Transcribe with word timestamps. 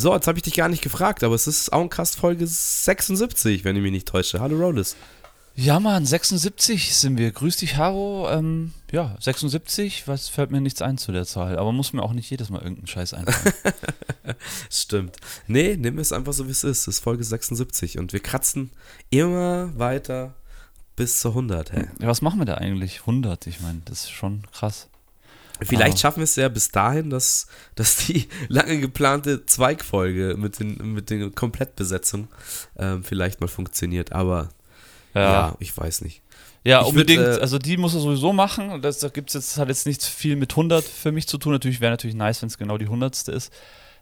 So, 0.00 0.14
jetzt 0.14 0.28
habe 0.28 0.38
ich 0.38 0.44
dich 0.44 0.54
gar 0.54 0.68
nicht 0.68 0.82
gefragt, 0.82 1.24
aber 1.24 1.34
es 1.34 1.48
ist 1.48 1.72
Auencast 1.72 2.14
Folge 2.14 2.46
76, 2.46 3.64
wenn 3.64 3.74
ich 3.74 3.82
mich 3.82 3.90
nicht 3.90 4.06
täusche. 4.06 4.38
Hallo 4.38 4.56
Rollis. 4.56 4.94
Ja, 5.56 5.80
Mann, 5.80 6.06
76 6.06 6.94
sind 6.94 7.18
wir. 7.18 7.32
Grüß 7.32 7.56
dich, 7.56 7.76
Haro. 7.76 8.28
Ähm, 8.30 8.74
ja, 8.92 9.16
76, 9.18 10.06
was 10.06 10.28
fällt 10.28 10.52
mir 10.52 10.60
nichts 10.60 10.82
ein 10.82 10.98
zu 10.98 11.10
der 11.10 11.26
Zahl. 11.26 11.58
Aber 11.58 11.72
muss 11.72 11.92
mir 11.92 12.04
auch 12.04 12.12
nicht 12.12 12.30
jedes 12.30 12.48
Mal 12.48 12.60
irgendeinen 12.62 12.86
Scheiß 12.86 13.12
einfallen. 13.12 13.54
Stimmt. 14.70 15.16
Nee, 15.48 15.76
nimm 15.76 15.98
es 15.98 16.12
einfach 16.12 16.32
so, 16.32 16.46
wie 16.46 16.52
es 16.52 16.62
ist. 16.62 16.82
Es 16.82 16.86
ist 16.86 17.00
Folge 17.00 17.24
76 17.24 17.98
und 17.98 18.12
wir 18.12 18.20
kratzen 18.20 18.70
immer 19.10 19.76
weiter 19.76 20.34
bis 20.94 21.18
zur 21.18 21.32
100. 21.32 21.72
Hey. 21.72 21.88
Ja, 22.00 22.06
was 22.06 22.22
machen 22.22 22.38
wir 22.38 22.46
da 22.46 22.54
eigentlich? 22.54 23.00
100, 23.00 23.48
ich 23.48 23.60
meine, 23.62 23.80
das 23.84 24.04
ist 24.04 24.10
schon 24.12 24.42
krass. 24.52 24.88
Vielleicht 25.62 25.94
ah. 25.94 25.98
schaffen 25.98 26.18
wir 26.18 26.24
es 26.24 26.36
ja 26.36 26.48
bis 26.48 26.70
dahin, 26.70 27.10
dass, 27.10 27.46
dass 27.74 28.06
die 28.06 28.28
lange 28.48 28.78
geplante 28.78 29.46
Zweigfolge 29.46 30.36
mit, 30.38 30.60
den, 30.60 30.94
mit 30.94 31.10
der 31.10 31.30
Komplettbesetzung 31.30 32.28
ähm, 32.76 33.04
vielleicht 33.04 33.40
mal 33.40 33.48
funktioniert. 33.48 34.12
Aber 34.12 34.50
ja, 35.14 35.22
ja 35.22 35.56
ich 35.58 35.76
weiß 35.76 36.02
nicht. 36.02 36.22
Ja, 36.64 36.82
ich 36.82 36.88
unbedingt. 36.88 37.22
Würd, 37.22 37.38
äh, 37.38 37.40
also 37.40 37.58
die 37.58 37.76
muss 37.76 37.94
er 37.94 38.00
sowieso 38.00 38.32
machen. 38.32 38.82
Das, 38.82 38.98
da 38.98 39.08
gibt's 39.08 39.34
jetzt, 39.34 39.56
hat 39.58 39.68
jetzt 39.68 39.86
nichts 39.86 40.06
viel 40.06 40.36
mit 40.36 40.52
100 40.52 40.84
für 40.84 41.12
mich 41.12 41.26
zu 41.26 41.38
tun. 41.38 41.52
Natürlich 41.52 41.80
wäre 41.80 41.92
natürlich 41.92 42.16
nice, 42.16 42.42
wenn 42.42 42.48
es 42.48 42.58
genau 42.58 42.78
die 42.78 42.86
100. 42.86 43.28
ist. 43.28 43.52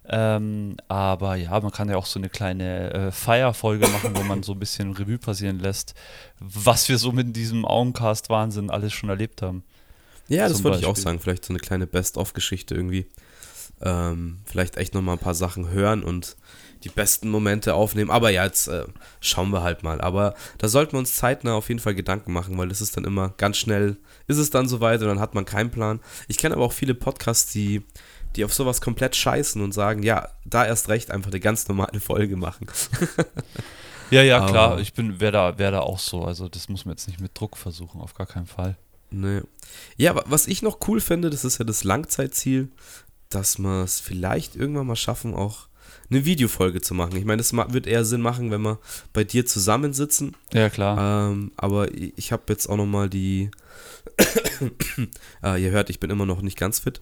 Ähm, 0.08 0.76
aber 0.86 1.34
ja, 1.34 1.58
man 1.60 1.72
kann 1.72 1.88
ja 1.88 1.96
auch 1.96 2.06
so 2.06 2.20
eine 2.20 2.28
kleine 2.28 2.92
äh, 2.92 3.10
Feierfolge 3.10 3.88
machen, 3.88 4.12
wo 4.14 4.22
man 4.22 4.42
so 4.44 4.52
ein 4.52 4.58
bisschen 4.58 4.92
Revue 4.92 5.18
passieren 5.18 5.58
lässt, 5.58 5.94
was 6.38 6.88
wir 6.88 6.98
so 6.98 7.10
mit 7.10 7.34
diesem 7.34 7.64
Augencast-Wahnsinn 7.64 8.70
alles 8.70 8.92
schon 8.92 9.08
erlebt 9.08 9.42
haben. 9.42 9.64
Ja, 10.28 10.48
das 10.48 10.64
wollte 10.64 10.78
ich 10.78 10.86
auch 10.86 10.96
sagen. 10.96 11.20
Vielleicht 11.20 11.44
so 11.44 11.52
eine 11.52 11.60
kleine 11.60 11.86
Best-of-Geschichte 11.86 12.74
irgendwie. 12.74 13.06
Ähm, 13.80 14.38
vielleicht 14.46 14.76
echt 14.76 14.94
nochmal 14.94 15.16
ein 15.16 15.20
paar 15.20 15.34
Sachen 15.34 15.70
hören 15.70 16.02
und 16.02 16.36
die 16.84 16.88
besten 16.88 17.28
Momente 17.28 17.74
aufnehmen. 17.74 18.10
Aber 18.10 18.30
ja, 18.30 18.44
jetzt 18.44 18.68
äh, 18.68 18.84
schauen 19.20 19.50
wir 19.50 19.62
halt 19.62 19.82
mal. 19.82 20.00
Aber 20.00 20.34
da 20.58 20.68
sollten 20.68 20.92
wir 20.92 20.98
uns 20.98 21.14
zeitnah 21.16 21.54
auf 21.54 21.68
jeden 21.68 21.80
Fall 21.80 21.94
Gedanken 21.94 22.32
machen, 22.32 22.56
weil 22.58 22.68
das 22.68 22.80
ist 22.80 22.96
dann 22.96 23.04
immer 23.04 23.34
ganz 23.36 23.56
schnell, 23.56 23.96
ist 24.26 24.38
es 24.38 24.50
dann 24.50 24.68
soweit 24.68 25.00
und 25.02 25.08
dann 25.08 25.20
hat 25.20 25.34
man 25.34 25.44
keinen 25.44 25.70
Plan. 25.70 26.00
Ich 26.28 26.38
kenne 26.38 26.54
aber 26.54 26.64
auch 26.64 26.72
viele 26.72 26.94
Podcasts, 26.94 27.52
die, 27.52 27.82
die 28.36 28.44
auf 28.44 28.54
sowas 28.54 28.80
komplett 28.80 29.16
scheißen 29.16 29.60
und 29.62 29.72
sagen, 29.72 30.02
ja, 30.02 30.28
da 30.44 30.64
erst 30.64 30.88
recht 30.88 31.10
einfach 31.10 31.30
eine 31.30 31.40
ganz 31.40 31.68
normale 31.68 32.00
Folge 32.00 32.36
machen. 32.36 32.66
ja, 34.10 34.22
ja, 34.22 34.46
klar. 34.46 34.72
Aber 34.72 34.80
ich 34.80 34.94
bin, 34.94 35.20
wäre 35.20 35.32
da, 35.32 35.58
wär 35.58 35.70
da 35.70 35.80
auch 35.80 35.98
so. 35.98 36.24
Also 36.24 36.48
das 36.48 36.68
muss 36.68 36.84
man 36.84 36.92
jetzt 36.92 37.08
nicht 37.08 37.20
mit 37.20 37.38
Druck 37.38 37.56
versuchen, 37.56 38.00
auf 38.00 38.14
gar 38.14 38.26
keinen 38.26 38.46
Fall. 38.46 38.76
Nee. 39.10 39.42
Ja, 39.96 40.20
was 40.26 40.46
ich 40.46 40.62
noch 40.62 40.78
cool 40.88 41.00
finde, 41.00 41.30
das 41.30 41.44
ist 41.44 41.58
ja 41.58 41.64
das 41.64 41.84
Langzeitziel, 41.84 42.68
dass 43.28 43.58
wir 43.58 43.82
es 43.84 44.00
vielleicht 44.00 44.56
irgendwann 44.56 44.86
mal 44.86 44.96
schaffen, 44.96 45.34
auch 45.34 45.68
eine 46.10 46.24
Videofolge 46.24 46.80
zu 46.80 46.94
machen. 46.94 47.16
Ich 47.16 47.24
meine, 47.24 47.38
das 47.38 47.52
wird 47.52 47.86
eher 47.86 48.04
Sinn 48.04 48.20
machen, 48.20 48.50
wenn 48.50 48.62
wir 48.62 48.78
bei 49.12 49.24
dir 49.24 49.46
zusammensitzen. 49.46 50.36
Ja, 50.52 50.70
klar. 50.70 51.30
Ähm, 51.30 51.52
aber 51.56 51.92
ich 51.92 52.32
habe 52.32 52.44
jetzt 52.48 52.68
auch 52.68 52.76
noch 52.76 52.86
mal 52.86 53.08
die. 53.08 53.50
äh, 55.42 55.62
ihr 55.62 55.70
hört, 55.70 55.90
ich 55.90 56.00
bin 56.00 56.10
immer 56.10 56.26
noch 56.26 56.42
nicht 56.42 56.58
ganz 56.58 56.80
fit. 56.80 57.00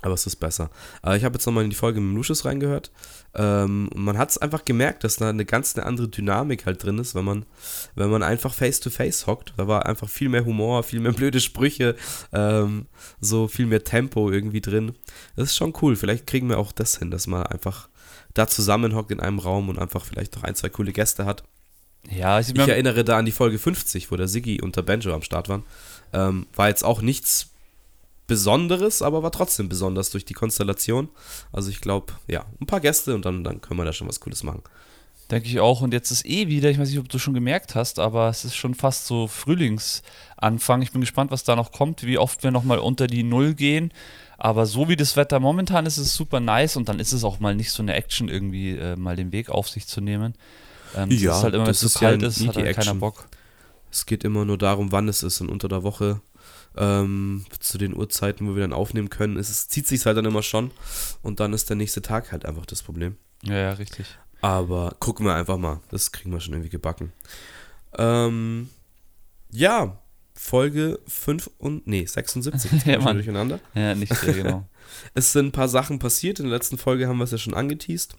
Aber 0.00 0.14
es 0.14 0.26
ist 0.26 0.36
besser. 0.36 0.70
Äh, 1.04 1.16
ich 1.16 1.24
habe 1.24 1.34
jetzt 1.34 1.46
nochmal 1.46 1.64
in 1.64 1.70
die 1.70 1.76
Folge 1.76 2.00
mit 2.00 2.14
Lucius 2.14 2.44
reingehört. 2.44 2.90
Ähm, 3.34 3.90
man 3.94 4.16
hat 4.16 4.30
es 4.30 4.38
einfach 4.38 4.64
gemerkt, 4.64 5.04
dass 5.04 5.16
da 5.16 5.28
eine 5.28 5.44
ganz 5.44 5.76
eine 5.76 5.86
andere 5.86 6.08
Dynamik 6.08 6.66
halt 6.66 6.82
drin 6.82 6.98
ist, 6.98 7.14
wenn 7.14 7.24
man, 7.24 7.46
wenn 7.94 8.10
man 8.10 8.22
einfach 8.22 8.54
face-to-face 8.54 9.24
-face 9.24 9.26
hockt. 9.26 9.54
Da 9.56 9.66
war 9.66 9.86
einfach 9.86 10.08
viel 10.08 10.28
mehr 10.28 10.44
Humor, 10.44 10.82
viel 10.82 11.00
mehr 11.00 11.12
blöde 11.12 11.40
Sprüche, 11.40 11.96
ähm, 12.32 12.86
so 13.20 13.48
viel 13.48 13.66
mehr 13.66 13.84
Tempo 13.84 14.30
irgendwie 14.30 14.60
drin. 14.60 14.94
Das 15.36 15.50
ist 15.50 15.56
schon 15.56 15.74
cool. 15.82 15.96
Vielleicht 15.96 16.26
kriegen 16.26 16.48
wir 16.48 16.58
auch 16.58 16.72
das 16.72 16.98
hin, 16.98 17.10
dass 17.10 17.26
man 17.26 17.44
einfach 17.44 17.88
da 18.34 18.46
zusammenhockt 18.46 19.10
in 19.10 19.20
einem 19.20 19.38
Raum 19.38 19.68
und 19.68 19.78
einfach 19.78 20.04
vielleicht 20.04 20.36
noch 20.36 20.44
ein, 20.44 20.54
zwei 20.54 20.68
coole 20.68 20.92
Gäste 20.92 21.26
hat. 21.26 21.42
Ja, 22.10 22.40
ich, 22.40 22.50
ich 22.50 22.68
erinnere 22.68 23.04
da 23.04 23.18
an 23.18 23.26
die 23.26 23.32
Folge 23.32 23.58
50, 23.58 24.10
wo 24.10 24.16
der 24.16 24.28
Siggi 24.28 24.62
und 24.62 24.76
der 24.76 24.82
Benjo 24.82 25.12
am 25.12 25.22
Start 25.22 25.48
waren. 25.48 25.64
Ähm, 26.12 26.46
war 26.54 26.68
jetzt 26.68 26.84
auch 26.84 27.02
nichts 27.02 27.47
Besonderes, 28.28 29.02
aber 29.02 29.24
war 29.24 29.32
trotzdem 29.32 29.68
besonders 29.68 30.10
durch 30.10 30.24
die 30.24 30.34
Konstellation. 30.34 31.08
Also 31.50 31.70
ich 31.70 31.80
glaube, 31.80 32.12
ja, 32.28 32.44
ein 32.60 32.66
paar 32.66 32.80
Gäste 32.80 33.14
und 33.14 33.24
dann, 33.24 33.42
dann 33.42 33.60
können 33.60 33.80
wir 33.80 33.84
da 33.84 33.92
schon 33.92 34.06
was 34.06 34.20
Cooles 34.20 34.44
machen. 34.44 34.62
Denke 35.30 35.48
ich 35.48 35.60
auch. 35.60 35.80
Und 35.80 35.92
jetzt 35.92 36.10
ist 36.10 36.24
eh 36.24 36.48
wieder, 36.48 36.70
ich 36.70 36.78
weiß 36.78 36.88
nicht, 36.88 36.98
ob 36.98 37.08
du 37.08 37.18
schon 37.18 37.34
gemerkt 37.34 37.74
hast, 37.74 37.98
aber 37.98 38.28
es 38.28 38.44
ist 38.44 38.54
schon 38.54 38.74
fast 38.74 39.06
so 39.06 39.26
Frühlingsanfang. 39.26 40.82
Ich 40.82 40.92
bin 40.92 41.00
gespannt, 41.00 41.30
was 41.30 41.44
da 41.44 41.56
noch 41.56 41.72
kommt, 41.72 42.04
wie 42.04 42.18
oft 42.18 42.42
wir 42.44 42.50
nochmal 42.50 42.78
unter 42.78 43.06
die 43.06 43.22
Null 43.22 43.54
gehen. 43.54 43.92
Aber 44.38 44.66
so 44.66 44.88
wie 44.88 44.96
das 44.96 45.16
Wetter 45.16 45.40
momentan 45.40 45.84
ist, 45.86 45.98
ist 45.98 46.06
es 46.06 46.14
super 46.14 46.38
nice 46.40 46.76
und 46.76 46.88
dann 46.88 47.00
ist 47.00 47.12
es 47.12 47.24
auch 47.24 47.40
mal 47.40 47.54
nicht 47.54 47.72
so 47.72 47.82
eine 47.82 47.94
Action, 47.94 48.28
irgendwie 48.28 48.76
äh, 48.76 48.94
mal 48.94 49.16
den 49.16 49.32
Weg 49.32 49.50
auf 49.50 49.68
sich 49.68 49.86
zu 49.86 50.00
nehmen. 50.00 50.34
Ähm, 50.94 51.10
ja, 51.10 51.30
das 51.30 51.38
ist 51.38 51.44
halt 51.44 51.54
immer, 51.54 51.64
wenn 51.64 51.70
es 51.70 51.80
so 51.80 51.98
kalt 51.98 52.22
ist, 52.22 52.46
hat 52.46 52.56
halt 52.56 52.76
keiner 52.76 52.94
Bock. 52.94 53.26
Es 53.90 54.06
geht 54.06 54.22
immer 54.22 54.44
nur 54.44 54.58
darum, 54.58 54.92
wann 54.92 55.08
es 55.08 55.22
ist 55.22 55.40
und 55.40 55.48
unter 55.48 55.68
der 55.68 55.82
Woche 55.82 56.20
ähm, 56.76 57.44
zu 57.58 57.78
den 57.78 57.96
Uhrzeiten, 57.96 58.48
wo 58.48 58.54
wir 58.54 58.62
dann 58.62 58.72
aufnehmen 58.72 59.10
können, 59.10 59.36
ist, 59.36 59.50
es 59.50 59.68
zieht 59.68 59.86
sich 59.86 60.04
halt 60.06 60.16
dann 60.16 60.24
immer 60.24 60.42
schon 60.42 60.70
und 61.22 61.40
dann 61.40 61.52
ist 61.52 61.68
der 61.68 61.76
nächste 61.76 62.02
Tag 62.02 62.32
halt 62.32 62.46
einfach 62.46 62.66
das 62.66 62.82
Problem. 62.82 63.16
Ja, 63.42 63.56
ja, 63.56 63.72
richtig. 63.72 64.06
Aber 64.40 64.94
gucken 65.00 65.26
wir 65.26 65.34
einfach 65.34 65.58
mal, 65.58 65.80
das 65.90 66.12
kriegen 66.12 66.32
wir 66.32 66.40
schon 66.40 66.54
irgendwie 66.54 66.70
gebacken. 66.70 67.12
Ähm, 67.96 68.68
ja, 69.50 69.98
Folge 70.34 71.00
5 71.08 71.50
und, 71.58 71.86
nee, 71.86 72.04
76, 72.04 72.70
ja, 72.86 73.00
schon 73.00 73.14
durcheinander. 73.14 73.58
Ja, 73.74 73.94
nicht 73.94 74.14
sehr 74.14 74.34
genau. 74.34 74.68
es 75.14 75.32
sind 75.32 75.46
ein 75.46 75.52
paar 75.52 75.68
Sachen 75.68 75.98
passiert, 75.98 76.38
in 76.38 76.46
der 76.46 76.54
letzten 76.54 76.78
Folge 76.78 77.08
haben 77.08 77.18
wir 77.18 77.24
es 77.24 77.32
ja 77.32 77.38
schon 77.38 77.54
angeteased. 77.54 78.14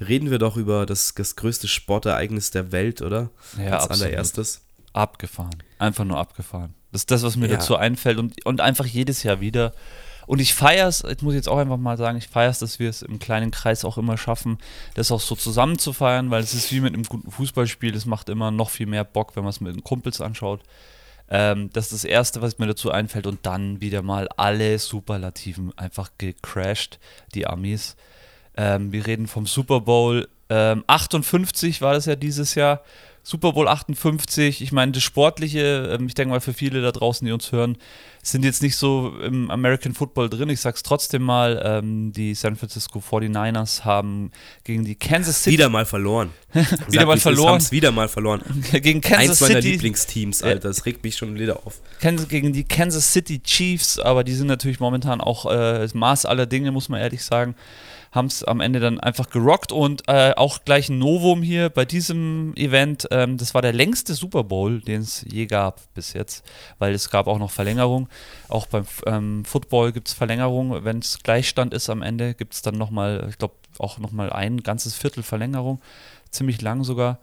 Reden 0.00 0.30
wir 0.30 0.38
doch 0.38 0.56
über 0.56 0.86
das, 0.86 1.14
das 1.14 1.36
größte 1.36 1.68
Sportereignis 1.68 2.50
der 2.50 2.72
Welt, 2.72 3.00
oder? 3.00 3.30
Ja, 3.56 3.74
Als 3.74 3.84
absolut. 3.84 4.06
allererstes. 4.06 4.60
Abgefahren. 4.92 5.56
Einfach 5.78 6.04
nur 6.04 6.18
abgefahren. 6.18 6.74
Das 6.94 7.00
ist 7.02 7.10
das, 7.10 7.24
was 7.24 7.34
mir 7.34 7.48
ja. 7.48 7.56
dazu 7.56 7.74
einfällt 7.74 8.18
und, 8.18 8.46
und 8.46 8.60
einfach 8.60 8.86
jedes 8.86 9.24
Jahr 9.24 9.40
wieder. 9.40 9.72
Und 10.28 10.40
ich 10.40 10.54
feiere 10.54 10.86
es, 10.86 11.02
jetzt 11.02 11.24
muss 11.24 11.34
ich 11.34 11.38
jetzt 11.38 11.48
auch 11.48 11.58
einfach 11.58 11.76
mal 11.76 11.96
sagen, 11.96 12.16
ich 12.16 12.28
feiere 12.28 12.50
es, 12.50 12.60
dass 12.60 12.78
wir 12.78 12.88
es 12.88 13.02
im 13.02 13.18
kleinen 13.18 13.50
Kreis 13.50 13.84
auch 13.84 13.98
immer 13.98 14.16
schaffen, 14.16 14.58
das 14.94 15.10
auch 15.10 15.20
so 15.20 15.34
zusammen 15.34 15.76
zu 15.76 15.92
feiern, 15.92 16.30
weil 16.30 16.44
es 16.44 16.54
ist 16.54 16.70
wie 16.70 16.78
mit 16.78 16.94
einem 16.94 17.02
guten 17.02 17.32
Fußballspiel, 17.32 17.96
es 17.96 18.06
macht 18.06 18.28
immer 18.28 18.52
noch 18.52 18.70
viel 18.70 18.86
mehr 18.86 19.02
Bock, 19.02 19.34
wenn 19.34 19.42
man 19.42 19.50
es 19.50 19.60
mit 19.60 19.74
den 19.74 19.82
Kumpels 19.82 20.20
anschaut. 20.20 20.60
Ähm, 21.28 21.70
das 21.72 21.86
ist 21.86 21.94
das 21.94 22.04
Erste, 22.04 22.42
was 22.42 22.58
mir 22.58 22.68
dazu 22.68 22.92
einfällt. 22.92 23.26
Und 23.26 23.44
dann 23.44 23.80
wieder 23.80 24.02
mal 24.02 24.28
alle 24.36 24.78
Superlativen 24.78 25.76
einfach 25.76 26.10
gecrashed, 26.16 27.00
die 27.34 27.48
Amis. 27.48 27.96
Ähm, 28.56 28.92
wir 28.92 29.04
reden 29.04 29.26
vom 29.26 29.46
Super 29.48 29.80
Bowl. 29.80 30.28
Ähm, 30.48 30.84
58 30.86 31.82
war 31.82 31.94
das 31.94 32.06
ja 32.06 32.14
dieses 32.14 32.54
Jahr. 32.54 32.82
Super 33.26 33.54
Bowl 33.54 33.68
58, 33.68 34.60
ich 34.60 34.70
meine, 34.70 34.92
das 34.92 35.02
Sportliche, 35.02 35.96
ähm, 35.98 36.06
ich 36.06 36.12
denke 36.12 36.32
mal 36.32 36.40
für 36.42 36.52
viele 36.52 36.82
da 36.82 36.92
draußen, 36.92 37.24
die 37.24 37.32
uns 37.32 37.52
hören, 37.52 37.78
sind 38.22 38.44
jetzt 38.44 38.62
nicht 38.62 38.76
so 38.76 39.14
im 39.22 39.50
American 39.50 39.94
Football 39.94 40.28
drin. 40.28 40.50
Ich 40.50 40.60
sag's 40.60 40.82
trotzdem 40.82 41.22
mal, 41.22 41.60
ähm, 41.64 42.12
die 42.12 42.34
San 42.34 42.54
Francisco 42.54 42.98
49ers 42.98 43.84
haben 43.84 44.30
gegen 44.62 44.84
die 44.84 44.94
Kansas 44.94 45.42
City. 45.42 45.54
Wieder 45.54 45.70
mal 45.70 45.86
verloren. 45.86 46.32
wieder 46.90 47.06
mal 47.06 47.18
verloren. 47.18 47.56
Ist, 47.56 47.72
wieder 47.72 47.92
mal 47.92 48.08
verloren. 48.08 48.42
gegen 48.72 49.00
Kansas 49.00 49.30
Eins 49.30 49.40
meiner 49.40 49.62
City. 49.62 49.70
Lieblingsteams, 49.72 50.42
Alter. 50.42 50.68
Das 50.68 50.84
regt 50.84 51.02
mich 51.02 51.16
schon 51.16 51.38
wieder 51.38 51.66
auf. 51.66 51.80
Gegen 52.28 52.52
die 52.52 52.64
Kansas 52.64 53.10
City 53.10 53.42
Chiefs, 53.42 53.98
aber 53.98 54.22
die 54.22 54.34
sind 54.34 54.48
natürlich 54.48 54.80
momentan 54.80 55.22
auch 55.22 55.50
äh, 55.50 55.78
das 55.78 55.94
Maß 55.94 56.26
aller 56.26 56.44
Dinge, 56.44 56.72
muss 56.72 56.90
man 56.90 57.00
ehrlich 57.00 57.24
sagen 57.24 57.54
haben 58.14 58.26
es 58.26 58.44
am 58.44 58.60
Ende 58.60 58.78
dann 58.78 59.00
einfach 59.00 59.28
gerockt 59.28 59.72
und 59.72 60.08
äh, 60.08 60.32
auch 60.36 60.64
gleich 60.64 60.88
ein 60.88 60.98
Novum 60.98 61.42
hier 61.42 61.68
bei 61.68 61.84
diesem 61.84 62.54
Event. 62.54 63.08
Ähm, 63.10 63.38
das 63.38 63.54
war 63.54 63.62
der 63.62 63.72
längste 63.72 64.14
Super 64.14 64.44
Bowl, 64.44 64.80
den 64.80 65.00
es 65.00 65.26
je 65.28 65.46
gab 65.46 65.80
bis 65.94 66.12
jetzt, 66.12 66.44
weil 66.78 66.94
es 66.94 67.10
gab 67.10 67.26
auch 67.26 67.40
noch 67.40 67.50
Verlängerung. 67.50 68.08
Auch 68.48 68.66
beim 68.68 68.86
ähm, 69.06 69.44
Football 69.44 69.90
gibt 69.90 70.08
es 70.08 70.14
Verlängerung. 70.14 70.84
Wenn 70.84 71.00
es 71.00 71.24
Gleichstand 71.24 71.74
ist 71.74 71.90
am 71.90 72.02
Ende, 72.02 72.34
gibt 72.34 72.54
es 72.54 72.62
dann 72.62 72.78
nochmal, 72.78 73.26
ich 73.28 73.38
glaube, 73.38 73.54
auch 73.78 73.98
nochmal 73.98 74.32
ein 74.32 74.62
ganzes 74.62 74.94
Viertel 74.94 75.24
Verlängerung. 75.24 75.80
Ziemlich 76.30 76.62
lang 76.62 76.84
sogar. 76.84 77.18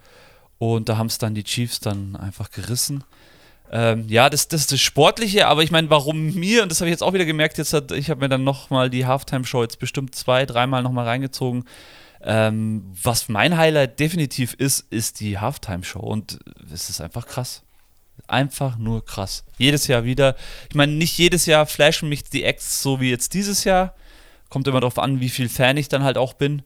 Und 0.58 0.90
da 0.90 0.98
haben 0.98 1.08
es 1.08 1.18
dann 1.18 1.34
die 1.34 1.46
Chiefs 1.46 1.80
dann 1.80 2.18
einfach 2.18 2.52
gerissen. 2.52 3.06
Ähm, 3.74 4.06
ja, 4.10 4.30
das, 4.30 4.50
das 4.50 4.62
ist 4.62 4.74
das 4.74 4.82
Sportliche, 4.82 5.48
aber 5.48 5.64
ich 5.64 5.72
meine, 5.72 5.90
warum 5.90 6.34
mir, 6.34 6.62
und 6.64 6.70
das 6.70 6.82
habe 6.82 6.90
ich 6.90 6.94
jetzt 6.94 7.04
auch 7.04 7.14
wieder 7.14 7.24
gemerkt, 7.24 7.58
jetzt 7.58 7.72
hat, 7.72 7.94
ich 7.94 8.10
habe 8.10 8.20
mir 8.20 8.28
dann 8.28 8.44
nochmal 8.44 8.90
die 8.90 9.06
Halftime-Show 9.06 9.62
jetzt 9.62 9.80
bestimmt 9.80 10.14
zwei, 10.14 10.46
dreimal 10.46 10.84
nochmal 10.84 11.08
reingezogen. 11.08 11.64
Ähm, 12.22 12.84
was 13.02 13.30
mein 13.30 13.58
Highlight 13.58 13.98
definitiv 14.00 14.54
ist, 14.56 14.86
ist 14.92 15.22
die 15.22 15.40
Halftime-Show 15.40 16.02
und 16.02 16.40
es 16.72 16.90
ist 16.90 17.00
einfach 17.00 17.26
krass. 17.26 17.64
Einfach 18.28 18.78
nur 18.78 19.06
krass. 19.06 19.46
Jedes 19.58 19.88
Jahr 19.88 20.04
wieder. 20.04 20.36
Ich 20.70 20.76
meine, 20.76 20.92
nicht 20.92 21.18
jedes 21.18 21.46
Jahr 21.46 21.66
flashen 21.66 22.10
mich 22.10 22.26
die 22.26 22.44
Acts 22.44 22.84
so 22.84 23.00
wie 23.00 23.10
jetzt 23.10 23.34
dieses 23.34 23.64
Jahr. 23.64 23.96
Kommt 24.50 24.68
immer 24.68 24.82
darauf 24.82 25.00
an, 25.00 25.22
wie 25.22 25.30
viel 25.30 25.48
Fan 25.48 25.78
ich 25.78 25.88
dann 25.88 26.04
halt 26.04 26.18
auch 26.18 26.34
bin. 26.34 26.62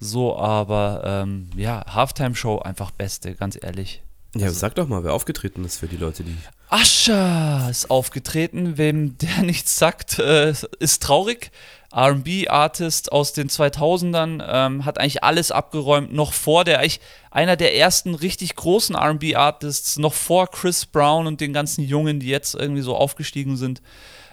So, 0.00 0.36
aber 0.36 1.02
ähm, 1.04 1.50
ja, 1.56 1.84
Halftime-Show 1.86 2.58
einfach 2.58 2.90
beste, 2.90 3.36
ganz 3.36 3.56
ehrlich. 3.60 4.02
Ja, 4.34 4.46
also, 4.46 4.58
sag 4.58 4.74
doch 4.76 4.88
mal, 4.88 5.04
wer 5.04 5.12
aufgetreten 5.12 5.64
ist 5.64 5.78
für 5.78 5.88
die 5.88 5.96
Leute, 5.96 6.24
die. 6.24 6.36
Ascha 6.70 7.68
ist 7.68 7.90
aufgetreten. 7.90 8.78
Wem 8.78 9.18
der 9.18 9.42
nichts 9.42 9.76
sagt, 9.76 10.18
äh, 10.18 10.54
ist 10.78 11.02
traurig. 11.02 11.50
RB-Artist 11.94 13.12
aus 13.12 13.34
den 13.34 13.50
2000ern, 13.50 14.42
ähm, 14.48 14.84
hat 14.86 14.98
eigentlich 14.98 15.22
alles 15.22 15.50
abgeräumt, 15.50 16.12
noch 16.12 16.32
vor 16.32 16.64
der, 16.64 16.78
eigentlich 16.78 17.00
einer 17.30 17.56
der 17.56 17.76
ersten 17.76 18.14
richtig 18.14 18.56
großen 18.56 18.96
RB-Artists, 18.96 19.98
noch 19.98 20.14
vor 20.14 20.50
Chris 20.50 20.86
Brown 20.86 21.26
und 21.26 21.42
den 21.42 21.52
ganzen 21.52 21.84
Jungen, 21.84 22.18
die 22.18 22.28
jetzt 22.28 22.54
irgendwie 22.54 22.80
so 22.80 22.96
aufgestiegen 22.96 23.58
sind. 23.58 23.82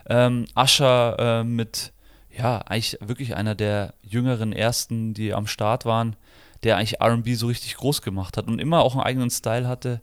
Ähm, 0.08 0.46
Usher 0.56 1.18
äh, 1.20 1.44
mit, 1.44 1.92
ja, 2.36 2.60
eigentlich 2.60 2.98
wirklich 3.02 3.36
einer 3.36 3.56
der 3.56 3.94
jüngeren 4.02 4.54
ersten, 4.54 5.14
die 5.14 5.34
am 5.34 5.46
Start 5.46 5.84
waren, 5.84 6.16
der 6.64 6.78
eigentlich 6.78 7.02
RB 7.02 7.36
so 7.36 7.48
richtig 7.48 7.76
groß 7.78 8.02
gemacht 8.02 8.38
hat 8.38 8.48
und 8.48 8.60
immer 8.60 8.82
auch 8.82 8.96
einen 8.96 9.04
eigenen 9.04 9.30
Style 9.30 9.68
hatte. 9.68 10.02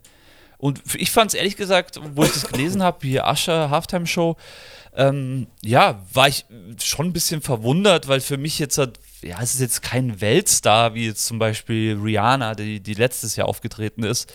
Und 0.57 0.81
ich 0.95 1.11
fand 1.11 1.31
es 1.31 1.35
ehrlich 1.35 1.55
gesagt, 1.55 1.99
wo 2.15 2.23
ich 2.23 2.31
das 2.31 2.47
gelesen 2.47 2.81
habe, 2.81 3.05
hier 3.05 3.25
Usher 3.25 3.69
Halftime 3.69 4.07
Show, 4.07 4.35
ähm, 4.95 5.45
ja, 5.63 6.01
war 6.11 6.27
ich 6.27 6.45
schon 6.81 7.07
ein 7.07 7.13
bisschen 7.13 7.41
verwundert, 7.41 8.07
weil 8.07 8.19
für 8.19 8.37
mich 8.37 8.57
jetzt, 8.57 8.77
ja, 8.77 9.39
es 9.39 9.53
ist 9.53 9.61
jetzt 9.61 9.83
kein 9.83 10.19
Weltstar, 10.19 10.95
wie 10.95 11.05
jetzt 11.05 11.25
zum 11.27 11.37
Beispiel 11.37 11.99
Rihanna, 12.01 12.55
die, 12.55 12.79
die 12.79 12.95
letztes 12.95 13.35
Jahr 13.35 13.47
aufgetreten 13.47 14.01
ist. 14.01 14.33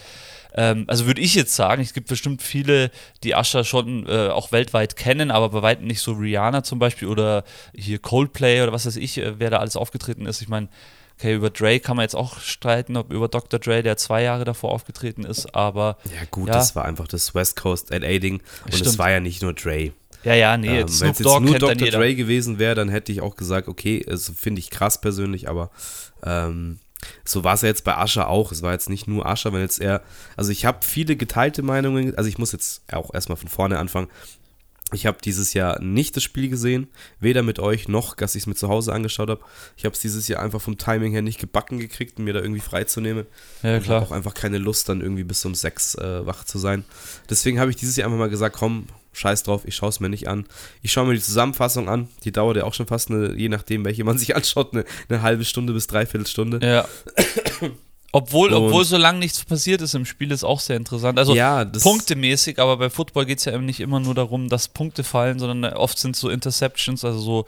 Ähm, 0.55 0.85
also 0.87 1.07
würde 1.07 1.21
ich 1.21 1.35
jetzt 1.35 1.57
sagen, 1.57 1.83
es 1.83 1.95
gibt 1.95 2.07
bestimmt 2.07 2.43
viele, 2.43 2.93
die 3.25 3.35
Usher 3.35 3.65
schon 3.65 4.07
äh, 4.07 4.29
auch 4.29 4.53
weltweit 4.53 4.95
kennen, 4.95 5.33
aber 5.33 5.49
bei 5.49 5.63
weitem 5.63 5.89
nicht 5.89 6.01
so 6.01 6.13
Rihanna 6.13 6.63
zum 6.63 6.79
Beispiel 6.79 7.09
oder 7.09 7.43
hier 7.75 7.99
Coldplay 7.99 8.63
oder 8.63 8.73
was 8.73 8.87
weiß 8.87 8.97
ich, 8.97 9.19
äh, 9.19 9.41
wer 9.41 9.51
da 9.51 9.59
alles 9.59 9.77
aufgetreten 9.77 10.27
ist. 10.27 10.43
Ich 10.43 10.49
meine, 10.49 10.69
Okay, 11.23 11.35
über 11.35 11.51
Dre 11.51 11.79
kann 11.79 11.97
man 11.97 12.03
jetzt 12.03 12.17
auch 12.17 12.41
streiten, 12.41 12.97
ob 12.97 13.13
über 13.13 13.29
Dr. 13.29 13.61
Dre, 13.61 13.85
der 13.85 13.97
zwei 13.97 14.25
Jahre 14.25 14.43
davor 14.45 14.73
aufgetreten 14.73 15.25
ist, 15.25 15.55
aber. 15.55 15.97
Ja, 16.13 16.25
gut, 16.33 16.49
ja. 16.49 16.55
das 16.55 16.75
war 16.75 16.85
einfach 16.85 17.07
das 17.07 17.33
West 17.33 17.55
Coast 17.55 17.91
LA-Ding 17.91 18.43
und 18.65 18.81
es 18.85 18.99
war 18.99 19.09
ja 19.09 19.21
nicht 19.21 19.41
nur 19.41 19.53
Dre. 19.53 19.93
Ja, 20.25 20.35
ja, 20.35 20.57
nee, 20.57 20.81
ähm, 20.81 20.89
Wenn 20.99 21.11
es 21.11 21.21
jetzt 21.21 21.23
nur 21.23 21.59
Dr. 21.61 21.77
Dre 21.77 22.17
gewesen 22.17 22.59
wäre, 22.59 22.75
dann 22.75 22.89
hätte 22.89 23.13
ich 23.13 23.21
auch 23.21 23.37
gesagt, 23.37 23.69
okay, 23.69 24.05
das 24.05 24.33
finde 24.37 24.59
ich 24.59 24.71
krass 24.71 25.01
persönlich, 25.01 25.49
aber 25.49 25.71
ähm, 26.25 26.81
so 27.25 27.45
war 27.45 27.55
es 27.55 27.63
ja 27.63 27.69
jetzt 27.69 27.85
bei 27.85 27.97
Ascher 27.97 28.29
auch. 28.29 28.51
Es 28.51 28.63
war 28.63 28.73
jetzt 28.73 28.91
nicht 28.91 29.07
nur 29.07 29.25
Ascher, 29.25 29.53
wenn 29.53 29.61
jetzt 29.61 29.81
er. 29.81 30.03
Also 30.37 30.51
ich 30.51 30.65
habe 30.65 30.79
viele 30.83 31.15
geteilte 31.15 31.63
Meinungen. 31.63 32.17
Also 32.17 32.29
ich 32.29 32.39
muss 32.39 32.51
jetzt 32.51 32.83
auch 32.93 33.15
erstmal 33.15 33.37
von 33.37 33.49
vorne 33.49 33.79
anfangen. 33.79 34.09
Ich 34.93 35.07
habe 35.07 35.19
dieses 35.23 35.55
Jahr 35.55 35.81
nicht 35.81 36.17
das 36.17 36.23
Spiel 36.23 36.49
gesehen, 36.49 36.89
weder 37.21 37.43
mit 37.43 37.59
euch 37.59 37.89
noch, 37.89 38.15
dass 38.15 38.35
ich 38.35 38.43
es 38.43 38.47
mir 38.47 38.55
zu 38.55 38.69
Hause 38.69 38.93
angeschaut 38.93 39.31
habe. 39.31 39.43
Ich 39.77 39.85
habe 39.85 39.95
es 39.95 40.01
dieses 40.01 40.29
Jahr 40.29 40.43
einfach 40.43 40.61
vom 40.61 40.79
Timing 40.79 41.13
her 41.13 41.23
nicht 41.23 41.41
gebacken 41.41 41.79
gekriegt, 41.79 42.19
mir 42.19 42.33
da 42.33 42.41
irgendwie 42.41 42.61
freizunehmen. 42.61 43.27
Ja, 43.63 43.79
klar. 43.79 43.81
Ich 43.81 43.89
habe 43.89 44.07
auch 44.07 44.13
einfach 44.13 44.35
keine 44.35 44.59
Lust, 44.59 44.89
dann 44.89 45.01
irgendwie 45.01 45.25
bis 45.25 45.45
um 45.45 45.55
sechs 45.55 45.95
äh, 45.95 46.27
wach 46.27 46.45
zu 46.45 46.59
sein. 46.59 46.85
Deswegen 47.31 47.59
habe 47.59 47.71
ich 47.71 47.77
dieses 47.77 47.97
Jahr 47.97 48.07
einfach 48.07 48.19
mal 48.19 48.31
gesagt, 48.31 48.57
komm, 48.57 48.87
scheiß 49.13 49.43
drauf, 49.43 49.63
ich 49.65 49.75
schaue 49.75 49.91
es 49.91 50.01
mir 50.01 50.09
nicht 50.09 50.29
an. 50.29 50.47
Ich 50.83 50.93
schaue 50.93 51.07
mir 51.07 51.15
die 51.15 51.21
Zusammenfassung 51.21 51.89
an. 51.89 52.09
Die 52.25 52.33
dauert 52.33 52.57
ja 52.57 52.65
auch 52.65 52.75
schon 52.75 52.87
fast 52.87 53.11
eine, 53.11 53.35
je 53.35 53.49
nachdem, 53.49 53.85
welche 53.85 54.05
man 54.05 54.19
sich 54.19 54.37
anschaut, 54.37 54.73
eine, 54.73 54.85
eine 55.09 55.23
halbe 55.23 55.45
Stunde 55.45 55.73
bis 55.73 55.87
dreiviertel 55.87 56.27
Stunde. 56.27 56.61
Ja. 56.67 56.89
Obwohl, 58.15 58.53
obwohl 58.53 58.85
so 58.85 58.99
lange 58.99 59.21
nichts 59.21 59.43
passiert 59.43 59.81
ist 59.81 59.95
im 59.95 60.05
Spiel, 60.05 60.33
ist 60.33 60.45
auch 60.45 60.61
sehr 60.61 60.77
interessant. 60.77 61.19
Also 61.19 61.35
ja, 61.35 61.65
punktemäßig, 61.65 62.59
aber 62.59 62.77
bei 62.77 62.91
Football 62.91 63.25
geht 63.25 63.39
es 63.39 63.47
ja 63.47 63.55
eben 63.55 63.65
nicht 63.65 63.81
immer 63.81 64.01
nur 64.01 64.15
darum, 64.15 64.51
dass 64.51 64.69
Punkte 64.69 65.03
fallen, 65.03 65.39
sondern 65.39 65.73
oft 65.73 65.99
sind 65.99 66.15
so 66.15 66.29
Interceptions, 66.29 67.07
also 67.07 67.19
so 67.19 67.47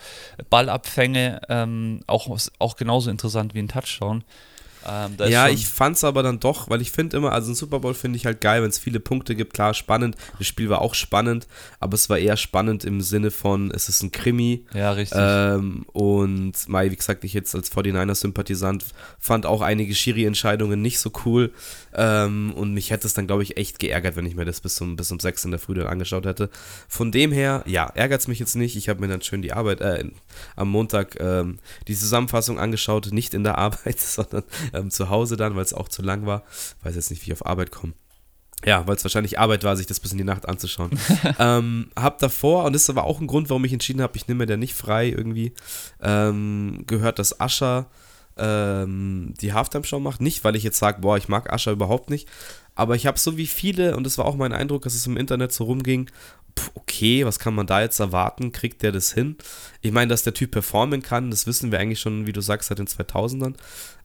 Ballabfänge, 0.49 1.43
ähm, 1.51 2.01
auch, 2.07 2.35
auch 2.59 2.77
genauso 2.77 3.11
interessant 3.11 3.53
wie 3.53 3.59
ein 3.59 3.69
Touchdown. 3.69 4.25
Ähm, 4.87 5.17
ja, 5.29 5.49
ich 5.49 5.67
fand 5.67 5.97
es 5.97 6.05
aber 6.05 6.23
dann 6.23 6.41
doch, 6.41 6.69
weil 6.69 6.81
ich 6.81 6.93
finde 6.93 7.17
immer, 7.17 7.33
also 7.33 7.53
ein 7.53 7.55
Super 7.55 7.81
Bowl 7.81 7.95
finde 7.95 8.17
ich 8.17 8.27
halt 8.27 8.41
geil, 8.41 8.63
wenn 8.63 8.71
es 8.71 8.79
viele 8.79 9.01
Punkte 9.01 9.35
gibt. 9.35 9.55
Klar, 9.55 9.75
spannend. 9.75 10.17
Das 10.39 10.47
Spiel 10.47 10.69
war 10.69 10.81
auch 10.81 10.95
spannend, 10.95 11.47
aber 11.81 11.95
es 11.95 12.11
war 12.11 12.19
eher 12.19 12.37
spannend 12.37 12.85
im 12.85 13.01
Sinne 13.01 13.31
von, 13.31 13.71
es 13.71 13.89
ist 13.89 14.03
ein 14.03 14.13
Krimi. 14.13 14.65
Ja, 14.75 14.93
richtig. 14.93 15.19
Ähm, 15.21 15.85
und 15.93 16.69
Mai, 16.69 16.91
wie 16.91 16.97
gesagt, 16.97 17.25
ich 17.25 17.33
jetzt 17.33 17.55
als 17.55 17.73
49er-Sympathisant 17.73 18.85
fand 19.19 19.47
auch 19.47 19.63
einige 19.63 19.95
Schiri-Entscheidungen 19.95 20.83
nicht 20.83 20.99
so 20.99 21.11
cool. 21.25 21.53
Ähm, 21.95 22.53
und 22.55 22.75
mich 22.75 22.91
hätte 22.91 23.07
es 23.07 23.15
dann, 23.15 23.27
glaube 23.27 23.43
ich, 23.43 23.57
echt 23.57 23.79
geärgert, 23.79 24.17
wenn 24.17 24.27
ich 24.27 24.35
mir 24.35 24.45
das 24.45 24.61
bis 24.61 24.81
um, 24.81 24.97
bis 24.97 25.11
um 25.13 25.21
6 25.21 25.45
in 25.47 25.51
der 25.53 25.61
Früh 25.61 25.75
dann 25.75 25.87
angeschaut 25.87 26.27
hätte. 26.27 26.51
Von 26.89 27.13
dem 27.13 27.33
her, 27.33 27.63
ja, 27.67 27.87
ärgert 27.87 28.21
es 28.21 28.29
mich 28.29 28.39
jetzt 28.39 28.57
nicht. 28.57 28.77
Ich 28.77 28.89
habe 28.89 29.01
mir 29.01 29.09
dann 29.09 29.23
schön 29.23 29.43
die 29.43 29.53
Arbeit, 29.53 29.81
äh, 29.81 30.05
am 30.57 30.69
Montag 30.71 31.21
ähm, 31.21 31.59
die 31.87 31.95
Zusammenfassung 31.95 32.59
angeschaut, 32.59 33.13
nicht 33.13 33.35
in 33.35 33.45
der 33.45 33.59
Arbeit, 33.65 34.01
sondern 34.01 34.45
ähm, 34.75 34.91
zu 34.91 35.09
Hause 35.09 35.37
dann, 35.37 35.57
weil 35.57 35.65
es 35.65 35.75
auch 35.75 35.89
zu 35.89 36.03
lang 36.03 36.27
war. 36.27 36.43
Weiß 36.83 36.95
jetzt 36.95 37.11
nicht, 37.11 37.23
wie 37.23 37.31
ich 37.31 37.33
auf 37.33 37.47
Arbeit 37.47 37.71
komme. 37.71 37.95
Ja, 38.65 38.87
weil 38.87 38.97
es 38.97 39.05
wahrscheinlich 39.05 39.39
Arbeit 39.39 39.63
war, 39.65 39.77
sich 39.77 39.87
das 39.87 40.01
bis 40.01 40.13
in 40.13 40.19
die 40.19 40.25
Nacht 40.25 40.49
anzuschauen. 40.49 40.99
ähm, 41.39 41.91
hab 41.97 42.19
davor, 42.19 42.65
und 42.65 42.73
das 42.73 42.83
ist 42.83 42.91
aber 42.91 43.05
auch 43.05 43.21
ein 43.21 43.27
Grund, 43.27 43.51
warum 43.51 43.65
ich 43.65 43.73
entschieden 43.73 44.01
habe, 44.01 44.17
ich 44.17 44.27
nehme 44.27 44.39
mir 44.39 44.47
da 44.47 44.57
nicht 44.57 44.75
frei 44.75 45.09
irgendwie, 45.09 45.53
ähm, 46.01 46.85
gehört, 46.87 47.19
dass 47.19 47.41
Ascher 47.41 47.87
ähm, 48.37 49.35
die 49.41 49.53
Halftime-Show 49.53 50.01
macht. 50.01 50.21
Nicht, 50.21 50.45
weil 50.45 50.57
ich 50.57 50.63
jetzt 50.63 50.79
sage, 50.79 51.01
boah, 51.01 51.17
ich 51.17 51.29
mag 51.29 51.53
Ascher 51.53 51.73
überhaupt 51.73 52.11
nicht, 52.11 52.29
aber 52.75 52.97
ich 52.97 53.07
habe 53.07 53.19
so 53.19 53.37
wie 53.37 53.47
viele, 53.47 53.97
und 53.97 54.05
das 54.05 54.19
war 54.19 54.25
auch 54.25 54.37
mein 54.37 54.53
Eindruck, 54.53 54.83
dass 54.83 54.95
es 54.95 55.07
im 55.07 55.17
Internet 55.17 55.53
so 55.53 55.65
rumging, 55.65 56.11
okay, 56.75 57.25
was 57.25 57.39
kann 57.39 57.55
man 57.55 57.67
da 57.67 57.81
jetzt 57.81 58.01
erwarten? 58.01 58.53
Kriegt 58.53 58.83
der 58.83 58.93
das 58.93 59.13
hin? 59.13 59.37
Ich 59.81 59.93
meine, 59.93 60.09
dass 60.09 60.23
der 60.23 60.35
Typ 60.35 60.53
performen 60.53 61.03
kann, 61.03 61.31
das 61.31 61.47
wissen 61.47 61.73
wir 61.73 61.79
eigentlich 61.79 62.01
schon, 62.01 62.27
wie 62.27 62.33
du 62.33 62.41
sagst, 62.41 62.69
seit 62.69 62.79
den 62.79 62.87
2000ern. 62.87 63.55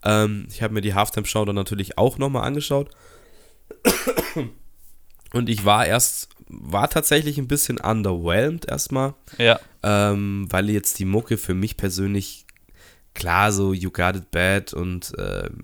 Ähm, 0.03 0.47
ich 0.49 0.61
habe 0.61 0.73
mir 0.73 0.81
die 0.81 0.93
Halftime-Show 0.93 1.45
dann 1.45 1.55
natürlich 1.55 1.97
auch 1.97 2.17
nochmal 2.17 2.43
angeschaut. 2.43 2.89
Und 5.33 5.49
ich 5.49 5.63
war 5.65 5.85
erst, 5.85 6.29
war 6.47 6.89
tatsächlich 6.89 7.37
ein 7.37 7.47
bisschen 7.47 7.79
underwhelmed 7.79 8.65
erstmal. 8.67 9.13
Ja. 9.37 9.59
Ähm, 9.83 10.47
weil 10.49 10.69
jetzt 10.69 10.99
die 10.99 11.05
Mucke 11.05 11.37
für 11.37 11.53
mich 11.53 11.77
persönlich, 11.77 12.45
klar, 13.13 13.51
so 13.51 13.73
You 13.73 13.91
Got 13.91 14.15
It 14.15 14.31
Bad 14.31 14.73
und 14.73 15.13
ähm, 15.17 15.61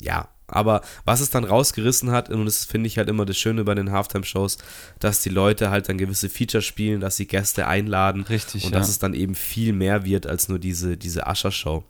ja, 0.00 0.28
aber 0.54 0.82
was 1.04 1.20
es 1.20 1.30
dann 1.30 1.44
rausgerissen 1.44 2.12
hat, 2.12 2.30
und 2.30 2.44
das 2.44 2.64
finde 2.64 2.86
ich 2.86 2.96
halt 2.96 3.08
immer 3.08 3.24
das 3.24 3.36
Schöne 3.36 3.64
bei 3.64 3.74
den 3.74 3.90
Halftime-Shows, 3.90 4.58
dass 5.00 5.20
die 5.20 5.28
Leute 5.28 5.70
halt 5.70 5.88
dann 5.88 5.98
gewisse 5.98 6.28
Features 6.28 6.64
spielen, 6.64 7.00
dass 7.00 7.16
sie 7.16 7.26
Gäste 7.26 7.66
einladen. 7.66 8.22
Richtig. 8.22 8.64
Und 8.64 8.72
ja. 8.72 8.78
dass 8.78 8.88
es 8.88 8.98
dann 8.98 9.14
eben 9.14 9.34
viel 9.34 9.72
mehr 9.72 10.04
wird 10.04 10.26
als 10.26 10.48
nur 10.48 10.58
diese, 10.58 10.96
diese 10.96 11.26
Ascher-Show. 11.26 11.84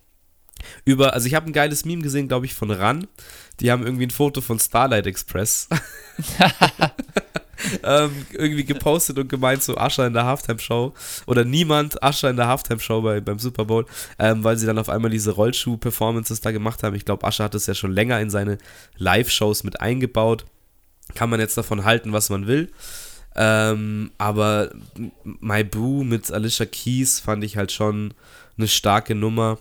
Über, 0.85 1.13
also 1.13 1.27
ich 1.27 1.35
habe 1.35 1.47
ein 1.47 1.53
geiles 1.53 1.85
Meme 1.85 2.03
gesehen, 2.03 2.29
glaube 2.29 2.47
ich, 2.47 2.55
von 2.55 2.71
RAN. 2.71 3.07
Die 3.61 3.71
haben 3.71 3.85
irgendwie 3.85 4.07
ein 4.07 4.11
Foto 4.11 4.41
von 4.41 4.59
Starlight 4.59 5.07
Express. 5.07 5.69
ähm, 7.83 8.27
irgendwie 8.33 8.65
gepostet 8.65 9.19
und 9.19 9.29
gemeint, 9.29 9.62
so 9.62 9.77
Ascher 9.77 10.06
in 10.06 10.15
der 10.15 10.25
Halftime-Show 10.25 10.95
oder 11.27 11.45
niemand 11.45 12.03
Ascher 12.03 12.31
in 12.31 12.37
der 12.37 12.49
Halftime-Show 12.49 13.03
bei, 13.03 13.20
beim 13.20 13.39
Super 13.39 13.65
Bowl, 13.65 13.87
ähm, 14.19 14.44
weil 14.44 14.56
sie 14.56 14.67
dann 14.67 14.79
auf 14.79 14.89
einmal 14.89 15.11
diese 15.11 15.32
Rollschuh-Performances 15.32 16.41
da 16.41 16.51
gemacht 16.51 16.82
haben. 16.82 16.94
Ich 16.94 17.05
glaube, 17.05 17.27
Ascher 17.27 17.44
hat 17.44 17.55
es 17.55 17.67
ja 17.67 17.75
schon 17.75 17.93
länger 17.93 18.20
in 18.20 18.31
seine 18.31 18.58
Live-Shows 18.96 19.65
mit 19.65 19.81
eingebaut. 19.81 20.44
Kann 21.15 21.31
man 21.31 21.41
jetzt 21.41 21.56
davon 21.56 21.84
halten, 21.84 22.13
was 22.13 22.31
man 22.31 22.46
will. 22.46 22.70
Ähm, 23.37 24.13
aber 24.17 24.70
My 25.25 25.65
Boo 25.65 26.05
mit 26.05 26.31
Alicia 26.31 26.67
Keys 26.67 27.20
fand 27.20 27.43
ich 27.44 27.56
halt 27.56 27.73
schon 27.73 28.15
eine 28.56 28.69
starke 28.69 29.15
Nummer. 29.15 29.58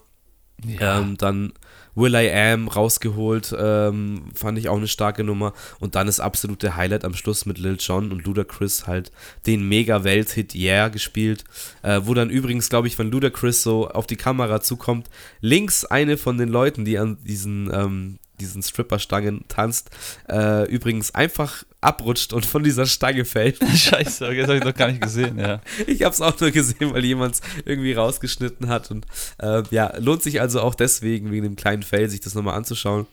Ja. 0.66 1.00
Ähm, 1.00 1.18
dann 1.18 1.54
Will 1.96 2.16
I 2.16 2.30
Am 2.32 2.68
rausgeholt, 2.68 3.56
ähm, 3.58 4.26
fand 4.34 4.58
ich 4.58 4.70
auch 4.70 4.78
eine 4.78 4.88
starke 4.88 5.24
Nummer. 5.24 5.54
Und 5.80 5.96
dann 5.96 6.08
das 6.08 6.20
absolute 6.20 6.76
Highlight 6.76 7.06
am 7.06 7.14
Schluss 7.14 7.46
mit 7.46 7.58
Lil 7.58 7.78
Jon 7.80 8.12
und 8.12 8.26
Ludacris 8.26 8.88
halt 8.88 9.12
den 9.46 9.68
Mega-Welt-Hit 9.68 10.56
Yeah 10.56 10.90
gespielt. 10.90 11.44
Äh, 11.82 12.02
wo 12.04 12.14
dann 12.14 12.30
übrigens, 12.30 12.70
glaube 12.70 12.88
ich, 12.88 12.98
wenn 12.98 13.12
Ludacris 13.12 13.64
so 13.64 13.90
auf 13.90 14.08
die 14.08 14.16
Kamera 14.16 14.62
zukommt, 14.62 15.10
links 15.42 15.86
eine 15.86 16.18
von 16.18 16.38
den 16.38 16.50
Leuten, 16.50 16.86
die 16.86 16.98
an 16.98 17.18
diesen 17.24 17.70
ähm, 17.74 18.20
diesen 18.44 18.62
Stripper-Stangen 18.62 19.46
tanzt, 19.48 19.90
äh, 20.30 20.70
übrigens 20.70 21.14
einfach 21.16 21.64
abrutscht 21.82 22.34
und 22.34 22.46
von 22.46 22.64
dieser 22.64 22.86
Stange 22.86 23.26
fällt. 23.26 23.60
Scheiße, 23.76 24.36
das 24.36 24.48
habe 24.48 24.58
ich 24.58 24.64
noch 24.64 24.74
gar 24.74 24.90
nicht 24.90 25.02
gesehen, 25.02 25.38
ja. 25.40 25.62
Ich 25.88 26.04
habe 26.04 26.14
es 26.14 26.22
auch 26.22 26.40
nur 26.40 26.52
gesehen, 26.52 26.94
weil 26.94 27.04
jemand 27.04 27.36
es 27.36 27.42
irgendwie 27.66 27.94
rausgeschnitten 27.94 28.70
hat. 28.70 28.92
Und 28.92 29.06
äh, 29.40 29.64
ja, 29.72 29.96
lohnt 29.98 30.24
sich 30.24 30.42
also 30.42 30.62
auch 30.62 30.76
deswegen, 30.76 31.32
wegen 31.32 31.44
dem 31.44 31.56
kleinen 31.56 31.84
Fell, 31.84 32.10
sich 32.10 32.22
das 32.22 32.36
nochmal 32.36 32.56
anzuschauen. 32.56 33.08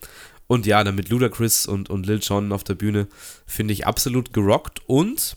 Und 0.47 0.67
ja, 0.67 0.83
dann 0.83 0.97
mit 0.97 1.09
Ludacris 1.09 1.67
und, 1.67 1.91
und 1.91 2.07
Lil 2.07 2.19
Jon 2.21 2.53
auf 2.53 2.65
der 2.65 2.75
Bühne 2.75 3.07
finde 3.47 3.73
ich 3.73 3.87
absolut 3.87 4.33
gerockt 4.33 4.81
und 4.87 5.37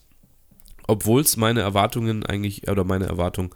obwohl 0.88 1.22
es 1.22 1.38
meine 1.38 1.62
Erwartungen 1.62 2.26
eigentlich, 2.26 2.70
oder 2.70 2.84
meine 2.84 3.06
Erwartung, 3.06 3.54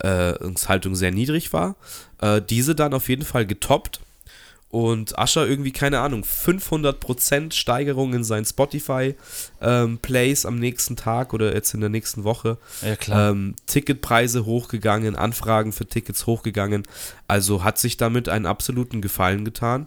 äh, 0.00 0.34
Haltung 0.66 0.94
sehr 0.94 1.10
niedrig 1.10 1.52
war, 1.52 1.76
äh, 2.20 2.40
diese 2.42 2.74
dann 2.74 2.94
auf 2.94 3.08
jeden 3.08 3.24
Fall 3.24 3.46
getoppt 3.46 4.00
und 4.70 5.18
Ascher 5.18 5.46
irgendwie, 5.46 5.72
keine 5.72 6.00
Ahnung, 6.00 6.22
500% 6.22 7.52
Steigerung 7.52 8.12
in 8.12 8.22
seinen 8.22 8.44
Spotify-Plays 8.44 10.44
ähm, 10.44 10.48
am 10.48 10.58
nächsten 10.58 10.96
Tag 10.96 11.32
oder 11.32 11.54
jetzt 11.54 11.72
in 11.72 11.80
der 11.80 11.88
nächsten 11.88 12.24
Woche. 12.24 12.58
Ja, 12.82 12.96
klar. 12.96 13.30
Ähm, 13.30 13.54
Ticketpreise 13.66 14.44
hochgegangen, 14.44 15.16
Anfragen 15.16 15.72
für 15.72 15.86
Tickets 15.86 16.26
hochgegangen. 16.26 16.82
Also 17.28 17.64
hat 17.64 17.78
sich 17.78 17.96
damit 17.96 18.28
einen 18.28 18.44
absoluten 18.44 19.00
Gefallen 19.00 19.46
getan. 19.46 19.86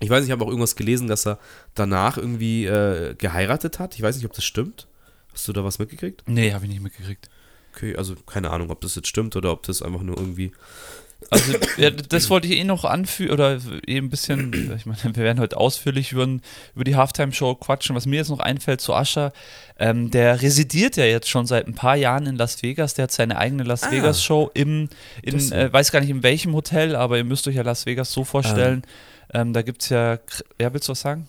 Ich 0.00 0.10
weiß 0.10 0.22
nicht, 0.22 0.28
ich 0.28 0.32
habe 0.32 0.44
auch 0.44 0.48
irgendwas 0.48 0.74
gelesen, 0.74 1.06
dass 1.06 1.26
er 1.26 1.38
danach 1.74 2.16
irgendwie 2.16 2.66
äh, 2.66 3.14
geheiratet 3.14 3.78
hat. 3.78 3.94
Ich 3.94 4.02
weiß 4.02 4.16
nicht, 4.16 4.26
ob 4.26 4.32
das 4.32 4.44
stimmt. 4.44 4.88
Hast 5.32 5.46
du 5.46 5.52
da 5.52 5.62
was 5.62 5.78
mitgekriegt? 5.78 6.24
Nee, 6.26 6.52
habe 6.52 6.64
ich 6.64 6.72
nicht 6.72 6.82
mitgekriegt. 6.82 7.30
okay, 7.72 7.96
also 7.96 8.16
keine 8.26 8.50
Ahnung, 8.50 8.70
ob 8.70 8.80
das 8.80 8.96
jetzt 8.96 9.06
stimmt 9.06 9.36
oder 9.36 9.52
ob 9.52 9.62
das 9.62 9.80
einfach 9.80 10.02
nur 10.02 10.18
irgendwie 10.18 10.50
also, 11.30 11.52
ja, 11.76 11.90
das 11.90 12.30
wollte 12.30 12.46
ich 12.48 12.58
eh 12.58 12.64
noch 12.64 12.84
anführen 12.84 13.32
oder 13.32 13.60
eh 13.86 13.98
ein 13.98 14.10
bisschen, 14.10 14.72
ich 14.76 14.86
meine, 14.86 15.16
wir 15.16 15.24
werden 15.24 15.40
heute 15.40 15.56
ausführlich 15.56 16.12
über, 16.12 16.26
über 16.74 16.84
die 16.84 16.96
Halftime-Show 16.96 17.56
quatschen. 17.56 17.96
Was 17.96 18.06
mir 18.06 18.16
jetzt 18.16 18.30
noch 18.30 18.40
einfällt 18.40 18.80
zu 18.80 18.94
Ascher, 18.94 19.32
ähm, 19.78 20.10
der 20.10 20.42
residiert 20.42 20.96
ja 20.96 21.04
jetzt 21.04 21.28
schon 21.28 21.46
seit 21.46 21.66
ein 21.66 21.74
paar 21.74 21.96
Jahren 21.96 22.26
in 22.26 22.36
Las 22.36 22.62
Vegas. 22.62 22.94
Der 22.94 23.04
hat 23.04 23.12
seine 23.12 23.38
eigene 23.38 23.62
Las 23.62 23.84
ah, 23.84 23.90
Vegas-Show 23.90 24.50
im, 24.54 24.88
in, 25.22 25.52
äh, 25.52 25.72
weiß 25.72 25.92
gar 25.92 26.00
nicht 26.00 26.10
in 26.10 26.22
welchem 26.22 26.54
Hotel, 26.54 26.96
aber 26.96 27.16
ihr 27.16 27.24
müsst 27.24 27.46
euch 27.48 27.56
ja 27.56 27.62
Las 27.62 27.86
Vegas 27.86 28.12
so 28.12 28.24
vorstellen. 28.24 28.82
Ähm, 29.32 29.48
ähm, 29.48 29.52
da 29.52 29.62
gibt 29.62 29.82
es 29.82 29.88
ja, 29.88 30.18
ja, 30.60 30.72
willst 30.72 30.88
du 30.88 30.92
was 30.92 31.00
sagen? 31.00 31.28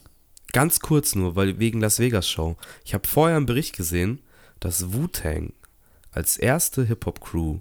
Ganz 0.51 0.79
kurz 0.79 1.15
nur, 1.15 1.35
weil 1.35 1.57
wegen 1.59 1.81
Las 1.81 2.00
Vegas-Show. 2.00 2.57
Ich 2.85 2.93
habe 2.93 3.07
vorher 3.07 3.38
einen 3.38 3.45
Bericht 3.45 3.75
gesehen, 3.75 4.19
dass 4.59 4.93
Wu-Tang 4.93 5.53
als 6.12 6.38
erste 6.38 6.85
Hip-Hop-Crew 6.85 7.59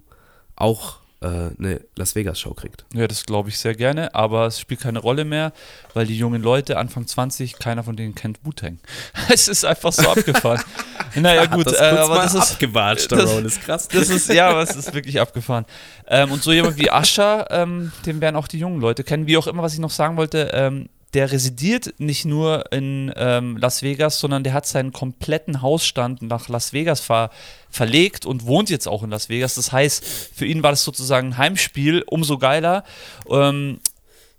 auch 0.56 1.01
äh, 1.22 1.50
eine 1.58 1.80
Las 1.96 2.14
Vegas-Show 2.14 2.54
kriegt. 2.54 2.84
Ja, 2.92 3.06
das 3.06 3.24
glaube 3.24 3.48
ich 3.48 3.58
sehr 3.58 3.74
gerne, 3.74 4.14
aber 4.14 4.46
es 4.46 4.60
spielt 4.60 4.80
keine 4.80 4.98
Rolle 4.98 5.24
mehr, 5.24 5.52
weil 5.94 6.06
die 6.06 6.16
jungen 6.16 6.42
Leute, 6.42 6.78
Anfang 6.78 7.06
20, 7.06 7.58
keiner 7.58 7.84
von 7.84 7.96
denen 7.96 8.14
kennt 8.14 8.40
Wu-Tang. 8.44 8.78
es 9.28 9.48
ist 9.48 9.64
einfach 9.64 9.92
so 9.92 10.08
abgefahren. 10.08 10.62
naja, 11.14 11.46
gut, 11.46 11.66
das 11.66 11.74
äh, 11.74 11.84
aber 11.84 12.16
das 12.16 12.34
ist 12.34 12.52
abgewatscht, 12.52 13.12
das, 13.12 13.32
ist 13.32 13.62
krass. 13.62 13.88
Das 13.88 14.08
ist, 14.08 14.28
ja, 14.28 14.50
aber 14.50 14.62
es 14.62 14.74
ist 14.74 14.92
wirklich 14.94 15.20
abgefahren. 15.20 15.64
Ähm, 16.08 16.32
und 16.32 16.42
so 16.42 16.52
jemand 16.52 16.78
wie 16.78 16.90
Ascher, 16.90 17.46
ähm, 17.50 17.92
den 18.06 18.20
werden 18.20 18.36
auch 18.36 18.48
die 18.48 18.58
jungen 18.58 18.80
Leute 18.80 19.04
kennen. 19.04 19.26
Wie 19.26 19.36
auch 19.36 19.46
immer, 19.46 19.62
was 19.62 19.74
ich 19.74 19.80
noch 19.80 19.90
sagen 19.90 20.16
wollte, 20.16 20.50
ähm, 20.52 20.88
der 21.14 21.30
residiert 21.30 21.94
nicht 21.98 22.24
nur 22.24 22.72
in 22.72 23.12
ähm, 23.16 23.56
Las 23.58 23.82
Vegas, 23.82 24.18
sondern 24.18 24.44
der 24.44 24.54
hat 24.54 24.66
seinen 24.66 24.92
kompletten 24.92 25.60
Hausstand 25.60 26.22
nach 26.22 26.48
Las 26.48 26.72
Vegas 26.72 27.00
ver 27.00 27.30
verlegt 27.68 28.26
und 28.26 28.44
wohnt 28.44 28.68
jetzt 28.68 28.86
auch 28.86 29.02
in 29.02 29.10
Las 29.10 29.28
Vegas. 29.28 29.54
Das 29.54 29.72
heißt, 29.72 30.04
für 30.34 30.44
ihn 30.44 30.62
war 30.62 30.70
das 30.70 30.84
sozusagen 30.84 31.28
ein 31.28 31.38
Heimspiel, 31.38 32.04
umso 32.06 32.38
geiler. 32.38 32.84
Ähm, 33.28 33.80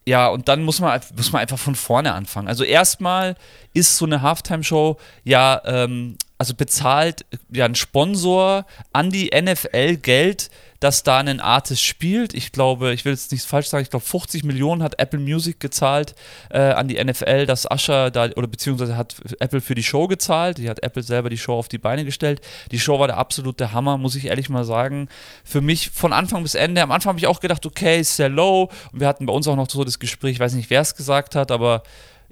ja, 0.05 0.27
und 0.27 0.47
dann 0.49 0.63
muss 0.63 0.79
man, 0.79 0.99
muss 1.15 1.31
man 1.31 1.41
einfach 1.41 1.57
von 1.57 1.75
vorne 1.75 2.13
anfangen. 2.13 2.47
Also 2.47 2.63
erstmal 2.63 3.35
ist 3.73 3.97
so 3.97 4.05
eine 4.05 4.21
Halftime-Show 4.21 4.97
ja, 5.23 5.61
ähm, 5.65 6.17
also 6.37 6.55
bezahlt 6.55 7.25
ja 7.49 7.65
ein 7.65 7.75
Sponsor 7.75 8.65
an 8.91 9.11
die 9.11 9.31
NFL 9.33 9.97
Geld, 9.97 10.49
dass 10.83 11.01
da 11.01 11.19
ein 11.19 11.39
Artist 11.39 11.81
spielt. 11.81 12.33
Ich 12.33 12.51
glaube, 12.51 12.93
ich 12.93 13.05
will 13.05 13.13
jetzt 13.13 13.31
nichts 13.31 13.45
falsch 13.45 13.67
sagen, 13.67 13.83
ich 13.83 13.89
glaube 13.89 14.05
50 14.05 14.43
Millionen 14.43 14.83
hat 14.83 14.99
Apple 14.99 15.19
Music 15.19 15.61
gezahlt 15.61 16.13
äh, 16.49 16.59
an 16.59 16.89
die 16.89 17.01
NFL, 17.01 17.45
dass 17.45 17.65
Usher 17.71 18.11
da, 18.11 18.25
oder 18.35 18.47
beziehungsweise 18.47 18.97
hat 18.97 19.15
Apple 19.39 19.61
für 19.61 19.75
die 19.75 19.83
Show 19.83 20.07
gezahlt. 20.07 20.57
Die 20.57 20.69
hat 20.69 20.83
Apple 20.83 21.01
selber 21.01 21.29
die 21.29 21.37
Show 21.37 21.53
auf 21.53 21.69
die 21.69 21.77
Beine 21.77 22.03
gestellt. 22.03 22.41
Die 22.71 22.79
Show 22.81 22.99
war 22.99 23.07
der 23.07 23.17
absolute 23.17 23.71
Hammer, 23.71 23.97
muss 23.97 24.15
ich 24.15 24.25
ehrlich 24.25 24.49
mal 24.49 24.65
sagen. 24.65 25.07
Für 25.45 25.61
mich 25.61 25.89
von 25.89 26.11
Anfang 26.11 26.43
bis 26.43 26.53
Ende. 26.53 26.81
Am 26.81 26.91
Anfang 26.91 27.11
habe 27.11 27.19
ich 27.19 27.27
auch 27.27 27.39
gedacht, 27.39 27.65
okay, 27.65 28.03
sehr 28.03 28.27
low. 28.27 28.69
Und 28.91 28.99
wir 28.99 29.07
hatten 29.07 29.25
bei 29.25 29.31
uns 29.31 29.47
auch 29.47 29.55
noch 29.55 29.69
so 29.69 29.85
das 29.85 29.99
Gespräch, 29.99 30.33
ich 30.33 30.39
weiß 30.41 30.53
nicht, 30.53 30.69
wer 30.69 30.81
es 30.81 30.95
gesagt 30.95 31.35
hat, 31.35 31.49
aber 31.49 31.83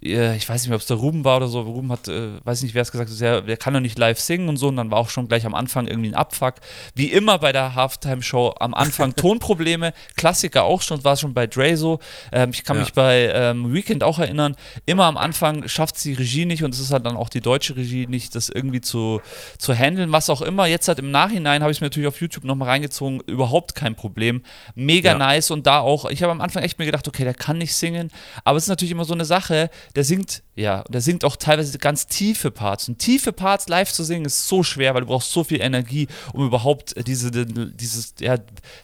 ich 0.03 0.49
weiß 0.49 0.63
nicht 0.63 0.69
mehr, 0.69 0.77
ob 0.77 0.81
es 0.81 0.87
der 0.87 0.97
Ruben 0.97 1.23
war 1.23 1.37
oder 1.37 1.47
so. 1.47 1.61
Ruben 1.61 1.91
hat, 1.91 2.07
äh, 2.07 2.43
weiß 2.43 2.63
nicht, 2.63 2.73
wer 2.73 2.81
es 2.81 2.91
gesagt 2.91 3.11
hat, 3.11 3.19
der, 3.19 3.41
der 3.41 3.55
kann 3.55 3.75
doch 3.75 3.79
nicht 3.79 3.99
live 3.99 4.19
singen 4.19 4.49
und 4.49 4.57
so. 4.57 4.69
Und 4.69 4.77
dann 4.77 4.89
war 4.89 4.97
auch 4.97 5.09
schon 5.09 5.27
gleich 5.27 5.45
am 5.45 5.53
Anfang 5.53 5.85
irgendwie 5.85 6.09
ein 6.09 6.15
Abfuck. 6.15 6.55
Wie 6.95 7.11
immer 7.11 7.37
bei 7.37 7.51
der 7.51 7.75
Halftime-Show 7.75 8.55
am 8.59 8.73
Anfang 8.73 9.15
Tonprobleme. 9.15 9.93
Klassiker 10.17 10.63
auch 10.63 10.81
schon, 10.81 11.03
war 11.03 11.17
schon 11.17 11.35
bei 11.35 11.45
Dre 11.45 11.77
so. 11.77 11.99
Ähm, 12.31 12.49
ich 12.49 12.63
kann 12.63 12.77
ja. 12.77 12.81
mich 12.81 12.93
bei 12.93 13.31
ähm, 13.31 13.73
Weekend 13.75 14.03
auch 14.03 14.17
erinnern. 14.17 14.55
Immer 14.87 15.05
am 15.05 15.17
Anfang 15.17 15.67
schafft 15.67 15.97
es 15.97 16.01
die 16.01 16.13
Regie 16.13 16.45
nicht 16.45 16.63
und 16.63 16.73
es 16.73 16.79
ist 16.79 16.91
halt 16.91 17.05
dann 17.05 17.15
auch 17.15 17.29
die 17.29 17.41
deutsche 17.41 17.75
Regie 17.75 18.07
nicht, 18.07 18.33
das 18.33 18.49
irgendwie 18.49 18.81
zu, 18.81 19.21
zu 19.59 19.75
handeln. 19.75 20.11
Was 20.11 20.31
auch 20.31 20.41
immer. 20.41 20.65
Jetzt 20.65 20.87
halt 20.87 20.97
im 20.97 21.11
Nachhinein 21.11 21.61
habe 21.61 21.71
ich 21.71 21.77
es 21.77 21.81
mir 21.81 21.85
natürlich 21.85 22.07
auf 22.07 22.19
YouTube 22.19 22.43
nochmal 22.43 22.69
reingezogen. 22.69 23.19
Überhaupt 23.27 23.75
kein 23.75 23.95
Problem. 23.95 24.41
Mega 24.73 25.11
ja. 25.11 25.17
nice 25.19 25.51
und 25.51 25.67
da 25.67 25.81
auch. 25.81 26.09
Ich 26.09 26.23
habe 26.23 26.31
am 26.31 26.41
Anfang 26.41 26.63
echt 26.63 26.79
mir 26.79 26.85
gedacht, 26.85 27.07
okay, 27.07 27.23
der 27.23 27.35
kann 27.35 27.59
nicht 27.59 27.75
singen. 27.75 28.09
Aber 28.43 28.57
es 28.57 28.63
ist 28.63 28.69
natürlich 28.69 28.91
immer 28.91 29.05
so 29.05 29.13
eine 29.13 29.25
Sache 29.25 29.69
der 29.95 30.03
singt, 30.03 30.43
ja, 30.55 30.83
der 30.89 31.01
singt 31.01 31.25
auch 31.25 31.35
teilweise 31.35 31.77
ganz 31.77 32.07
tiefe 32.07 32.51
Parts. 32.51 32.87
Und 32.87 32.99
tiefe 32.99 33.33
Parts 33.33 33.67
live 33.67 33.91
zu 33.91 34.03
singen 34.03 34.25
ist 34.25 34.47
so 34.47 34.63
schwer, 34.63 34.93
weil 34.93 35.01
du 35.01 35.07
brauchst 35.07 35.31
so 35.31 35.43
viel 35.43 35.61
Energie, 35.61 36.07
um 36.33 36.45
überhaupt 36.45 36.95
diese, 37.07 37.31
dieses, 37.31 38.15
ja, 38.19 38.37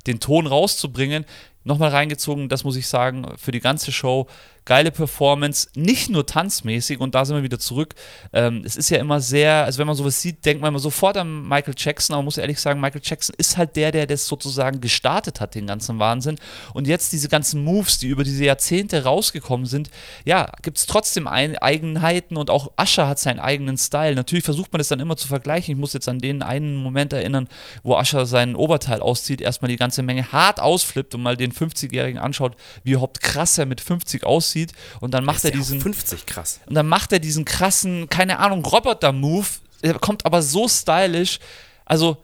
den 0.05 0.19
Ton 0.19 0.47
rauszubringen. 0.47 1.25
Nochmal 1.63 1.89
reingezogen, 1.89 2.49
das 2.49 2.63
muss 2.63 2.77
ich 2.77 2.87
sagen, 2.87 3.27
für 3.37 3.51
die 3.51 3.59
ganze 3.59 3.91
Show 3.91 4.27
geile 4.67 4.91
Performance, 4.91 5.69
nicht 5.75 6.09
nur 6.09 6.25
tanzmäßig 6.25 6.99
und 6.99 7.15
da 7.15 7.23
sind 7.23 7.37
wir 7.37 7.43
wieder 7.43 7.57
zurück. 7.57 7.95
Ähm, 8.33 8.63
es 8.65 8.75
ist 8.75 8.89
ja 8.89 8.97
immer 8.97 9.21
sehr, 9.21 9.63
also 9.63 9.79
wenn 9.79 9.87
man 9.87 9.95
sowas 9.95 10.21
sieht, 10.21 10.45
denkt 10.45 10.61
man 10.61 10.73
immer 10.73 10.79
sofort 10.79 11.15
an 11.15 11.47
Michael 11.47 11.73
Jackson, 11.75 12.13
aber 12.13 12.19
man 12.19 12.25
muss 12.25 12.37
ehrlich 12.37 12.59
sagen, 12.59 12.81
Michael 12.81 13.01
Jackson 13.03 13.33
ist 13.37 13.55
halt 13.55 13.77
der, 13.77 13.93
der 13.93 14.05
das 14.05 14.27
sozusagen 14.27 14.81
gestartet 14.81 15.39
hat, 15.39 15.55
den 15.55 15.67
ganzen 15.67 15.99
Wahnsinn. 15.99 16.37
Und 16.73 16.85
jetzt 16.85 17.13
diese 17.13 17.29
ganzen 17.29 17.63
Moves, 17.63 17.97
die 17.97 18.07
über 18.07 18.25
diese 18.25 18.43
Jahrzehnte 18.43 19.05
rausgekommen 19.05 19.65
sind, 19.65 19.89
ja, 20.25 20.51
gibt 20.61 20.77
es 20.77 20.85
trotzdem 20.85 21.27
ein, 21.27 21.57
Eigenheiten 21.57 22.35
und 22.35 22.49
auch 22.49 22.73
Usher 22.77 23.07
hat 23.07 23.19
seinen 23.19 23.39
eigenen 23.39 23.77
Style. 23.77 24.15
Natürlich 24.15 24.43
versucht 24.43 24.73
man 24.73 24.79
das 24.79 24.89
dann 24.89 24.99
immer 24.99 25.15
zu 25.15 25.29
vergleichen. 25.29 25.75
Ich 25.75 25.79
muss 25.79 25.93
jetzt 25.93 26.09
an 26.09 26.19
den 26.19 26.43
einen 26.43 26.75
Moment 26.75 27.13
erinnern, 27.13 27.47
wo 27.83 27.97
Usher 27.97 28.25
seinen 28.25 28.55
Oberteil 28.55 28.99
auszieht, 28.99 29.39
erstmal 29.39 29.69
die 29.69 29.77
ganze 29.77 30.03
Menge 30.03 30.33
hart 30.33 30.59
ausflippt 30.59 31.15
und 31.15 31.23
mal 31.23 31.37
den 31.37 31.53
50-Jährigen 31.53 32.19
anschaut, 32.19 32.57
wie 32.83 32.91
überhaupt 32.91 33.21
krass 33.21 33.57
er 33.57 33.65
mit 33.65 33.79
50 33.79 34.25
aussieht 34.25 34.56
aussieht. 34.57 34.73
Und 34.99 35.13
dann 35.13 35.23
macht 35.25 35.43
er 35.45 35.51
diesen. 35.51 35.81
50 35.81 36.25
krass. 36.25 36.59
Und 36.65 36.75
dann 36.75 36.87
macht 36.87 37.11
er 37.11 37.19
diesen 37.19 37.45
krassen, 37.45 38.09
keine 38.09 38.39
Ahnung, 38.39 38.65
Roboter-Move. 38.65 39.47
Er 39.81 39.99
kommt 39.99 40.25
aber 40.25 40.41
so 40.41 40.67
stylisch. 40.67 41.39
Also, 41.85 42.17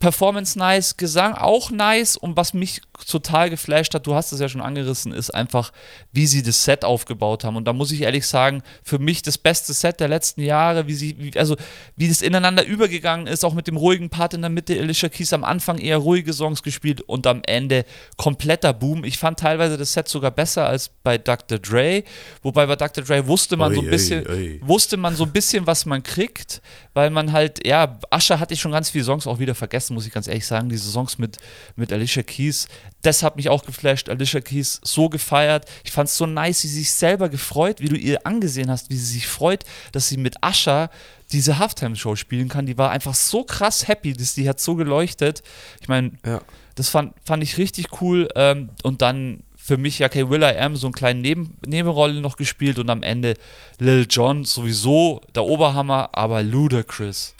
Performance 0.00 0.58
nice, 0.58 0.96
Gesang 0.96 1.34
auch 1.34 1.70
nice 1.70 2.16
und 2.16 2.34
was 2.34 2.54
mich 2.54 2.80
total 3.06 3.50
geflasht 3.50 3.94
hat, 3.94 4.06
du 4.06 4.14
hast 4.14 4.32
es 4.32 4.40
ja 4.40 4.48
schon 4.48 4.62
angerissen, 4.62 5.12
ist 5.12 5.30
einfach, 5.30 5.72
wie 6.10 6.26
sie 6.26 6.42
das 6.42 6.64
Set 6.64 6.86
aufgebaut 6.86 7.44
haben. 7.44 7.56
Und 7.56 7.66
da 7.66 7.74
muss 7.74 7.92
ich 7.92 8.00
ehrlich 8.00 8.26
sagen, 8.26 8.62
für 8.82 8.98
mich 8.98 9.20
das 9.20 9.36
beste 9.36 9.74
Set 9.74 10.00
der 10.00 10.08
letzten 10.08 10.40
Jahre, 10.42 10.86
wie 10.86 10.94
sie, 10.94 11.16
wie, 11.18 11.38
also 11.38 11.54
wie 11.96 12.08
das 12.08 12.22
ineinander 12.22 12.64
übergegangen 12.64 13.26
ist, 13.26 13.44
auch 13.44 13.52
mit 13.52 13.66
dem 13.66 13.76
ruhigen 13.76 14.08
Part 14.08 14.32
in 14.32 14.40
der 14.40 14.48
Mitte, 14.48 14.78
Alicia 14.80 15.10
Keys 15.10 15.34
am 15.34 15.44
Anfang 15.44 15.76
eher 15.76 15.98
ruhige 15.98 16.32
Songs 16.32 16.62
gespielt 16.62 17.02
und 17.02 17.26
am 17.26 17.42
Ende 17.44 17.84
kompletter 18.16 18.72
Boom. 18.72 19.04
Ich 19.04 19.18
fand 19.18 19.38
teilweise 19.38 19.76
das 19.76 19.92
Set 19.92 20.08
sogar 20.08 20.30
besser 20.30 20.66
als 20.66 20.88
bei 21.02 21.18
Dr. 21.18 21.58
Dre, 21.58 22.04
wobei 22.42 22.64
bei 22.64 22.76
Dr. 22.76 23.04
Dre 23.04 23.26
wusste 23.26 23.58
man 23.58 23.72
oi, 23.72 23.74
so 23.74 23.80
ein 23.82 23.90
bisschen, 23.90 24.26
oi, 24.26 24.32
oi. 24.32 24.60
wusste 24.62 24.96
man 24.96 25.14
so 25.14 25.24
ein 25.24 25.32
bisschen, 25.32 25.66
was 25.66 25.84
man 25.84 26.02
kriegt, 26.02 26.62
weil 26.94 27.10
man 27.10 27.32
halt, 27.32 27.66
ja, 27.66 27.98
Ascher 28.10 28.40
hatte 28.40 28.54
ich 28.54 28.60
schon 28.60 28.72
ganz 28.72 28.88
viele 28.88 29.04
Songs 29.04 29.26
auch 29.26 29.38
wieder 29.38 29.54
vergessen 29.54 29.89
vergessen, 29.90 29.94
muss 29.94 30.06
ich 30.06 30.12
ganz 30.12 30.28
ehrlich 30.28 30.46
sagen, 30.46 30.68
diese 30.68 30.90
Songs 30.90 31.18
mit, 31.18 31.38
mit 31.76 31.92
Alicia 31.92 32.22
Keys. 32.22 32.68
Das 33.02 33.22
hat 33.22 33.36
mich 33.36 33.48
auch 33.48 33.64
geflasht. 33.64 34.08
Alicia 34.08 34.40
Keys 34.40 34.80
so 34.82 35.08
gefeiert. 35.08 35.66
Ich 35.84 35.92
fand 35.92 36.08
es 36.08 36.16
so 36.16 36.26
nice, 36.26 36.64
wie 36.64 36.68
sie 36.68 36.78
sich 36.80 36.92
selber 36.92 37.28
gefreut, 37.28 37.80
wie 37.80 37.88
du 37.88 37.96
ihr 37.96 38.26
angesehen 38.26 38.70
hast, 38.70 38.90
wie 38.90 38.96
sie 38.96 39.14
sich 39.14 39.26
freut, 39.26 39.64
dass 39.92 40.08
sie 40.08 40.16
mit 40.16 40.42
Ascher 40.42 40.90
diese 41.32 41.58
Halftime-Show 41.58 42.16
spielen 42.16 42.48
kann. 42.48 42.66
Die 42.66 42.78
war 42.78 42.90
einfach 42.90 43.14
so 43.14 43.44
krass 43.44 43.86
happy, 43.88 44.12
dass 44.14 44.34
die 44.34 44.48
hat 44.48 44.60
so 44.60 44.74
geleuchtet. 44.74 45.42
Ich 45.80 45.88
meine, 45.88 46.12
ja. 46.24 46.40
das 46.74 46.88
fand, 46.88 47.14
fand 47.24 47.42
ich 47.42 47.58
richtig 47.58 48.00
cool. 48.00 48.28
Ähm, 48.34 48.70
und 48.82 49.00
dann 49.02 49.42
für 49.56 49.76
mich 49.76 50.00
ja 50.00 50.06
okay, 50.06 50.28
Will 50.28 50.42
I 50.42 50.58
Am 50.58 50.74
so 50.74 50.88
eine 50.88 50.94
kleine 50.94 51.20
Neben 51.20 51.56
Nebenrolle 51.64 52.20
noch 52.20 52.36
gespielt 52.36 52.78
und 52.78 52.90
am 52.90 53.02
Ende 53.02 53.34
Lil 53.78 54.06
Jon 54.10 54.44
sowieso 54.44 55.20
der 55.34 55.44
Oberhammer, 55.44 56.10
aber 56.12 56.42
Ludacris. 56.42 57.34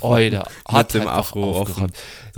Oida, 0.00 0.48
hat 0.68 0.94
dem 0.94 1.08
Afro 1.08 1.60
offen. 1.60 1.92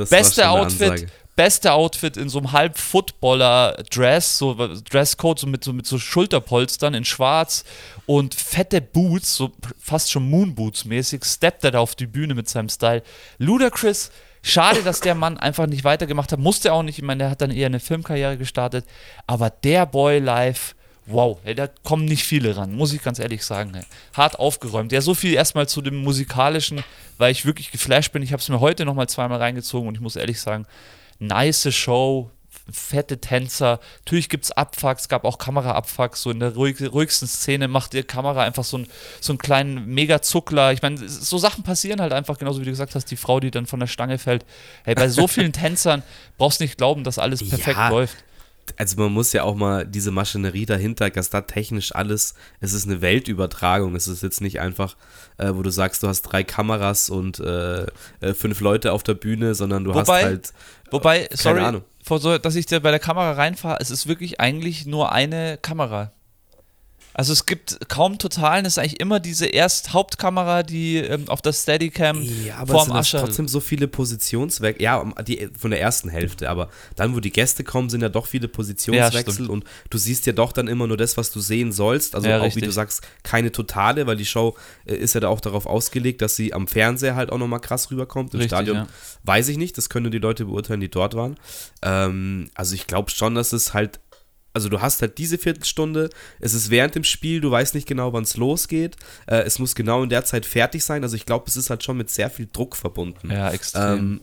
Beste 0.08 0.48
Outfit, 0.48 1.08
beste 1.38 1.72
Outfit 1.72 2.16
in 2.16 2.28
so 2.28 2.38
einem 2.38 2.50
halb 2.50 2.76
Footballer-Dress, 2.76 4.38
so 4.38 4.54
Dresscode, 4.90 5.38
so 5.38 5.46
mit, 5.46 5.62
so 5.62 5.72
mit 5.72 5.86
so 5.86 5.98
Schulterpolstern 5.98 6.94
in 6.94 7.04
schwarz 7.04 7.64
und 8.06 8.34
fette 8.34 8.80
Boots, 8.80 9.36
so 9.36 9.52
fast 9.78 10.10
schon 10.10 10.28
Moonboots 10.28 10.84
mäßig, 10.84 11.24
steppt 11.24 11.62
er 11.62 11.70
da 11.70 11.78
auf 11.78 11.94
die 11.94 12.08
Bühne 12.08 12.34
mit 12.34 12.48
seinem 12.48 12.68
Style. 12.68 13.04
Ludacris, 13.38 14.10
schade, 14.42 14.82
dass 14.82 15.00
der 15.00 15.14
Mann 15.14 15.38
einfach 15.38 15.66
nicht 15.66 15.84
weitergemacht 15.84 16.32
hat, 16.32 16.40
musste 16.40 16.72
auch 16.72 16.82
nicht, 16.82 16.98
ich 16.98 17.04
meine, 17.04 17.24
der 17.24 17.30
hat 17.30 17.40
dann 17.40 17.52
eher 17.52 17.66
eine 17.66 17.80
Filmkarriere 17.80 18.36
gestartet, 18.36 18.84
aber 19.28 19.48
der 19.50 19.86
Boy 19.86 20.18
live 20.18 20.74
wow, 21.08 21.38
ey, 21.44 21.54
da 21.54 21.68
kommen 21.84 22.04
nicht 22.04 22.24
viele 22.24 22.56
ran, 22.56 22.74
muss 22.74 22.92
ich 22.92 23.02
ganz 23.02 23.18
ehrlich 23.18 23.44
sagen. 23.44 23.74
Ey. 23.74 23.82
Hart 24.14 24.38
aufgeräumt. 24.38 24.92
Ja, 24.92 25.00
so 25.00 25.14
viel 25.14 25.34
erstmal 25.34 25.68
zu 25.68 25.82
dem 25.82 25.96
musikalischen, 25.96 26.84
weil 27.16 27.32
ich 27.32 27.44
wirklich 27.44 27.70
geflasht 27.70 28.12
bin. 28.12 28.22
Ich 28.22 28.32
habe 28.32 28.40
es 28.40 28.48
mir 28.48 28.60
heute 28.60 28.84
nochmal 28.84 29.08
zweimal 29.08 29.38
reingezogen 29.38 29.88
und 29.88 29.94
ich 29.94 30.00
muss 30.00 30.16
ehrlich 30.16 30.40
sagen, 30.40 30.66
nice 31.18 31.74
Show, 31.74 32.30
fette 32.70 33.20
Tänzer. 33.20 33.80
Natürlich 34.04 34.28
gibt 34.28 34.44
es 34.44 34.52
Abfucks, 34.52 35.08
gab 35.08 35.24
auch 35.24 35.38
Kameraabfucks. 35.38 36.22
So 36.22 36.30
in 36.30 36.40
der 36.40 36.54
ruhig, 36.54 36.76
ruhigsten 36.80 37.26
Szene 37.26 37.68
macht 37.68 37.94
die 37.94 38.02
Kamera 38.02 38.42
einfach 38.42 38.64
so, 38.64 38.78
ein, 38.78 38.86
so 39.20 39.32
einen 39.32 39.38
kleinen 39.38 39.86
Mega-Zuckler. 39.86 40.72
Ich 40.72 40.82
meine, 40.82 41.08
so 41.08 41.38
Sachen 41.38 41.64
passieren 41.64 42.00
halt 42.00 42.12
einfach, 42.12 42.38
genauso 42.38 42.60
wie 42.60 42.64
du 42.64 42.70
gesagt 42.70 42.94
hast, 42.94 43.06
die 43.10 43.16
Frau, 43.16 43.40
die 43.40 43.50
dann 43.50 43.66
von 43.66 43.80
der 43.80 43.86
Stange 43.86 44.18
fällt. 44.18 44.44
Hey, 44.84 44.94
bei 44.94 45.08
so 45.08 45.26
vielen 45.26 45.52
Tänzern 45.52 46.02
brauchst 46.36 46.60
du 46.60 46.64
nicht 46.64 46.76
glauben, 46.76 47.04
dass 47.04 47.18
alles 47.18 47.48
perfekt 47.48 47.78
ja. 47.78 47.88
läuft 47.88 48.16
also 48.76 49.00
man 49.00 49.12
muss 49.12 49.32
ja 49.32 49.42
auch 49.42 49.54
mal 49.54 49.86
diese 49.86 50.10
Maschinerie 50.10 50.66
dahinter, 50.66 51.10
dass 51.10 51.30
da 51.30 51.42
technisch 51.42 51.94
alles, 51.94 52.34
es 52.60 52.72
ist 52.72 52.86
eine 52.86 53.00
Weltübertragung. 53.00 53.94
Es 53.94 54.08
ist 54.08 54.22
jetzt 54.22 54.40
nicht 54.40 54.60
einfach, 54.60 54.96
äh, 55.38 55.50
wo 55.54 55.62
du 55.62 55.70
sagst, 55.70 56.02
du 56.02 56.08
hast 56.08 56.22
drei 56.22 56.44
Kameras 56.44 57.10
und 57.10 57.40
äh, 57.40 57.86
äh 58.20 58.34
fünf 58.34 58.60
Leute 58.60 58.92
auf 58.92 59.02
der 59.02 59.14
Bühne, 59.14 59.54
sondern 59.54 59.84
du 59.84 59.90
wobei, 59.94 60.00
hast 60.00 60.24
halt. 60.24 60.52
Wobei, 60.90 61.28
sorry, 61.32 61.60
Ahnung. 61.60 61.84
So, 62.04 62.38
dass 62.38 62.54
ich 62.54 62.66
dir 62.66 62.80
bei 62.80 62.90
der 62.90 63.00
Kamera 63.00 63.32
reinfahre, 63.32 63.78
es 63.80 63.90
ist 63.90 64.06
wirklich 64.06 64.40
eigentlich 64.40 64.86
nur 64.86 65.12
eine 65.12 65.58
Kamera. 65.60 66.12
Also 67.18 67.32
es 67.32 67.46
gibt 67.46 67.88
kaum 67.88 68.16
Totalen, 68.16 68.64
es 68.64 68.74
ist 68.74 68.78
eigentlich 68.78 69.00
immer 69.00 69.18
diese 69.18 69.46
erst 69.46 69.92
Hauptkamera, 69.92 70.62
die 70.62 70.98
ähm, 70.98 71.28
auf 71.28 71.42
der 71.42 71.52
Steadicam 71.52 72.22
ja, 72.22 72.58
aber 72.58 72.74
vorm 72.74 72.96
es 72.96 73.10
sind 73.10 73.20
trotzdem 73.20 73.48
so 73.48 73.58
viele 73.58 73.88
Positionswechsel, 73.88 74.80
ja, 74.80 75.04
die, 75.26 75.48
von 75.58 75.72
der 75.72 75.80
ersten 75.80 76.10
Hälfte, 76.10 76.48
aber 76.48 76.68
dann, 76.94 77.16
wo 77.16 77.20
die 77.20 77.32
Gäste 77.32 77.64
kommen, 77.64 77.90
sind 77.90 78.02
ja 78.02 78.08
doch 78.08 78.26
viele 78.26 78.46
Positionswechsel 78.46 79.46
ja, 79.46 79.50
und 79.50 79.64
du 79.90 79.98
siehst 79.98 80.26
ja 80.26 80.32
doch 80.32 80.52
dann 80.52 80.68
immer 80.68 80.86
nur 80.86 80.96
das, 80.96 81.16
was 81.16 81.32
du 81.32 81.40
sehen 81.40 81.72
sollst, 81.72 82.14
also 82.14 82.28
ja, 82.28 82.38
auch 82.38 82.44
richtig. 82.44 82.62
wie 82.62 82.66
du 82.66 82.72
sagst, 82.72 83.02
keine 83.24 83.50
Totale, 83.50 84.06
weil 84.06 84.16
die 84.16 84.24
Show 84.24 84.56
äh, 84.86 84.94
ist 84.94 85.14
ja 85.14 85.20
da 85.20 85.26
auch 85.26 85.40
darauf 85.40 85.66
ausgelegt, 85.66 86.22
dass 86.22 86.36
sie 86.36 86.54
am 86.54 86.68
Fernseher 86.68 87.16
halt 87.16 87.32
auch 87.32 87.38
nochmal 87.38 87.60
krass 87.60 87.90
rüberkommt, 87.90 88.32
im 88.32 88.38
richtig, 88.38 88.56
Stadion 88.56 88.76
ja. 88.76 88.86
weiß 89.24 89.48
ich 89.48 89.56
nicht, 89.56 89.76
das 89.76 89.88
können 89.88 90.12
die 90.12 90.18
Leute 90.18 90.44
beurteilen, 90.44 90.78
die 90.78 90.88
dort 90.88 91.14
waren, 91.14 91.34
ähm, 91.82 92.48
also 92.54 92.76
ich 92.76 92.86
glaube 92.86 93.10
schon, 93.10 93.34
dass 93.34 93.52
es 93.52 93.74
halt 93.74 93.98
also 94.52 94.68
du 94.68 94.80
hast 94.80 95.02
halt 95.02 95.18
diese 95.18 95.38
Viertelstunde, 95.38 96.10
es 96.40 96.54
ist 96.54 96.70
während 96.70 96.94
dem 96.94 97.04
Spiel, 97.04 97.40
du 97.40 97.50
weißt 97.50 97.74
nicht 97.74 97.86
genau, 97.86 98.12
wann 98.12 98.24
es 98.24 98.36
losgeht. 98.36 98.96
Äh, 99.26 99.42
es 99.42 99.58
muss 99.58 99.74
genau 99.74 100.02
in 100.02 100.08
der 100.08 100.24
Zeit 100.24 100.46
fertig 100.46 100.84
sein. 100.84 101.02
Also 101.02 101.16
ich 101.16 101.26
glaube, 101.26 101.44
es 101.48 101.56
ist 101.56 101.70
halt 101.70 101.84
schon 101.84 101.96
mit 101.96 102.10
sehr 102.10 102.30
viel 102.30 102.48
Druck 102.52 102.76
verbunden. 102.76 103.30
Ja, 103.30 103.50
extrem. 103.50 103.98
Ähm, 103.98 104.20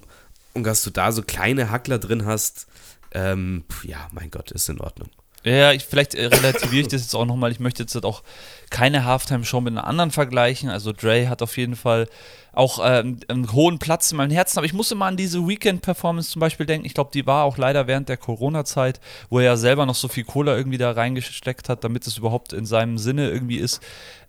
und 0.54 0.64
dass 0.64 0.84
du 0.84 0.90
da 0.90 1.12
so 1.12 1.22
kleine 1.22 1.70
Hackler 1.70 2.00
drin 2.00 2.26
hast, 2.26 2.68
ähm, 3.12 3.64
ja, 3.84 4.08
mein 4.12 4.32
Gott, 4.32 4.52
ist 4.52 4.70
in 4.70 4.80
Ordnung. 4.80 5.10
Ja, 5.46 5.74
ich, 5.74 5.86
vielleicht 5.86 6.16
äh, 6.16 6.26
relativiere 6.26 6.82
ich 6.82 6.88
das 6.88 7.04
jetzt 7.04 7.14
auch 7.14 7.26
nochmal. 7.26 7.52
Ich 7.52 7.60
möchte 7.60 7.84
jetzt 7.84 7.94
halt 7.94 8.04
auch 8.04 8.24
keine 8.72 9.06
Halftime-Show 9.06 9.62
mit 9.62 9.74
einer 9.74 9.86
anderen 9.86 10.10
vergleichen. 10.10 10.70
Also 10.70 10.92
Dre 10.92 11.30
hat 11.30 11.44
auf 11.44 11.56
jeden 11.58 11.76
Fall 11.76 12.08
auch 12.56 12.80
ähm, 12.84 13.20
einen 13.28 13.52
hohen 13.52 13.80
Platz 13.80 14.12
in 14.12 14.18
meinem 14.18 14.32
Herzen. 14.32 14.58
Aber 14.58 14.66
ich 14.66 14.74
musste 14.74 14.96
mal 14.96 15.08
an 15.08 15.18
diese 15.18 15.48
Weekend-Performance 15.48 16.32
zum 16.32 16.40
Beispiel 16.40 16.66
denken. 16.66 16.86
Ich 16.86 16.94
glaube, 16.94 17.12
die 17.14 17.26
war 17.26 17.44
auch 17.44 17.58
leider 17.58 17.88
während 17.88 18.10
der 18.10 18.18
Corona-Zeit, 18.18 19.00
wo 19.30 19.40
er 19.40 19.46
ja 19.46 19.58
selber 19.58 19.86
noch 19.86 19.96
so 19.96 20.08
viel 20.08 20.24
Cola 20.24 20.56
irgendwie 20.56 20.78
da 20.78 20.92
reingesteckt 20.92 21.70
hat, 21.70 21.84
damit 21.84 22.08
es 22.08 22.18
überhaupt 22.18 22.54
in 22.54 22.66
seinem 22.66 22.98
Sinne 22.98 23.30
irgendwie 23.30 23.58
ist. 23.58 23.82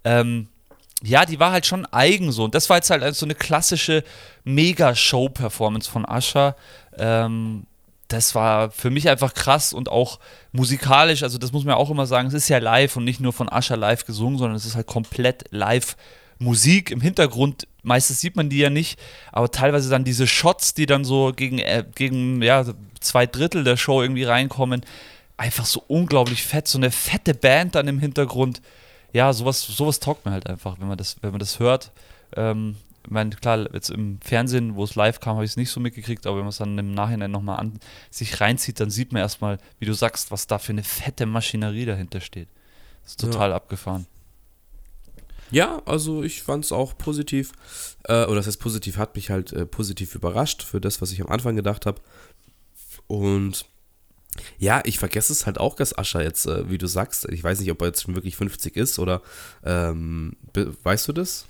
Ähm, 0.05 0.49
ja, 1.03 1.27
die 1.27 1.39
war 1.39 1.53
halt 1.53 1.67
schon 1.67 1.87
eigen 1.87 2.33
so. 2.33 2.45
Und 2.45 2.55
das 2.55 2.69
war 2.71 2.79
jetzt 2.79 2.91
halt 2.91 3.15
so 3.15 3.27
eine 3.27 3.35
klassische 3.35 4.03
Mega-Show-Performance 4.45 5.91
von 5.91 6.07
Asha. 6.07 6.57
Ähm, 6.99 7.67
das 8.09 8.35
war 8.35 8.71
für 8.71 8.91
mich 8.91 9.09
einfach 9.09 9.35
krass 9.35 9.73
und 9.73 9.89
auch 9.89 10.19
musikalisch, 10.53 11.23
also 11.23 11.39
das 11.39 11.53
muss 11.53 11.65
man 11.65 11.75
auch 11.75 11.91
immer 11.91 12.07
sagen, 12.07 12.29
es 12.29 12.35
ist 12.35 12.49
ja 12.49 12.59
live 12.59 12.97
und 12.97 13.05
nicht 13.05 13.21
nur 13.21 13.33
von 13.33 13.49
Ascher 13.49 13.77
live 13.77 14.07
gesungen, 14.07 14.39
sondern 14.39 14.57
es 14.57 14.65
ist 14.65 14.77
halt 14.77 14.87
komplett 14.87 15.45
live 15.51 15.97
Musik 16.39 16.91
im 16.91 17.01
Hintergrund. 17.01 17.67
Meistens 17.87 18.21
sieht 18.21 18.35
man 18.35 18.51
die 18.51 18.59
ja 18.59 18.69
nicht, 18.69 18.99
aber 19.31 19.49
teilweise 19.49 19.89
dann 19.89 20.03
diese 20.03 20.27
Shots, 20.27 20.75
die 20.75 20.87
dann 20.87 21.05
so 21.05 21.33
gegen, 21.35 21.61
äh, 21.61 21.85
gegen 21.95 22.43
ja, 22.43 22.65
zwei 22.99 23.27
Drittel 23.27 23.63
der 23.63 23.77
Show 23.77 24.03
irgendwie 24.03 24.25
reinkommen, 24.25 24.85
einfach 25.37 25.67
so 25.67 25.85
unglaublich 25.87 26.43
fett, 26.43 26.67
so 26.67 26.79
eine 26.79 26.91
fette 26.91 27.33
Band 27.33 27.77
dann 27.77 27.87
im 27.87 28.01
Hintergrund. 28.01 28.61
Ja, 29.13 29.33
sowas, 29.33 29.63
sowas 29.63 30.01
taugt 30.01 30.27
mir 30.27 30.33
halt 30.33 30.49
einfach, 30.49 30.81
wenn 30.81 30.89
man 30.89 30.99
das, 30.99 31.17
wenn 31.23 31.31
man 31.31 31.39
das 31.39 31.61
hört. 31.61 31.93
Ähm, 32.35 32.75
ich 33.05 33.11
meine, 33.13 33.31
klar, 33.31 33.73
jetzt 33.73 33.91
im 33.91 34.19
Fernsehen, 34.21 34.75
wo 34.75 34.83
es 34.83 34.97
live 34.97 35.21
kam, 35.21 35.37
habe 35.37 35.45
ich 35.45 35.53
es 35.53 35.57
nicht 35.57 35.71
so 35.71 35.79
mitgekriegt, 35.79 36.27
aber 36.27 36.39
wenn 36.39 36.43
man 36.43 36.51
es 36.51 36.59
dann 36.59 36.77
im 36.77 36.93
Nachhinein 36.93 37.31
nochmal 37.31 37.61
an 37.61 37.79
sich 38.11 38.41
reinzieht, 38.41 38.81
dann 38.81 38.91
sieht 38.91 39.13
man 39.13 39.23
erstmal, 39.23 39.59
wie 39.79 39.87
du 39.87 39.93
sagst, 39.93 40.33
was 40.33 40.49
da 40.49 40.59
für 40.59 40.73
eine 40.73 40.83
fette 40.83 41.25
Maschinerie 41.25 41.85
dahinter 41.85 42.21
steht. 42.21 42.49
Das 43.05 43.13
ist 43.13 43.21
total 43.21 43.51
ja. 43.51 43.57
abgefahren. 43.57 44.09
Ja, 45.51 45.83
also 45.87 46.23
ich 46.23 46.43
fand 46.43 46.65
es 46.65 46.73
auch 46.73 46.97
positiv, 46.99 47.53
äh, 48.05 48.25
oder 48.25 48.37
das 48.37 48.47
heißt 48.47 48.61
positiv, 48.61 48.97
hat 48.97 49.15
mich 49.15 49.31
halt 49.31 49.53
äh, 49.53 49.67
positiv 49.67 50.15
überrascht 50.15 50.63
für 50.63 50.81
das, 50.81 51.01
was 51.01 51.13
ich 51.13 51.21
am 51.21 51.29
Anfang 51.29 51.57
gedacht 51.57 51.87
habe. 51.87 52.01
Und 53.07 53.67
ja, 54.59 54.83
ich 54.85 54.99
vergesse 54.99 55.33
es 55.33 55.47
halt 55.47 55.59
auch, 55.59 55.77
dass 55.77 55.97
Ascher 55.97 56.23
jetzt, 56.23 56.47
äh, 56.47 56.69
wie 56.71 56.79
du 56.79 56.87
sagst, 56.87 57.29
ich 57.29 57.43
weiß 57.43 57.61
nicht, 57.61 57.71
ob 57.71 57.81
er 57.81 57.89
jetzt 57.89 58.03
schon 58.03 58.15
wirklich 58.15 58.37
50 58.37 58.77
ist 58.77 58.99
oder 58.99 59.23
ähm, 59.65 60.37
weißt 60.83 61.09
du 61.09 61.13
das? 61.13 61.47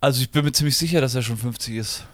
Also 0.00 0.20
ich 0.20 0.30
bin 0.30 0.44
mir 0.44 0.52
ziemlich 0.52 0.76
sicher, 0.76 1.00
dass 1.00 1.14
er 1.14 1.22
schon 1.22 1.36
50 1.38 1.76
ist. 1.76 2.04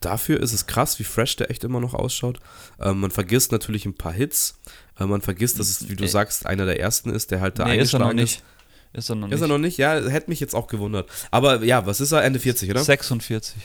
Dafür 0.00 0.40
ist 0.40 0.52
es 0.52 0.66
krass, 0.66 0.98
wie 0.98 1.04
fresh 1.04 1.36
der 1.36 1.50
echt 1.50 1.62
immer 1.62 1.80
noch 1.80 1.94
ausschaut. 1.94 2.40
Ähm, 2.78 3.00
man 3.00 3.10
vergisst 3.10 3.52
natürlich 3.52 3.84
ein 3.84 3.94
paar 3.94 4.12
Hits. 4.12 4.58
Äh, 4.98 5.04
man 5.04 5.20
vergisst, 5.20 5.58
dass 5.58 5.68
es, 5.68 5.88
wie 5.88 5.96
du 5.96 6.04
nee. 6.04 6.10
sagst, 6.10 6.46
einer 6.46 6.64
der 6.64 6.80
ersten 6.80 7.10
ist, 7.10 7.30
der 7.30 7.40
halt 7.40 7.58
da 7.58 7.64
nee, 7.64 7.72
eingeschlagen 7.72 8.02
ist. 8.02 8.02
Er 8.02 8.14
noch 8.14 8.14
nicht. 8.14 8.36
Ist 8.36 8.59
er 8.92 9.14
noch 9.14 9.28
nicht. 9.28 9.34
Ist 9.34 9.40
er 9.40 9.48
noch 9.48 9.58
nicht? 9.58 9.78
Ja, 9.78 9.94
hätte 10.08 10.30
mich 10.30 10.40
jetzt 10.40 10.54
auch 10.54 10.66
gewundert. 10.66 11.08
Aber 11.30 11.62
ja, 11.62 11.86
was 11.86 12.00
ist 12.00 12.12
er? 12.12 12.24
Ende 12.24 12.38
40, 12.38 12.70
oder? 12.70 12.82
46. 12.82 13.56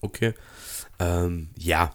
Okay. 0.00 0.34
Ähm, 0.98 1.50
ja, 1.58 1.92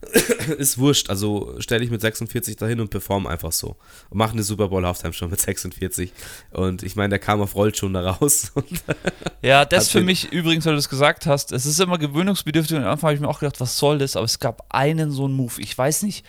ist 0.58 0.78
wurscht. 0.78 1.10
Also 1.10 1.54
stelle 1.58 1.84
ich 1.84 1.90
mit 1.90 2.00
46 2.00 2.56
dahin 2.56 2.80
und 2.80 2.90
perform 2.90 3.26
einfach 3.26 3.52
so. 3.52 3.76
Und 4.10 4.18
mache 4.18 4.32
eine 4.32 4.42
Super 4.42 4.68
Bowl 4.68 4.84
Halftime 4.84 5.12
schon 5.12 5.30
mit 5.30 5.40
46. 5.40 6.12
Und 6.52 6.82
ich 6.82 6.96
meine, 6.96 7.10
der 7.10 7.18
kam 7.18 7.40
auf 7.40 7.54
Roll 7.54 7.74
schon 7.74 7.94
da 7.94 8.10
raus. 8.10 8.52
ja, 9.42 9.64
das 9.64 9.88
für 9.88 10.00
mich 10.00 10.32
übrigens, 10.32 10.66
weil 10.66 10.72
du 10.72 10.78
es 10.78 10.88
gesagt 10.88 11.26
hast, 11.26 11.52
es 11.52 11.66
ist 11.66 11.80
immer 11.80 11.98
gewöhnungsbedürftig. 11.98 12.76
Und 12.76 12.84
am 12.84 12.92
Anfang 12.92 13.08
habe 13.08 13.14
ich 13.14 13.20
mir 13.20 13.28
auch 13.28 13.40
gedacht, 13.40 13.60
was 13.60 13.76
soll 13.78 13.98
das? 13.98 14.16
Aber 14.16 14.24
es 14.24 14.38
gab 14.38 14.66
einen 14.70 15.10
so 15.10 15.24
einen 15.24 15.34
Move. 15.34 15.60
Ich 15.60 15.76
weiß 15.76 16.02
nicht, 16.02 16.24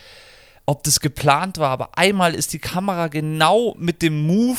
ob 0.66 0.84
das 0.84 1.00
geplant 1.00 1.58
war, 1.58 1.70
aber 1.70 1.98
einmal 1.98 2.36
ist 2.36 2.54
die 2.54 2.60
Kamera 2.60 3.08
genau 3.08 3.76
mit 3.80 4.02
dem 4.02 4.28
Move 4.28 4.58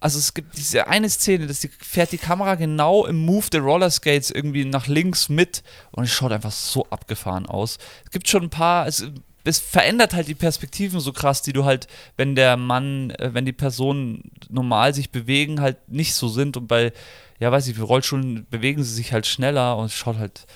also 0.00 0.18
es 0.18 0.34
gibt 0.34 0.56
diese 0.56 0.86
eine 0.86 1.08
Szene, 1.08 1.46
dass 1.46 1.60
die 1.60 1.68
fährt 1.68 2.12
die 2.12 2.18
Kamera 2.18 2.54
genau 2.54 3.06
im 3.06 3.24
Move 3.24 3.50
der 3.50 3.60
Rollerskates 3.60 4.30
irgendwie 4.30 4.64
nach 4.64 4.86
links 4.86 5.28
mit 5.28 5.62
und 5.90 6.04
es 6.04 6.10
schaut 6.10 6.32
einfach 6.32 6.52
so 6.52 6.86
abgefahren 6.90 7.46
aus. 7.46 7.78
Es 8.04 8.10
gibt 8.10 8.28
schon 8.28 8.44
ein 8.44 8.50
paar, 8.50 8.86
es, 8.86 9.06
es 9.44 9.58
verändert 9.58 10.14
halt 10.14 10.28
die 10.28 10.34
Perspektiven 10.34 11.00
so 11.00 11.12
krass, 11.12 11.42
die 11.42 11.52
du 11.52 11.64
halt, 11.64 11.86
wenn 12.16 12.34
der 12.34 12.56
Mann, 12.56 13.10
äh, 13.10 13.30
wenn 13.32 13.44
die 13.44 13.52
Personen 13.52 14.30
normal 14.48 14.94
sich 14.94 15.10
bewegen, 15.10 15.60
halt 15.60 15.88
nicht 15.88 16.14
so 16.14 16.28
sind 16.28 16.56
und 16.56 16.66
bei, 16.66 16.92
ja 17.38 17.50
weiß 17.50 17.68
ich, 17.68 17.76
für 17.76 17.84
Rollschuhen 17.84 18.46
bewegen 18.50 18.82
sie 18.84 18.94
sich 18.94 19.12
halt 19.12 19.26
schneller 19.26 19.76
und 19.76 19.86
es 19.86 19.94
schaut 19.94 20.18
halt, 20.18 20.46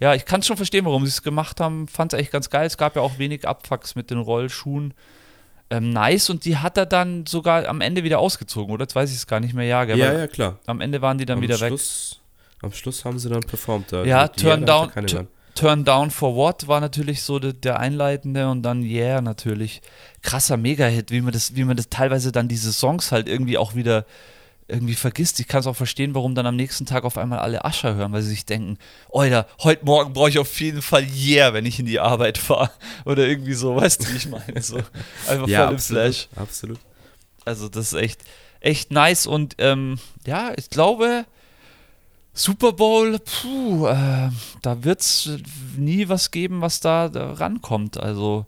ja, 0.00 0.14
ich 0.14 0.24
kann 0.24 0.40
es 0.40 0.46
schon 0.46 0.56
verstehen, 0.56 0.84
warum 0.84 1.04
sie 1.04 1.10
es 1.10 1.22
gemacht 1.22 1.60
haben, 1.60 1.86
fand 1.86 2.12
es 2.12 2.18
echt 2.18 2.32
ganz 2.32 2.50
geil. 2.50 2.66
Es 2.66 2.76
gab 2.76 2.96
ja 2.96 3.02
auch 3.02 3.18
wenig 3.18 3.46
Abfucks 3.46 3.94
mit 3.94 4.10
den 4.10 4.18
Rollschuhen 4.18 4.94
ähm, 5.72 5.90
nice 5.90 6.28
und 6.28 6.44
die 6.44 6.58
hat 6.58 6.76
er 6.76 6.84
dann 6.84 7.24
sogar 7.24 7.66
am 7.66 7.80
Ende 7.80 8.04
wieder 8.04 8.18
ausgezogen, 8.18 8.74
oder? 8.74 8.84
Jetzt 8.84 8.94
weiß 8.94 9.10
ich 9.10 9.16
es 9.16 9.26
gar 9.26 9.40
nicht 9.40 9.54
mehr. 9.54 9.64
Ja, 9.64 9.84
gell, 9.86 9.98
ja, 9.98 10.12
ja, 10.12 10.26
klar. 10.26 10.58
Am 10.66 10.82
Ende 10.82 11.00
waren 11.00 11.16
die 11.16 11.24
dann 11.24 11.38
am 11.38 11.42
wieder 11.42 11.56
Schluss, 11.56 12.20
weg. 12.20 12.64
Am 12.64 12.72
Schluss 12.72 13.04
haben 13.06 13.18
sie 13.18 13.30
dann 13.30 13.40
performt. 13.40 13.90
Da 13.90 14.04
ja, 14.04 14.28
Turn 14.28 14.66
Down, 14.66 14.92
Turn 15.54 15.84
Down 15.84 16.10
for 16.10 16.36
What 16.36 16.68
war 16.68 16.80
natürlich 16.80 17.22
so 17.22 17.38
de, 17.38 17.54
der 17.54 17.80
einleitende 17.80 18.50
und 18.50 18.62
dann 18.62 18.82
Yeah 18.82 19.22
natürlich. 19.22 19.80
Krasser 20.20 20.58
Mega-Hit, 20.58 21.10
wie 21.10 21.22
man 21.22 21.32
das, 21.32 21.56
wie 21.56 21.64
man 21.64 21.76
das 21.78 21.88
teilweise 21.88 22.32
dann 22.32 22.48
diese 22.48 22.72
Songs 22.72 23.10
halt 23.10 23.26
irgendwie 23.26 23.56
auch 23.56 23.74
wieder 23.74 24.04
irgendwie 24.68 24.94
vergisst. 24.94 25.40
Ich 25.40 25.48
kann 25.48 25.60
es 25.60 25.66
auch 25.66 25.76
verstehen, 25.76 26.14
warum 26.14 26.34
dann 26.34 26.46
am 26.46 26.56
nächsten 26.56 26.86
Tag 26.86 27.04
auf 27.04 27.18
einmal 27.18 27.40
alle 27.40 27.64
Ascher 27.64 27.94
hören, 27.94 28.12
weil 28.12 28.22
sie 28.22 28.30
sich 28.30 28.46
denken, 28.46 28.78
Oida, 29.08 29.46
heute 29.60 29.84
Morgen 29.84 30.12
brauche 30.12 30.30
ich 30.30 30.38
auf 30.38 30.60
jeden 30.60 30.82
Fall 30.82 31.04
Yeah, 31.04 31.52
wenn 31.52 31.66
ich 31.66 31.78
in 31.78 31.86
die 31.86 32.00
Arbeit 32.00 32.38
fahre. 32.38 32.70
Oder 33.04 33.26
irgendwie 33.26 33.54
so, 33.54 33.76
weißt 33.76 34.02
du, 34.02 34.12
wie 34.12 34.16
ich 34.16 34.28
meine? 34.28 34.62
So, 34.62 34.78
einfach 35.28 35.48
ja, 35.48 35.66
voll 35.66 35.74
im 35.74 35.80
Flash. 35.80 36.28
Absolut. 36.36 36.78
Also 37.44 37.68
das 37.68 37.92
ist 37.92 38.00
echt, 38.00 38.22
echt 38.60 38.92
nice 38.92 39.26
und 39.26 39.56
ähm, 39.58 39.98
ja, 40.26 40.52
ich 40.56 40.70
glaube, 40.70 41.26
Super 42.34 42.72
Bowl, 42.72 43.18
puh, 43.18 43.88
äh, 43.88 44.30
da 44.62 44.84
wird 44.84 45.00
es 45.00 45.30
nie 45.76 46.08
was 46.08 46.30
geben, 46.30 46.60
was 46.60 46.80
da, 46.80 47.08
da 47.08 47.32
rankommt. 47.32 47.98
Also 47.98 48.46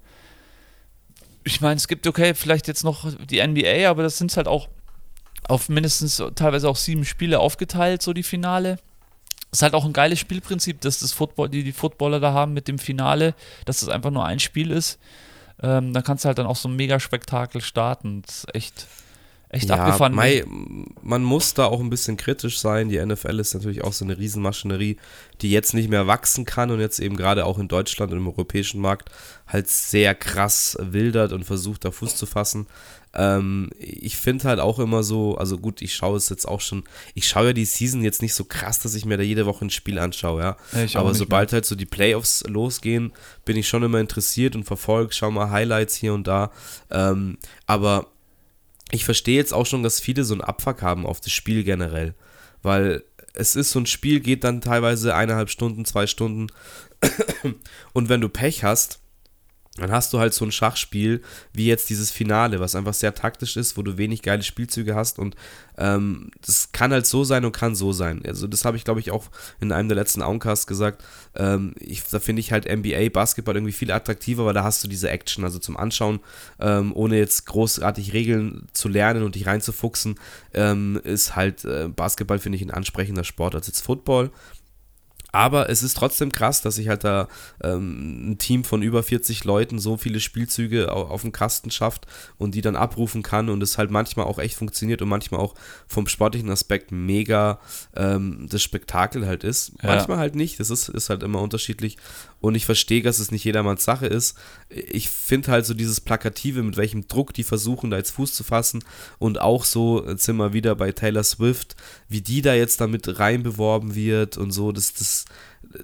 ich 1.44 1.60
meine, 1.60 1.76
es 1.76 1.88
gibt 1.88 2.06
okay, 2.06 2.34
vielleicht 2.34 2.66
jetzt 2.66 2.84
noch 2.84 3.06
die 3.26 3.46
NBA, 3.46 3.88
aber 3.90 4.02
das 4.02 4.16
sind 4.16 4.34
halt 4.36 4.48
auch 4.48 4.68
auf 5.48 5.68
mindestens 5.68 6.22
teilweise 6.34 6.68
auch 6.68 6.76
sieben 6.76 7.04
Spiele 7.04 7.40
aufgeteilt, 7.40 8.02
so 8.02 8.12
die 8.12 8.22
Finale. 8.22 8.78
Ist 9.52 9.62
halt 9.62 9.74
auch 9.74 9.84
ein 9.84 9.92
geiles 9.92 10.18
Spielprinzip, 10.18 10.80
dass 10.80 10.98
das 10.98 11.12
Football, 11.12 11.48
die 11.48 11.62
die 11.62 11.72
Footballer 11.72 12.18
da 12.18 12.32
haben 12.32 12.54
mit 12.54 12.66
dem 12.66 12.78
Finale, 12.78 13.34
dass 13.66 13.80
das 13.80 13.88
einfach 13.88 14.10
nur 14.10 14.24
ein 14.24 14.40
Spiel 14.40 14.70
ist. 14.70 14.98
Ähm, 15.62 15.92
dann 15.92 16.02
kannst 16.02 16.24
du 16.24 16.26
halt 16.26 16.38
dann 16.38 16.46
auch 16.46 16.56
so 16.56 16.68
ein 16.68 16.76
Mega-Spektakel 16.76 17.60
starten. 17.60 18.22
Das 18.22 18.38
ist 18.38 18.54
echt, 18.54 18.86
echt 19.50 19.68
ja, 19.68 19.76
abgefahren. 19.76 20.12
Mei, 20.14 20.44
man 21.02 21.22
muss 21.22 21.54
da 21.54 21.66
auch 21.66 21.78
ein 21.78 21.90
bisschen 21.90 22.16
kritisch 22.16 22.58
sein. 22.58 22.88
Die 22.88 23.04
NFL 23.04 23.38
ist 23.38 23.54
natürlich 23.54 23.84
auch 23.84 23.92
so 23.92 24.04
eine 24.04 24.18
Riesenmaschinerie, 24.18 24.96
die 25.40 25.50
jetzt 25.50 25.72
nicht 25.72 25.88
mehr 25.88 26.08
wachsen 26.08 26.44
kann 26.44 26.72
und 26.72 26.80
jetzt 26.80 26.98
eben 26.98 27.16
gerade 27.16 27.46
auch 27.46 27.58
in 27.58 27.68
Deutschland 27.68 28.10
und 28.10 28.18
im 28.18 28.26
europäischen 28.26 28.80
Markt 28.80 29.10
halt 29.46 29.68
sehr 29.68 30.16
krass 30.16 30.76
wildert 30.80 31.32
und 31.32 31.44
versucht, 31.44 31.84
da 31.84 31.92
Fuß 31.92 32.16
zu 32.16 32.26
fassen. 32.26 32.66
Ähm, 33.14 33.70
ich 33.78 34.16
finde 34.16 34.44
halt 34.44 34.60
auch 34.60 34.78
immer 34.78 35.02
so, 35.02 35.36
also 35.36 35.58
gut, 35.58 35.82
ich 35.82 35.94
schaue 35.94 36.16
es 36.16 36.28
jetzt 36.28 36.46
auch 36.46 36.60
schon, 36.60 36.84
ich 37.14 37.28
schaue 37.28 37.46
ja 37.46 37.52
die 37.52 37.64
Season 37.64 38.02
jetzt 38.02 38.22
nicht 38.22 38.34
so 38.34 38.44
krass, 38.44 38.80
dass 38.80 38.94
ich 38.94 39.04
mir 39.04 39.16
da 39.16 39.22
jede 39.22 39.46
Woche 39.46 39.64
ein 39.64 39.70
Spiel 39.70 39.98
anschaue, 39.98 40.42
ja. 40.42 40.56
Ich 40.84 40.96
Aber 40.96 41.14
sobald 41.14 41.52
halt 41.52 41.64
so 41.64 41.76
die 41.76 41.86
Playoffs 41.86 42.44
losgehen, 42.46 43.12
bin 43.44 43.56
ich 43.56 43.68
schon 43.68 43.82
immer 43.82 44.00
interessiert 44.00 44.56
und 44.56 44.64
verfolge, 44.64 45.14
schau 45.14 45.30
mal 45.30 45.50
Highlights 45.50 45.94
hier 45.94 46.14
und 46.14 46.26
da. 46.26 46.50
Ähm, 46.90 47.38
aber 47.66 48.08
ich 48.90 49.04
verstehe 49.04 49.36
jetzt 49.36 49.54
auch 49.54 49.66
schon, 49.66 49.82
dass 49.82 50.00
viele 50.00 50.24
so 50.24 50.34
einen 50.34 50.40
Abfuck 50.40 50.82
haben 50.82 51.06
auf 51.06 51.20
das 51.20 51.32
Spiel 51.32 51.64
generell. 51.64 52.14
Weil 52.62 53.04
es 53.34 53.56
ist 53.56 53.70
so 53.70 53.80
ein 53.80 53.86
Spiel, 53.86 54.20
geht 54.20 54.44
dann 54.44 54.60
teilweise 54.60 55.14
eineinhalb 55.14 55.50
Stunden, 55.50 55.84
zwei 55.84 56.06
Stunden. 56.06 56.46
Und 57.92 58.08
wenn 58.08 58.20
du 58.20 58.28
Pech 58.28 58.64
hast, 58.64 59.00
dann 59.76 59.90
hast 59.90 60.12
du 60.12 60.20
halt 60.20 60.32
so 60.32 60.44
ein 60.44 60.52
Schachspiel 60.52 61.20
wie 61.52 61.66
jetzt 61.66 61.90
dieses 61.90 62.12
Finale, 62.12 62.60
was 62.60 62.76
einfach 62.76 62.94
sehr 62.94 63.12
taktisch 63.12 63.56
ist, 63.56 63.76
wo 63.76 63.82
du 63.82 63.98
wenig 63.98 64.22
geile 64.22 64.44
Spielzüge 64.44 64.94
hast 64.94 65.18
und 65.18 65.34
ähm, 65.76 66.30
das 66.46 66.70
kann 66.70 66.92
halt 66.92 67.06
so 67.06 67.24
sein 67.24 67.44
und 67.44 67.50
kann 67.50 67.74
so 67.74 67.92
sein. 67.92 68.22
Also 68.24 68.46
das 68.46 68.64
habe 68.64 68.76
ich 68.76 68.84
glaube 68.84 69.00
ich 69.00 69.10
auch 69.10 69.26
in 69.60 69.72
einem 69.72 69.88
der 69.88 69.96
letzten 69.96 70.22
Augencasts 70.22 70.68
gesagt. 70.68 71.02
Ähm, 71.34 71.74
ich, 71.80 72.04
da 72.04 72.20
finde 72.20 72.38
ich 72.38 72.52
halt 72.52 72.70
NBA 72.70 73.08
Basketball 73.08 73.56
irgendwie 73.56 73.72
viel 73.72 73.90
attraktiver, 73.90 74.46
weil 74.46 74.54
da 74.54 74.62
hast 74.62 74.84
du 74.84 74.88
diese 74.88 75.10
Action, 75.10 75.42
also 75.42 75.58
zum 75.58 75.76
Anschauen, 75.76 76.20
ähm, 76.60 76.92
ohne 76.94 77.18
jetzt 77.18 77.46
großartig 77.46 78.12
Regeln 78.12 78.68
zu 78.72 78.88
lernen 78.88 79.24
und 79.24 79.34
dich 79.34 79.46
reinzufuchsen, 79.46 80.20
ähm, 80.52 81.00
ist 81.02 81.34
halt 81.34 81.64
äh, 81.64 81.88
Basketball 81.88 82.38
finde 82.38 82.56
ich 82.56 82.62
ein 82.62 82.70
ansprechender 82.70 83.24
Sport 83.24 83.56
als 83.56 83.66
jetzt 83.66 83.80
Football. 83.80 84.30
Aber 85.34 85.68
es 85.68 85.82
ist 85.82 85.96
trotzdem 85.96 86.30
krass, 86.30 86.62
dass 86.62 86.76
sich 86.76 86.86
halt 86.86 87.02
da 87.02 87.26
ähm, 87.60 88.30
ein 88.30 88.38
Team 88.38 88.62
von 88.62 88.82
über 88.82 89.02
40 89.02 89.42
Leuten 89.42 89.80
so 89.80 89.96
viele 89.96 90.20
Spielzüge 90.20 90.92
auf, 90.92 91.10
auf 91.10 91.22
den 91.22 91.32
Kasten 91.32 91.72
schafft 91.72 92.06
und 92.38 92.54
die 92.54 92.60
dann 92.60 92.76
abrufen 92.76 93.24
kann 93.24 93.48
und 93.48 93.60
es 93.60 93.76
halt 93.76 93.90
manchmal 93.90 94.26
auch 94.26 94.38
echt 94.38 94.54
funktioniert 94.54 95.02
und 95.02 95.08
manchmal 95.08 95.40
auch 95.40 95.56
vom 95.88 96.06
sportlichen 96.06 96.50
Aspekt 96.50 96.92
mega 96.92 97.58
ähm, 97.96 98.46
das 98.48 98.62
Spektakel 98.62 99.26
halt 99.26 99.42
ist. 99.42 99.72
Ja. 99.82 99.96
Manchmal 99.96 100.18
halt 100.18 100.36
nicht, 100.36 100.60
das 100.60 100.70
ist, 100.70 100.88
ist 100.88 101.10
halt 101.10 101.24
immer 101.24 101.42
unterschiedlich 101.42 101.96
und 102.40 102.54
ich 102.54 102.64
verstehe, 102.64 103.02
dass 103.02 103.18
es 103.18 103.32
nicht 103.32 103.42
jedermanns 103.42 103.84
Sache 103.84 104.06
ist. 104.06 104.36
Ich 104.68 105.08
finde 105.08 105.50
halt 105.50 105.66
so 105.66 105.74
dieses 105.74 106.00
Plakative, 106.00 106.62
mit 106.62 106.76
welchem 106.76 107.08
Druck 107.08 107.34
die 107.34 107.42
versuchen, 107.42 107.90
da 107.90 107.96
jetzt 107.96 108.12
Fuß 108.12 108.34
zu 108.34 108.44
fassen 108.44 108.84
und 109.18 109.40
auch 109.40 109.64
so, 109.64 110.06
jetzt 110.06 110.24
sind 110.24 110.36
wir 110.36 110.52
wieder 110.52 110.76
bei 110.76 110.92
Taylor 110.92 111.24
Swift, 111.24 111.74
wie 112.08 112.20
die 112.20 112.40
da 112.40 112.54
jetzt 112.54 112.80
damit 112.80 113.18
reinbeworben 113.18 113.96
wird 113.96 114.36
und 114.36 114.52
so, 114.52 114.70
das, 114.70 114.92
das, 114.92 115.23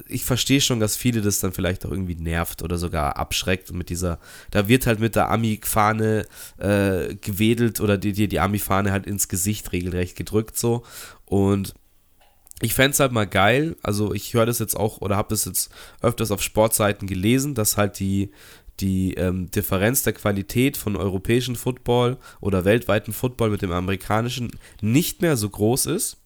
ich 0.09 0.25
verstehe 0.25 0.61
schon, 0.61 0.81
dass 0.81 0.97
viele 0.97 1.21
das 1.21 1.41
dann 1.41 1.53
vielleicht 1.53 1.85
auch 1.85 1.91
irgendwie 1.91 2.17
nervt 2.17 2.63
oder 2.63 2.79
sogar 2.79 3.17
abschreckt 3.17 3.73
mit 3.73 3.89
dieser, 3.91 4.19
da 4.51 4.69
wird 4.69 4.87
halt 4.87 5.01
mit 5.01 5.17
der 5.17 5.31
Ami-Fahne 5.31 6.27
äh, 6.59 7.15
gewedelt 7.17 7.81
oder 7.81 7.99
dir 7.99 8.13
die, 8.13 8.29
die 8.29 8.41
Ami-Fahne 8.41 8.93
halt 8.93 9.07
ins 9.07 9.29
Gesicht 9.29 9.73
regelrecht 9.73 10.17
gedrückt 10.17 10.57
so. 10.57 10.85
Und 11.25 11.75
ich 12.63 12.75
fände 12.75 12.91
es 12.91 13.01
halt 13.01 13.13
mal 13.13 13.27
geil, 13.27 13.77
also 13.83 14.13
ich 14.13 14.35
höre 14.35 14.47
das 14.47 14.59
jetzt 14.59 14.77
auch 14.77 15.01
oder 15.01 15.17
habe 15.17 15.31
das 15.31 15.47
jetzt 15.47 15.71
öfters 16.03 16.31
auf 16.31 16.43
Sportseiten 16.43 17.09
gelesen, 17.09 17.55
dass 17.55 17.79
halt 17.79 17.99
die, 17.99 18.33
die 18.81 19.15
ähm, 19.15 19.51
Differenz 19.51 20.03
der 20.03 20.13
Qualität 20.15 20.77
von 20.77 20.97
europäischen 20.97 21.57
Football 21.57 22.17
oder 22.41 22.65
weltweiten 22.65 23.13
Football 23.13 23.51
mit 23.51 23.63
dem 23.63 23.73
amerikanischen 23.73 24.51
nicht 24.81 25.21
mehr 25.23 25.37
so 25.37 25.49
groß 25.49 25.87
ist. 25.87 26.17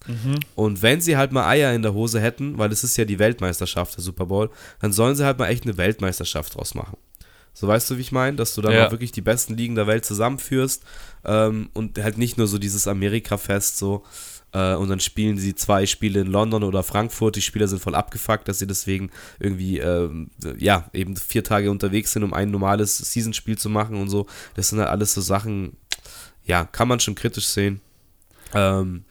Und 0.55 0.83
wenn 0.83 1.01
sie 1.01 1.17
halt 1.17 1.33
mal 1.33 1.47
Eier 1.49 1.73
in 1.75 1.83
der 1.83 1.95
Hose 1.95 2.21
hätten, 2.21 2.59
weil 2.59 2.71
es 2.73 2.85
ist 2.85 2.97
ja 2.97 3.05
die 3.05 3.19
Weltmeisterschaft, 3.19 3.97
der 3.97 4.05
Super 4.05 4.27
Bowl, 4.27 4.51
dann 4.81 4.93
sollen 4.93 5.17
sie 5.17 5.25
halt 5.25 5.39
mal 5.39 5.49
echt 5.49 5.65
eine 5.65 5.77
Weltmeisterschaft 5.77 6.55
draus 6.55 6.75
machen. 6.75 6.97
So 7.57 7.69
weißt 7.69 7.89
du, 7.91 7.97
wie 7.97 8.01
ich 8.03 8.13
meine? 8.13 8.37
Dass 8.37 8.55
du 8.55 8.61
dann 8.63 8.73
Ja. 8.75 8.87
auch 8.87 8.91
wirklich 8.91 9.13
die 9.13 9.21
besten 9.21 9.57
Ligen 9.57 9.77
der 9.77 9.87
Welt 9.87 10.05
zusammenführst 10.05 10.83
ähm, 11.25 11.71
und 11.73 11.99
halt 12.03 12.19
nicht 12.19 12.37
nur 12.37 12.49
so 12.49 12.59
dieses 12.59 12.87
Amerika-Fest 12.89 13.79
so 13.79 14.03
äh, 14.55 14.75
und 14.77 14.89
dann 14.89 15.01
spielen 15.01 15.37
sie 15.37 15.55
zwei 15.55 15.85
Spiele 15.85 16.21
in 16.21 16.29
London 16.29 16.63
oder 16.63 16.83
Frankfurt. 16.83 17.37
Die 17.37 17.43
Spieler 17.43 17.69
sind 17.69 17.83
voll 17.83 17.95
abgefuckt, 17.95 18.49
dass 18.49 18.61
sie 18.61 18.67
deswegen 18.67 19.11
irgendwie, 19.41 19.79
ähm, 19.79 20.31
ja, 20.57 20.89
eben 20.93 21.17
vier 21.17 21.45
Tage 21.45 21.71
unterwegs 21.71 22.13
sind, 22.13 22.23
um 22.23 22.33
ein 22.33 22.51
normales 22.51 22.97
Seasonspiel 22.97 23.59
zu 23.59 23.69
machen 23.69 23.97
und 23.97 24.09
so. 24.09 24.27
Das 24.55 24.69
sind 24.69 24.79
halt 24.79 24.89
alles 24.89 25.13
so 25.13 25.21
Sachen, 25.21 25.77
ja, 26.45 26.65
kann 26.65 26.89
man 26.89 27.01
schon 27.01 27.17
kritisch 27.17 27.49
sehen. 27.49 27.81
Ähm, 28.55 29.05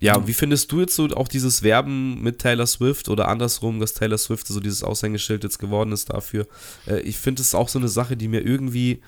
ja, 0.00 0.28
wie 0.28 0.32
findest 0.32 0.70
du 0.70 0.80
jetzt 0.80 0.94
so 0.94 1.08
auch 1.08 1.26
dieses 1.26 1.64
Werben 1.64 2.22
mit 2.22 2.38
Taylor 2.38 2.68
Swift 2.68 3.08
oder 3.08 3.26
andersrum, 3.26 3.80
dass 3.80 3.94
Taylor 3.94 4.16
Swift 4.18 4.46
so 4.46 4.60
dieses 4.60 4.84
Aushängeschild 4.84 5.42
jetzt 5.42 5.58
geworden 5.58 5.90
ist 5.90 6.10
dafür? 6.10 6.46
Äh, 6.86 7.00
ich 7.00 7.18
finde 7.18 7.42
es 7.42 7.52
auch 7.52 7.68
so 7.68 7.80
eine 7.80 7.88
Sache, 7.88 8.16
die 8.16 8.28
mir 8.28 8.46
irgendwie 8.46 9.02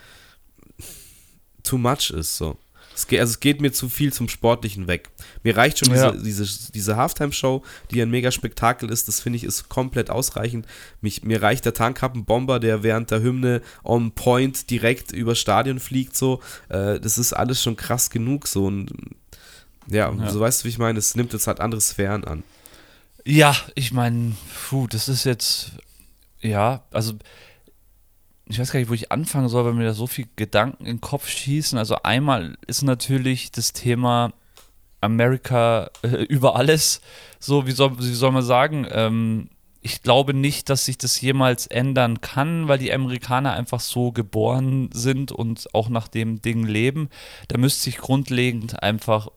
too 1.63 1.79
much 1.79 2.11
ist. 2.11 2.37
So. 2.37 2.57
Es 3.01 3.07
geht, 3.07 3.21
also 3.21 3.31
es 3.33 3.41
geht 3.41 3.61
mir 3.63 3.73
zu 3.73 3.89
viel 3.89 4.13
zum 4.13 4.29
Sportlichen 4.29 4.87
weg. 4.87 5.09
Mir 5.43 5.57
reicht 5.57 5.79
schon 5.79 5.95
Ja. 5.95 6.11
diese, 6.13 6.45
diese, 6.45 6.73
diese 6.73 6.97
Halftime-Show, 6.97 7.63
die 7.91 8.03
ein 8.03 8.11
mega 8.11 8.31
Spektakel 8.31 8.91
ist, 8.91 9.09
das 9.09 9.21
finde 9.21 9.39
ich 9.39 9.45
ist 9.45 9.69
komplett 9.71 10.11
ausreichend. 10.11 10.67
Mich, 11.01 11.23
mir 11.25 11.41
reicht 11.43 11.65
der 11.65 11.73
Tankkappenbomber, 11.75 12.61
der 12.61 12.83
während 12.83 13.11
der 13.11 13.23
Hymne 13.23 13.63
on 13.83 14.13
point 14.13 14.69
direkt 14.71 15.13
über 15.13 15.35
Stadion 15.35 15.81
fliegt, 15.81 16.15
so. 16.17 16.41
Äh, 16.69 17.01
das 17.01 17.17
ist 17.17 17.33
alles 17.33 17.63
schon 17.63 17.77
krass 17.77 18.11
genug, 18.11 18.47
so. 18.47 18.67
Und 18.67 18.93
ja, 19.87 20.13
Ja. 20.13 20.31
so 20.31 20.39
weißt 20.41 20.61
du, 20.61 20.65
wie 20.67 20.69
ich 20.71 20.79
meine, 20.79 20.99
es 20.99 21.15
nimmt 21.15 21.33
jetzt 21.33 21.47
halt 21.47 21.61
andere 21.61 21.81
Sphären 21.81 22.25
an. 22.25 22.43
Ja, 23.25 23.57
ich 23.75 23.93
meine, 23.93 24.35
puh, 24.69 24.87
das 24.87 25.09
ist 25.09 25.25
jetzt, 25.25 25.73
ja, 26.41 26.83
also 26.91 27.15
ich 28.51 28.59
weiß 28.59 28.73
gar 28.73 28.81
nicht, 28.81 28.91
wo 28.91 28.95
ich 28.95 29.13
anfangen 29.13 29.49
soll, 29.49 29.65
weil 29.65 29.75
mir 29.75 29.85
da 29.85 29.93
so 29.93 30.07
viel 30.07 30.27
Gedanken 30.37 30.85
in 30.85 30.97
den 30.97 31.01
Kopf 31.01 31.29
schießen. 31.29 31.79
Also 31.79 31.97
einmal 32.03 32.59
ist 32.67 32.83
natürlich 32.83 33.53
das 33.53 33.73
Thema 33.73 34.33
Amerika 35.01 35.91
äh, 36.03 36.09
über 36.29 36.57
alles. 36.57 37.01
So, 37.39 37.67
wie 37.67 37.73
soll, 37.73 37.99
wie 37.99 38.13
soll 38.13 38.33
man 38.33 38.43
sagen? 38.43 38.87
Ähm, 38.91 39.51
ich 39.83 40.03
glaube 40.03 40.35
nicht, 40.35 40.69
dass 40.69 40.85
sich 40.85 40.99
das 40.99 41.21
jemals 41.21 41.67
ändern 41.67 42.21
kann, 42.21 42.69
weil 42.69 42.79
die 42.79 42.93
Amerikaner 42.93 43.55
einfach 43.55 43.81
so 43.81 44.13
geboren 44.13 44.91
sind 44.93 45.33
und 45.33 45.75
auch 45.75 45.89
nach 45.89 46.09
dem 46.09 46.43
Ding 46.43 46.65
leben. 46.67 47.09
Da 47.49 47.57
müsste 47.57 47.85
sich 47.85 47.97
grundlegend 47.97 48.83
einfach 48.83 49.29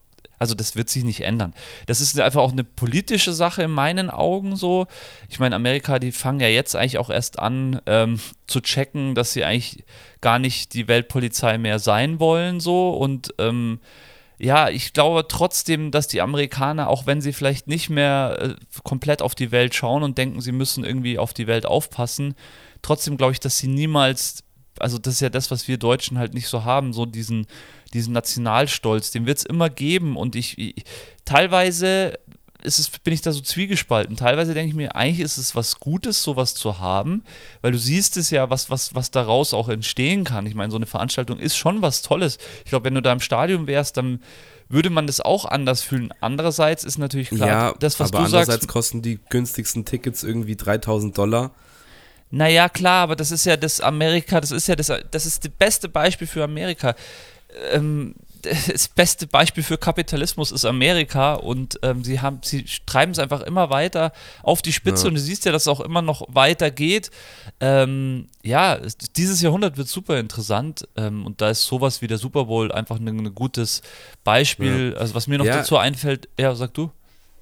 also 0.43 0.55
das 0.55 0.75
wird 0.75 0.89
sich 0.89 1.05
nicht 1.05 1.21
ändern. 1.21 1.53
Das 1.85 2.01
ist 2.01 2.19
einfach 2.19 2.41
auch 2.41 2.51
eine 2.51 2.65
politische 2.65 3.31
Sache 3.31 3.63
in 3.63 3.71
meinen 3.71 4.09
Augen 4.09 4.57
so. 4.57 4.87
Ich 5.29 5.39
meine, 5.39 5.55
Amerika, 5.55 5.99
die 5.99 6.11
fangen 6.11 6.41
ja 6.41 6.49
jetzt 6.49 6.75
eigentlich 6.75 6.97
auch 6.97 7.09
erst 7.09 7.39
an 7.39 7.79
ähm, 7.85 8.19
zu 8.45 8.59
checken, 8.59 9.15
dass 9.15 9.31
sie 9.31 9.45
eigentlich 9.45 9.85
gar 10.19 10.39
nicht 10.39 10.73
die 10.73 10.89
Weltpolizei 10.89 11.57
mehr 11.57 11.79
sein 11.79 12.19
wollen 12.19 12.59
so. 12.59 12.89
Und 12.89 13.33
ähm, 13.37 13.79
ja, 14.37 14.67
ich 14.67 14.91
glaube 14.91 15.29
trotzdem, 15.29 15.91
dass 15.91 16.09
die 16.09 16.19
Amerikaner, 16.19 16.89
auch 16.89 17.05
wenn 17.05 17.21
sie 17.21 17.31
vielleicht 17.31 17.69
nicht 17.69 17.89
mehr 17.89 18.37
äh, 18.41 18.55
komplett 18.83 19.21
auf 19.21 19.33
die 19.33 19.53
Welt 19.53 19.73
schauen 19.73 20.03
und 20.03 20.17
denken, 20.17 20.41
sie 20.41 20.51
müssen 20.51 20.83
irgendwie 20.83 21.17
auf 21.17 21.33
die 21.33 21.47
Welt 21.47 21.65
aufpassen, 21.65 22.35
trotzdem 22.81 23.15
glaube 23.15 23.31
ich, 23.31 23.39
dass 23.39 23.59
sie 23.59 23.69
niemals, 23.69 24.43
also 24.77 24.97
das 24.97 25.13
ist 25.13 25.21
ja 25.21 25.29
das, 25.29 25.51
was 25.51 25.69
wir 25.69 25.77
Deutschen 25.77 26.17
halt 26.17 26.33
nicht 26.33 26.49
so 26.49 26.65
haben, 26.65 26.91
so 26.91 27.05
diesen, 27.05 27.47
diesen 27.93 28.13
Nationalstolz, 28.13 29.11
den 29.11 29.25
wird 29.25 29.37
es 29.37 29.45
immer 29.45 29.69
geben 29.69 30.17
und 30.17 30.35
ich, 30.35 30.57
ich 30.57 30.83
teilweise 31.25 32.17
es, 32.63 32.89
bin 32.89 33.13
ich 33.13 33.21
da 33.21 33.31
so 33.31 33.41
zwiegespalten. 33.41 34.15
Teilweise 34.15 34.53
denke 34.53 34.69
ich 34.69 34.75
mir, 34.75 34.95
eigentlich 34.95 35.19
ist 35.19 35.37
es 35.37 35.55
was 35.55 35.79
Gutes, 35.79 36.23
sowas 36.23 36.55
zu 36.55 36.79
haben, 36.79 37.23
weil 37.61 37.71
du 37.71 37.77
siehst 37.77 38.17
es 38.17 38.29
ja, 38.29 38.49
was, 38.49 38.69
was, 38.69 38.95
was 38.95 39.11
daraus 39.11 39.53
auch 39.53 39.69
entstehen 39.69 40.23
kann. 40.23 40.45
Ich 40.45 40.55
meine, 40.55 40.71
so 40.71 40.77
eine 40.77 40.85
Veranstaltung 40.85 41.39
ist 41.39 41.57
schon 41.57 41.81
was 41.81 42.01
Tolles. 42.01 42.37
Ich 42.63 42.69
glaube, 42.69 42.85
wenn 42.85 42.95
du 42.95 43.01
da 43.01 43.11
im 43.11 43.19
Stadion 43.19 43.67
wärst, 43.67 43.97
dann 43.97 44.21
würde 44.69 44.89
man 44.89 45.07
das 45.07 45.19
auch 45.19 45.45
anders 45.45 45.81
fühlen. 45.83 46.13
Andererseits 46.21 46.83
ist 46.83 46.97
natürlich 46.97 47.29
klar, 47.29 47.47
ja, 47.47 47.73
das, 47.79 47.99
was 47.99 48.09
aber 48.09 48.19
du 48.19 48.29
sagst. 48.29 48.35
andererseits 48.35 48.67
kosten 48.67 49.01
die 49.01 49.19
günstigsten 49.29 49.85
Tickets 49.85 50.23
irgendwie 50.23 50.55
3000 50.55 51.17
Dollar. 51.17 51.51
Naja, 52.31 52.67
klar, 52.67 53.03
aber 53.03 53.15
das 53.15 53.29
ist 53.29 53.45
ja 53.45 53.57
das 53.57 53.79
Amerika, 53.79 54.41
das 54.41 54.49
ist 54.49 54.67
ja 54.67 54.75
das, 54.75 54.91
das 55.11 55.25
ist 55.27 55.45
das 55.45 55.51
beste 55.51 55.89
Beispiel 55.89 56.25
für 56.25 56.43
Amerika. 56.43 56.95
Ähm, 57.71 58.15
das 58.67 58.89
beste 58.89 59.25
Beispiel 59.25 59.63
für 59.63 59.77
Kapitalismus 59.77 60.51
ist 60.51 60.65
Amerika 60.65 61.35
und 61.35 61.79
ähm, 61.81 62.03
sie 62.03 62.19
haben, 62.19 62.39
sie 62.43 62.65
treiben 62.85 63.13
es 63.13 63.19
einfach 63.19 63.39
immer 63.39 63.69
weiter 63.69 64.11
auf 64.41 64.61
die 64.61 64.73
Spitze 64.73 65.03
Ja. 65.03 65.07
und 65.07 65.15
du 65.15 65.21
siehst 65.21 65.45
ja, 65.45 65.53
dass 65.53 65.61
es 65.61 65.67
auch 65.69 65.79
immer 65.79 66.01
noch 66.01 66.25
weiter 66.27 66.69
geht. 66.69 67.09
Ähm, 67.61 68.27
ja, 68.43 68.75
es- 68.75 68.97
dieses 68.97 69.41
Jahrhundert 69.41 69.77
wird 69.77 69.87
super 69.87 70.19
interessant 70.19 70.85
ähm, 70.97 71.25
und 71.25 71.39
da 71.39 71.51
ist 71.51 71.63
sowas 71.63 72.01
wie 72.01 72.07
der 72.07 72.17
Super 72.17 72.43
Bowl 72.45 72.69
einfach 72.73 72.97
ein, 72.99 73.07
ein 73.07 73.33
gutes 73.33 73.81
Beispiel. 74.25 74.95
Also 74.99 75.15
was 75.15 75.27
mir 75.27 75.37
noch 75.37 75.45
Ja. 75.45 75.57
dazu 75.57 75.77
einfällt, 75.77 76.27
ja, 76.37 76.53
sag 76.55 76.73
du. 76.73 76.91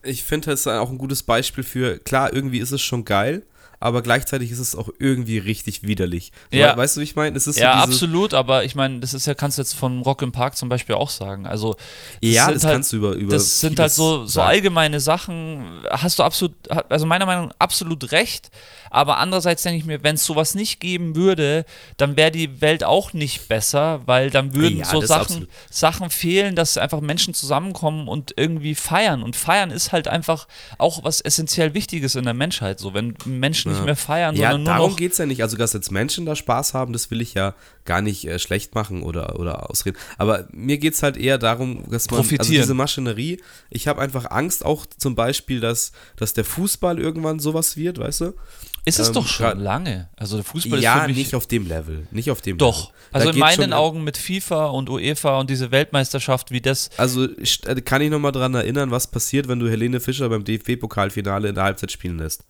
Ich 0.04 0.24
finde, 0.24 0.52
das 0.52 0.62
ist 0.62 0.68
auch 0.68 0.90
ein 0.92 0.98
gutes 0.98 1.24
Beispiel 1.24 1.64
für, 1.64 1.98
klar, 2.00 2.34
irgendwie 2.34 2.60
ist 2.60 2.72
es 2.72 2.82
schon 2.82 3.06
geil, 3.06 3.44
aber 3.82 4.04
gleichzeitig 4.04 4.52
ist 4.52 4.60
es 4.60 4.76
auch 4.76 4.90
irgendwie 5.00 5.40
richtig 5.40 5.82
widerlich. 5.82 6.32
Ja. 6.52 6.78
Weißt 6.78 6.96
du, 6.96 7.02
wie 7.02 7.04
ich 7.04 7.16
meine? 7.16 7.36
Es 7.36 7.48
ist 7.48 7.58
ja, 7.58 7.78
so 7.78 7.84
absolut, 7.84 8.36
aber 8.36 8.64
ich 8.64 8.76
meine, 8.76 9.00
das 9.00 9.16
ist 9.16 9.26
ja, 9.26 9.34
kannst 9.34 9.58
du 9.58 9.64
jetzt 9.64 9.74
von 9.74 10.02
Rock 10.04 10.22
im 10.22 10.32
Park 10.32 10.56
zum 10.56 10.70
Beispiel 10.70 10.94
auch 10.96 11.10
sagen. 11.10 11.48
Also, 11.48 11.76
Ja, 12.22 12.52
das 12.52 12.64
halt, 12.64 12.76
kannst 12.76 12.94
du 12.94 12.98
über, 12.98 13.14
über 13.14 13.34
Das 13.34 13.60
sind 13.60 13.80
halt 13.80 13.92
so, 13.92 14.26
so 14.28 14.42
allgemeine 14.42 15.00
Sachen, 15.00 15.66
hast 15.90 16.20
du 16.20 16.24
absolut, 16.24 16.54
also 16.90 17.08
meiner 17.08 17.26
Meinung 17.26 17.48
nach 17.48 17.56
absolut 17.58 18.12
recht, 18.12 18.52
aber 18.92 19.18
andererseits 19.18 19.64
denke 19.64 19.80
ich 19.80 19.86
mir, 19.86 20.04
wenn 20.04 20.16
es 20.16 20.26
sowas 20.26 20.54
nicht 20.54 20.80
geben 20.80 21.16
würde, 21.16 21.66
dann 21.98 22.18
wäre 22.18 22.30
die 22.30 22.62
Welt 22.62 22.84
auch 22.84 23.14
nicht 23.14 23.48
besser, 23.48 24.02
weil 24.06 24.30
dann 24.30 24.54
würden 24.54 24.80
Ja, 24.80 24.86
so 24.86 25.02
Sachen. 25.02 25.48
Sachen 25.70 26.10
fehlen, 26.10 26.56
dass 26.56 26.78
einfach 26.78 27.00
Menschen 27.00 27.34
zusammenkommen 27.34 28.10
und 28.10 28.34
irgendwie 28.36 28.76
feiern. 28.76 29.24
Und 29.24 29.38
feiern 29.38 29.72
ist 29.72 29.94
halt 29.94 30.10
einfach 30.10 30.46
auch 30.78 31.06
was 31.06 31.22
essentiell 31.22 31.74
Wichtiges 31.74 32.16
in 32.16 32.26
der 32.26 32.34
Menschheit. 32.34 32.80
So, 32.80 32.94
wenn 32.94 33.16
Menschen 33.26 33.71
nicht 33.72 33.86
mehr 33.86 33.96
feiern, 33.96 34.36
Ja, 34.36 34.52
sondern 34.52 34.64
nur 34.64 34.74
darum 34.74 34.92
noch 34.92 34.98
geht 34.98 35.12
es 35.14 35.18
ja 35.18 35.26
nicht. 35.26 35.42
Also, 35.42 35.58
dass 35.58 35.74
jetzt 35.74 35.92
Menschen 35.92 36.26
da 36.26 36.36
Spaß 36.36 36.74
haben, 36.74 36.94
das 36.94 37.12
will 37.12 37.22
ich 37.22 37.34
ja 37.34 37.56
gar 37.86 38.02
nicht 38.02 38.26
äh, 38.28 38.40
schlecht 38.40 38.76
machen 38.76 39.04
oder, 39.04 39.40
oder 39.40 39.70
ausreden. 39.70 39.98
Aber 40.18 40.48
mir 40.52 40.78
geht 40.78 40.94
es 40.94 41.04
halt 41.04 41.18
eher 41.18 41.38
darum, 41.38 41.90
dass 41.90 42.10
man. 42.10 42.20
Also 42.22 42.52
diese 42.52 42.74
Maschinerie, 42.74 43.42
ich 43.70 43.88
habe 43.88 44.02
einfach 44.02 44.30
Angst 44.32 44.66
auch 44.66 44.86
zum 44.86 45.16
Beispiel, 45.16 45.60
dass, 45.60 45.92
dass 46.16 46.34
der 46.34 46.46
Fußball 46.46 47.00
irgendwann 47.00 47.40
sowas 47.40 47.78
wird, 47.78 48.00
weißt 48.00 48.22
du? 48.22 48.34
Ist 48.84 49.00
es 49.00 49.10
Ähm, 49.10 49.14
doch 49.14 49.28
schon 49.28 49.60
lange. 49.60 50.10
Also 50.16 50.38
der 50.38 50.44
Fußball 50.44 50.80
ist 50.80 50.84
ja, 50.84 51.02
für 51.02 51.08
mich 51.08 51.18
nicht 51.18 51.36
auf 51.36 51.46
dem 51.46 51.68
Level. 51.68 52.08
Nicht 52.10 52.32
auf 52.32 52.42
dem 52.42 52.58
doch. 52.58 52.86
Level. 52.88 52.94
Da 53.12 53.18
Also 53.20 53.30
in 53.30 53.36
geht's 53.36 53.58
meinen 53.58 53.74
Augen 53.74 54.04
mit 54.04 54.18
FIFA 54.18 54.68
und 54.68 54.90
UEFA 54.90 55.40
und 55.40 55.50
diese 55.52 55.70
Weltmeisterschaft 55.70 56.50
wie 56.50 56.62
das. 56.62 56.90
Also 56.98 57.26
äh, 57.26 57.82
kann 57.82 58.02
ich 58.02 58.10
nochmal 58.10 58.32
dran 58.32 58.56
erinnern, 58.56 58.90
was 58.90 59.06
passiert, 59.08 59.48
wenn 59.48 59.60
du 59.60 59.70
Helene 59.70 60.00
Fischer 60.00 60.30
beim 60.30 60.44
DFB-Pokalfinale 60.44 61.50
in 61.50 61.56
der 61.56 61.66
Halbzeit 61.66 61.92
spielen 61.92 62.18
lässt. 62.18 62.44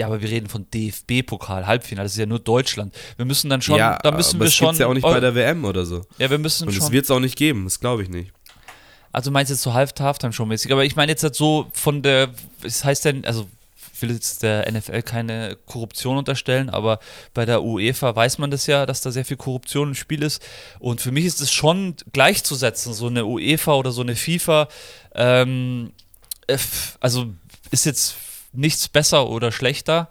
Ja, 0.00 0.06
aber 0.06 0.22
wir 0.22 0.30
reden 0.30 0.48
von 0.48 0.66
DFB-Pokal, 0.70 1.66
Halbfinale, 1.66 2.06
das 2.06 2.12
ist 2.12 2.18
ja 2.18 2.24
nur 2.26 2.38
Deutschland. 2.38 2.94
Wir 3.16 3.26
müssen 3.26 3.50
dann 3.50 3.60
schon, 3.60 3.76
ja, 3.76 3.98
da 4.02 4.12
müssen 4.12 4.36
aber 4.36 4.44
wir 4.44 4.48
es 4.48 4.54
schon. 4.54 4.68
gibt's 4.68 4.78
ja 4.78 4.86
auch 4.86 4.94
nicht 4.94 5.02
bei 5.02 5.20
der 5.20 5.34
WM 5.34 5.64
oder 5.66 5.84
so. 5.84 6.02
ja, 6.16 6.30
wir 6.30 6.38
müssen 6.38 6.66
Und 6.66 6.74
es 6.74 6.82
schon. 6.82 6.92
wird 6.92 7.04
es 7.04 7.10
auch 7.10 7.20
nicht 7.20 7.36
geben, 7.36 7.64
das 7.64 7.80
glaube 7.80 8.02
ich 8.02 8.08
nicht. 8.08 8.32
Also 9.12 9.30
meinst 9.30 9.50
du 9.50 9.54
jetzt 9.54 9.62
so 9.62 9.74
half 9.74 9.92
halftime 9.98 10.32
show 10.32 10.46
mäßig 10.46 10.72
aber 10.72 10.84
ich 10.84 10.96
meine 10.96 11.12
jetzt 11.12 11.22
halt 11.22 11.34
so 11.34 11.66
von 11.74 12.00
der, 12.00 12.30
es 12.62 12.84
heißt 12.84 13.04
denn, 13.04 13.24
also 13.26 13.46
ich 13.92 14.00
will 14.02 14.12
jetzt 14.12 14.42
der 14.42 14.70
NFL 14.72 15.02
keine 15.02 15.58
Korruption 15.66 16.16
unterstellen, 16.16 16.70
aber 16.70 16.98
bei 17.34 17.44
der 17.44 17.62
UEFA 17.62 18.16
weiß 18.16 18.38
man 18.38 18.50
das 18.50 18.66
ja, 18.66 18.86
dass 18.86 19.02
da 19.02 19.10
sehr 19.10 19.26
viel 19.26 19.36
Korruption 19.36 19.88
im 19.88 19.94
Spiel 19.94 20.22
ist. 20.22 20.40
Und 20.78 21.02
für 21.02 21.12
mich 21.12 21.26
ist 21.26 21.42
es 21.42 21.52
schon 21.52 21.96
gleichzusetzen, 22.14 22.94
so 22.94 23.08
eine 23.08 23.26
UEFA 23.26 23.74
oder 23.74 23.92
so 23.92 24.00
eine 24.00 24.16
FIFA. 24.16 24.68
Ähm, 25.14 25.92
äh, 26.46 26.56
also 27.00 27.26
ist 27.70 27.84
jetzt 27.84 28.14
nichts 28.52 28.88
besser 28.88 29.28
oder 29.28 29.52
schlechter. 29.52 30.08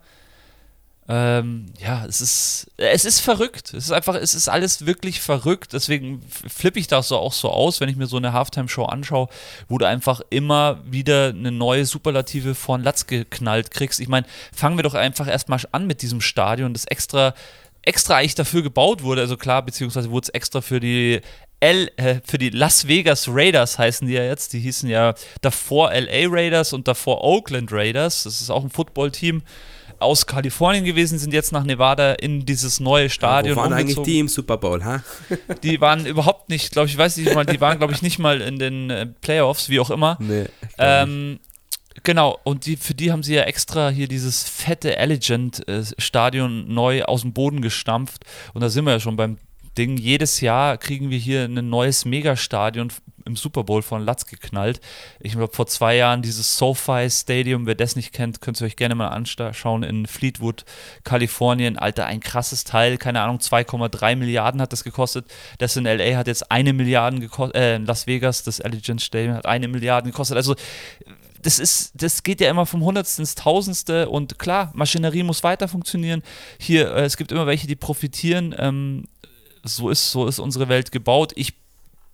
Ähm, 1.12 1.66
ja, 1.80 2.06
es 2.06 2.22
ist, 2.22 2.72
es 2.78 3.04
ist 3.04 3.20
verrückt. 3.20 3.74
Es 3.74 3.86
ist 3.86 3.92
einfach, 3.92 4.14
es 4.14 4.36
ist 4.36 4.48
alles 4.48 4.86
wirklich 4.86 5.22
verrückt. 5.22 5.74
Deswegen 5.74 6.22
flippe 6.22 6.78
ich 6.78 6.86
da 6.86 7.02
so 7.02 7.18
auch 7.18 7.34
so 7.34 7.50
aus, 7.50 7.82
wenn 7.82 7.90
ich 7.90 7.96
mir 7.96 8.06
so 8.06 8.18
eine 8.18 8.32
Halftime-Show 8.32 8.86
anschaue, 8.86 9.28
wo 9.68 9.80
du 9.80 9.88
einfach 9.88 10.22
immer 10.30 10.80
wieder 10.86 11.30
eine 11.30 11.52
neue 11.52 11.88
Superlative 11.88 12.54
vor 12.54 12.78
den 12.78 12.84
Latz 12.84 13.08
geknallt 13.08 13.72
kriegst. 13.72 14.00
Ich 14.00 14.08
meine, 14.08 14.28
fangen 14.54 14.78
wir 14.78 14.84
doch 14.84 14.94
einfach 14.94 15.28
erstmal 15.28 15.60
an 15.72 15.88
mit 15.88 16.04
diesem 16.04 16.22
Stadion, 16.22 16.74
das 16.74 16.86
extra, 16.86 17.34
extra 17.82 18.18
eigentlich 18.18 18.36
dafür 18.36 18.62
gebaut 18.62 19.02
wurde. 19.02 19.22
Also 19.22 19.36
klar, 19.36 19.64
beziehungsweise 19.64 20.12
wurde 20.12 20.26
es 20.26 20.30
extra 20.30 20.62
für 20.62 20.80
die 20.80 21.22
L, 21.60 21.92
äh, 21.98 22.22
für 22.26 22.38
die 22.38 22.50
Las 22.50 22.88
Vegas 22.88 23.28
Raiders 23.30 23.78
heißen 23.78 24.08
die 24.08 24.14
ja 24.14 24.24
jetzt. 24.24 24.54
Die 24.54 24.60
hießen 24.60 24.90
ja 24.90 25.14
davor 25.42 25.92
LA 25.92 26.28
Raiders 26.30 26.74
und 26.74 26.88
davor 26.88 27.24
Oakland 27.24 27.72
Raiders. 27.72 28.24
Das 28.24 28.40
ist 28.42 28.50
auch 28.50 28.64
ein 28.64 28.70
Footballteam 28.70 29.42
aus 30.00 30.26
Kalifornien 30.26 30.86
gewesen, 30.86 31.20
sind 31.20 31.34
jetzt 31.34 31.52
nach 31.52 31.64
Nevada 31.66 32.14
in 32.14 32.46
dieses 32.46 32.80
neue 32.80 33.10
Stadion 33.10 33.58
Wo 33.58 33.62
waren 33.62 33.74
eigentlich 33.74 33.98
umgezogen. 33.98 34.06
die 34.14 34.20
im 34.20 34.28
Super 34.30 34.58
Bowl, 34.58 34.84
ha? 34.84 35.04
Die 35.64 35.82
waren 35.82 36.06
überhaupt 36.06 36.50
nicht, 36.50 36.72
glaube 36.72 36.88
ich, 36.88 36.98
weiß 36.98 37.18
nicht 37.18 37.36
mal, 37.36 37.46
die 37.46 37.60
waren, 37.60 37.78
glaube 37.80 37.94
ich, 37.94 38.02
nicht 38.02 38.18
mal 38.18 38.40
in 38.40 38.60
den 38.60 38.90
äh, 38.90 39.06
Playoffs, 39.06 39.68
wie 39.68 39.80
auch 39.82 39.90
immer. 39.90 40.18
Nee. 40.22 40.46
Ähm, 40.78 41.40
genau, 42.04 42.40
und 42.46 42.66
die, 42.66 42.78
für 42.78 42.94
die 42.94 43.12
haben 43.12 43.24
sie 43.24 43.36
ja 43.36 43.44
extra 43.44 43.90
hier 43.90 44.08
dieses 44.08 44.48
fette 44.48 44.98
Allegiant-Stadion 44.98 46.74
neu 46.74 47.04
aus 47.04 47.22
dem 47.22 47.34
Boden 47.34 47.62
gestampft. 47.62 48.24
Und 48.54 48.62
da 48.62 48.70
sind 48.70 48.86
wir 48.86 48.92
ja 48.94 49.00
schon 49.02 49.18
beim 49.18 49.38
Ding. 49.80 49.96
Jedes 49.96 50.42
Jahr 50.42 50.78
kriegen 50.78 51.10
wir 51.10 51.18
hier 51.18 51.46
ein 51.46 51.70
neues 51.70 52.04
Megastadion 52.04 52.92
im 53.26 53.38
Super 53.38 53.64
Bowl 53.64 53.82
von 53.82 54.04
Latz 54.04 54.26
geknallt. 54.26 54.82
Ich 55.22 55.32
glaube, 55.32 55.56
vor 55.56 55.68
zwei 55.68 55.96
Jahren 55.96 56.22
dieses 56.22 56.58
SoFi 56.58 57.08
Stadium, 57.10 57.66
wer 57.66 57.76
das 57.76 57.96
nicht 57.96 58.12
kennt, 58.12 58.42
könnt 58.42 58.60
ihr 58.60 58.66
euch 58.66 58.76
gerne 58.76 58.96
mal 58.96 59.08
anschauen 59.08 59.84
in 59.84 60.06
Fleetwood, 60.06 60.66
Kalifornien. 61.06 61.78
Alter, 61.78 62.08
ein 62.08 62.20
krasses 62.20 62.66
Teil, 62.66 62.98
keine 62.98 63.22
Ahnung, 63.22 63.38
2,3 63.38 64.18
Milliarden 64.18 64.62
hat 64.62 64.74
das 64.74 64.84
gekostet. 64.84 65.28
Das 65.60 65.78
in 65.78 65.86
LA 65.86 66.18
hat 66.18 66.28
jetzt 66.28 66.52
eine 66.52 66.74
Milliarde 66.74 67.20
gekostet, 67.20 67.56
äh, 67.56 67.78
in 67.78 67.86
Las 67.86 68.06
Vegas, 68.06 68.44
das 68.44 68.60
Allegiant 68.60 69.02
Stadium 69.02 69.36
hat 69.36 69.46
eine 69.46 69.70
Milliarde 69.70 70.10
gekostet. 70.10 70.36
Also 70.36 70.56
das 71.42 71.58
ist, 71.58 71.94
das 71.96 72.24
geht 72.24 72.42
ja 72.42 72.50
immer 72.50 72.66
vom 72.66 72.84
Hundertsten 72.84 73.24
ins 73.24 73.36
Tausendste 73.36 74.10
und 74.10 74.40
klar, 74.40 74.72
Maschinerie 74.74 75.24
muss 75.24 75.42
weiter 75.44 75.70
funktionieren. 75.70 76.22
Hier, 76.60 76.94
äh, 76.94 77.06
es 77.06 77.16
gibt 77.16 77.32
immer 77.32 77.48
welche, 77.48 77.66
die 77.66 77.78
profitieren. 77.78 78.54
Ähm, 78.58 79.06
so 79.76 79.90
ist, 79.90 80.12
so 80.12 80.28
ist 80.28 80.40
unsere 80.40 80.70
Welt 80.70 80.92
gebaut. 80.92 81.32
Ich 81.36 81.54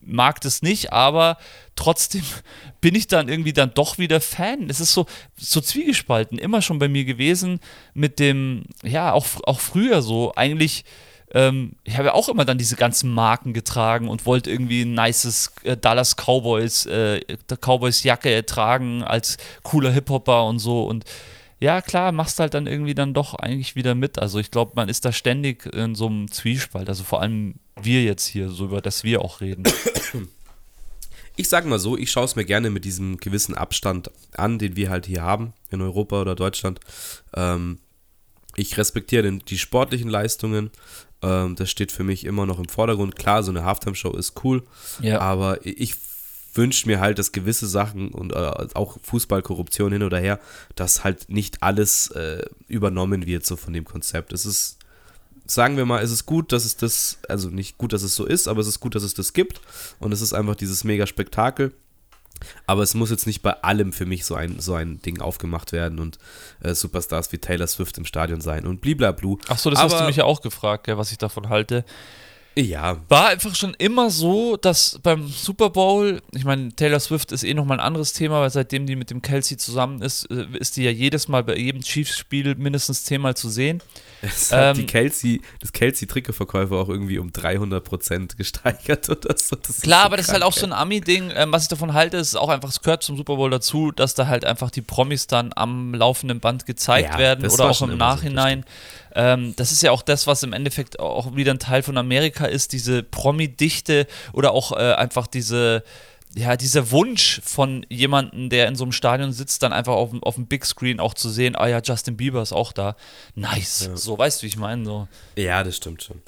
mag 0.02 0.40
das 0.42 0.62
nicht, 0.62 0.94
aber 0.94 1.38
trotzdem 1.76 2.24
bin 2.82 2.96
ich 2.96 3.08
dann 3.08 3.28
irgendwie 3.28 3.54
dann 3.54 3.74
doch 3.74 3.98
wieder 3.98 4.22
Fan. 4.22 4.70
Es 4.70 4.80
ist 4.80 4.94
so, 4.94 5.06
so 5.38 5.62
zwiegespalten, 5.62 6.38
immer 6.38 6.62
schon 6.62 6.80
bei 6.80 6.88
mir 6.88 7.06
gewesen 7.06 7.60
mit 7.94 8.20
dem, 8.20 8.66
ja, 8.84 9.12
auch, 9.14 9.26
auch 9.46 9.60
früher 9.60 10.02
so, 10.02 10.34
eigentlich. 10.36 10.86
Ähm, 11.34 11.74
ich 11.84 11.98
habe 11.98 12.10
ja 12.10 12.14
auch 12.14 12.30
immer 12.30 12.46
dann 12.46 12.60
diese 12.60 12.76
ganzen 12.76 13.12
Marken 13.12 13.54
getragen 13.54 14.08
und 14.08 14.28
wollte 14.28 14.52
irgendwie 14.52 14.84
ein 14.84 14.94
nices 14.94 15.52
äh, 15.64 15.76
Dallas 15.76 16.16
Cowboys, 16.16 16.86
äh, 16.86 17.20
Cowboys 17.60 18.04
Jacke 18.04 18.46
tragen 18.46 19.04
als 19.04 19.38
cooler 19.64 19.92
Hip-Hopper 19.92 20.46
und 20.46 20.60
so 20.60 20.86
und 20.86 21.04
ja, 21.66 21.82
klar, 21.82 22.12
machst 22.12 22.40
halt 22.40 22.54
dann 22.54 22.68
irgendwie 22.68 22.94
dann 22.94 23.14
doch 23.16 23.34
eigentlich 23.34 23.76
wieder 23.76 23.96
mit. 23.96 24.20
Also 24.20 24.38
ich 24.40 24.52
glaube, 24.52 24.74
man 24.76 24.88
ist 24.88 25.04
da 25.04 25.12
ständig 25.12 25.66
in 25.74 25.96
so 25.96 26.06
einem 26.06 26.30
Zwiespalt. 26.32 26.88
Also 26.90 27.04
vor 27.04 27.22
allem 27.22 27.56
wir 27.82 28.04
jetzt 28.04 28.28
hier, 28.28 28.50
so 28.50 28.66
über 28.66 28.82
das 28.82 29.04
wir 29.04 29.22
auch 29.22 29.42
reden. 29.42 29.64
Ich 31.38 31.50
sag 31.50 31.66
mal 31.66 31.80
so, 31.80 31.98
ich 31.98 32.12
schaue 32.12 32.24
es 32.24 32.38
mir 32.38 32.46
gerne 32.46 32.70
mit 32.70 32.86
diesem 32.86 33.18
gewissen 33.18 33.56
Abstand 33.56 34.10
an, 34.38 34.58
den 34.58 34.78
wir 34.78 34.90
halt 34.90 35.06
hier 35.06 35.22
haben 35.22 35.52
in 35.70 35.82
Europa 35.82 36.22
oder 36.22 36.34
Deutschland. 36.34 36.80
Ähm, 37.36 37.80
ich 38.56 38.78
respektiere 38.78 39.30
die 39.34 39.58
sportlichen 39.58 40.10
Leistungen. 40.10 40.72
Ähm, 41.22 41.58
das 41.58 41.70
steht 41.70 41.92
für 41.92 42.06
mich 42.06 42.24
immer 42.24 42.46
noch 42.46 42.58
im 42.58 42.70
Vordergrund. 42.70 43.18
Klar, 43.18 43.44
so 43.44 43.52
eine 43.52 43.66
Halftime-Show 43.66 44.12
ist 44.16 44.46
cool, 44.46 44.64
Ja. 45.02 45.20
aber 45.20 45.66
ich 45.66 45.96
wünsche 46.56 46.88
mir 46.88 47.00
halt, 47.00 47.20
dass 47.20 47.32
gewisse 47.32 47.68
Sachen 47.68 48.10
und 48.10 48.34
äh, 48.34 48.68
auch 48.74 48.98
Fußballkorruption 49.04 49.92
hin 49.92 50.04
oder 50.04 50.20
her, 50.20 50.40
dass 50.76 51.04
halt 51.04 51.30
nicht 51.30 51.62
alles 51.64 52.10
äh, 52.12 52.46
übernommen 52.68 53.26
wird 53.26 53.46
so 53.46 53.56
von 53.56 53.74
dem 53.74 53.86
Konzept. 53.86 54.32
Es 54.34 54.46
ist, 54.46 54.78
sagen 55.46 55.78
wir 55.78 55.86
mal, 55.86 56.02
es 56.04 56.12
ist 56.12 56.26
gut, 56.26 56.52
dass 56.52 56.66
es 56.66 56.78
das, 56.78 57.20
also 57.30 57.50
nicht 57.50 57.78
gut, 57.78 57.94
dass 57.94 58.04
es 58.04 58.16
so 58.16 58.26
ist, 58.26 58.48
aber 58.48 58.62
es 58.62 58.68
ist 58.68 58.80
gut, 58.80 58.96
dass 58.96 59.04
es 59.04 59.14
das 59.14 59.34
gibt 59.34 59.62
und 60.00 60.12
es 60.12 60.22
ist 60.22 60.34
einfach 60.34 60.56
dieses 60.56 60.84
mega 60.84 61.06
Spektakel. 61.08 61.72
Aber 62.68 62.84
es 62.84 62.94
muss 62.96 63.12
jetzt 63.12 63.28
nicht 63.28 63.42
bei 63.44 63.54
allem 63.64 63.94
für 63.94 64.06
mich 64.06 64.26
so 64.26 64.36
ein, 64.36 64.60
so 64.60 64.74
ein 64.74 65.02
Ding 65.02 65.22
aufgemacht 65.22 65.72
werden 65.72 66.00
und 66.00 66.20
äh, 66.62 66.74
Superstars 66.74 67.32
wie 67.32 67.38
Taylor 67.38 67.66
Swift 67.68 67.98
im 67.98 68.04
Stadion 68.04 68.42
sein 68.42 68.68
und 68.68 68.82
bliblablu. 68.82 69.38
Ach 69.48 69.58
so, 69.58 69.70
das 69.70 69.80
hast 69.82 69.94
Aber- 69.94 70.02
du 70.02 70.08
mich 70.08 70.18
ja 70.18 70.26
auch 70.26 70.42
gefragt, 70.42 70.84
gell, 70.86 70.98
was 70.98 71.12
ich 71.14 71.18
davon 71.18 71.48
halte. 71.48 71.86
Ja, 72.58 73.02
War 73.10 73.28
einfach 73.28 73.54
schon 73.54 73.74
immer 73.74 74.10
so, 74.10 74.56
dass 74.56 74.98
beim 75.04 75.28
Super 75.28 75.70
Bowl, 75.70 76.22
ich 76.34 76.46
meine, 76.46 76.74
Taylor 76.74 77.02
Swift 77.02 77.34
ist 77.34 77.44
eh 77.44 77.54
nochmal 77.54 77.80
ein 77.80 77.86
anderes 77.86 78.14
Thema, 78.14 78.40
weil 78.40 78.50
seitdem 78.50 78.86
die 78.88 78.96
mit 78.96 79.10
dem 79.10 79.22
Kelsey 79.22 79.58
zusammen 79.58 80.02
ist, 80.02 80.24
äh, 80.32 80.46
ist 80.58 80.78
die 80.78 80.84
ja 80.84 80.92
jedes 80.92 81.28
Mal 81.28 81.44
bei 81.44 81.58
jedem 81.58 81.82
Chiefs-Spiel 81.82 82.56
mindestens 82.56 83.04
zehnmal 83.04 83.36
zu 83.36 83.50
sehen. 83.50 83.82
es 84.22 84.54
hat 84.54 84.78
Ähm, 84.78 84.78
die 84.78 84.86
Kelsey, 84.86 85.42
das 85.60 85.74
Kelsey-Trikotverkäufer 85.74 86.76
auch 86.78 86.88
irgendwie 86.88 87.20
um 87.20 87.30
300% 87.32 88.38
gesteigert 88.38 89.10
oder 89.10 89.36
so. 89.38 89.58
Klar, 89.82 90.02
so 90.02 90.06
aber 90.06 90.16
das 90.16 90.28
ist 90.28 90.32
halt 90.34 90.44
auch 90.44 90.54
so 90.54 90.66
ein 90.66 90.72
Ami-Ding. 90.72 91.32
Ähm, 91.36 91.52
was 91.52 91.64
ich 91.64 91.70
davon 91.70 91.94
halte, 91.94 92.16
ist 92.16 92.36
auch 92.36 92.48
einfach, 92.50 92.70
es 92.70 92.80
gehört 92.82 93.04
zum 93.04 93.18
Super 93.18 93.36
Bowl 93.36 93.50
dazu, 93.50 93.92
dass 93.92 94.14
da 94.14 94.28
halt 94.28 94.46
einfach 94.46 94.72
die 94.72 94.82
Promis 94.82 95.28
dann 95.28 95.52
am 95.58 95.94
laufenden 95.94 96.40
Band 96.40 96.66
gezeigt 96.66 97.10
Ja, 97.12 97.20
werden 97.20 97.50
oder 97.50 97.70
auch 97.70 97.82
im 97.82 97.90
immer 97.90 98.12
so, 98.12 98.16
Nachhinein. 98.16 98.66
Ähm, 99.16 99.54
das 99.56 99.72
ist 99.72 99.82
ja 99.82 99.92
auch 99.92 100.02
das, 100.02 100.28
was 100.28 100.44
im 100.44 100.54
Endeffekt 100.54 101.00
auch 101.00 101.36
wieder 101.36 101.52
ein 101.54 101.60
Teil 101.60 101.82
von 101.84 101.98
Amerika 101.98 102.46
ist, 102.46 102.74
diese 102.74 103.02
Promi-Dichte 103.04 104.08
oder 104.34 104.52
auch 104.52 104.72
äh, 104.74 104.94
einfach 104.94 105.28
diese. 105.28 105.84
Ja, 106.38 106.58
dieser 106.58 106.92
Wunsch 106.92 107.40
von 107.46 107.86
jemandem, 107.88 108.50
der 108.50 108.68
in 108.68 108.76
so 108.76 108.84
einem 108.84 108.92
Stadion 108.92 109.32
sitzt, 109.32 109.64
dann 109.64 109.72
einfach 109.72 109.94
auf, 109.94 110.10
dem- 110.10 110.22
auf 110.22 110.36
dem 110.36 110.48
Big 110.48 110.66
Screen 110.66 111.00
auch 111.00 111.14
zu 111.14 111.30
sehen, 111.30 111.56
ah 111.56 111.68
ja, 111.68 111.80
Justin 111.82 112.18
Bieber 112.18 112.42
ist 112.42 112.52
auch 112.52 112.74
da. 112.74 112.98
Nice. 113.36 113.86
Ja. 113.88 113.96
So, 113.96 114.18
weißt 114.18 114.42
du, 114.42 114.44
wie 114.44 114.48
ich 114.50 114.58
meine? 114.58 114.84
So. 114.84 115.08
Ja, 115.38 115.64
das 115.64 115.78
stimmt 115.78 116.04
schon. 116.04 116.22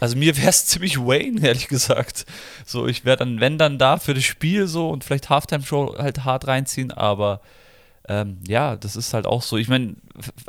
Also 0.00 0.16
mir 0.16 0.34
wäre 0.38 0.48
es 0.48 0.64
ziemlich 0.66 0.96
Wayne, 0.98 1.46
ehrlich 1.46 1.68
gesagt. 1.68 2.24
So, 2.64 2.86
ich 2.86 3.04
wäre 3.04 3.18
dann, 3.18 3.38
wenn 3.40 3.58
dann 3.58 3.76
da 3.78 3.98
für 3.98 4.14
das 4.14 4.24
Spiel 4.24 4.66
so 4.66 4.88
und 4.88 5.04
vielleicht 5.04 5.28
Halftime-Show 5.28 5.96
halt 5.98 6.24
hart 6.24 6.46
reinziehen, 6.46 6.90
aber 6.90 7.42
ähm, 8.08 8.38
ja, 8.46 8.76
das 8.76 8.96
ist 8.96 9.14
halt 9.14 9.26
auch 9.26 9.42
so. 9.42 9.56
Ich 9.56 9.68
meine, 9.68 9.96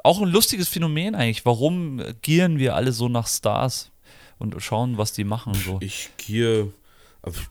auch 0.03 0.21
ein 0.21 0.29
lustiges 0.29 0.67
Phänomen 0.67 1.15
eigentlich. 1.15 1.45
Warum 1.45 2.01
gieren 2.21 2.59
wir 2.59 2.75
alle 2.75 2.91
so 2.91 3.09
nach 3.09 3.27
Stars 3.27 3.91
und 4.39 4.61
schauen, 4.61 4.97
was 4.97 5.13
die 5.13 5.23
machen? 5.23 5.53
So? 5.53 5.77
Ich 5.81 6.09
gier. 6.17 6.69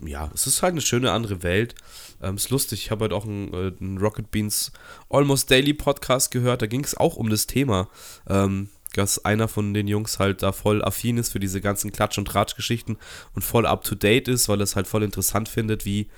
Ja, 0.05 0.29
es 0.35 0.49
ist 0.49 0.63
halt 0.63 0.73
eine 0.73 0.81
schöne 0.81 1.13
andere 1.13 1.45
Welt. 1.45 1.77
Ähm, 2.21 2.35
ist 2.35 2.51
lustig, 2.51 2.87
ich 2.87 2.91
habe 2.91 3.05
heute 3.05 3.15
auch 3.15 3.25
einen, 3.25 3.55
äh, 3.55 3.73
einen, 3.81 3.99
Rocket 3.99 4.33
Beans 4.33 4.73
Almost 5.09 5.49
Daily 5.49 5.75
Podcast 5.75 6.33
gehört. 6.33 6.61
Da 6.63 6.67
ging 6.67 6.83
es 6.83 6.97
auch 6.97 7.15
um 7.15 7.31
das 7.31 7.47
Thema. 7.47 7.89
Ähm, 8.29 8.69
dass 8.95 9.25
einer 9.25 9.47
von 9.47 9.73
den 9.73 9.87
Jungs 9.87 10.19
halt 10.19 10.43
da 10.43 10.51
voll 10.51 10.83
affin 10.83 11.19
ist 11.19 11.31
für 11.31 11.39
diese 11.39 11.61
ganzen 11.61 11.93
Klatsch- 11.93 12.19
und 12.19 12.27
Tratsch-Geschichten 12.27 12.97
und 13.35 13.43
voll 13.43 13.67
up 13.67 13.85
to 13.85 13.95
date 13.95 14.27
ist, 14.27 14.49
weil 14.49 14.61
er 14.61 14.65
es 14.65 14.75
halt 14.75 14.89
voll 14.89 15.05
interessant 15.05 15.49
findet, 15.49 15.85
wie 15.85 16.09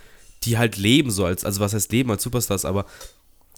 die 0.45 0.59
halt 0.59 0.77
leben 0.77 1.11
so 1.11 1.25
als, 1.25 1.45
also 1.45 1.61
was 1.61 1.75
heißt 1.75 1.93
leben 1.93 2.11
als 2.11 2.23
Superstars, 2.23 2.65
aber 2.65 2.87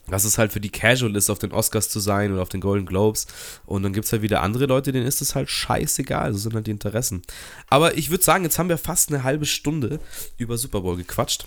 was 0.06 0.24
es 0.24 0.38
halt 0.38 0.52
für 0.52 0.60
die 0.60 0.70
Casual 0.70 1.14
ist, 1.16 1.30
auf 1.30 1.38
den 1.38 1.52
Oscars 1.52 1.88
zu 1.88 2.00
sein 2.00 2.32
oder 2.32 2.42
auf 2.42 2.48
den 2.48 2.60
Golden 2.60 2.86
Globes. 2.86 3.26
Und 3.66 3.82
dann 3.82 3.92
gibt 3.92 4.06
es 4.06 4.12
halt 4.12 4.22
wieder 4.22 4.42
andere 4.42 4.66
Leute, 4.66 4.92
denen 4.92 5.06
ist 5.06 5.22
es 5.22 5.34
halt 5.34 5.48
scheißegal. 5.48 6.32
So 6.32 6.38
sind 6.38 6.54
halt 6.54 6.66
die 6.66 6.72
Interessen. 6.72 7.22
Aber 7.68 7.96
ich 7.96 8.10
würde 8.10 8.24
sagen, 8.24 8.44
jetzt 8.44 8.58
haben 8.58 8.68
wir 8.68 8.78
fast 8.78 9.10
eine 9.10 9.24
halbe 9.24 9.46
Stunde 9.46 10.00
über 10.36 10.58
Super 10.58 10.82
Bowl 10.82 10.96
gequatscht. 10.96 11.46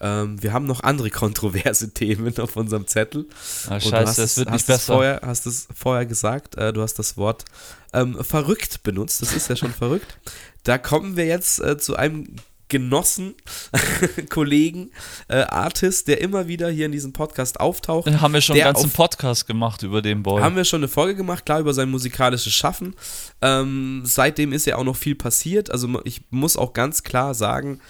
Ähm, 0.00 0.40
wir 0.42 0.52
haben 0.52 0.66
noch 0.66 0.82
andere 0.82 1.10
kontroverse 1.10 1.92
Themen 1.92 2.36
auf 2.38 2.56
unserem 2.56 2.86
Zettel. 2.86 3.26
Ah, 3.68 3.80
scheiße, 3.80 4.20
das 4.20 4.36
wird 4.36 4.50
nicht 4.50 4.66
besser. 4.66 4.94
Vorher, 4.94 5.20
hast 5.24 5.46
es 5.46 5.66
vorher 5.74 6.06
gesagt, 6.06 6.56
äh, 6.56 6.72
du 6.72 6.82
hast 6.82 6.94
das 6.94 7.16
Wort 7.16 7.44
ähm, 7.92 8.22
verrückt 8.22 8.82
benutzt. 8.82 9.22
Das 9.22 9.34
ist 9.34 9.48
ja 9.48 9.56
schon 9.56 9.72
verrückt. 9.72 10.18
Da 10.62 10.78
kommen 10.78 11.16
wir 11.16 11.26
jetzt 11.26 11.60
äh, 11.60 11.78
zu 11.78 11.96
einem 11.96 12.36
Genossen, 12.68 13.34
Kollegen, 14.28 14.90
äh, 15.28 15.42
Artist, 15.42 16.08
der 16.08 16.20
immer 16.20 16.48
wieder 16.48 16.70
hier 16.70 16.86
in 16.86 16.92
diesem 16.92 17.12
Podcast 17.12 17.60
auftaucht. 17.60 18.10
Haben 18.20 18.34
wir 18.34 18.40
schon 18.40 18.56
einen 18.56 18.64
ganzen 18.64 18.90
Podcast 18.90 19.46
gemacht 19.46 19.82
über 19.82 20.02
den 20.02 20.22
Boy. 20.22 20.42
Haben 20.42 20.56
wir 20.56 20.64
schon 20.64 20.80
eine 20.80 20.88
Folge 20.88 21.14
gemacht, 21.14 21.46
klar, 21.46 21.60
über 21.60 21.74
sein 21.74 21.90
musikalisches 21.90 22.52
Schaffen. 22.52 22.94
Ähm, 23.40 24.02
seitdem 24.04 24.52
ist 24.52 24.66
ja 24.66 24.76
auch 24.76 24.84
noch 24.84 24.96
viel 24.96 25.14
passiert. 25.14 25.70
Also 25.70 26.00
ich 26.04 26.22
muss 26.30 26.56
auch 26.56 26.72
ganz 26.72 27.02
klar 27.02 27.34
sagen, 27.34 27.80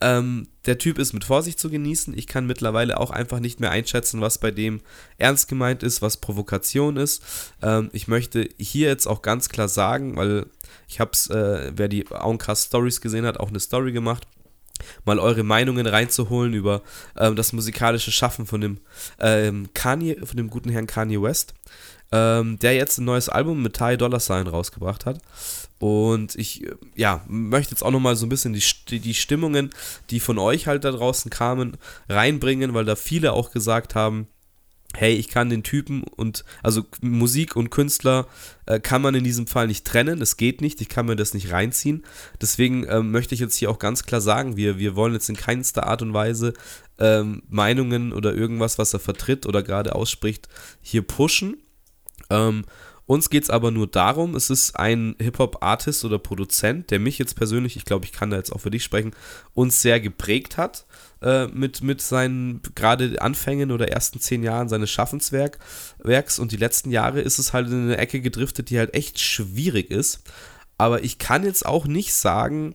ähm, 0.00 0.48
der 0.66 0.78
Typ 0.78 0.98
ist 0.98 1.12
mit 1.12 1.24
Vorsicht 1.24 1.58
zu 1.58 1.70
genießen. 1.70 2.16
Ich 2.16 2.26
kann 2.26 2.46
mittlerweile 2.46 2.98
auch 2.98 3.10
einfach 3.10 3.40
nicht 3.40 3.60
mehr 3.60 3.70
einschätzen, 3.70 4.20
was 4.20 4.38
bei 4.38 4.50
dem 4.50 4.80
ernst 5.16 5.48
gemeint 5.48 5.82
ist, 5.82 6.02
was 6.02 6.18
Provokation 6.18 6.96
ist. 6.96 7.22
Ähm, 7.62 7.90
ich 7.92 8.08
möchte 8.08 8.48
hier 8.58 8.88
jetzt 8.88 9.06
auch 9.06 9.22
ganz 9.22 9.48
klar 9.48 9.68
sagen, 9.68 10.16
weil 10.16 10.46
ich 10.86 11.00
habe 11.00 11.10
es, 11.12 11.28
äh, 11.30 11.72
wer 11.74 11.88
die 11.88 12.08
Auncast 12.10 12.66
Stories 12.66 13.00
gesehen 13.00 13.26
hat, 13.26 13.40
auch 13.40 13.48
eine 13.48 13.60
Story 13.60 13.92
gemacht 13.92 14.26
mal 15.04 15.18
eure 15.18 15.42
Meinungen 15.42 15.86
reinzuholen 15.86 16.54
über 16.54 16.82
ähm, 17.16 17.36
das 17.36 17.52
musikalische 17.52 18.12
Schaffen 18.12 18.46
von 18.46 18.60
dem 18.60 18.78
ähm, 19.18 19.68
Kanye, 19.74 20.16
von 20.24 20.36
dem 20.36 20.50
guten 20.50 20.70
Herrn 20.70 20.86
Kanye 20.86 21.20
West, 21.20 21.54
ähm, 22.12 22.58
der 22.58 22.74
jetzt 22.74 22.98
ein 22.98 23.04
neues 23.04 23.28
Album 23.28 23.62
mit 23.62 23.74
Ty 23.74 23.96
Dollar 23.96 24.20
Sign 24.20 24.46
rausgebracht 24.46 25.06
hat. 25.06 25.20
Und 25.78 26.34
ich, 26.34 26.64
äh, 26.64 26.74
ja, 26.96 27.22
möchte 27.28 27.72
jetzt 27.72 27.82
auch 27.82 27.90
nochmal 27.90 28.16
so 28.16 28.26
ein 28.26 28.30
bisschen 28.30 28.52
die, 28.52 29.00
die 29.00 29.14
Stimmungen, 29.14 29.70
die 30.10 30.20
von 30.20 30.38
euch 30.38 30.66
halt 30.66 30.84
da 30.84 30.90
draußen 30.90 31.30
kamen, 31.30 31.76
reinbringen, 32.08 32.74
weil 32.74 32.84
da 32.84 32.96
viele 32.96 33.32
auch 33.32 33.50
gesagt 33.50 33.94
haben, 33.94 34.28
hey, 34.94 35.14
ich 35.14 35.28
kann 35.28 35.50
den 35.50 35.62
Typen 35.62 36.02
und, 36.02 36.44
also 36.62 36.84
Musik 37.02 37.56
und 37.56 37.70
Künstler 37.70 38.26
äh, 38.66 38.80
kann 38.80 39.02
man 39.02 39.14
in 39.14 39.22
diesem 39.22 39.46
Fall 39.46 39.66
nicht 39.66 39.86
trennen, 39.86 40.22
es 40.22 40.38
geht 40.38 40.62
nicht, 40.62 40.80
ich 40.80 40.88
kann 40.88 41.06
mir 41.06 41.14
das 41.14 41.34
nicht 41.34 41.52
reinziehen. 41.52 42.04
Deswegen 42.40 42.84
äh, 42.84 43.02
möchte 43.02 43.34
ich 43.34 43.40
jetzt 43.40 43.56
hier 43.56 43.70
auch 43.70 43.78
ganz 43.78 44.04
klar 44.04 44.20
sagen, 44.20 44.56
wir, 44.56 44.78
wir 44.78 44.96
wollen 44.96 45.12
jetzt 45.12 45.28
in 45.28 45.36
keinster 45.36 45.86
Art 45.86 46.00
und 46.00 46.14
Weise 46.14 46.54
ähm, 46.98 47.42
Meinungen 47.48 48.12
oder 48.12 48.34
irgendwas, 48.34 48.78
was 48.78 48.94
er 48.94 49.00
vertritt 49.00 49.46
oder 49.46 49.62
gerade 49.62 49.94
ausspricht, 49.94 50.48
hier 50.80 51.02
pushen. 51.02 51.58
Ähm, 52.30 52.64
uns 53.08 53.30
geht 53.30 53.44
es 53.44 53.48
aber 53.48 53.70
nur 53.70 53.86
darum, 53.86 54.36
es 54.36 54.50
ist 54.50 54.76
ein 54.76 55.16
Hip-Hop-Artist 55.18 56.04
oder 56.04 56.18
Produzent, 56.18 56.90
der 56.90 56.98
mich 56.98 57.16
jetzt 57.16 57.36
persönlich, 57.36 57.74
ich 57.74 57.86
glaube, 57.86 58.04
ich 58.04 58.12
kann 58.12 58.28
da 58.28 58.36
jetzt 58.36 58.52
auch 58.52 58.60
für 58.60 58.70
dich 58.70 58.84
sprechen, 58.84 59.12
uns 59.54 59.80
sehr 59.80 59.98
geprägt 59.98 60.58
hat 60.58 60.84
äh, 61.22 61.46
mit, 61.46 61.82
mit 61.82 62.02
seinen 62.02 62.60
gerade 62.74 63.22
Anfängen 63.22 63.72
oder 63.72 63.88
ersten 63.88 64.20
zehn 64.20 64.42
Jahren 64.42 64.68
seines 64.68 64.90
Schaffenswerks. 64.90 66.38
Und 66.38 66.52
die 66.52 66.58
letzten 66.58 66.90
Jahre 66.90 67.22
ist 67.22 67.38
es 67.38 67.54
halt 67.54 67.68
in 67.68 67.84
eine 67.84 67.96
Ecke 67.96 68.20
gedriftet, 68.20 68.68
die 68.68 68.78
halt 68.78 68.92
echt 68.92 69.18
schwierig 69.18 69.90
ist. 69.90 70.22
Aber 70.76 71.02
ich 71.02 71.18
kann 71.18 71.44
jetzt 71.44 71.64
auch 71.64 71.86
nicht 71.86 72.12
sagen, 72.12 72.74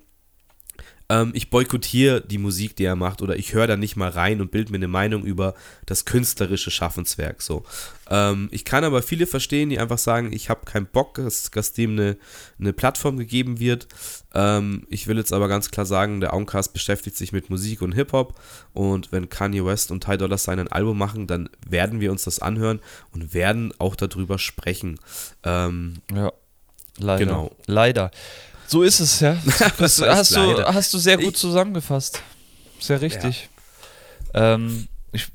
ähm, 1.09 1.31
ich 1.33 1.49
boykottiere 1.49 2.21
die 2.21 2.37
Musik, 2.37 2.75
die 2.75 2.85
er 2.85 2.95
macht, 2.95 3.21
oder 3.21 3.35
ich 3.35 3.53
höre 3.53 3.67
da 3.67 3.77
nicht 3.77 3.95
mal 3.95 4.09
rein 4.09 4.41
und 4.41 4.51
bilde 4.51 4.71
mir 4.71 4.77
eine 4.77 4.87
Meinung 4.87 5.23
über 5.23 5.53
das 5.85 6.05
künstlerische 6.05 6.71
Schaffenswerk. 6.71 7.41
So. 7.41 7.63
Ähm, 8.09 8.47
ich 8.51 8.65
kann 8.65 8.83
aber 8.83 9.01
viele 9.01 9.27
verstehen, 9.27 9.69
die 9.69 9.79
einfach 9.79 9.97
sagen, 9.97 10.31
ich 10.31 10.49
habe 10.49 10.65
keinen 10.65 10.85
Bock, 10.85 11.15
dass, 11.15 11.51
dass 11.51 11.73
dem 11.73 11.91
eine, 11.91 12.17
eine 12.59 12.73
Plattform 12.73 13.17
gegeben 13.17 13.59
wird. 13.59 13.87
Ähm, 14.33 14.85
ich 14.89 15.07
will 15.07 15.17
jetzt 15.17 15.33
aber 15.33 15.47
ganz 15.47 15.71
klar 15.71 15.85
sagen, 15.85 16.19
der 16.19 16.33
Auncast 16.33 16.73
beschäftigt 16.73 17.17
sich 17.17 17.31
mit 17.31 17.49
Musik 17.49 17.81
und 17.81 17.93
Hip-Hop 17.93 18.39
und 18.73 19.11
wenn 19.11 19.29
Kanye 19.29 19.65
West 19.65 19.91
und 19.91 20.03
Ty 20.03 20.17
Dolla 20.17 20.37
Sign 20.37 20.59
ein 20.59 20.71
Album 20.71 20.97
machen, 20.97 21.27
dann 21.27 21.49
werden 21.67 21.99
wir 21.99 22.11
uns 22.11 22.23
das 22.23 22.39
anhören 22.39 22.79
und 23.11 23.33
werden 23.33 23.73
auch 23.77 23.95
darüber 23.95 24.39
sprechen. 24.39 24.99
Ähm, 25.43 25.95
ja, 26.13 26.31
leider. 26.97 27.25
Genau. 27.25 27.51
Leider. 27.67 28.11
So 28.73 28.81
ist 28.81 28.99
es, 28.99 29.19
ja. 29.19 29.37
Das 29.77 30.01
hast, 30.01 30.35
du, 30.35 30.65
hast 30.65 30.91
du 30.95 30.97
sehr 30.97 31.19
gut 31.19 31.37
zusammengefasst. 31.37 32.23
Sehr 32.79 33.01
richtig. 33.01 33.49
Ja. 34.33 34.55
Ähm, 34.55 34.87
ich, 35.11 35.27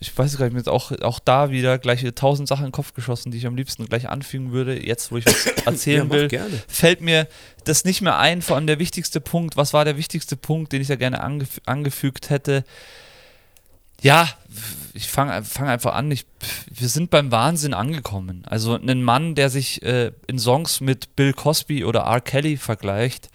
ich 0.00 0.18
weiß 0.18 0.36
gar 0.36 0.44
nicht, 0.44 0.52
mir 0.52 0.60
ist 0.60 0.68
auch, 0.68 0.92
auch 1.00 1.18
da 1.18 1.50
wieder 1.50 1.78
gleich 1.78 2.04
tausend 2.14 2.46
Sachen 2.46 2.64
in 2.64 2.68
den 2.68 2.72
Kopf 2.72 2.92
geschossen, 2.92 3.32
die 3.32 3.38
ich 3.38 3.46
am 3.46 3.56
liebsten 3.56 3.86
gleich 3.86 4.10
anfügen 4.10 4.52
würde. 4.52 4.86
Jetzt, 4.86 5.10
wo 5.10 5.16
ich 5.16 5.24
was 5.24 5.46
erzählen 5.64 6.08
ja, 6.08 6.14
will, 6.14 6.28
gerne. 6.28 6.62
fällt 6.68 7.00
mir 7.00 7.26
das 7.64 7.86
nicht 7.86 8.02
mehr 8.02 8.18
ein. 8.18 8.42
Vor 8.42 8.56
allem 8.56 8.66
der 8.66 8.78
wichtigste 8.78 9.22
Punkt. 9.22 9.56
Was 9.56 9.72
war 9.72 9.86
der 9.86 9.96
wichtigste 9.96 10.36
Punkt, 10.36 10.70
den 10.74 10.82
ich 10.82 10.88
da 10.88 10.96
gerne 10.96 11.22
angef 11.22 11.62
angefügt 11.64 12.28
hätte? 12.28 12.64
Ja, 14.02 14.28
ich 14.94 15.08
fange 15.08 15.42
fang 15.42 15.68
einfach 15.68 15.94
an. 15.94 16.10
Ich, 16.10 16.24
wir 16.70 16.88
sind 16.88 17.10
beim 17.10 17.32
Wahnsinn 17.32 17.74
angekommen. 17.74 18.44
Also 18.46 18.74
ein 18.74 19.02
Mann, 19.02 19.34
der 19.34 19.50
sich 19.50 19.82
äh, 19.82 20.12
in 20.28 20.38
Songs 20.38 20.80
mit 20.80 21.16
Bill 21.16 21.32
Cosby 21.32 21.84
oder 21.84 22.02
R. 22.02 22.20
Kelly 22.20 22.56
vergleicht, 22.56 23.28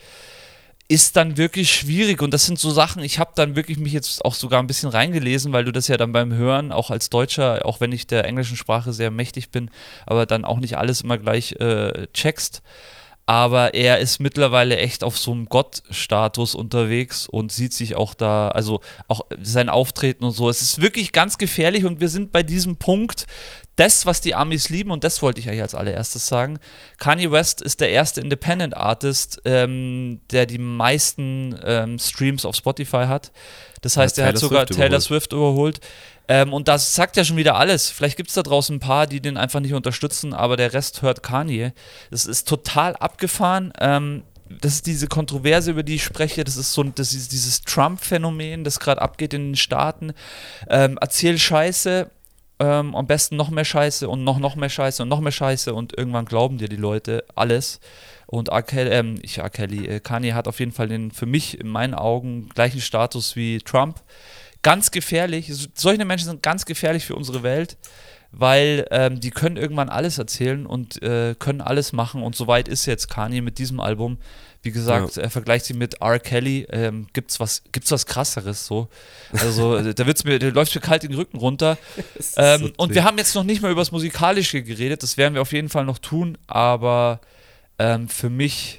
ist 0.87 1.17
dann 1.17 1.35
wirklich 1.35 1.71
schwierig. 1.71 2.21
Und 2.21 2.33
das 2.33 2.45
sind 2.45 2.57
so 2.57 2.71
Sachen, 2.71 3.03
ich 3.03 3.19
habe 3.19 3.31
dann 3.35 3.57
wirklich 3.57 3.77
mich 3.77 3.91
jetzt 3.91 4.23
auch 4.23 4.33
sogar 4.33 4.63
ein 4.63 4.67
bisschen 4.67 4.89
reingelesen, 4.89 5.51
weil 5.51 5.65
du 5.65 5.73
das 5.73 5.89
ja 5.89 5.97
dann 5.97 6.13
beim 6.13 6.33
Hören, 6.33 6.71
auch 6.71 6.91
als 6.91 7.09
Deutscher, 7.09 7.65
auch 7.65 7.81
wenn 7.81 7.91
ich 7.91 8.07
der 8.07 8.23
englischen 8.23 8.57
Sprache 8.57 8.93
sehr 8.93 9.11
mächtig 9.11 9.51
bin, 9.51 9.69
aber 10.05 10.25
dann 10.25 10.45
auch 10.45 10.59
nicht 10.59 10.77
alles 10.77 11.01
immer 11.01 11.17
gleich 11.17 11.53
äh, 11.59 12.07
checkst 12.13 12.63
aber 13.29 13.75
er 13.75 13.99
ist 13.99 14.17
mittlerweile 14.17 14.77
echt 14.77 15.03
auf 15.03 15.15
so 15.15 15.31
einem 15.31 15.45
Gottstatus 15.45 16.55
unterwegs 16.55 17.27
und 17.27 17.51
sieht 17.51 17.73
sich 17.73 17.95
auch 17.95 18.15
da, 18.15 18.47
also 18.47 18.81
auch 19.07 19.21
sein 19.39 19.69
Auftreten 19.69 20.23
und 20.23 20.31
so. 20.31 20.49
Es 20.49 20.63
ist 20.63 20.81
wirklich 20.81 21.11
ganz 21.11 21.37
gefährlich 21.37 21.85
und 21.85 22.01
wir 22.01 22.09
sind 22.09 22.31
bei 22.31 22.41
diesem 22.41 22.77
Punkt, 22.77 23.27
das, 23.75 24.07
was 24.07 24.19
die 24.21 24.33
Amis 24.33 24.69
lieben, 24.69 24.89
und 24.89 25.03
das 25.03 25.21
wollte 25.21 25.39
ich 25.39 25.47
eigentlich 25.47 25.61
als 25.61 25.75
allererstes 25.75 26.25
sagen. 26.25 26.57
Kanye 26.97 27.31
West 27.31 27.61
ist 27.61 27.81
der 27.81 27.91
erste 27.91 28.19
Independent 28.19 28.75
Artist, 28.75 29.39
ähm, 29.45 30.21
der 30.31 30.47
die 30.47 30.57
meisten 30.57 31.55
ähm, 31.63 31.99
Streams 31.99 32.45
auf 32.45 32.55
Spotify 32.55 33.05
hat. 33.05 33.31
Das 33.81 33.95
heißt, 33.95 34.17
ja, 34.17 34.23
er 34.23 34.29
hat 34.29 34.39
sogar 34.39 34.65
Swift 34.65 34.73
Taylor 34.73 34.87
überholt. 34.87 35.03
Swift 35.03 35.33
überholt. 35.33 35.79
Ähm, 36.29 36.53
und 36.53 36.67
das 36.67 36.93
sagt 36.93 37.17
ja 37.17 37.25
schon 37.25 37.37
wieder 37.37 37.55
alles. 37.55 37.89
Vielleicht 37.89 38.15
gibt 38.15 38.29
es 38.29 38.35
da 38.35 38.43
draußen 38.43 38.75
ein 38.75 38.79
paar, 38.79 39.07
die 39.07 39.19
den 39.19 39.35
einfach 39.35 39.59
nicht 39.59 39.73
unterstützen, 39.73 40.33
aber 40.33 40.57
der 40.57 40.73
Rest 40.73 41.01
hört 41.01 41.23
Kanye. 41.23 41.73
Das 42.11 42.27
ist 42.27 42.47
total 42.47 42.95
abgefahren. 42.95 43.73
Ähm, 43.79 44.23
das 44.61 44.75
ist 44.75 44.85
diese 44.85 45.07
Kontroverse, 45.07 45.71
über 45.71 45.81
die 45.81 45.95
ich 45.95 46.03
spreche. 46.03 46.43
Das 46.43 46.55
ist 46.55 46.71
so 46.71 46.83
das 46.83 47.13
ist 47.13 47.31
dieses 47.31 47.61
Trump-Phänomen, 47.61 48.63
das 48.63 48.79
gerade 48.79 49.01
abgeht 49.01 49.33
in 49.33 49.49
den 49.49 49.55
Staaten. 49.55 50.13
Ähm, 50.69 50.99
erzähl 51.01 51.39
Scheiße, 51.39 52.11
ähm, 52.59 52.95
am 52.95 53.07
besten 53.07 53.35
noch 53.35 53.49
mehr 53.49 53.65
Scheiße 53.65 54.07
und 54.07 54.23
noch, 54.23 54.37
noch 54.37 54.55
mehr 54.55 54.69
Scheiße 54.69 55.01
und 55.01 55.09
noch 55.09 55.21
mehr 55.21 55.31
Scheiße 55.31 55.73
und 55.73 55.97
irgendwann 55.97 56.25
glauben 56.25 56.59
dir 56.59 56.69
die 56.69 56.75
Leute 56.75 57.25
alles. 57.33 57.79
Und 58.27 58.49
R. 58.49 58.61
Kelly, 58.61 58.91
ähm, 58.91 59.19
ich 59.23 59.39
R. 59.39 59.49
Kelly, 59.49 59.87
äh, 59.87 59.99
Kanye 59.99 60.33
hat 60.33 60.47
auf 60.47 60.59
jeden 60.59 60.73
Fall 60.73 60.89
den 60.89 61.09
für 61.09 61.25
mich 61.25 61.59
in 61.59 61.67
meinen 61.67 61.95
Augen 61.95 62.49
gleichen 62.49 62.81
Status 62.81 63.35
wie 63.35 63.57
Trump 63.59 64.03
ganz 64.61 64.91
gefährlich. 64.91 65.51
Solche 65.73 66.05
Menschen 66.05 66.25
sind 66.25 66.43
ganz 66.43 66.65
gefährlich 66.65 67.05
für 67.05 67.15
unsere 67.15 67.43
Welt, 67.43 67.77
weil 68.31 68.85
ähm, 68.91 69.19
die 69.19 69.31
können 69.31 69.57
irgendwann 69.57 69.89
alles 69.89 70.17
erzählen 70.17 70.65
und 70.65 71.01
äh, 71.01 71.35
können 71.37 71.61
alles 71.61 71.93
machen. 71.93 72.21
Und 72.21 72.35
soweit 72.35 72.67
ist 72.67 72.85
jetzt 72.85 73.09
Kanye 73.09 73.41
mit 73.41 73.57
diesem 73.57 73.79
Album. 73.79 74.17
Wie 74.61 74.71
gesagt, 74.71 75.15
ja. 75.15 75.23
er 75.23 75.29
vergleicht 75.29 75.65
sie 75.65 75.73
mit 75.73 76.01
R. 76.01 76.19
Kelly. 76.19 76.67
Ähm, 76.69 77.07
gibt's 77.13 77.39
was, 77.39 77.63
gibt's 77.71 77.91
was 77.91 78.05
krasseres 78.05 78.65
so? 78.65 78.89
Also 79.31 79.81
da 79.93 80.05
wird's 80.05 80.25
mir, 80.25 80.37
da 80.37 80.49
läuft 80.49 80.75
mir 80.75 80.81
kalt 80.81 81.03
den 81.03 81.13
Rücken 81.13 81.37
runter. 81.37 81.77
Ähm, 82.35 82.61
so 82.61 82.71
und 82.77 82.93
wir 82.93 83.03
haben 83.03 83.17
jetzt 83.17 83.33
noch 83.35 83.43
nicht 83.43 83.61
mal 83.61 83.71
über 83.71 83.81
das 83.81 83.91
Musikalische 83.91 84.61
geredet. 84.61 85.03
Das 85.03 85.17
werden 85.17 85.33
wir 85.33 85.41
auf 85.41 85.51
jeden 85.51 85.69
Fall 85.69 85.85
noch 85.85 85.97
tun. 85.97 86.37
Aber 86.47 87.21
ähm, 87.79 88.07
für 88.07 88.29
mich 88.29 88.78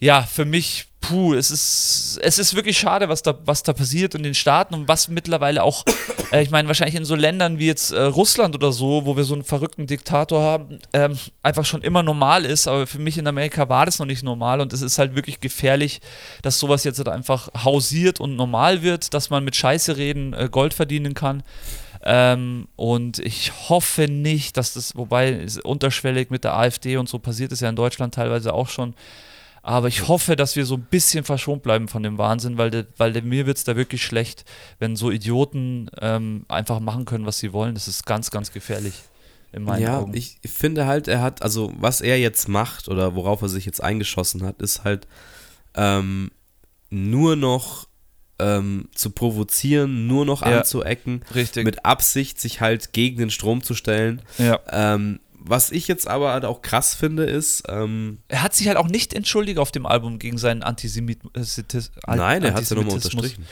ja, 0.00 0.22
für 0.22 0.44
mich, 0.44 0.86
puh, 1.00 1.34
es 1.34 1.50
ist, 1.50 2.20
es 2.22 2.38
ist 2.38 2.54
wirklich 2.54 2.78
schade, 2.78 3.08
was 3.08 3.22
da, 3.22 3.36
was 3.44 3.62
da 3.62 3.72
passiert 3.72 4.14
in 4.14 4.22
den 4.22 4.34
Staaten 4.34 4.74
und 4.74 4.88
was 4.88 5.08
mittlerweile 5.08 5.62
auch, 5.62 5.84
äh, 6.32 6.42
ich 6.42 6.50
meine, 6.50 6.68
wahrscheinlich 6.68 6.94
in 6.94 7.04
so 7.04 7.14
Ländern 7.14 7.58
wie 7.58 7.66
jetzt 7.66 7.90
äh, 7.90 8.02
Russland 8.02 8.54
oder 8.54 8.70
so, 8.72 9.06
wo 9.06 9.16
wir 9.16 9.24
so 9.24 9.34
einen 9.34 9.44
verrückten 9.44 9.86
Diktator 9.86 10.42
haben, 10.42 10.78
ähm, 10.92 11.18
einfach 11.42 11.64
schon 11.64 11.82
immer 11.82 12.02
normal 12.02 12.44
ist. 12.44 12.68
Aber 12.68 12.86
für 12.86 12.98
mich 13.00 13.18
in 13.18 13.26
Amerika 13.26 13.68
war 13.68 13.86
das 13.86 13.98
noch 13.98 14.06
nicht 14.06 14.22
normal 14.22 14.60
und 14.60 14.72
es 14.72 14.82
ist 14.82 14.98
halt 14.98 15.16
wirklich 15.16 15.40
gefährlich, 15.40 16.00
dass 16.42 16.58
sowas 16.58 16.84
jetzt 16.84 16.98
halt 16.98 17.08
einfach 17.08 17.48
hausiert 17.64 18.20
und 18.20 18.36
normal 18.36 18.82
wird, 18.82 19.14
dass 19.14 19.30
man 19.30 19.44
mit 19.44 19.56
Scheiße 19.56 19.96
reden 19.96 20.32
äh, 20.32 20.48
Gold 20.50 20.74
verdienen 20.74 21.14
kann. 21.14 21.42
Ähm, 22.04 22.68
und 22.76 23.18
ich 23.18 23.52
hoffe 23.68 24.06
nicht, 24.06 24.56
dass 24.56 24.74
das, 24.74 24.96
wobei 24.96 25.46
unterschwellig 25.64 26.30
mit 26.30 26.44
der 26.44 26.54
AfD 26.54 26.96
und 26.96 27.08
so 27.08 27.18
passiert 27.18 27.50
ist 27.50 27.60
ja 27.60 27.68
in 27.68 27.76
Deutschland 27.76 28.14
teilweise 28.14 28.54
auch 28.54 28.68
schon, 28.68 28.94
aber 29.62 29.88
ich 29.88 30.08
hoffe, 30.08 30.36
dass 30.36 30.56
wir 30.56 30.64
so 30.66 30.74
ein 30.74 30.86
bisschen 30.90 31.24
verschont 31.24 31.62
bleiben 31.62 31.88
von 31.88 32.02
dem 32.02 32.18
Wahnsinn, 32.18 32.58
weil, 32.58 32.70
de, 32.70 32.86
weil 32.96 33.12
de, 33.12 33.22
mir 33.22 33.46
wird 33.46 33.56
es 33.58 33.64
da 33.64 33.76
wirklich 33.76 34.04
schlecht, 34.04 34.44
wenn 34.78 34.96
so 34.96 35.10
Idioten 35.10 35.90
ähm, 36.00 36.44
einfach 36.48 36.80
machen 36.80 37.04
können, 37.04 37.26
was 37.26 37.38
sie 37.38 37.52
wollen. 37.52 37.74
Das 37.74 37.88
ist 37.88 38.06
ganz, 38.06 38.30
ganz 38.30 38.52
gefährlich. 38.52 38.94
In 39.52 39.62
meinen 39.62 39.82
ja, 39.82 39.98
Augen. 40.00 40.14
ich 40.14 40.38
finde 40.44 40.86
halt, 40.86 41.08
er 41.08 41.22
hat, 41.22 41.42
also 41.42 41.72
was 41.78 42.02
er 42.02 42.18
jetzt 42.18 42.48
macht 42.48 42.88
oder 42.88 43.14
worauf 43.14 43.40
er 43.40 43.48
sich 43.48 43.64
jetzt 43.64 43.82
eingeschossen 43.82 44.42
hat, 44.44 44.60
ist 44.60 44.84
halt 44.84 45.06
ähm, 45.74 46.30
nur 46.90 47.34
noch 47.34 47.88
ähm, 48.38 48.88
zu 48.94 49.10
provozieren, 49.10 50.06
nur 50.06 50.24
noch 50.24 50.42
Ja, 50.42 50.58
anzuecken, 50.58 51.22
richtig. 51.34 51.64
mit 51.64 51.84
Absicht 51.84 52.40
sich 52.40 52.60
halt 52.60 52.92
gegen 52.92 53.18
den 53.18 53.30
Strom 53.30 53.62
zu 53.62 53.74
stellen. 53.74 54.22
Ja. 54.38 54.60
Ähm, 54.70 55.20
was 55.48 55.70
ich 55.70 55.88
jetzt 55.88 56.06
aber 56.08 56.32
halt 56.32 56.44
auch 56.44 56.62
krass 56.62 56.94
finde, 56.94 57.24
ist, 57.24 57.64
ähm, 57.68 58.18
Er 58.28 58.42
hat 58.42 58.54
sich 58.54 58.68
halt 58.68 58.76
auch 58.76 58.88
nicht 58.88 59.14
entschuldigt 59.14 59.58
auf 59.58 59.72
dem 59.72 59.86
Album 59.86 60.18
gegen 60.18 60.38
seinen 60.38 60.62
Antisemitismus. 60.62 61.62
nein, 62.06 62.42
er 62.42 62.54
hat 62.54 62.62
es 62.62 62.70
ja 62.70 62.76
nochmal 62.76 62.94
unterstrichen. 62.94 63.46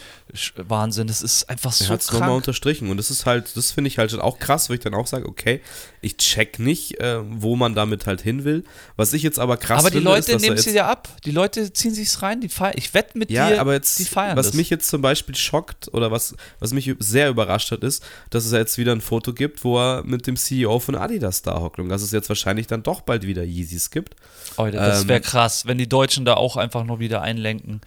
Wahnsinn, 0.56 1.06
das 1.06 1.22
ist 1.22 1.48
einfach 1.48 1.70
Er 1.70 1.86
so 1.86 1.88
hat 1.92 2.00
es 2.00 2.10
nochmal 2.12 2.30
unterstrichen 2.30 2.90
und 2.90 2.96
das 2.96 3.10
ist 3.10 3.26
halt, 3.26 3.56
das 3.56 3.72
finde 3.72 3.88
ich 3.88 3.98
halt 3.98 4.12
auch 4.18 4.38
krass, 4.38 4.68
wo 4.68 4.74
ich 4.74 4.80
dann 4.80 4.94
auch 4.94 5.06
sage, 5.06 5.26
okay, 5.26 5.60
ich 6.00 6.16
check 6.18 6.58
nicht, 6.58 7.00
äh, 7.00 7.18
wo 7.22 7.56
man 7.56 7.74
damit 7.74 8.06
halt 8.06 8.20
hin 8.20 8.44
will. 8.44 8.64
Was 8.96 9.12
ich 9.12 9.22
jetzt 9.22 9.38
aber 9.38 9.56
krass 9.56 9.80
Aber 9.80 9.90
die 9.90 9.96
finde, 9.96 10.10
Leute 10.10 10.32
ist, 10.32 10.42
er 10.42 10.50
nehmen 10.50 10.56
sie 10.58 10.70
ja 10.72 10.88
ab. 10.88 11.08
Die 11.24 11.30
Leute 11.30 11.72
ziehen 11.72 11.94
sich's 11.94 12.22
rein, 12.22 12.40
die 12.40 12.48
feiern. 12.48 12.74
Ich 12.76 12.94
wette 12.94 13.16
mit 13.18 13.30
Ja, 13.30 13.48
dir, 13.48 13.60
aber 13.60 13.72
jetzt, 13.74 13.98
die 13.98 14.04
feiern 14.04 14.36
was 14.36 14.46
das. 14.46 14.54
mich 14.54 14.70
jetzt 14.70 14.88
zum 14.88 15.02
Beispiel 15.02 15.34
schockt 15.34 15.92
oder 15.94 16.10
was, 16.10 16.34
was 16.60 16.72
mich 16.72 16.94
sehr 16.98 17.28
überrascht 17.28 17.70
hat, 17.70 17.82
ist, 17.82 18.04
dass 18.30 18.44
es 18.44 18.52
jetzt 18.52 18.78
wieder 18.78 18.92
ein 18.92 19.00
Foto 19.00 19.32
gibt, 19.32 19.64
wo 19.64 19.78
er 19.78 20.02
mit 20.04 20.26
dem 20.26 20.36
CEO 20.36 20.78
von 20.78 20.94
Adidas 20.94 21.42
da 21.42 21.60
hockt 21.60 21.78
und 21.86 21.90
dass 21.90 22.02
es 22.02 22.10
jetzt 22.12 22.28
wahrscheinlich 22.28 22.66
dann 22.66 22.82
doch 22.82 23.00
bald 23.00 23.26
wieder 23.26 23.42
Yeezys 23.44 23.90
gibt. 23.90 24.14
Alter, 24.56 24.78
das 24.78 25.02
ähm, 25.02 25.08
wäre 25.08 25.20
krass, 25.20 25.66
wenn 25.66 25.78
die 25.78 25.88
Deutschen 25.88 26.24
da 26.24 26.34
auch 26.34 26.56
einfach 26.56 26.84
noch 26.84 26.98
wieder 26.98 27.22
einlenken. 27.22 27.80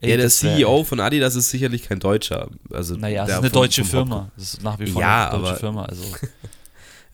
Ey, 0.00 0.10
ja, 0.10 0.16
der 0.16 0.28
CEO 0.30 0.82
von 0.84 0.98
Adidas 0.98 1.36
ist 1.36 1.50
sicherlich 1.50 1.84
kein 1.84 2.00
Deutscher. 2.00 2.48
Also 2.72 2.96
Naja, 2.96 3.22
es 3.24 3.28
ist 3.30 3.34
eine 3.36 3.50
vom- 3.50 3.52
deutsche 3.60 3.82
vom 3.84 3.90
Firma. 3.90 4.32
Das 4.36 4.54
ist 4.54 4.62
nach 4.62 4.78
wie 4.80 4.86
vor 4.88 5.00
Ja, 5.00 5.28
eine 5.30 5.38
deutsche 5.38 5.50
aber- 5.50 5.58
Firma. 5.60 5.84
Also. 5.88 6.02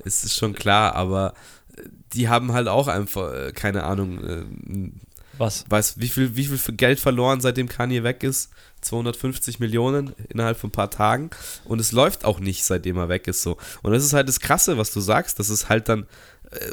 Es 0.05 0.25
ist 0.25 0.35
schon 0.37 0.55
klar, 0.55 0.95
aber 0.95 1.35
äh, 1.77 1.83
die 2.15 2.29
haben 2.29 2.53
halt 2.53 2.69
auch 2.69 2.89
einfach, 2.89 3.33
äh, 3.35 3.53
keine 3.53 3.83
Ahnung, 3.85 4.25
äh, 4.25 4.91
Was? 5.39 5.65
weiß, 5.69 6.01
wie 6.01 6.09
viel, 6.09 6.37
wie 6.37 6.45
viel 6.45 6.75
Geld 6.75 7.01
verloren, 7.01 7.41
seitdem 7.41 7.69
Kanye 7.69 8.03
weg 8.03 8.23
ist? 8.23 8.51
250 8.81 9.59
Millionen 9.61 10.13
innerhalb 10.29 10.59
von 10.59 10.69
ein 10.69 10.73
paar 10.73 10.91
Tagen. 10.91 11.31
Und 11.65 11.81
es 11.81 11.93
läuft 11.93 12.25
auch 12.25 12.41
nicht, 12.41 12.65
seitdem 12.65 12.97
er 12.97 13.09
weg 13.09 13.27
ist 13.29 13.43
so. 13.43 13.57
Und 13.83 13.93
das 13.93 14.05
ist 14.05 14.13
halt 14.13 14.29
das 14.29 14.41
Krasse, 14.41 14.79
was 14.79 14.93
du 14.93 15.01
sagst, 15.01 15.39
dass 15.39 15.49
es 15.49 15.69
halt 15.69 15.89
dann, 15.89 16.07
äh, 16.51 16.73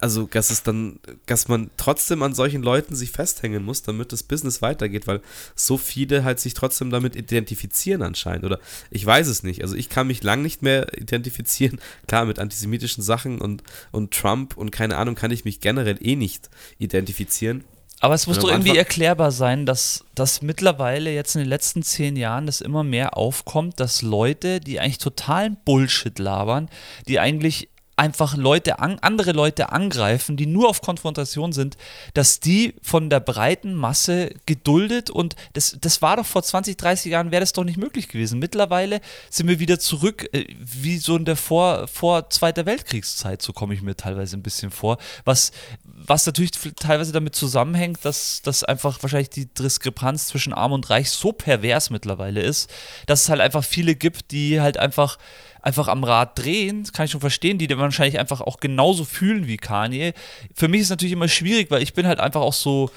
also 0.00 0.26
dass 0.26 0.50
es 0.50 0.64
dann, 0.64 0.98
dass 1.26 1.46
man 1.46 1.70
trotzdem 1.76 2.24
an 2.24 2.34
solchen 2.34 2.62
Leuten 2.62 2.96
sich 2.96 3.12
festhängen 3.12 3.64
muss, 3.64 3.82
damit 3.82 4.12
das 4.12 4.24
Business 4.24 4.60
weitergeht, 4.60 5.06
weil 5.06 5.20
so 5.54 5.78
viele 5.78 6.24
halt 6.24 6.40
sich 6.40 6.54
trotzdem 6.54 6.90
damit 6.90 7.14
identifizieren 7.14 8.02
anscheinend. 8.02 8.44
Oder 8.44 8.58
ich 8.90 9.06
weiß 9.06 9.28
es 9.28 9.44
nicht. 9.44 9.62
Also 9.62 9.76
ich 9.76 9.88
kann 9.88 10.08
mich 10.08 10.24
lang 10.24 10.42
nicht 10.42 10.60
mehr 10.60 10.98
identifizieren. 10.98 11.80
Klar, 12.08 12.24
mit 12.24 12.40
antisemitischen 12.40 13.04
Sachen 13.04 13.40
und, 13.40 13.62
und 13.92 14.12
Trump 14.12 14.56
und 14.56 14.72
keine 14.72 14.96
Ahnung 14.96 15.14
kann 15.14 15.30
ich 15.30 15.44
mich 15.44 15.60
generell 15.60 15.98
eh 16.00 16.16
nicht 16.16 16.50
identifizieren. 16.78 17.62
Aber 18.02 18.14
es 18.14 18.26
muss 18.26 18.40
doch 18.40 18.48
irgendwie 18.50 18.76
erklärbar 18.76 19.30
sein, 19.30 19.64
dass, 19.64 20.04
dass 20.16 20.42
mittlerweile 20.42 21.14
jetzt 21.14 21.36
in 21.36 21.38
den 21.38 21.48
letzten 21.48 21.84
zehn 21.84 22.16
Jahren 22.16 22.46
das 22.46 22.60
immer 22.60 22.82
mehr 22.82 23.16
aufkommt, 23.16 23.78
dass 23.78 24.02
Leute, 24.02 24.58
die 24.58 24.80
eigentlich 24.80 24.98
totalen 24.98 25.56
Bullshit 25.64 26.18
labern, 26.18 26.68
die 27.06 27.20
eigentlich 27.20 27.68
einfach 28.02 28.36
Leute 28.36 28.80
an, 28.80 28.98
andere 29.00 29.30
Leute 29.30 29.70
angreifen, 29.70 30.36
die 30.36 30.46
nur 30.46 30.68
auf 30.68 30.82
Konfrontation 30.82 31.52
sind, 31.52 31.76
dass 32.14 32.40
die 32.40 32.74
von 32.82 33.10
der 33.10 33.20
breiten 33.20 33.74
Masse 33.74 34.34
geduldet 34.44 35.08
und 35.08 35.36
das, 35.52 35.76
das 35.80 36.02
war 36.02 36.16
doch 36.16 36.26
vor 36.26 36.42
20, 36.42 36.76
30 36.76 37.12
Jahren 37.12 37.30
wäre 37.30 37.38
das 37.38 37.52
doch 37.52 37.62
nicht 37.62 37.76
möglich 37.76 38.08
gewesen. 38.08 38.40
Mittlerweile 38.40 39.00
sind 39.30 39.46
wir 39.46 39.60
wieder 39.60 39.78
zurück, 39.78 40.28
äh, 40.32 40.46
wie 40.58 40.98
so 40.98 41.14
in 41.14 41.24
der 41.24 41.36
vor, 41.36 41.86
vor 41.86 42.28
Zweiter 42.30 42.66
Weltkriegszeit, 42.66 43.40
so 43.40 43.52
komme 43.52 43.72
ich 43.72 43.82
mir 43.82 43.96
teilweise 43.96 44.36
ein 44.36 44.42
bisschen 44.42 44.72
vor, 44.72 44.98
was, 45.24 45.52
was 45.84 46.26
natürlich 46.26 46.50
teilweise 46.74 47.12
damit 47.12 47.36
zusammenhängt, 47.36 48.04
dass, 48.04 48.42
dass 48.42 48.64
einfach 48.64 49.00
wahrscheinlich 49.02 49.30
die 49.30 49.46
Diskrepanz 49.46 50.26
zwischen 50.26 50.52
Arm 50.52 50.72
und 50.72 50.90
Reich 50.90 51.08
so 51.08 51.30
pervers 51.30 51.90
mittlerweile 51.90 52.40
ist, 52.40 52.68
dass 53.06 53.22
es 53.22 53.28
halt 53.28 53.40
einfach 53.40 53.62
viele 53.62 53.94
gibt, 53.94 54.32
die 54.32 54.60
halt 54.60 54.76
einfach 54.76 55.18
einfach 55.62 55.88
am 55.88 56.04
Rad 56.04 56.38
drehen, 56.38 56.82
das 56.82 56.92
kann 56.92 57.04
ich 57.06 57.12
schon 57.12 57.20
verstehen, 57.20 57.56
die 57.58 57.66
dann 57.68 57.78
wahrscheinlich 57.78 58.18
einfach 58.18 58.40
auch 58.40 58.58
genauso 58.58 59.04
fühlen 59.04 59.46
wie 59.46 59.56
Kanye. 59.56 60.12
Für 60.54 60.68
mich 60.68 60.80
ist 60.80 60.86
es 60.86 60.90
natürlich 60.90 61.12
immer 61.12 61.28
schwierig, 61.28 61.70
weil 61.70 61.82
ich 61.82 61.94
bin 61.94 62.06
halt 62.06 62.20
einfach 62.20 62.40
auch 62.40 62.52
so, 62.52 62.90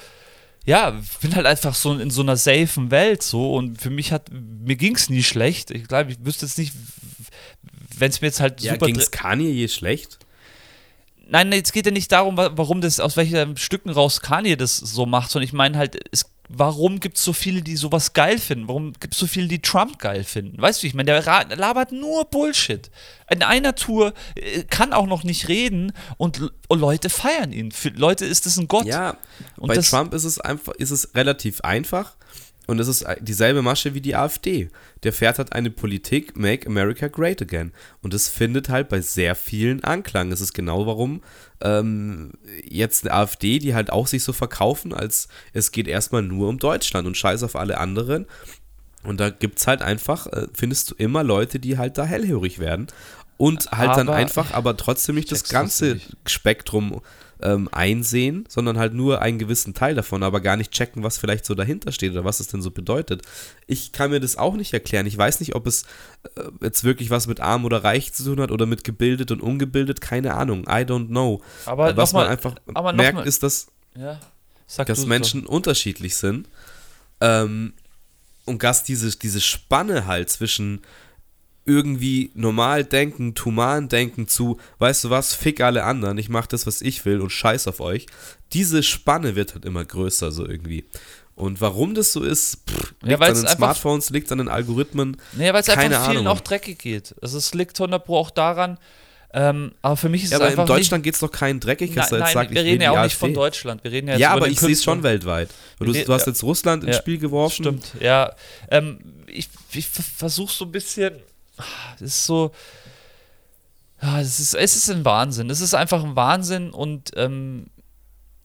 ja, 0.65 0.99
bin 1.21 1.35
halt 1.35 1.45
einfach 1.45 1.75
so 1.75 1.93
in 1.93 2.09
so 2.09 2.21
einer 2.23 2.37
safen 2.37 2.89
Welt 2.91 3.21
so 3.21 3.53
und 3.55 3.79
für 3.79 3.91
mich 3.91 4.11
hat, 4.11 4.29
mir 4.31 4.75
ging 4.75 4.95
es 4.95 5.09
nie 5.09 5.23
schlecht. 5.23 5.69
Ich 5.71 5.87
glaube, 5.87 6.11
ich 6.11 6.17
wüsste 6.25 6.47
jetzt 6.47 6.57
nicht, 6.57 6.73
wenn 7.97 8.09
es 8.09 8.19
mir 8.21 8.27
jetzt 8.27 8.39
halt 8.39 8.61
Ja, 8.61 8.73
super 8.73 8.87
ging 8.87 8.95
es 8.97 9.11
Kanye 9.11 9.51
je 9.51 9.67
schlecht? 9.67 10.17
Nein, 11.27 11.51
es 11.53 11.71
geht 11.71 11.85
ja 11.85 11.91
nicht 11.91 12.11
darum, 12.11 12.35
wa- 12.37 12.51
warum 12.55 12.81
das, 12.81 12.99
aus 12.99 13.15
welchen 13.17 13.57
Stücken 13.57 13.89
raus 13.89 14.21
Kanye 14.21 14.57
das 14.57 14.77
so 14.77 15.05
macht, 15.05 15.31
sondern 15.31 15.45
ich 15.47 15.53
meine 15.53 15.77
halt, 15.77 15.97
es, 16.11 16.25
warum 16.49 16.99
gibt 16.99 17.17
es 17.17 17.23
so 17.23 17.33
viele, 17.33 17.61
die 17.61 17.75
sowas 17.75 18.13
geil 18.13 18.37
finden? 18.37 18.67
Warum 18.67 18.93
gibt 18.93 19.13
es 19.13 19.19
so 19.19 19.27
viele, 19.27 19.47
die 19.47 19.61
Trump 19.61 19.99
geil 19.99 20.23
finden? 20.23 20.61
Weißt 20.61 20.83
du, 20.83 20.87
ich 20.87 20.93
meine, 20.93 21.21
der 21.21 21.55
labert 21.55 21.91
nur 21.91 22.25
Bullshit. 22.25 22.89
In 23.29 23.43
einer 23.43 23.75
Tour 23.75 24.13
äh, 24.35 24.63
kann 24.63 24.93
auch 24.93 25.07
noch 25.07 25.23
nicht 25.23 25.47
reden 25.47 25.91
und, 26.17 26.41
Leute 26.69 27.09
feiern 27.09 27.51
ihn. 27.51 27.71
Für 27.71 27.89
Leute 27.89 28.25
ist 28.25 28.45
das 28.45 28.57
ein 28.57 28.67
Gott. 28.67 28.85
Ja, 28.85 29.17
Und 29.57 29.67
bei 29.67 29.77
Trump 29.77 30.13
ist 30.13 30.25
es 30.25 30.39
einfach, 30.39 30.73
ist 30.73 30.91
es 30.91 31.15
relativ 31.15 31.61
einfach 31.61 32.15
und 32.67 32.79
es 32.79 32.87
ist 32.87 33.05
dieselbe 33.21 33.61
Masche 33.61 33.93
wie 33.93 34.01
die 34.01 34.15
AfD. 34.15 34.69
Der 35.03 35.13
fährt 35.13 35.37
halt 35.37 35.53
eine 35.53 35.69
Politik, 35.69 36.35
Make 36.37 36.67
America 36.67 37.07
Great 37.07 37.41
Again. 37.41 37.71
Und 38.01 38.13
es 38.13 38.27
findet 38.27 38.69
halt 38.69 38.89
bei 38.89 39.01
sehr 39.01 39.35
vielen 39.35 39.83
Anklang. 39.83 40.31
Es 40.31 40.41
ist 40.41 40.53
genau 40.53 40.87
warum 40.87 41.21
ähm, 41.61 42.31
jetzt 42.63 43.05
eine 43.05 43.13
AfD, 43.13 43.59
die 43.59 43.75
halt 43.75 43.91
auch 43.91 44.07
sich 44.07 44.23
so 44.23 44.33
verkaufen, 44.33 44.93
als 44.93 45.27
es 45.53 45.71
geht 45.71 45.87
erstmal 45.87 46.21
nur 46.23 46.49
um 46.49 46.57
Deutschland 46.57 47.07
und 47.07 47.15
scheiß 47.17 47.43
auf 47.43 47.55
alle 47.55 47.77
anderen. 47.77 48.25
Und 49.03 49.19
da 49.19 49.29
gibt 49.29 49.59
es 49.59 49.67
halt 49.67 49.81
einfach, 49.83 50.25
äh, 50.27 50.47
findest 50.53 50.91
du 50.91 50.95
immer 50.97 51.23
Leute, 51.23 51.59
die 51.59 51.77
halt 51.77 51.97
da 51.97 52.05
hellhörig 52.05 52.57
werden. 52.59 52.87
Und 53.37 53.69
halt 53.71 53.91
dann 53.97 54.07
Aber- 54.07 54.15
einfach, 54.17 54.53
aber 54.53 54.77
trotzdem 54.77 55.15
nicht 55.15 55.31
das 55.31 55.43
ganze 55.49 55.95
nicht. 55.95 56.15
Spektrum 56.25 57.01
ähm, 57.41 57.67
einsehen, 57.71 58.45
sondern 58.47 58.77
halt 58.77 58.93
nur 58.93 59.21
einen 59.21 59.37
gewissen 59.39 59.73
Teil 59.73 59.93
davon, 59.95 60.23
aber 60.23 60.39
gar 60.41 60.55
nicht 60.57 60.71
checken, 60.71 61.03
was 61.03 61.17
vielleicht 61.17 61.45
so 61.45 61.53
dahinter 61.55 61.91
steht 61.91 62.11
oder 62.13 62.23
was 62.23 62.39
es 62.39 62.47
denn 62.47 62.61
so 62.61 62.71
bedeutet. 62.71 63.21
Ich 63.67 63.91
kann 63.91 64.11
mir 64.11 64.19
das 64.19 64.37
auch 64.37 64.55
nicht 64.55 64.73
erklären. 64.73 65.05
Ich 65.05 65.17
weiß 65.17 65.39
nicht, 65.41 65.53
ob 65.55 65.67
es 65.67 65.83
äh, 66.35 66.41
jetzt 66.61 66.83
wirklich 66.83 67.09
was 67.09 67.27
mit 67.27 67.39
arm 67.41 67.65
oder 67.65 67.83
reich 67.83 68.13
zu 68.13 68.23
tun 68.23 68.39
hat 68.41 68.51
oder 68.51 68.65
mit 68.65 68.83
gebildet 68.83 69.31
und 69.31 69.41
ungebildet, 69.41 69.99
keine 70.01 70.33
Ahnung. 70.35 70.63
I 70.63 70.83
don't 70.85 71.07
know. 71.07 71.41
Aber 71.65 71.89
Äh, 71.89 71.97
was 71.97 72.13
noch 72.13 72.19
man 72.21 72.27
mal- 72.27 72.31
einfach 72.31 72.93
merkt, 72.95 73.15
mal- 73.15 73.27
ist, 73.27 73.43
dass 73.43 73.67
Ja. 73.95 74.19
Dass 74.77 75.05
Menschen 75.05 75.45
unterschiedlich 75.45 76.15
sind. 76.15 76.47
Ähm, 77.21 77.73
und 78.45 78.63
dass 78.63 78.83
diese, 78.83 79.15
diese 79.17 79.41
Spanne 79.41 80.05
halt 80.07 80.29
zwischen 80.29 80.81
irgendwie 81.65 82.31
normal 82.35 82.83
denken, 82.83 83.33
human 83.43 83.89
denken 83.89 84.27
zu, 84.27 84.59
weißt 84.79 85.05
du 85.05 85.09
was, 85.09 85.33
fick 85.33 85.61
alle 85.61 85.83
anderen, 85.83 86.17
ich 86.17 86.29
mach 86.29 86.45
das, 86.47 86.67
was 86.67 86.81
ich 86.81 87.05
will 87.05 87.21
und 87.21 87.31
scheiß 87.31 87.67
auf 87.67 87.79
euch. 87.79 88.05
Diese 88.53 88.83
Spanne 88.83 89.35
wird 89.35 89.53
halt 89.55 89.65
immer 89.65 89.83
größer 89.83 90.31
so 90.31 90.47
irgendwie. 90.47 90.85
Und 91.33 91.59
warum 91.61 91.95
das 91.95 92.13
so 92.13 92.23
ist, 92.23 92.59
pff, 92.69 92.93
Ja, 93.03 93.09
liegt 93.09 93.23
an 93.23 93.33
den 93.35 93.47
Smartphones, 93.47 94.09
liegt 94.11 94.31
an 94.31 94.37
den 94.37 94.47
Algorithmen. 94.47 95.17
Nee, 95.33 95.51
weil 95.51 95.61
es 95.61 95.69
einfach 95.69 96.05
vielen 96.09 96.19
Ahnung. 96.19 96.27
auch 96.27 96.39
dreckig 96.39 96.77
geht. 96.79 97.13
Also 97.21 97.37
es 97.37 97.53
liegt 97.53 97.77
100 97.79 98.05
Pro 98.05 98.17
auch 98.17 98.29
daran, 98.29 98.77
ähm, 99.33 99.73
aber 99.81 99.97
für 99.97 100.07
mich 100.07 100.23
ist 100.23 100.31
Ja, 100.31 100.37
es 100.37 100.41
aber 100.41 100.49
einfach 100.51 100.63
in 100.63 100.67
Deutschland 100.67 101.03
geht 101.03 101.15
es 101.15 101.19
doch 101.19 101.31
keinen 101.31 101.59
dreckig, 101.59 101.89
nicht, 101.89 101.97
dass 101.97 102.11
nein, 102.11 102.21
nein, 102.21 102.33
sagt, 102.33 102.51
wir 102.51 102.63
reden 102.63 102.81
ja 102.81 102.91
auch 102.91 102.95
nicht 102.95 103.03
AfD. 103.15 103.17
von 103.19 103.33
Deutschland, 103.33 103.83
wir 103.83 103.91
reden 103.91 104.07
ja 104.07 104.13
jetzt 104.13 104.21
Ja, 104.21 104.29
aber 104.31 104.47
ich 104.47 104.59
sehe 104.59 104.71
es 104.71 104.81
schon 104.83 105.03
weltweit. 105.03 105.49
Du, 105.79 105.91
du 105.91 106.13
hast 106.13 106.25
jetzt 106.27 106.41
Russland 106.43 106.85
ins 106.85 106.95
Ja, 106.95 107.01
Spiel 107.01 107.17
geworfen. 107.17 107.63
Stimmt, 107.63 107.95
ja. 107.99 108.33
Ähm, 108.71 108.99
ich 109.27 109.49
ich 109.73 109.87
versuche 109.87 110.53
so 110.53 110.63
ein 110.63 110.71
bisschen. 110.71 111.15
Es 111.95 112.01
ist 112.01 112.25
so. 112.25 112.51
Ja, 114.01 114.19
es 114.19 114.39
ist, 114.39 114.53
es 114.53 114.75
ist 114.75 114.89
ein 114.89 115.05
Wahnsinn. 115.05 115.49
Es 115.49 115.61
ist 115.61 115.73
einfach 115.73 116.03
ein 116.03 116.15
Wahnsinn 116.15 116.71
und 116.71 117.11
ähm, 117.15 117.67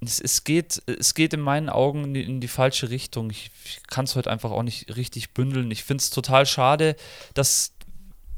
es, 0.01 0.21
es, 0.21 0.45
geht, 0.45 0.83
es 0.87 1.15
geht 1.15 1.35
in 1.35 1.41
meinen 1.41 1.69
Augen 1.69 2.05
in 2.05 2.15
die, 2.15 2.23
in 2.23 2.41
die 2.41 2.49
falsche 2.49 2.91
Richtung. 2.91 3.31
Ich, 3.31 3.51
ich 3.65 3.83
kann 3.89 4.05
es 4.05 4.17
heute 4.17 4.31
einfach 4.31 4.51
auch 4.51 4.63
nicht 4.63 4.97
richtig 4.97 5.35
bündeln. 5.35 5.71
Ich 5.71 5.85
finde 5.85 6.03
es 6.03 6.11
total 6.11 6.47
schade, 6.47 6.97
dass 7.35 7.73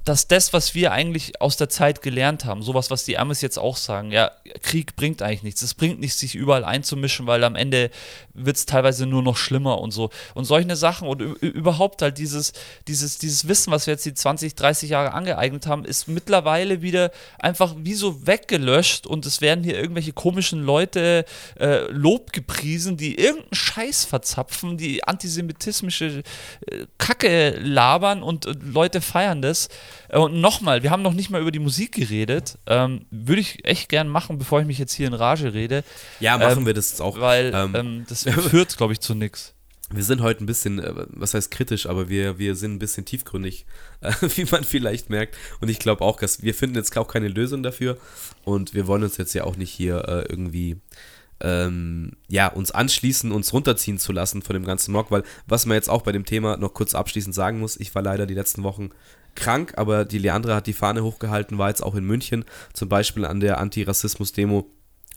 dass 0.04 0.26
das, 0.26 0.52
was 0.52 0.74
wir 0.74 0.92
eigentlich 0.92 1.40
aus 1.40 1.56
der 1.56 1.68
Zeit 1.68 2.02
gelernt 2.02 2.44
haben, 2.44 2.62
sowas, 2.62 2.90
was 2.90 3.04
die 3.04 3.18
Amis 3.18 3.40
jetzt 3.40 3.58
auch 3.58 3.76
sagen, 3.76 4.10
ja, 4.10 4.32
Krieg 4.62 4.96
bringt 4.96 5.22
eigentlich 5.22 5.44
nichts. 5.44 5.62
Es 5.62 5.74
bringt 5.74 6.00
nichts, 6.00 6.18
sich 6.18 6.34
überall 6.34 6.64
einzumischen, 6.64 7.26
weil 7.26 7.44
am 7.44 7.54
Ende 7.54 7.90
wird 8.34 8.56
es 8.56 8.66
teilweise 8.66 9.06
nur 9.06 9.22
noch 9.22 9.36
schlimmer 9.36 9.80
und 9.80 9.92
so. 9.92 10.10
Und 10.34 10.44
solche 10.44 10.74
Sachen 10.76 11.06
und 11.08 11.20
überhaupt 11.20 12.02
halt 12.02 12.18
dieses, 12.18 12.52
dieses, 12.88 13.18
dieses 13.18 13.46
Wissen, 13.46 13.72
was 13.72 13.86
wir 13.86 13.94
jetzt 13.94 14.04
die 14.04 14.14
20, 14.14 14.54
30 14.54 14.90
Jahre 14.90 15.12
angeeignet 15.12 15.66
haben, 15.66 15.84
ist 15.84 16.08
mittlerweile 16.08 16.82
wieder 16.82 17.12
einfach 17.38 17.74
wie 17.78 17.94
so 17.94 18.26
weggelöscht 18.26 19.06
und 19.06 19.26
es 19.26 19.40
werden 19.40 19.62
hier 19.62 19.76
irgendwelche 19.76 20.12
komischen 20.12 20.62
Leute 20.62 21.24
äh, 21.58 21.90
Lob 21.90 22.32
gepriesen, 22.32 22.96
die 22.96 23.18
irgendeinen 23.18 23.54
Scheiß 23.54 24.04
verzapfen, 24.04 24.76
die 24.76 25.04
antisemitismische 25.04 26.22
äh, 26.66 26.86
Kacke 26.98 27.58
labern 27.60 28.22
und 28.22 28.46
äh, 28.46 28.54
Leute 28.62 29.00
feiern 29.00 29.42
das. 29.42 29.68
Äh, 30.08 30.18
und 30.18 30.40
nochmal, 30.40 30.82
wir 30.82 30.90
haben 30.90 31.02
noch 31.02 31.14
nicht 31.14 31.30
mal 31.30 31.40
über 31.40 31.50
die 31.50 31.58
Musik 31.58 31.92
geredet. 31.92 32.58
Ähm, 32.66 33.06
Würde 33.10 33.40
ich 33.40 33.64
echt 33.64 33.88
gern 33.88 34.08
machen, 34.08 34.38
bevor 34.38 34.60
ich 34.60 34.66
mich 34.66 34.78
jetzt 34.78 34.92
hier 34.92 35.06
in 35.06 35.14
Rage 35.14 35.54
rede. 35.54 35.84
Ja, 36.20 36.38
machen 36.38 36.60
ähm, 36.60 36.66
wir 36.66 36.74
das 36.74 37.00
auch. 37.00 37.20
Weil 37.20 37.52
ähm, 37.54 37.74
ähm 37.74 38.04
das 38.08 38.24
führt, 38.48 38.76
glaube 38.76 38.92
ich, 38.92 39.00
zu 39.00 39.14
nichts. 39.14 39.54
Wir 39.94 40.04
sind 40.04 40.22
heute 40.22 40.42
ein 40.42 40.46
bisschen, 40.46 40.78
äh, 40.78 40.92
was 41.08 41.34
heißt 41.34 41.50
kritisch, 41.50 41.86
aber 41.86 42.08
wir, 42.08 42.38
wir 42.38 42.56
sind 42.56 42.74
ein 42.74 42.78
bisschen 42.78 43.04
tiefgründig, 43.04 43.66
äh, 44.00 44.12
wie 44.36 44.44
man 44.50 44.64
vielleicht 44.64 45.10
merkt. 45.10 45.36
Und 45.60 45.68
ich 45.68 45.78
glaube 45.78 46.02
auch, 46.02 46.18
dass 46.18 46.42
wir 46.42 46.54
finden 46.54 46.76
jetzt 46.76 46.96
auch 46.96 47.08
keine 47.08 47.28
Lösung 47.28 47.62
dafür. 47.62 47.98
Und 48.44 48.74
wir 48.74 48.86
wollen 48.86 49.02
uns 49.02 49.16
jetzt 49.16 49.34
ja 49.34 49.44
auch 49.44 49.56
nicht 49.56 49.70
hier 49.70 50.08
äh, 50.08 50.24
irgendwie 50.28 50.80
ähm, 51.42 52.12
ja, 52.28 52.46
uns 52.48 52.70
anschließen, 52.70 53.32
uns 53.32 53.52
runterziehen 53.52 53.98
zu 53.98 54.12
lassen 54.12 54.42
von 54.42 54.54
dem 54.54 54.64
ganzen 54.64 54.92
Mock, 54.92 55.10
weil 55.10 55.24
was 55.46 55.66
man 55.66 55.74
jetzt 55.74 55.90
auch 55.90 56.02
bei 56.02 56.12
dem 56.12 56.24
Thema 56.24 56.56
noch 56.56 56.72
kurz 56.72 56.94
abschließend 56.94 57.34
sagen 57.34 57.58
muss, 57.58 57.78
ich 57.78 57.94
war 57.94 58.02
leider 58.02 58.26
die 58.26 58.34
letzten 58.34 58.62
Wochen 58.62 58.90
krank, 59.34 59.74
aber 59.76 60.04
die 60.04 60.18
Leandra 60.18 60.56
hat 60.56 60.66
die 60.66 60.72
Fahne 60.72 61.02
hochgehalten, 61.02 61.58
war 61.58 61.68
jetzt 61.68 61.82
auch 61.82 61.94
in 61.94 62.04
München, 62.04 62.44
zum 62.72 62.88
Beispiel 62.88 63.24
an 63.24 63.40
der 63.40 63.58
Antirassismus-Demo 63.58 64.70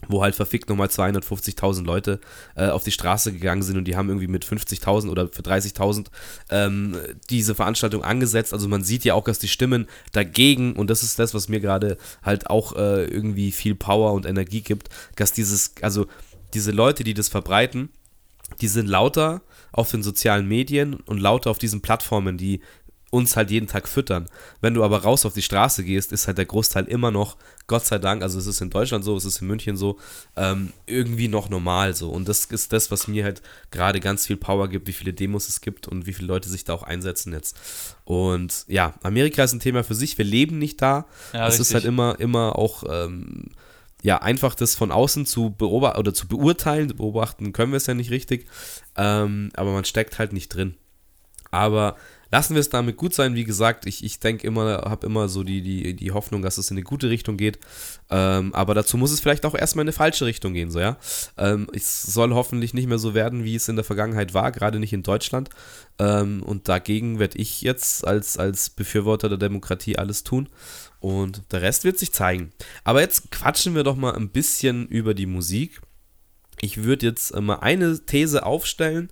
wo 0.08 0.22
halt 0.22 0.36
verfickt 0.36 0.70
nochmal 0.70 0.88
250.000 0.88 1.84
Leute 1.84 2.20
äh, 2.56 2.68
auf 2.68 2.84
die 2.84 2.92
Straße 2.92 3.32
gegangen 3.32 3.64
sind 3.64 3.78
und 3.78 3.86
die 3.86 3.96
haben 3.96 4.10
irgendwie 4.10 4.28
mit 4.28 4.46
50.000 4.46 5.10
oder 5.10 5.30
für 5.30 5.42
30.000 5.42 6.08
ähm, 6.50 6.98
diese 7.30 7.56
Veranstaltung 7.56 8.04
angesetzt. 8.04 8.54
Also 8.54 8.68
man 8.68 8.84
sieht 8.84 9.04
ja 9.04 9.14
auch, 9.14 9.24
dass 9.24 9.40
die 9.40 9.48
Stimmen 9.48 9.88
dagegen, 10.12 10.74
und 10.74 10.90
das 10.90 11.04
ist 11.04 11.20
das, 11.20 11.34
was 11.34 11.50
mir 11.50 11.60
gerade 11.60 11.98
halt 12.24 12.50
auch 12.50 12.76
äh, 12.76 13.06
irgendwie 13.06 13.52
viel 13.52 13.76
Power 13.76 14.14
und 14.14 14.26
Energie 14.26 14.62
gibt, 14.62 14.90
dass 15.16 15.34
dieses, 15.34 15.74
also 15.82 16.08
diese 16.54 16.72
Leute, 16.72 17.04
die 17.04 17.14
das 17.14 17.30
verbreiten, 17.30 17.90
die 18.62 18.68
sind 18.68 18.88
lauter 18.88 19.42
auf 19.72 19.90
den 19.92 20.04
sozialen 20.04 20.48
Medien 20.48 20.96
und 20.96 21.20
lauter 21.20 21.50
auf 21.50 21.58
diesen 21.58 21.82
Plattformen, 21.82 22.38
die 22.38 22.62
uns 23.16 23.38
halt 23.38 23.50
jeden 23.50 23.68
Tag 23.68 23.88
füttern. 23.88 24.28
Wenn 24.60 24.74
du 24.74 24.84
aber 24.84 25.04
raus 25.04 25.26
auf 25.26 25.34
die 25.34 25.42
Straße 25.42 25.86
gehst, 25.86 26.12
ist 26.12 26.28
halt 26.28 26.38
der 26.38 26.46
Großteil 26.46 26.86
immer 26.86 27.12
noch, 27.12 27.38
Gott 27.66 27.86
sei 27.86 27.98
Dank, 27.98 28.22
also 28.22 28.38
es 28.38 28.46
ist 28.46 28.60
in 28.60 28.70
Deutschland 28.70 29.06
so, 29.06 29.16
es 29.16 29.24
ist 29.24 29.42
in 29.42 29.48
München 29.48 29.78
so, 29.78 29.98
ähm, 30.36 30.74
irgendwie 30.86 31.30
noch 31.30 31.50
normal 31.50 31.96
so. 31.96 32.10
Und 32.10 32.28
das 32.28 32.44
ist 32.46 32.74
das, 32.74 32.92
was 32.92 33.08
mir 33.08 33.24
halt 33.24 33.42
gerade 33.72 34.02
ganz 34.02 34.28
viel 34.28 34.36
Power 34.36 34.68
gibt, 34.68 34.88
wie 34.88 34.94
viele 34.94 35.14
Demos 35.14 35.48
es 35.48 35.62
gibt 35.62 35.88
und 35.88 36.06
wie 36.06 36.14
viele 36.14 36.28
Leute 36.28 36.50
sich 36.50 36.66
da 36.66 36.74
auch 36.74 36.84
einsetzen 36.84 37.32
jetzt. 37.32 37.58
Und 38.04 38.66
ja, 38.68 38.94
Amerika 39.02 39.46
ist 39.46 39.54
ein 39.54 39.62
Thema 39.62 39.86
für 39.86 39.96
sich, 39.96 40.18
wir 40.18 40.26
leben 40.26 40.60
nicht 40.60 40.82
da. 40.82 41.06
Ja, 41.34 41.48
es 41.48 41.60
ist 41.60 41.74
halt 41.74 41.86
immer, 41.86 42.20
immer 42.20 42.58
auch. 42.58 42.84
Ähm, 42.90 43.52
ja, 44.04 44.20
einfach 44.20 44.54
das 44.54 44.76
von 44.76 44.92
außen 44.92 45.26
zu 45.26 45.56
beobachten 45.58 45.98
oder 45.98 46.14
zu 46.14 46.28
beurteilen, 46.28 46.96
beobachten 46.96 47.54
können 47.54 47.72
wir 47.72 47.78
es 47.78 47.88
ja 47.88 47.96
nicht 47.96 48.12
richtig, 48.12 48.46
ähm, 48.96 49.50
aber 49.56 49.72
man 49.72 49.84
steckt 49.84 50.20
halt 50.20 50.32
nicht 50.32 50.50
drin. 50.50 50.76
Aber 51.50 51.96
lassen 52.32 52.56
wir 52.56 52.60
es 52.60 52.70
damit 52.70 52.98
gut 52.98 53.14
sein. 53.14 53.36
Wie 53.36 53.44
gesagt, 53.44 53.86
ich, 53.86 54.04
ich 54.04 54.20
denke 54.20 54.48
immer, 54.48 54.84
habe 54.86 55.06
immer 55.06 55.30
so 55.30 55.44
die, 55.44 55.62
die, 55.62 55.96
die 55.96 56.12
Hoffnung, 56.12 56.42
dass 56.42 56.58
es 56.58 56.72
in 56.72 56.78
eine 56.78 56.84
gute 56.84 57.10
Richtung 57.10 57.38
geht. 57.38 57.60
Ähm, 58.10 58.54
aber 58.54 58.74
dazu 58.74 58.98
muss 58.98 59.12
es 59.12 59.20
vielleicht 59.20 59.46
auch 59.46 59.56
erstmal 59.56 59.84
in 59.84 59.90
eine 59.90 59.94
falsche 59.94 60.26
Richtung 60.26 60.54
gehen, 60.54 60.72
so 60.72 60.80
ja. 60.80 60.98
Ähm, 61.38 61.68
es 61.74 62.04
soll 62.04 62.34
hoffentlich 62.34 62.74
nicht 62.74 62.88
mehr 62.88 62.98
so 62.98 63.14
werden, 63.14 63.44
wie 63.44 63.56
es 63.56 63.68
in 63.68 63.76
der 63.76 63.86
Vergangenheit 63.86 64.34
war, 64.34 64.52
gerade 64.52 64.80
nicht 64.80 64.94
in 64.94 65.04
Deutschland. 65.04 65.50
Ähm, 66.00 66.44
und 66.44 66.68
dagegen 66.68 67.20
werde 67.20 67.38
ich 67.38 67.62
jetzt 67.62 68.06
als, 68.06 68.38
als 68.38 68.70
Befürworter 68.70 69.30
der 69.30 69.38
Demokratie 69.38 69.98
alles 69.98 70.24
tun. 70.24 70.50
Und 71.00 71.44
der 71.52 71.62
Rest 71.62 71.84
wird 71.84 72.00
sich 72.00 72.14
zeigen. 72.14 72.52
Aber 72.84 73.02
jetzt 73.02 73.32
quatschen 73.32 73.76
wir 73.76 73.84
doch 73.84 73.96
mal 73.96 74.16
ein 74.16 74.30
bisschen 74.30 74.88
über 74.88 75.14
die 75.14 75.28
Musik. 75.28 75.82
Ich 76.62 76.84
würde 76.84 77.06
jetzt 77.06 77.40
mal 77.40 77.58
eine 77.58 78.00
These 78.06 78.46
aufstellen 78.46 79.10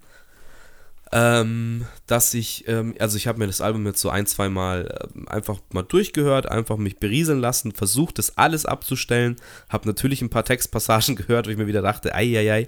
ähm, 1.16 1.86
dass 2.08 2.34
ich, 2.34 2.68
ähm, 2.68 2.96
also 2.98 3.18
ich 3.18 3.28
habe 3.28 3.38
mir 3.38 3.46
das 3.46 3.62
Album 3.62 3.86
jetzt 3.86 4.02
so 4.02 4.10
ein, 4.10 4.26
zwei 4.26 4.50
Mal 4.50 5.12
äh, 5.16 5.30
einfach 5.30 5.60
mal 5.72 5.84
durchgehört, 5.84 6.50
einfach 6.50 6.78
mich 6.78 6.98
berieseln 6.98 7.40
lassen, 7.40 7.72
versucht 7.72 8.18
das 8.18 8.36
alles 8.36 8.66
abzustellen, 8.66 9.36
habe 9.70 9.88
natürlich 9.88 10.24
ein 10.24 10.32
paar 10.32 10.44
Textpassagen 10.44 11.16
gehört, 11.16 11.46
wo 11.46 11.52
ich 11.52 11.58
mir 11.58 11.68
wieder 11.68 11.84
dachte, 11.84 12.16
ei, 12.16 12.36
ei, 12.36 12.52
ei. 12.52 12.68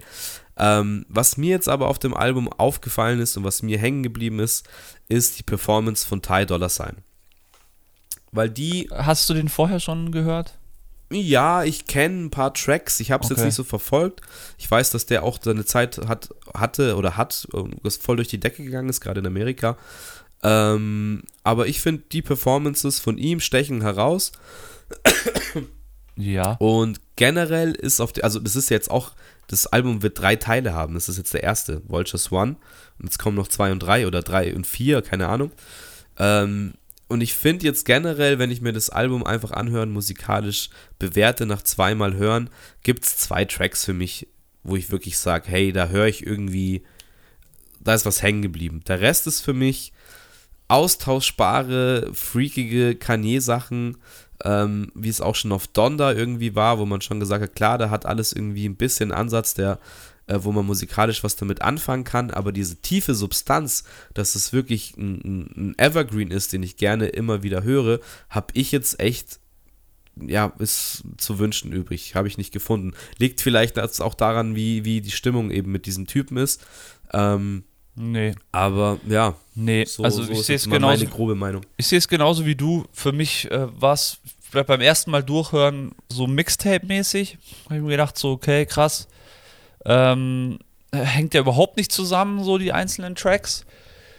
Ähm, 0.57 1.07
was 1.09 1.37
mir 1.37 1.49
jetzt 1.49 1.67
aber 1.67 1.87
auf 1.87 1.97
dem 1.97 2.13
Album 2.13 2.47
aufgefallen 2.53 3.19
ist 3.19 3.35
und 3.35 3.43
was 3.43 3.63
mir 3.63 3.79
hängen 3.79 4.03
geblieben 4.03 4.39
ist, 4.39 4.69
ist 5.09 5.39
die 5.39 5.43
Performance 5.43 6.07
von 6.07 6.21
Ty 6.21 6.45
Dollar 6.45 6.69
Sign. 6.69 6.97
Weil 8.31 8.51
die. 8.51 8.89
Hast 8.93 9.27
du 9.27 9.33
den 9.33 9.49
vorher 9.49 9.79
schon 9.79 10.11
gehört? 10.11 10.59
Ja, 11.11 11.63
ich 11.63 11.85
kenne 11.85 12.25
ein 12.25 12.31
paar 12.31 12.53
Tracks. 12.53 12.99
Ich 12.99 13.11
habe 13.11 13.23
es 13.23 13.29
okay. 13.29 13.39
jetzt 13.39 13.45
nicht 13.45 13.55
so 13.55 13.63
verfolgt. 13.63 14.21
Ich 14.57 14.69
weiß, 14.69 14.89
dass 14.89 15.05
der 15.05 15.23
auch 15.23 15.39
seine 15.41 15.65
Zeit 15.65 15.99
hat, 16.07 16.29
hatte 16.53 16.95
oder 16.95 17.15
hat, 17.15 17.47
was 17.83 17.97
voll 17.97 18.15
durch 18.15 18.27
die 18.27 18.39
Decke 18.39 18.63
gegangen 18.63 18.89
ist, 18.89 19.01
gerade 19.01 19.19
in 19.19 19.27
Amerika. 19.27 19.77
Ähm, 20.43 21.23
aber 21.43 21.67
ich 21.67 21.79
finde, 21.81 22.03
die 22.11 22.21
Performances 22.21 22.99
von 22.99 23.17
ihm 23.17 23.39
stechen 23.39 23.81
heraus. 23.81 24.31
Ja. 26.17 26.53
Und 26.53 27.01
generell 27.15 27.71
ist 27.73 27.99
auf 27.99 28.13
die, 28.13 28.23
also 28.23 28.39
das 28.39 28.55
ist 28.55 28.69
jetzt 28.69 28.89
auch, 28.89 29.11
das 29.47 29.67
Album 29.67 30.01
wird 30.01 30.19
drei 30.19 30.35
Teile 30.35 30.73
haben. 30.73 30.93
Das 30.93 31.09
ist 31.09 31.17
jetzt 31.17 31.33
der 31.33 31.43
erste, 31.43 31.81
Vultures 31.87 32.31
One. 32.31 32.55
Und 32.99 33.05
jetzt 33.05 33.19
kommen 33.19 33.35
noch 33.35 33.47
zwei 33.47 33.71
und 33.71 33.79
drei 33.79 34.07
oder 34.07 34.21
drei 34.21 34.55
und 34.55 34.65
vier, 34.65 35.01
keine 35.01 35.27
Ahnung. 35.27 35.51
Ähm, 36.17 36.73
und 37.07 37.21
ich 37.21 37.33
finde 37.35 37.65
jetzt 37.65 37.85
generell, 37.85 38.39
wenn 38.39 38.51
ich 38.51 38.61
mir 38.61 38.73
das 38.73 38.89
Album 38.89 39.23
einfach 39.23 39.51
anhören, 39.51 39.91
musikalisch 39.91 40.69
bewerte, 40.97 41.45
nach 41.45 41.61
zweimal 41.61 42.15
hören, 42.15 42.49
gibt 42.83 43.05
es 43.05 43.17
zwei 43.17 43.45
Tracks 43.45 43.85
für 43.85 43.93
mich, 43.93 44.27
wo 44.63 44.75
ich 44.75 44.91
wirklich 44.91 45.19
sage, 45.19 45.47
hey, 45.47 45.71
da 45.71 45.89
höre 45.89 46.07
ich 46.07 46.25
irgendwie, 46.25 46.83
da 47.79 47.93
ist 47.93 48.05
was 48.05 48.23
hängen 48.23 48.41
geblieben. 48.41 48.81
Der 48.87 49.01
Rest 49.01 49.27
ist 49.27 49.41
für 49.41 49.53
mich 49.53 49.93
austauschbare, 50.67 52.09
freakige 52.13 52.95
Kanye-Sachen, 52.95 53.97
ähm, 54.43 54.91
wie 54.95 55.09
es 55.09 55.21
auch 55.21 55.35
schon 55.35 55.51
auf 55.51 55.67
Donda 55.67 56.11
irgendwie 56.11 56.55
war, 56.55 56.79
wo 56.79 56.87
man 56.87 57.01
schon 57.01 57.19
gesagt 57.19 57.43
hat, 57.43 57.55
klar, 57.55 57.77
da 57.77 57.91
hat 57.91 58.07
alles 58.07 58.33
irgendwie 58.33 58.67
ein 58.67 58.75
bisschen 58.75 59.11
Ansatz 59.11 59.53
der 59.53 59.79
äh, 60.27 60.39
wo 60.41 60.51
man 60.51 60.65
musikalisch 60.65 61.23
was 61.23 61.35
damit 61.35 61.61
anfangen 61.61 62.03
kann, 62.03 62.31
aber 62.31 62.51
diese 62.51 62.77
tiefe 62.77 63.15
Substanz, 63.15 63.83
dass 64.13 64.35
es 64.35 64.53
wirklich 64.53 64.95
ein, 64.97 65.49
ein 65.55 65.75
Evergreen 65.77 66.31
ist, 66.31 66.53
den 66.53 66.63
ich 66.63 66.77
gerne 66.77 67.07
immer 67.07 67.43
wieder 67.43 67.63
höre, 67.63 67.99
habe 68.29 68.47
ich 68.53 68.71
jetzt 68.71 68.99
echt 68.99 69.39
ja, 70.17 70.53
ist 70.59 71.03
zu 71.17 71.39
wünschen 71.39 71.71
übrig. 71.71 72.15
Habe 72.15 72.27
ich 72.27 72.37
nicht 72.37 72.53
gefunden. 72.53 72.93
Liegt 73.17 73.41
vielleicht 73.41 73.77
auch 73.79 74.13
daran, 74.13 74.55
wie, 74.55 74.85
wie 74.85 75.01
die 75.01 75.11
Stimmung 75.11 75.51
eben 75.51 75.71
mit 75.71 75.85
diesem 75.85 76.07
Typen 76.07 76.37
ist. 76.37 76.65
Ähm, 77.11 77.63
nee. 77.95 78.33
Aber 78.51 78.99
ja. 79.07 79.35
Nee, 79.55 79.85
so, 79.85 80.03
also 80.03 80.23
so 80.23 80.31
ich 80.31 80.43
sehe 80.43 80.55
es 80.55 80.69
genauso. 80.69 81.03
Meine 81.03 81.07
grobe 81.07 81.35
Meinung. 81.35 81.63
Ich 81.77 81.87
sehe 81.87 81.97
es 81.97 82.07
genauso 82.07 82.45
wie 82.45 82.55
du. 82.55 82.85
Für 82.93 83.11
mich 83.11 83.51
äh, 83.51 83.67
war 83.79 83.93
es 83.93 84.19
beim 84.51 84.81
ersten 84.81 85.11
Mal 85.11 85.23
durchhören 85.23 85.91
so 86.09 86.27
Mixtape-mäßig. 86.27 87.37
Habe 87.65 87.75
ich 87.75 87.81
mir 87.81 87.89
gedacht, 87.89 88.17
so, 88.17 88.31
okay, 88.31 88.65
krass. 88.65 89.07
Ähm, 89.85 90.59
hängt 90.93 91.33
ja 91.33 91.41
überhaupt 91.41 91.77
nicht 91.77 91.91
zusammen, 91.91 92.43
so 92.43 92.57
die 92.57 92.71
einzelnen 92.71 93.15
Tracks. 93.15 93.65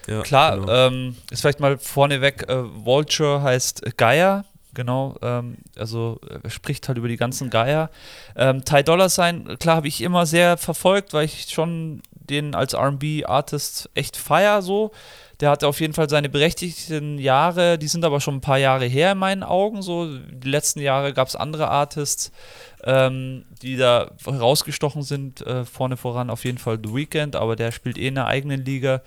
Ja, 0.07 0.23
Klar, 0.23 0.59
genau. 0.61 0.73
ähm, 0.73 1.17
ist 1.31 1.41
vielleicht 1.41 1.61
mal 1.61 1.79
vorneweg, 1.79 2.49
äh, 2.49 2.85
Vulture 2.85 3.43
heißt 3.43 3.97
Geier, 3.97 4.45
genau, 4.73 5.17
ähm, 5.21 5.57
also 5.77 6.21
er 6.45 6.49
spricht 6.49 6.87
halt 6.87 6.99
über 6.99 7.09
die 7.09 7.17
ganzen 7.17 7.51
Geier. 7.51 7.91
Ähm, 8.37 8.65
Ty 8.65 8.85
Dollar 8.85 9.09
Sign, 9.09 9.57
klar, 9.59 9.77
habe 9.77 9.89
ich 9.89 10.01
immer 10.01 10.25
sehr 10.27 10.57
verfolgt, 10.59 11.13
weil 11.13 11.25
ich 11.25 11.49
schon 11.51 12.03
den 12.13 12.55
als 12.55 12.75
RB-Artist 12.75 13.91
echt 13.95 14.17
feier 14.17 14.63
so. 14.63 14.93
Der 15.41 15.51
hatte 15.51 15.69
auf 15.69 15.81
jeden 15.81 15.93
Fall 15.93 16.09
seine 16.09 16.31
berechtigten 16.31 17.19
Jahre, 17.19 17.79
die 17.79 17.89
sind 17.89 18.05
aber 18.05 18.21
schon 18.21 18.37
ein 18.37 18.41
paar 18.41 18.59
Jahre 18.59 18.87
her 18.87 19.13
in 19.13 19.19
meinen 19.19 19.43
Augen. 19.43 19.83
So, 19.83 20.19
die 20.19 20.49
letzten 20.49 20.81
Jahre 20.81 21.13
gab 21.13 21.29
es 21.29 21.37
andere 21.37 21.69
Artists, 21.69 22.33
ähm, 22.85 23.45
die 23.61 23.77
da 23.77 24.11
rausgestochen 24.27 25.03
sind. 25.03 25.43
Äh, 25.43 25.67
vorne 25.67 25.99
voran 25.99 26.31
auf 26.31 26.45
jeden 26.45 26.59
Fall 26.59 26.79
The 26.83 26.95
Weeknd, 26.95 27.37
aber 27.37 27.55
der 27.55 27.71
spielt 27.71 27.99
eh 27.99 28.09
in 28.09 28.15
der 28.15 28.27
eigenen 28.27 28.65
Liga. 28.65 29.03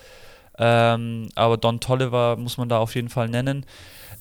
Ähm, 0.60 1.30
aber 1.36 1.58
Don 1.58 1.80
Tolliver 1.80 2.36
muss 2.36 2.58
man 2.58 2.70
da 2.70 2.78
auf 2.78 2.94
jeden 2.94 3.10
Fall 3.10 3.30
nennen. 3.30 3.66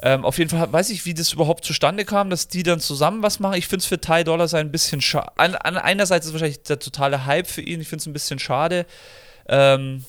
Ähm, 0.01 0.25
auf 0.25 0.39
jeden 0.39 0.49
Fall 0.49 0.73
weiß 0.73 0.91
ich, 0.91 1.05
wie 1.05 1.15
das 1.15 1.33
überhaupt 1.33 1.65
zustande 1.65 2.05
kam, 2.05 2.31
dass 2.31 2.47
die 2.47 2.63
dann 2.63 2.79
zusammen 2.79 3.23
was 3.23 3.41
machen. 3.41 3.59
Ich 3.59 3.67
finde 3.67 3.83
es 3.83 3.87
für 3.87 4.01
Ty 4.01 4.23
Dollars 4.23 4.55
ein 4.55 4.71
bisschen 4.71 5.01
schade. 5.01 5.33
An, 5.37 5.57
an, 5.57 5.77
einerseits 5.77 6.27
ist 6.27 6.33
wahrscheinlich 6.33 6.63
der 6.63 6.79
totale 6.79 7.27
Hype 7.27 7.49
für 7.49 7.61
ihn. 7.61 7.81
Ich 7.81 7.89
finde 7.89 8.03
es 8.03 8.07
ein 8.07 8.13
bisschen 8.13 8.39
schade. 8.39 8.87
Ähm, 9.49 10.05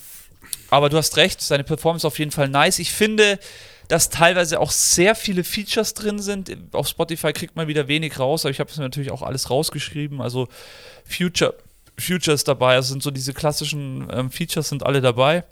aber 0.69 0.89
du 0.89 0.97
hast 0.97 1.17
recht, 1.17 1.41
seine 1.41 1.63
Performance 1.63 2.05
auf 2.05 2.19
jeden 2.19 2.31
Fall 2.31 2.49
nice. 2.49 2.79
Ich 2.79 2.91
finde, 2.91 3.39
dass 3.87 4.09
teilweise 4.09 4.59
auch 4.59 4.71
sehr 4.71 5.15
viele 5.15 5.43
Features 5.43 5.93
drin 5.93 6.19
sind. 6.19 6.55
Auf 6.73 6.87
Spotify 6.87 7.33
kriegt 7.33 7.55
man 7.55 7.67
wieder 7.67 7.87
wenig 7.87 8.19
raus, 8.19 8.45
aber 8.45 8.51
ich 8.51 8.59
habe 8.59 8.69
es 8.69 8.77
natürlich 8.77 9.11
auch 9.11 9.23
alles 9.23 9.49
rausgeschrieben. 9.49 10.21
Also 10.21 10.47
Future, 11.05 11.55
Futures 11.97 12.43
dabei, 12.43 12.75
also 12.75 12.89
sind 12.89 13.03
so 13.03 13.11
diese 13.11 13.33
klassischen 13.33 14.07
ähm, 14.11 14.31
Features 14.31 14.69
sind 14.69 14.85
alle 14.85 15.01
dabei 15.01 15.43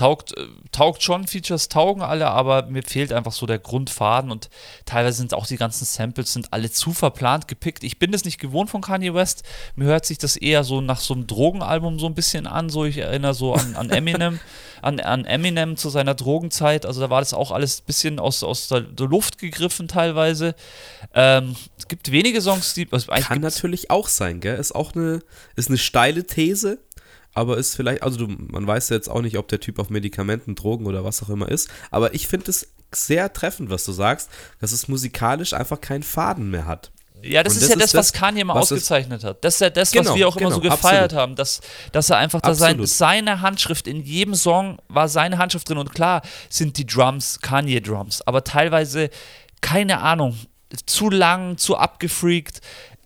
taugt, 0.00 0.36
äh, 0.36 0.46
taugt 0.72 1.02
schon, 1.02 1.26
Features 1.26 1.68
taugen 1.68 2.02
alle, 2.02 2.28
aber 2.28 2.66
mir 2.66 2.82
fehlt 2.82 3.12
einfach 3.12 3.32
so 3.32 3.44
der 3.44 3.58
Grundfaden 3.58 4.30
und 4.30 4.48
teilweise 4.86 5.18
sind 5.18 5.34
auch 5.34 5.46
die 5.46 5.58
ganzen 5.58 5.84
Samples 5.84 6.32
sind 6.32 6.52
alle 6.52 6.70
zu 6.70 6.92
verplant 6.92 7.48
gepickt. 7.48 7.84
Ich 7.84 7.98
bin 7.98 8.10
das 8.10 8.24
nicht 8.24 8.38
gewohnt 8.38 8.70
von 8.70 8.80
Kanye 8.80 9.12
West. 9.12 9.42
Mir 9.76 9.84
hört 9.84 10.06
sich 10.06 10.16
das 10.16 10.36
eher 10.36 10.64
so 10.64 10.80
nach 10.80 11.00
so 11.00 11.12
einem 11.12 11.26
Drogenalbum 11.26 11.98
so 11.98 12.06
ein 12.06 12.14
bisschen 12.14 12.46
an. 12.46 12.70
So, 12.70 12.86
ich 12.86 12.96
erinnere 12.96 13.34
so 13.34 13.52
an, 13.52 13.76
an 13.76 13.90
Eminem, 13.90 14.40
an, 14.82 15.00
an 15.00 15.26
Eminem 15.26 15.76
zu 15.76 15.90
seiner 15.90 16.14
Drogenzeit. 16.14 16.86
Also 16.86 17.02
da 17.02 17.10
war 17.10 17.20
das 17.20 17.34
auch 17.34 17.50
alles 17.50 17.80
ein 17.80 17.84
bisschen 17.86 18.18
aus, 18.18 18.42
aus 18.42 18.68
der, 18.68 18.80
der 18.80 19.06
Luft 19.06 19.36
gegriffen 19.36 19.86
teilweise. 19.86 20.54
Ähm, 21.14 21.56
es 21.76 21.88
gibt 21.88 22.10
wenige 22.10 22.40
Songs, 22.40 22.72
die. 22.72 22.88
Also 22.90 23.12
Kann 23.12 23.42
natürlich 23.42 23.90
auch 23.90 24.08
sein, 24.08 24.40
gell? 24.40 24.58
Ist 24.58 24.74
auch 24.74 24.94
eine, 24.94 25.20
ist 25.56 25.68
eine 25.68 25.78
steile 25.78 26.26
These 26.26 26.78
aber 27.40 27.56
ist 27.58 27.74
vielleicht, 27.74 28.02
also 28.02 28.26
du, 28.26 28.28
man 28.28 28.66
weiß 28.66 28.90
ja 28.90 28.96
jetzt 28.96 29.08
auch 29.08 29.22
nicht, 29.22 29.38
ob 29.38 29.48
der 29.48 29.60
Typ 29.60 29.78
auf 29.78 29.90
Medikamenten, 29.90 30.54
Drogen 30.54 30.86
oder 30.86 31.04
was 31.04 31.22
auch 31.22 31.30
immer 31.30 31.48
ist, 31.48 31.68
aber 31.90 32.14
ich 32.14 32.28
finde 32.28 32.50
es 32.50 32.68
sehr 32.94 33.32
treffend, 33.32 33.70
was 33.70 33.84
du 33.84 33.92
sagst, 33.92 34.30
dass 34.60 34.72
es 34.72 34.88
musikalisch 34.88 35.52
einfach 35.52 35.80
keinen 35.80 36.02
Faden 36.02 36.50
mehr 36.50 36.66
hat. 36.66 36.90
Ja, 37.22 37.42
das, 37.42 37.56
ist 37.56 37.68
ja 37.68 37.76
das, 37.76 37.94
was 37.94 38.12
Kanye 38.12 38.44
mal 38.44 38.54
ausgezeichnet 38.54 39.24
hat. 39.24 39.44
Das 39.44 39.54
ist 39.54 39.60
ja 39.60 39.70
das, 39.70 39.90
genau, 39.90 40.10
was 40.10 40.16
wir 40.16 40.26
auch 40.26 40.36
genau, 40.36 40.48
immer 40.48 40.54
so 40.54 40.60
gefeiert 40.62 41.04
absolut. 41.04 41.22
haben, 41.22 41.34
dass, 41.36 41.60
dass 41.92 42.08
er 42.08 42.16
einfach 42.16 42.40
da 42.40 42.54
sein, 42.54 42.84
seine 42.86 43.42
Handschrift 43.42 43.86
in 43.86 44.00
jedem 44.00 44.34
Song 44.34 44.78
war 44.88 45.08
seine 45.08 45.36
Handschrift 45.36 45.68
drin 45.68 45.78
und 45.78 45.92
klar 45.94 46.22
sind 46.48 46.78
die 46.78 46.86
Drums 46.86 47.40
Kanye 47.40 47.80
Drums, 47.80 48.22
aber 48.22 48.42
teilweise 48.44 49.10
keine 49.60 50.00
Ahnung, 50.00 50.34
zu 50.86 51.10
lang, 51.10 51.58
zu 51.58 51.76
abgefreakt 51.76 52.60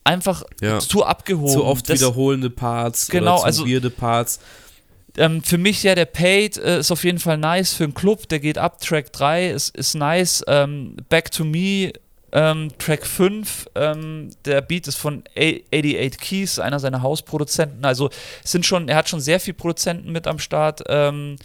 einfach 0.05 0.45
ja. 0.61 0.79
zu 0.79 1.05
abgehoben. 1.05 1.53
Zu 1.53 1.65
oft 1.65 1.89
das, 1.89 2.01
wiederholende 2.01 2.51
Parts 2.51 3.09
genau, 3.09 3.39
zu 3.39 3.45
also, 3.45 3.67
weirde 3.67 3.91
Parts. 3.91 4.39
Ähm, 5.17 5.43
für 5.43 5.59
mich 5.59 5.83
ja 5.83 5.95
der 5.95 6.07
Paid 6.07 6.57
äh, 6.59 6.81
ist 6.81 6.91
auf 6.91 7.05
jeden 7.05 7.19
Fall 7.19 7.39
nice 7.39 7.73
für 7.73 7.85
einen 7.85 7.95
Club, 7.95 8.29
der 8.29 8.41
geht 8.41 8.59
ab. 8.59 8.81
Track 8.81 9.13
3 9.13 9.51
ist, 9.51 9.75
ist 9.77 9.95
nice. 9.95 10.45
Ähm, 10.47 10.97
Back 11.09 11.31
to 11.31 11.45
Me 11.45 11.93
ähm, 12.35 12.71
Track 12.79 13.07
5, 13.07 13.71
ähm, 13.77 14.31
der 14.45 14.61
Beat 14.61 14.89
ist 14.89 14.97
von 14.97 15.23
88 15.37 16.19
Keys, 16.19 16.59
einer 16.59 16.81
seiner 16.81 17.01
Hausproduzenten. 17.01 17.85
Also 17.85 18.11
sind 18.43 18.67
schon, 18.67 18.89
er 18.89 18.97
hat 18.97 19.09
schon 19.09 19.21
sehr 19.21 19.39
viele 19.39 19.55
Produzenten 19.55 20.11
mit 20.11 20.27
am 20.27 20.41
Start 20.41 20.83
ähm, 20.89 21.37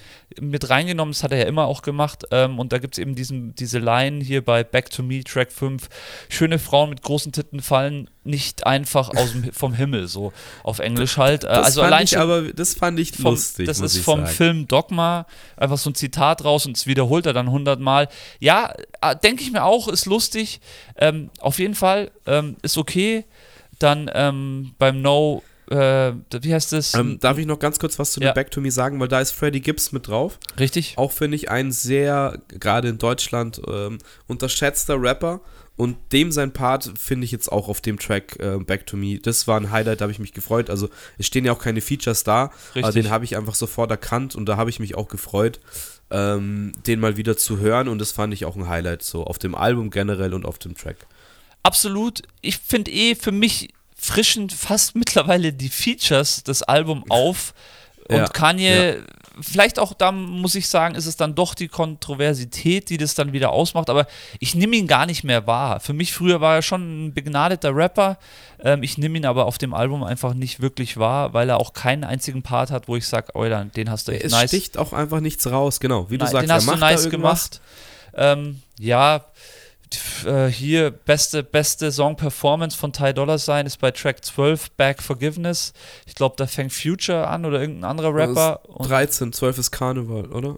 mit 0.42 0.70
reingenommen. 0.72 1.14
Das 1.14 1.24
hat 1.24 1.32
er 1.32 1.38
ja 1.38 1.46
immer 1.46 1.68
auch 1.68 1.84
gemacht. 1.84 2.26
Ähm, 2.32 2.58
und 2.58 2.74
da 2.74 2.80
gibt 2.80 2.96
es 2.96 2.98
eben 2.98 3.14
diesen, 3.14 3.54
diese 3.54 3.78
Line 3.78 4.24
hier 4.24 4.44
bei 4.44 4.64
Back 4.64 4.90
to 4.90 5.04
Me 5.04 5.24
Track 5.24 5.52
5. 5.52 5.90
Schöne 6.28 6.58
Frauen 6.58 6.90
mit 6.90 7.04
großen 7.04 7.32
Titten 7.32 7.62
fallen 7.62 8.10
nicht 8.24 8.66
einfach 8.66 9.10
aus 9.10 9.32
dem, 9.32 9.52
vom 9.54 9.74
Himmel, 9.74 10.08
so 10.08 10.34
auf 10.64 10.80
Englisch 10.80 11.18
halt. 11.18 11.44
Das 11.44 11.66
also 11.66 11.82
allein 11.82 12.04
ich, 12.04 12.18
aber 12.18 12.54
das 12.54 12.74
fand 12.74 13.00
ich 13.00 13.12
vom, 13.14 13.32
lustig. 13.32 13.66
Das 13.66 13.80
ist 13.80 13.98
vom 14.00 14.22
sagen. 14.22 14.32
Film 14.32 14.68
Dogma, 14.68 15.26
einfach 15.58 15.78
so 15.78 15.90
ein 15.90 15.96
Zitat 15.96 16.44
raus 16.44 16.66
und 16.66 16.78
es 16.78 16.86
wiederholt 16.86 17.26
er 17.26 17.34
dann 17.34 17.50
hundertmal. 17.50 18.08
Ja, 18.40 18.72
äh, 18.72 18.84
denke 19.24 19.44
ich 19.44 19.52
mir 19.52 19.64
auch, 19.64 19.88
ist 19.88 20.06
lustig. 20.06 20.60
Ähm, 20.98 21.30
auf 21.40 21.60
jeden 21.60 21.76
Fall 21.76 22.12
ähm, 22.26 22.58
ist 22.62 22.78
okay. 22.78 23.26
Dann 23.80 24.10
ähm, 24.14 24.74
beim 24.78 25.02
No 25.02 25.44
äh, 25.70 26.14
wie 26.42 26.54
heißt 26.54 26.74
das? 26.74 26.96
Ähm, 26.96 27.20
darf 27.20 27.38
ich 27.38 27.46
noch 27.46 27.60
ganz 27.60 27.78
kurz 27.80 28.00
was 28.00 28.12
zu 28.14 28.22
ja. 28.22 28.34
Back 28.34 28.50
to 28.52 28.60
Me 28.60 28.72
sagen, 28.72 29.00
weil 29.00 29.08
da 29.08 29.20
ist 29.20 29.32
Freddie 29.32 29.62
Gibbs 29.62 29.92
mit 29.92 30.08
drauf. 30.08 30.40
Richtig. 30.60 30.98
Auch 30.98 31.12
finde 31.12 31.36
ich 31.36 31.52
ein 31.52 31.72
sehr, 31.72 32.40
gerade 32.48 32.90
in 32.90 32.98
Deutschland, 32.98 33.62
ähm, 33.68 34.00
unterschätzter 34.28 35.00
Rapper. 35.00 35.42
Und 35.76 35.96
dem 36.12 36.34
sein 36.34 36.52
Part 36.52 36.92
finde 36.98 37.24
ich 37.24 37.32
jetzt 37.32 37.50
auch 37.50 37.70
auf 37.70 37.80
dem 37.80 38.00
Track 38.00 38.38
äh, 38.40 38.58
Back 38.58 38.86
to 38.86 38.98
Me. 38.98 39.18
Das 39.18 39.48
war 39.48 39.58
ein 39.58 39.72
Highlight, 39.72 40.02
da 40.02 40.04
habe 40.04 40.12
ich 40.12 40.20
mich 40.20 40.34
gefreut. 40.34 40.70
Also 40.70 40.90
es 41.18 41.26
stehen 41.26 41.46
ja 41.46 41.54
auch 41.54 41.60
keine 41.60 41.80
Features 41.80 42.26
da, 42.26 42.52
Richtig. 42.76 42.84
aber 42.84 42.92
den 42.92 43.10
habe 43.10 43.24
ich 43.24 43.38
einfach 43.38 43.56
sofort 43.56 43.90
erkannt 43.90 44.36
und 44.36 44.46
da 44.46 44.58
habe 44.58 44.70
ich 44.70 44.82
mich 44.82 44.96
auch 44.96 45.08
gefreut, 45.08 45.62
ähm, 46.12 46.74
den 46.88 47.00
mal 47.00 47.18
wieder 47.18 47.38
zu 47.38 47.60
hören. 47.60 47.88
Und 47.88 48.00
das 48.00 48.12
fand 48.12 48.34
ich 48.34 48.46
auch 48.46 48.56
ein 48.56 48.68
Highlight, 48.68 49.04
so 49.04 49.24
auf 49.24 49.38
dem 49.38 49.56
Album 49.56 49.90
generell 49.90 50.34
und 50.34 50.46
auf 50.46 50.60
dem 50.60 50.76
Track. 50.76 50.98
Absolut. 51.64 52.24
Ich 52.42 52.58
finde 52.58 52.92
eh 52.92 53.16
für 53.16 53.32
mich 53.32 53.74
frischen 53.96 54.50
fast 54.50 54.96
mittlerweile 54.96 55.52
die 55.54 55.70
Features 55.70 56.44
des 56.44 56.64
Albums 56.64 57.06
auf. 57.10 57.54
Und 58.08 58.18
ja, 58.18 58.28
Kanye 58.28 58.96
ja 58.96 58.96
vielleicht 59.42 59.80
auch, 59.80 59.94
da 59.94 60.12
muss 60.12 60.56
ich 60.56 60.68
sagen, 60.68 60.96
ist 60.96 61.06
es 61.06 61.18
dann 61.18 61.36
doch 61.36 61.54
die 61.54 61.68
Kontroversität, 61.68 62.90
die 62.90 62.98
das 62.98 63.16
dann 63.16 63.34
wieder 63.34 63.52
ausmacht, 63.52 63.90
aber 63.90 64.08
ich 64.40 64.56
nehme 64.56 64.76
ihn 64.76 64.88
gar 64.88 65.06
nicht 65.06 65.24
mehr 65.24 65.48
wahr. 65.48 65.80
Für 65.80 65.94
mich 65.94 66.14
früher 66.14 66.42
war 66.42 66.56
er 66.56 66.62
schon 66.62 67.08
ein 67.08 67.14
begnadeter 67.14 67.76
Rapper, 67.76 68.18
ähm, 68.62 68.84
ich 68.84 68.98
nehme 68.98 69.18
ihn 69.18 69.26
aber 69.26 69.46
auf 69.46 69.58
dem 69.58 69.74
Album 69.74 70.04
einfach 70.04 70.34
nicht 70.34 70.62
wirklich 70.62 70.98
wahr, 70.98 71.34
weil 71.34 71.50
er 71.50 71.60
auch 71.60 71.74
keinen 71.74 72.04
einzigen 72.04 72.44
Part 72.44 72.72
hat, 72.72 72.88
wo 72.88 72.96
ich 72.96 73.08
sage, 73.08 73.28
oh, 73.34 73.46
den 73.46 73.90
hast 73.90 74.08
du 74.08 74.12
echt 74.12 74.26
es 74.26 74.32
nice. 74.32 74.44
Es 74.44 74.50
sticht 74.50 74.78
auch 74.78 74.94
einfach 74.94 75.20
nichts 75.20 75.50
raus, 75.50 75.80
genau, 75.80 76.10
wie 76.10 76.18
du 76.18 76.26
Nein, 76.26 76.32
sagst, 76.32 76.48
den 76.48 76.54
hast 76.54 76.68
du 76.68 76.76
nice 76.76 77.10
gemacht. 77.10 77.62
Ähm, 78.16 78.62
ja, 78.80 79.26
äh, 80.26 80.48
hier 80.48 80.92
beste, 80.92 81.44
beste 81.44 81.92
Song-Performance 81.92 82.78
von 82.78 82.94
Ty 82.94 83.14
Dollar 83.14 83.38
Sign 83.38 83.66
ist 83.66 83.78
bei 83.78 83.92
Track 83.92 84.24
12 84.24 84.72
Back 84.72 85.02
Forgiveness. 85.02 85.74
Ich 86.06 86.16
glaube, 86.16 86.36
da 86.38 86.48
fängt 86.48 86.74
Future 86.74 87.28
an 87.28 87.46
oder 87.46 87.60
irgendein 87.60 87.90
anderer 87.90 88.14
Rapper. 88.14 88.62
13, 88.80 89.34
12 89.34 89.58
ist 89.58 89.72
Karneval, 89.72 90.28
oder? 90.28 90.58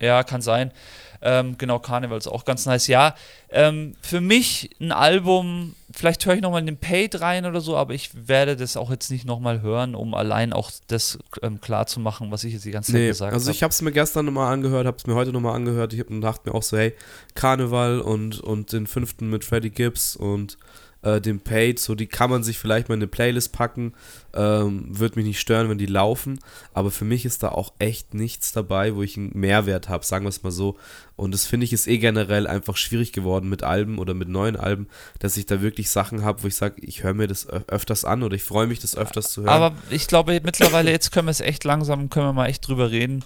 Ja, 0.00 0.22
kann 0.22 0.42
sein. 0.42 0.72
Ähm, 1.20 1.58
genau, 1.58 1.78
Carnival 1.78 2.18
ist 2.18 2.28
auch 2.28 2.44
ganz 2.44 2.66
nice. 2.66 2.86
Ja, 2.86 3.14
ähm, 3.50 3.96
für 4.00 4.20
mich 4.20 4.70
ein 4.80 4.92
Album, 4.92 5.74
vielleicht 5.98 6.24
höre 6.24 6.34
ich 6.34 6.42
nochmal 6.42 6.60
in 6.60 6.66
den 6.66 6.76
Paid 6.76 7.20
rein 7.20 7.44
oder 7.44 7.60
so, 7.60 7.76
aber 7.76 7.92
ich 7.92 8.28
werde 8.28 8.54
das 8.54 8.76
auch 8.76 8.88
jetzt 8.88 9.10
nicht 9.10 9.24
nochmal 9.24 9.62
hören, 9.62 9.96
um 9.96 10.14
allein 10.14 10.52
auch 10.52 10.70
das 10.86 11.18
ähm, 11.42 11.60
klar 11.60 11.88
zu 11.88 11.98
machen, 11.98 12.30
was 12.30 12.44
ich 12.44 12.52
jetzt 12.52 12.64
die 12.64 12.70
ganze 12.70 12.92
Zeit 12.92 13.00
nee, 13.00 13.08
gesagt 13.08 13.32
habe. 13.32 13.34
Also 13.34 13.50
ich 13.50 13.64
habe 13.64 13.72
es 13.72 13.82
mir 13.82 13.90
gestern 13.90 14.26
nochmal 14.26 14.52
angehört, 14.52 14.86
habe 14.86 14.96
es 14.96 15.08
mir 15.08 15.16
heute 15.16 15.32
nochmal 15.32 15.56
angehört. 15.56 15.92
Ich 15.92 15.98
habe 15.98 16.20
dachte 16.20 16.48
mir 16.48 16.54
auch 16.54 16.62
so, 16.62 16.78
hey, 16.78 16.94
Carnival 17.34 18.00
und, 18.00 18.38
und 18.38 18.72
den 18.72 18.86
fünften 18.86 19.28
mit 19.28 19.44
Freddie 19.44 19.70
Gibbs 19.70 20.14
und 20.14 20.56
äh, 21.02 21.20
den 21.20 21.40
Paid, 21.40 21.78
so 21.78 21.94
die 21.94 22.06
kann 22.06 22.30
man 22.30 22.42
sich 22.42 22.58
vielleicht 22.58 22.88
mal 22.88 22.94
in 22.94 23.00
eine 23.00 23.06
Playlist 23.06 23.52
packen. 23.52 23.92
Ähm, 24.34 24.86
Würde 24.88 25.16
mich 25.16 25.26
nicht 25.26 25.40
stören, 25.40 25.68
wenn 25.68 25.78
die 25.78 25.86
laufen. 25.86 26.40
Aber 26.74 26.90
für 26.90 27.04
mich 27.04 27.24
ist 27.24 27.42
da 27.42 27.50
auch 27.50 27.72
echt 27.78 28.14
nichts 28.14 28.52
dabei, 28.52 28.94
wo 28.94 29.02
ich 29.02 29.16
einen 29.16 29.30
Mehrwert 29.34 29.88
habe, 29.88 30.04
sagen 30.04 30.24
wir 30.24 30.30
es 30.30 30.42
mal 30.42 30.50
so. 30.50 30.76
Und 31.16 31.32
das 31.32 31.46
finde 31.46 31.64
ich 31.64 31.72
ist 31.72 31.86
eh 31.86 31.98
generell 31.98 32.46
einfach 32.46 32.76
schwierig 32.76 33.12
geworden 33.12 33.48
mit 33.48 33.62
Alben 33.62 33.98
oder 33.98 34.14
mit 34.14 34.28
neuen 34.28 34.56
Alben, 34.56 34.88
dass 35.18 35.36
ich 35.36 35.46
da 35.46 35.62
wirklich 35.62 35.90
Sachen 35.90 36.24
habe, 36.24 36.42
wo 36.42 36.46
ich 36.48 36.56
sage, 36.56 36.76
ich 36.80 37.02
höre 37.02 37.14
mir 37.14 37.26
das 37.26 37.48
öfters 37.48 38.04
an 38.04 38.22
oder 38.22 38.34
ich 38.34 38.44
freue 38.44 38.66
mich, 38.66 38.78
das 38.80 38.96
öfters 38.96 39.32
zu 39.32 39.42
hören. 39.42 39.50
Aber 39.50 39.76
ich 39.90 40.06
glaube, 40.06 40.40
mittlerweile, 40.44 40.90
jetzt 40.90 41.12
können 41.12 41.26
wir 41.26 41.32
es 41.32 41.40
echt 41.40 41.64
langsam, 41.64 42.10
können 42.10 42.26
wir 42.26 42.32
mal 42.32 42.46
echt 42.46 42.66
drüber 42.66 42.90
reden 42.90 43.24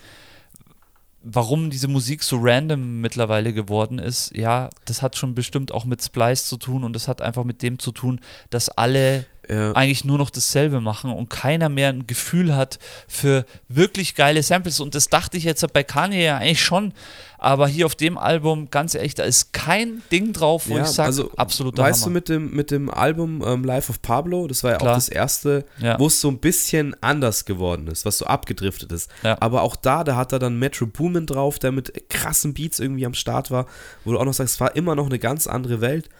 warum 1.22 1.70
diese 1.70 1.88
Musik 1.88 2.22
so 2.22 2.38
random 2.40 3.00
mittlerweile 3.00 3.52
geworden 3.52 3.98
ist, 3.98 4.36
ja, 4.36 4.70
das 4.84 5.02
hat 5.02 5.16
schon 5.16 5.34
bestimmt 5.34 5.72
auch 5.72 5.84
mit 5.84 6.02
Splice 6.02 6.46
zu 6.46 6.56
tun 6.56 6.84
und 6.84 6.94
das 6.94 7.08
hat 7.08 7.22
einfach 7.22 7.44
mit 7.44 7.62
dem 7.62 7.78
zu 7.78 7.92
tun, 7.92 8.20
dass 8.50 8.68
alle 8.68 9.26
ja. 9.48 9.72
eigentlich 9.72 10.04
nur 10.04 10.18
noch 10.18 10.30
dasselbe 10.30 10.80
machen 10.80 11.12
und 11.12 11.30
keiner 11.30 11.68
mehr 11.68 11.88
ein 11.88 12.06
Gefühl 12.06 12.54
hat 12.54 12.78
für 13.08 13.44
wirklich 13.68 14.14
geile 14.14 14.42
Samples. 14.42 14.80
Und 14.80 14.94
das 14.94 15.08
dachte 15.08 15.36
ich 15.36 15.44
jetzt 15.44 15.70
bei 15.72 15.82
Kanye 15.82 16.24
ja 16.24 16.38
eigentlich 16.38 16.62
schon. 16.62 16.92
Aber 17.38 17.66
hier 17.66 17.86
auf 17.86 17.96
dem 17.96 18.18
Album, 18.18 18.70
ganz 18.70 18.94
ehrlich, 18.94 19.14
da 19.14 19.24
ist 19.24 19.52
kein 19.52 20.00
Ding 20.12 20.32
drauf, 20.32 20.68
wo 20.68 20.76
ja, 20.76 20.84
ich 20.84 20.90
sage, 20.90 21.08
also, 21.08 21.30
absoluter 21.32 21.82
Weißt 21.82 22.02
Hammer. 22.02 22.10
du, 22.10 22.14
mit 22.14 22.28
dem, 22.28 22.54
mit 22.54 22.70
dem 22.70 22.88
Album 22.88 23.42
ähm, 23.44 23.64
Life 23.64 23.90
of 23.90 24.00
Pablo, 24.00 24.46
das 24.46 24.62
war 24.62 24.70
ja 24.70 24.78
Klar. 24.78 24.92
auch 24.92 24.96
das 24.96 25.08
erste, 25.08 25.64
ja. 25.78 25.98
wo 25.98 26.06
es 26.06 26.20
so 26.20 26.28
ein 26.28 26.38
bisschen 26.38 26.94
anders 27.00 27.44
geworden 27.44 27.88
ist, 27.88 28.04
was 28.04 28.18
so 28.18 28.26
abgedriftet 28.26 28.92
ist. 28.92 29.10
Ja. 29.24 29.36
Aber 29.40 29.62
auch 29.62 29.74
da, 29.74 30.04
da 30.04 30.14
hat 30.14 30.32
er 30.32 30.38
dann 30.38 30.60
Metro 30.60 30.86
Boomin 30.86 31.26
drauf, 31.26 31.58
der 31.58 31.72
mit 31.72 32.08
krassen 32.08 32.54
Beats 32.54 32.78
irgendwie 32.78 33.06
am 33.06 33.14
Start 33.14 33.50
war, 33.50 33.66
wo 34.04 34.12
du 34.12 34.20
auch 34.20 34.24
noch 34.24 34.34
sagst, 34.34 34.54
es 34.54 34.60
war 34.60 34.76
immer 34.76 34.94
noch 34.94 35.06
eine 35.06 35.18
ganz 35.18 35.48
andere 35.48 35.80
Welt. 35.80 36.10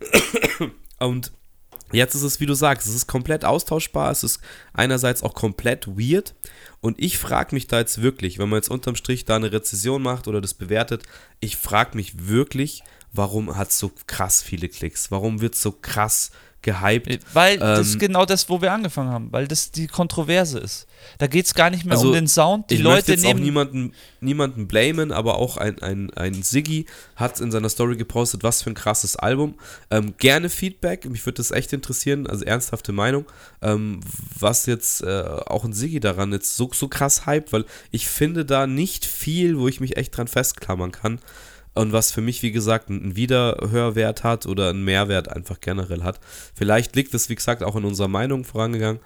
Und 0.98 1.30
Jetzt 1.92 2.14
ist 2.14 2.22
es, 2.22 2.40
wie 2.40 2.46
du 2.46 2.54
sagst, 2.54 2.88
es 2.88 2.94
ist 2.94 3.06
komplett 3.06 3.44
austauschbar, 3.44 4.10
es 4.10 4.24
ist 4.24 4.40
einerseits 4.72 5.22
auch 5.22 5.34
komplett 5.34 5.86
weird 5.86 6.34
und 6.80 6.98
ich 6.98 7.18
frage 7.18 7.54
mich 7.54 7.66
da 7.66 7.78
jetzt 7.78 8.02
wirklich, 8.02 8.38
wenn 8.38 8.48
man 8.48 8.58
jetzt 8.58 8.70
unterm 8.70 8.96
Strich 8.96 9.24
da 9.24 9.36
eine 9.36 9.52
Rezession 9.52 10.02
macht 10.02 10.26
oder 10.26 10.40
das 10.40 10.54
bewertet, 10.54 11.04
ich 11.40 11.56
frage 11.56 11.96
mich 11.96 12.28
wirklich, 12.28 12.82
warum 13.12 13.56
hat 13.56 13.68
es 13.68 13.78
so 13.78 13.92
krass 14.06 14.42
viele 14.42 14.68
Klicks? 14.68 15.10
Warum 15.10 15.40
wird 15.40 15.54
so 15.54 15.72
krass 15.72 16.30
gehypt. 16.62 17.20
Weil 17.32 17.58
das 17.58 17.78
Ähm, 17.78 17.84
ist 17.84 17.98
genau 17.98 18.24
das, 18.24 18.48
wo 18.48 18.62
wir 18.62 18.72
angefangen 18.72 19.10
haben, 19.10 19.32
weil 19.32 19.46
das 19.48 19.70
die 19.70 19.86
Kontroverse 19.86 20.58
ist. 20.58 20.86
Da 21.18 21.26
geht 21.26 21.46
es 21.46 21.54
gar 21.54 21.68
nicht 21.70 21.84
mehr 21.84 21.96
Also, 21.96 22.08
um 22.08 22.14
den 22.14 22.28
Sound. 22.28 22.70
Die 22.70 22.76
ich 22.76 22.82
möchte 22.82 23.10
Leute 23.10 23.12
jetzt 23.12 23.24
auch 23.24 23.28
nehmen. 23.34 23.42
niemanden, 23.42 23.92
niemanden 24.20 24.68
blamen, 24.68 25.10
aber 25.10 25.36
auch 25.36 25.56
ein, 25.56 25.80
ein, 25.82 26.12
ein 26.14 26.42
Siggi 26.42 26.86
hat 27.16 27.40
in 27.40 27.50
seiner 27.50 27.68
Story 27.68 27.96
gepostet, 27.96 28.42
was 28.44 28.62
für 28.62 28.70
ein 28.70 28.74
krasses 28.74 29.16
Album. 29.16 29.54
Ähm, 29.90 30.14
gerne 30.18 30.48
Feedback, 30.48 31.04
mich 31.10 31.26
würde 31.26 31.36
das 31.36 31.50
echt 31.50 31.72
interessieren, 31.72 32.26
also 32.26 32.44
ernsthafte 32.44 32.92
Meinung, 32.92 33.26
ähm, 33.60 34.00
was 34.38 34.66
jetzt 34.66 35.02
äh, 35.02 35.22
auch 35.46 35.64
ein 35.64 35.72
Siggi 35.72 35.98
daran 36.00 36.32
jetzt 36.32 36.56
so, 36.56 36.70
so 36.72 36.86
krass 36.88 37.26
hype, 37.26 37.52
weil 37.52 37.64
ich 37.90 38.06
finde 38.06 38.44
da 38.44 38.66
nicht 38.66 39.04
viel, 39.04 39.58
wo 39.58 39.66
ich 39.66 39.80
mich 39.80 39.96
echt 39.96 40.16
dran 40.16 40.28
festklammern 40.28 40.92
kann. 40.92 41.18
Und 41.74 41.92
was 41.92 42.12
für 42.12 42.20
mich, 42.20 42.42
wie 42.42 42.52
gesagt, 42.52 42.90
einen 42.90 43.16
Wiederhörwert 43.16 44.24
hat 44.24 44.46
oder 44.46 44.70
einen 44.70 44.84
Mehrwert 44.84 45.28
einfach 45.30 45.58
generell 45.60 46.02
hat. 46.02 46.20
Vielleicht 46.54 46.94
liegt 46.96 47.14
es, 47.14 47.28
wie 47.28 47.34
gesagt, 47.34 47.62
auch 47.62 47.76
in 47.76 47.84
unserer 47.84 48.08
Meinung 48.08 48.44
vorangegangen. 48.44 49.00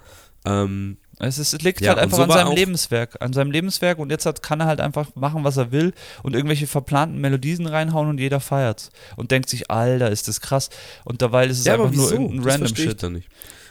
Ähm, 0.45 0.97
Es, 1.19 1.37
ist, 1.39 1.53
es 1.53 1.61
liegt 1.61 1.81
Ja, 1.81 1.89
halt 1.89 1.99
einfach 1.99 2.17
so 2.17 2.23
an 2.23 2.29
seinem 2.31 2.53
Lebenswerk. 2.55 3.15
An 3.21 3.33
seinem 3.33 3.51
Lebenswerk 3.51 3.99
und 3.99 4.11
jetzt 4.11 4.25
hat, 4.25 4.43
kann 4.43 4.59
er 4.59 4.65
halt 4.67 4.81
einfach 4.81 5.15
machen, 5.15 5.43
was 5.43 5.57
er 5.57 5.71
will 5.71 5.93
und 6.23 6.35
irgendwelche 6.35 6.67
verplanten 6.67 7.19
Melodien 7.21 7.65
reinhauen 7.67 8.09
und 8.09 8.19
jeder 8.19 8.39
feiert's. 8.39 8.91
Und 9.15 9.31
denkt 9.31 9.49
sich, 9.49 9.71
Alter, 9.71 10.11
ist 10.11 10.27
das 10.27 10.41
krass. 10.41 10.69
Und 11.05 11.21
dabei 11.21 11.47
ist 11.47 11.59
es 11.59 11.65
Ja, 11.65 11.73
einfach 11.73 11.87
aber 11.87 11.95
nur 11.95 12.11
irgendein 12.11 12.37
das 12.43 12.45
random 12.53 12.67
verstehe 12.67 12.85
ich 12.85 12.91
Shit. 12.91 13.03
dann 13.03 13.13
nicht. 13.13 13.29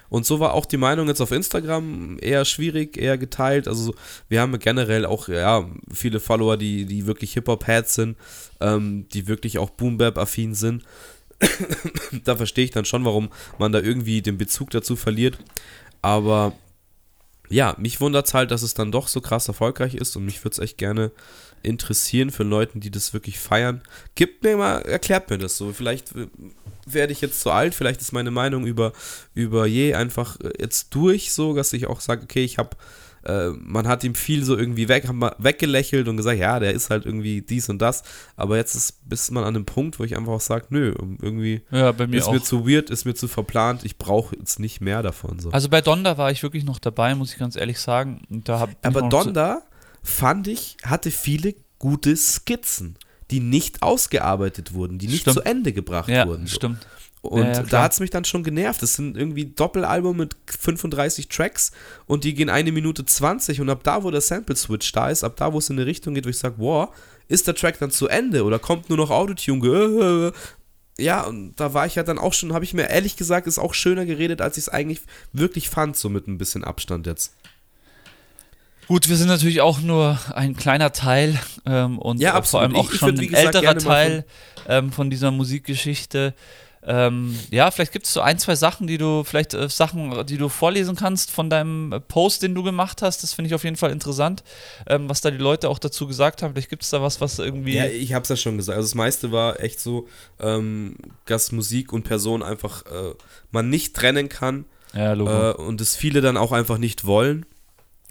Und 0.08 0.26
so 0.26 0.40
war 0.40 0.54
auch 0.54 0.66
die 0.66 0.76
Meinung 0.76 1.08
jetzt 1.08 1.20
auf 1.20 1.32
Instagram 1.32 2.18
eher 2.20 2.44
schwierig, 2.44 2.96
eher 2.96 3.18
geteilt. 3.18 3.68
Also 3.68 3.94
wir 4.28 4.40
haben 4.40 4.58
generell 4.58 5.04
auch 5.04 5.28
ja, 5.28 5.68
viele 5.92 6.20
Follower, 6.20 6.56
die, 6.56 6.86
die 6.86 7.06
wirklich 7.06 7.32
Hip-Hop-Heads 7.34 7.94
sind, 7.94 8.16
ähm, 8.60 9.06
die 9.12 9.26
wirklich 9.26 9.58
auch 9.58 9.70
Boom-Bap-affin 9.70 10.54
sind. 10.54 10.84
da 12.24 12.36
verstehe 12.36 12.64
ich 12.64 12.70
dann 12.70 12.84
schon, 12.84 13.04
warum 13.04 13.30
man 13.58 13.72
da 13.72 13.80
irgendwie 13.80 14.22
den 14.22 14.38
Bezug 14.38 14.70
dazu 14.70 14.96
verliert. 14.96 15.38
Aber 16.02 16.52
ja, 17.48 17.74
mich 17.78 18.00
wundert 18.00 18.26
es 18.26 18.34
halt, 18.34 18.50
dass 18.50 18.62
es 18.62 18.74
dann 18.74 18.92
doch 18.92 19.08
so 19.08 19.20
krass 19.20 19.48
erfolgreich 19.48 19.94
ist 19.94 20.16
und 20.16 20.24
mich 20.24 20.42
würde 20.44 20.54
es 20.54 20.58
echt 20.58 20.78
gerne 20.78 21.12
interessieren 21.66 22.30
für 22.30 22.44
Leute, 22.44 22.78
die 22.78 22.90
das 22.90 23.12
wirklich 23.12 23.38
feiern. 23.38 23.82
Gibt 24.14 24.44
mir 24.44 24.56
mal, 24.56 24.78
erklärt 24.82 25.28
mir 25.30 25.38
das 25.38 25.56
so. 25.56 25.72
Vielleicht 25.72 26.14
äh, 26.14 26.28
werde 26.86 27.12
ich 27.12 27.20
jetzt 27.20 27.40
zu 27.40 27.50
alt, 27.50 27.74
vielleicht 27.74 28.00
ist 28.00 28.12
meine 28.12 28.30
Meinung 28.30 28.64
über, 28.66 28.92
über 29.34 29.66
je 29.66 29.94
einfach 29.94 30.38
äh, 30.40 30.50
jetzt 30.58 30.94
durch, 30.94 31.32
so, 31.32 31.54
dass 31.54 31.72
ich 31.72 31.86
auch 31.86 32.00
sage, 32.00 32.22
okay, 32.22 32.44
ich 32.44 32.58
habe, 32.58 32.70
äh, 33.24 33.48
man 33.48 33.88
hat 33.88 34.04
ihm 34.04 34.14
viel 34.14 34.44
so 34.44 34.56
irgendwie 34.56 34.88
weg, 34.88 35.08
weggelächelt 35.38 36.06
und 36.06 36.16
gesagt, 36.16 36.38
ja, 36.38 36.60
der 36.60 36.72
ist 36.72 36.90
halt 36.90 37.04
irgendwie 37.04 37.42
dies 37.42 37.68
und 37.68 37.82
das. 37.82 38.04
Aber 38.36 38.56
jetzt 38.56 38.76
ist, 38.76 39.08
bis 39.08 39.30
man 39.32 39.42
an 39.42 39.54
dem 39.54 39.66
Punkt, 39.66 39.98
wo 39.98 40.04
ich 40.04 40.16
einfach 40.16 40.32
auch 40.32 40.40
sage, 40.40 40.66
nö, 40.70 40.94
irgendwie 41.20 41.62
Ja, 41.72 41.92
mir 41.92 42.14
ist 42.14 42.28
auch. 42.28 42.32
mir 42.32 42.42
zu 42.42 42.68
weird, 42.68 42.90
ist 42.90 43.04
mir 43.04 43.14
zu 43.14 43.26
verplant, 43.26 43.84
ich 43.84 43.98
brauche 43.98 44.36
jetzt 44.36 44.60
nicht 44.60 44.80
mehr 44.80 45.02
davon. 45.02 45.40
So. 45.40 45.50
Also 45.50 45.68
bei 45.68 45.80
Donda 45.80 46.16
war 46.16 46.30
ich 46.30 46.44
wirklich 46.44 46.64
noch 46.64 46.78
dabei, 46.78 47.16
muss 47.16 47.32
ich 47.32 47.38
ganz 47.38 47.56
ehrlich 47.56 47.80
sagen. 47.80 48.22
Da 48.30 48.60
hab 48.60 48.70
Aber 48.82 49.08
Donda, 49.08 49.62
fand 50.06 50.48
ich, 50.48 50.76
hatte 50.84 51.10
viele 51.10 51.54
gute 51.78 52.16
Skizzen, 52.16 52.96
die 53.30 53.40
nicht 53.40 53.82
ausgearbeitet 53.82 54.72
wurden, 54.72 54.98
die 54.98 55.08
nicht 55.08 55.22
Stimmt. 55.22 55.34
zu 55.36 55.42
Ende 55.42 55.72
gebracht 55.72 56.08
Ja, 56.08 56.26
wurden. 56.26 56.46
So. 56.46 56.56
stimmt. 56.56 56.86
Und 57.22 57.42
Ja, 57.44 57.52
ja, 57.54 57.62
da 57.64 57.82
hat 57.82 57.92
es 57.92 57.98
mich 58.00 58.10
dann 58.10 58.24
schon 58.24 58.44
genervt. 58.44 58.80
Das 58.82 58.94
sind 58.94 59.16
irgendwie 59.16 59.46
Doppelalbum 59.46 60.16
mit 60.16 60.36
35 60.46 61.28
Tracks 61.28 61.72
und 62.06 62.22
die 62.22 62.34
gehen 62.34 62.48
eine 62.48 62.70
Minute 62.70 63.04
20 63.04 63.60
und 63.60 63.68
ab 63.68 63.80
da, 63.82 64.04
wo 64.04 64.10
der 64.12 64.20
Sample-Switch 64.20 64.92
da 64.92 65.10
ist, 65.10 65.24
ab 65.24 65.34
da, 65.36 65.52
wo 65.52 65.58
es 65.58 65.68
in 65.68 65.76
eine 65.76 65.86
Richtung 65.86 66.14
geht, 66.14 66.24
wo 66.24 66.28
ich 66.28 66.38
sage, 66.38 66.54
wow, 66.58 66.88
ist 67.26 67.48
der 67.48 67.56
Track 67.56 67.80
dann 67.80 67.90
zu 67.90 68.06
Ende 68.06 68.44
oder 68.44 68.60
kommt 68.60 68.88
nur 68.88 68.98
noch 68.98 69.10
Autotune? 69.10 69.60
Ge- 69.60 70.32
Ja, 70.98 71.22
und 71.24 71.56
da 71.56 71.74
war 71.74 71.86
ich 71.86 71.96
ja 71.96 72.04
dann 72.04 72.18
auch 72.18 72.32
schon, 72.32 72.52
habe 72.52 72.64
ich 72.64 72.74
mir 72.74 72.88
ehrlich 72.88 73.16
gesagt, 73.16 73.48
ist 73.48 73.58
auch 73.58 73.74
schöner 73.74 74.06
geredet, 74.06 74.40
als 74.40 74.56
ich 74.56 74.64
es 74.64 74.68
eigentlich 74.68 75.00
wirklich 75.32 75.68
fand, 75.68 75.96
so 75.96 76.08
mit 76.08 76.28
ein 76.28 76.38
bisschen 76.38 76.62
Abstand 76.62 77.06
jetzt. 77.08 77.34
Gut, 78.88 79.08
wir 79.08 79.16
sind 79.16 79.28
natürlich 79.28 79.60
auch 79.60 79.80
nur 79.80 80.18
ein 80.34 80.56
kleiner 80.56 80.92
Teil 80.92 81.38
ähm, 81.66 81.98
und 81.98 82.20
Ja, 82.20 82.38
äh, 82.38 82.42
vor 82.42 82.60
allem 82.60 82.76
auch 82.76 82.86
Ich- 82.88 82.94
ich 82.94 82.98
schon 83.00 83.18
würd, 83.18 83.20
wie 83.30 83.36
ein 83.36 83.46
älterer 83.46 83.76
Teil 83.78 84.24
ähm, 84.68 84.92
von 84.92 85.10
dieser 85.10 85.30
Musikgeschichte. 85.32 86.34
Ähm, 86.88 87.36
ja, 87.50 87.68
vielleicht 87.72 87.90
gibt 87.90 88.06
es 88.06 88.12
so 88.12 88.20
ein, 88.20 88.38
zwei 88.38 88.54
Sachen, 88.54 88.86
die 88.86 88.96
du, 88.96 89.24
vielleicht 89.24 89.54
äh, 89.54 89.68
Sachen, 89.68 90.24
die 90.26 90.36
du 90.36 90.48
vorlesen 90.48 90.94
kannst 90.94 91.32
von 91.32 91.50
deinem 91.50 91.92
Post, 92.06 92.44
den 92.44 92.54
du 92.54 92.62
gemacht 92.62 93.02
hast. 93.02 93.24
Das 93.24 93.32
finde 93.32 93.48
ich 93.48 93.56
auf 93.56 93.64
jeden 93.64 93.74
Fall 93.74 93.90
interessant, 93.90 94.44
ähm, 94.86 95.08
was 95.08 95.20
da 95.20 95.32
die 95.32 95.36
Leute 95.36 95.68
auch 95.68 95.80
dazu 95.80 96.06
gesagt 96.06 96.42
haben. 96.42 96.52
Vielleicht 96.54 96.70
gibt 96.70 96.84
es 96.84 96.90
da 96.90 97.02
was, 97.02 97.20
was 97.20 97.40
irgendwie. 97.40 97.74
Ja, 97.74 97.86
ich 97.86 98.14
hab's 98.14 98.28
ja 98.28 98.36
schon 98.36 98.56
gesagt. 98.56 98.76
Also 98.76 98.86
das 98.86 98.94
meiste 98.94 99.32
war 99.32 99.58
echt 99.58 99.80
so, 99.80 100.06
ähm, 100.38 100.94
dass 101.24 101.50
Musik 101.50 101.92
und 101.92 102.04
Person 102.04 102.44
einfach 102.44 102.86
äh, 102.86 103.14
man 103.50 103.68
nicht 103.68 103.96
trennen 103.96 104.28
kann 104.28 104.64
ja, 104.94 105.12
Logo. 105.14 105.30
äh, 105.50 105.54
und 105.54 105.80
es 105.80 105.96
viele 105.96 106.20
dann 106.20 106.36
auch 106.36 106.52
einfach 106.52 106.78
nicht 106.78 107.04
wollen. 107.04 107.46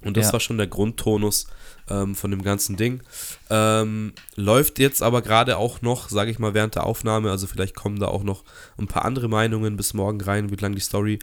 Und 0.06 0.16
das 0.18 0.28
Ja. 0.28 0.34
war 0.34 0.40
schon 0.40 0.58
der 0.58 0.68
Grundtonus 0.68 1.48
ähm, 1.90 2.16
von 2.16 2.32
dem 2.32 2.42
ganzen 2.44 2.78
Ding. 2.78 3.02
Ähm, 3.50 4.14
läuft 4.36 4.80
jetzt 4.80 5.04
aber 5.04 5.22
gerade 5.22 5.58
auch 5.58 5.82
noch, 5.82 6.10
sage 6.10 6.32
ich 6.32 6.40
mal, 6.40 6.54
während 6.54 6.76
der 6.76 6.86
Aufnahme. 6.86 7.30
Also 7.32 7.48
vielleicht 7.48 7.76
kommen 7.76 8.00
da 8.00 8.08
auch 8.08 8.24
noch 8.24 8.44
ein 8.78 8.88
paar 8.88 9.04
andere 9.06 9.28
Meinungen 9.28 9.76
bis 9.78 9.94
morgen 9.94 10.22
rein, 10.22 10.50
wie 10.52 10.56
lang 10.56 10.74
die 10.76 10.82
Story 10.82 11.20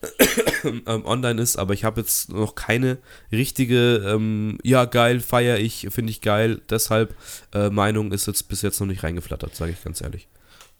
ähm, 0.64 1.04
online 1.04 1.40
ist. 1.40 1.56
Aber 1.56 1.74
ich 1.74 1.84
habe 1.84 2.00
jetzt 2.00 2.30
noch 2.30 2.54
keine 2.54 2.98
richtige, 3.32 3.96
ähm, 4.06 4.58
ja 4.62 4.84
geil, 4.84 5.20
feiere 5.20 5.58
ich, 5.58 5.88
finde 5.90 6.10
ich 6.10 6.20
geil. 6.20 6.60
Deshalb 6.70 7.14
äh, 7.54 7.70
Meinung 7.70 8.12
ist 8.12 8.26
jetzt 8.26 8.48
bis 8.48 8.62
jetzt 8.62 8.80
noch 8.80 8.86
nicht 8.86 9.02
reingeflattert, 9.02 9.54
sage 9.56 9.72
ich 9.72 9.82
ganz 9.82 10.00
ehrlich. 10.00 10.28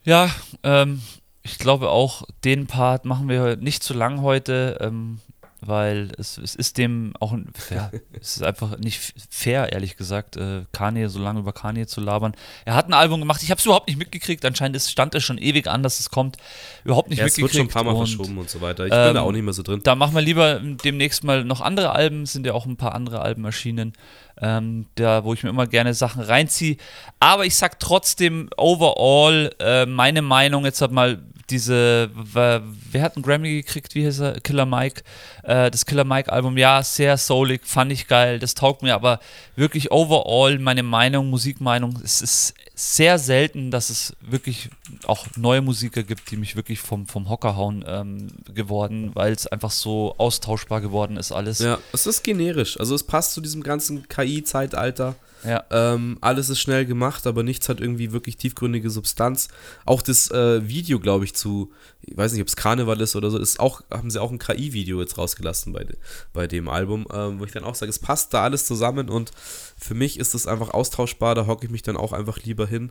Ja, 0.05 0.31
ähm, 0.63 1.03
ich 1.43 1.59
glaube 1.59 1.89
auch, 1.91 2.23
den 2.45 2.67
Part 2.67 3.05
machen 3.05 3.29
wir 3.29 3.57
nicht 3.57 3.83
zu 3.83 3.95
lang 3.95 4.21
heute, 4.23 4.79
ähm, 4.81 5.19
weil 5.61 6.13
es, 6.19 6.39
es 6.39 6.55
ist 6.55 6.79
dem 6.79 7.15
auch, 7.21 7.37
ja, 7.71 7.91
es 8.21 8.37
ist 8.37 8.43
einfach 8.43 8.79
nicht 8.79 9.15
fair, 9.31 9.73
ehrlich 9.73 9.97
gesagt, 9.97 10.37
äh, 10.37 10.65
Kanye 10.73 11.09
so 11.09 11.19
lange 11.19 11.41
über 11.41 11.53
Kanye 11.53 11.87
zu 11.87 12.01
labern. 12.01 12.35
Er 12.65 12.75
hat 12.75 12.89
ein 12.89 12.95
Album 12.95 13.21
gemacht, 13.21 13.43
ich 13.43 13.51
habe 13.51 13.59
es 13.59 13.65
überhaupt 13.65 13.89
nicht 13.89 13.99
mitgekriegt, 13.99 14.45
anscheinend 14.45 14.77
ist, 14.77 14.91
stand 14.91 15.15
es 15.15 15.25
schon 15.25 15.39
ewig 15.39 15.67
an, 15.67 15.83
dass 15.83 16.01
es 16.01 16.11
kommt, 16.11 16.37
überhaupt 16.85 17.09
nicht 17.11 17.19
Ja, 17.19 17.27
es 17.27 17.37
wird 17.39 17.53
mitgekriegt. 17.53 17.73
schon 17.73 17.81
ein 17.81 17.85
paar 17.85 17.93
Mal 17.93 17.99
und 17.99 18.07
verschoben 18.07 18.39
und 18.39 18.51
so 18.51 18.61
weiter. 18.61 18.87
Ich 18.87 18.93
ähm, 18.93 19.07
bin 19.07 19.15
da 19.15 19.21
auch 19.23 19.33
nicht 19.33 19.45
mehr 19.45 19.53
so 19.55 19.63
drin. 19.63 19.81
Da 19.83 19.95
machen 19.95 20.15
wir 20.15 20.23
lieber 20.23 20.61
demnächst 20.61 21.25
mal 21.25 21.45
noch 21.45 21.61
andere 21.61 21.91
Alben, 21.91 22.23
es 22.23 22.33
sind 22.33 22.47
ja 22.47 22.53
auch 22.53 22.67
ein 22.67 22.77
paar 22.77 22.95
andere 22.95 23.21
Alben 23.21 23.45
erschienen, 23.45 23.93
ähm, 24.41 24.87
da, 24.95 25.25
wo 25.25 25.35
ich 25.35 25.43
mir 25.43 25.51
immer 25.51 25.67
gerne 25.67 25.95
Sachen 25.95 26.23
reinziehe. 26.23 26.77
Aber 27.21 27.47
ich 27.47 27.57
sag 27.57 27.81
trotzdem, 27.81 28.49
overall, 28.57 29.51
äh, 29.59 29.87
meine 29.87 30.23
Meinung, 30.23 30.65
jetzt 30.65 30.81
hat 30.81 30.93
mal 30.93 31.19
diese, 31.51 32.11
wer, 32.15 32.63
hat 33.01 33.17
einen 33.17 33.23
Grammy 33.23 33.63
gekriegt, 33.63 33.95
wie 33.95 34.03
hieß 34.03 34.21
er? 34.21 34.41
Killer 34.41 34.67
Mike. 34.67 35.03
Äh, 35.45 35.71
das 35.71 35.87
Killer 35.87 36.05
Mike 36.05 36.33
Album, 36.33 36.59
ja, 36.59 36.83
sehr 36.83 37.17
soulig, 37.17 37.63
fand 37.65 37.93
ich 37.93 38.07
geil, 38.07 38.39
das 38.39 38.55
taugt 38.55 38.83
mir, 38.83 38.95
aber 38.95 39.19
wirklich 39.57 39.91
overall 39.91 40.59
meine 40.59 40.83
Meinung, 40.83 41.31
Musikmeinung, 41.31 41.99
es 42.05 42.21
ist 42.21 42.55
sehr 42.79 43.19
selten, 43.19 43.73
dass 43.73 43.91
es 43.91 44.15
wirklich 44.21 44.71
auch 45.05 45.27
neue 45.37 45.61
Musiker 45.61 46.05
gibt, 46.05 46.31
die 46.31 46.37
mich 46.37 46.55
wirklich 46.55 46.79
vom, 46.79 47.09
vom 47.09 47.29
Hocker 47.29 47.57
hauen 47.57 47.85
ähm, 47.89 48.29
geworden, 48.55 49.11
weil 49.15 49.33
es 49.33 49.49
einfach 49.49 49.73
so 49.73 50.15
austauschbar 50.17 50.81
geworden 50.81 51.17
ist 51.17 51.33
alles. 51.33 51.59
Ja, 51.59 51.79
es 51.93 52.07
ist 52.07 52.23
generisch. 52.23 52.79
Also 52.79 52.95
es 52.95 53.03
passt 53.03 53.33
zu 53.33 53.41
diesem 53.41 53.65
ganzen 53.65 54.07
KI-Zeitalter. 54.09 55.17
Ja. 55.45 55.65
Ähm, 55.71 56.19
alles 56.21 56.49
ist 56.49 56.61
schnell 56.61 56.85
gemacht, 56.85 57.27
aber 57.27 57.43
nichts 57.43 57.69
hat 57.69 57.81
irgendwie 57.81 58.13
wirklich 58.13 58.37
tiefgründige 58.37 58.91
Substanz. 58.91 59.49
Auch 59.85 60.03
das 60.03 60.31
äh, 60.31 60.67
Video, 60.67 60.99
glaube 60.99 61.25
ich, 61.25 61.35
zu, 61.35 61.73
ich 62.03 62.17
weiß 62.17 62.33
nicht, 62.33 62.43
ob 62.43 62.49
es 62.49 62.57
Karneval 62.57 63.01
ist 63.01 63.15
oder 63.15 63.31
so, 63.31 63.39
ist 63.39 63.61
auch, 63.61 63.83
haben 63.91 64.11
sie 64.11 64.21
auch 64.21 64.33
ein 64.33 64.39
KI-Video 64.39 65.01
jetzt 65.01 65.19
rausgelassen 65.19 65.73
bei, 65.73 65.85
de, 65.85 65.97
bei 66.33 66.47
dem 66.47 66.69
Album, 66.69 67.07
ähm, 67.13 67.39
wo 67.39 67.45
ich 67.45 67.53
dann 67.53 67.65
auch 67.65 67.75
sage, 67.75 67.91
es 67.91 67.99
passt 67.99 68.35
da 68.35 68.43
alles 68.43 68.67
zusammen 68.67 69.09
und 69.09 69.31
für 69.79 69.95
mich 69.95 70.19
ist 70.19 70.35
das 70.35 70.47
einfach 70.47 70.71
austauschbar, 70.71 71.35
da 71.35 71.47
hocke 71.47 71.67
ich 71.67 71.73
mich 71.73 71.83
dann 71.83 71.97
auch 71.97 72.13
einfach 72.13 72.39
lieber 72.43 72.67
hin 72.67 72.91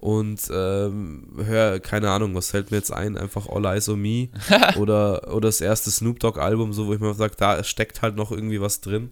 und 0.00 0.40
ähm, 0.52 1.28
hör, 1.44 1.80
keine 1.80 2.10
Ahnung, 2.10 2.34
was 2.34 2.50
fällt 2.50 2.70
mir 2.70 2.76
jetzt 2.76 2.92
ein, 2.92 3.16
einfach 3.16 3.48
All 3.48 3.64
Eyes 3.64 3.88
on 3.88 4.00
Me 4.00 4.28
oder, 4.76 5.32
oder 5.32 5.48
das 5.48 5.60
erste 5.60 5.90
Snoop 5.90 6.18
Dogg-Album, 6.18 6.72
so 6.72 6.88
wo 6.88 6.94
ich 6.94 7.00
mir 7.00 7.14
sage, 7.14 7.34
da 7.38 7.62
steckt 7.62 8.02
halt 8.02 8.16
noch 8.16 8.32
irgendwie 8.32 8.60
was 8.60 8.80
drin 8.80 9.10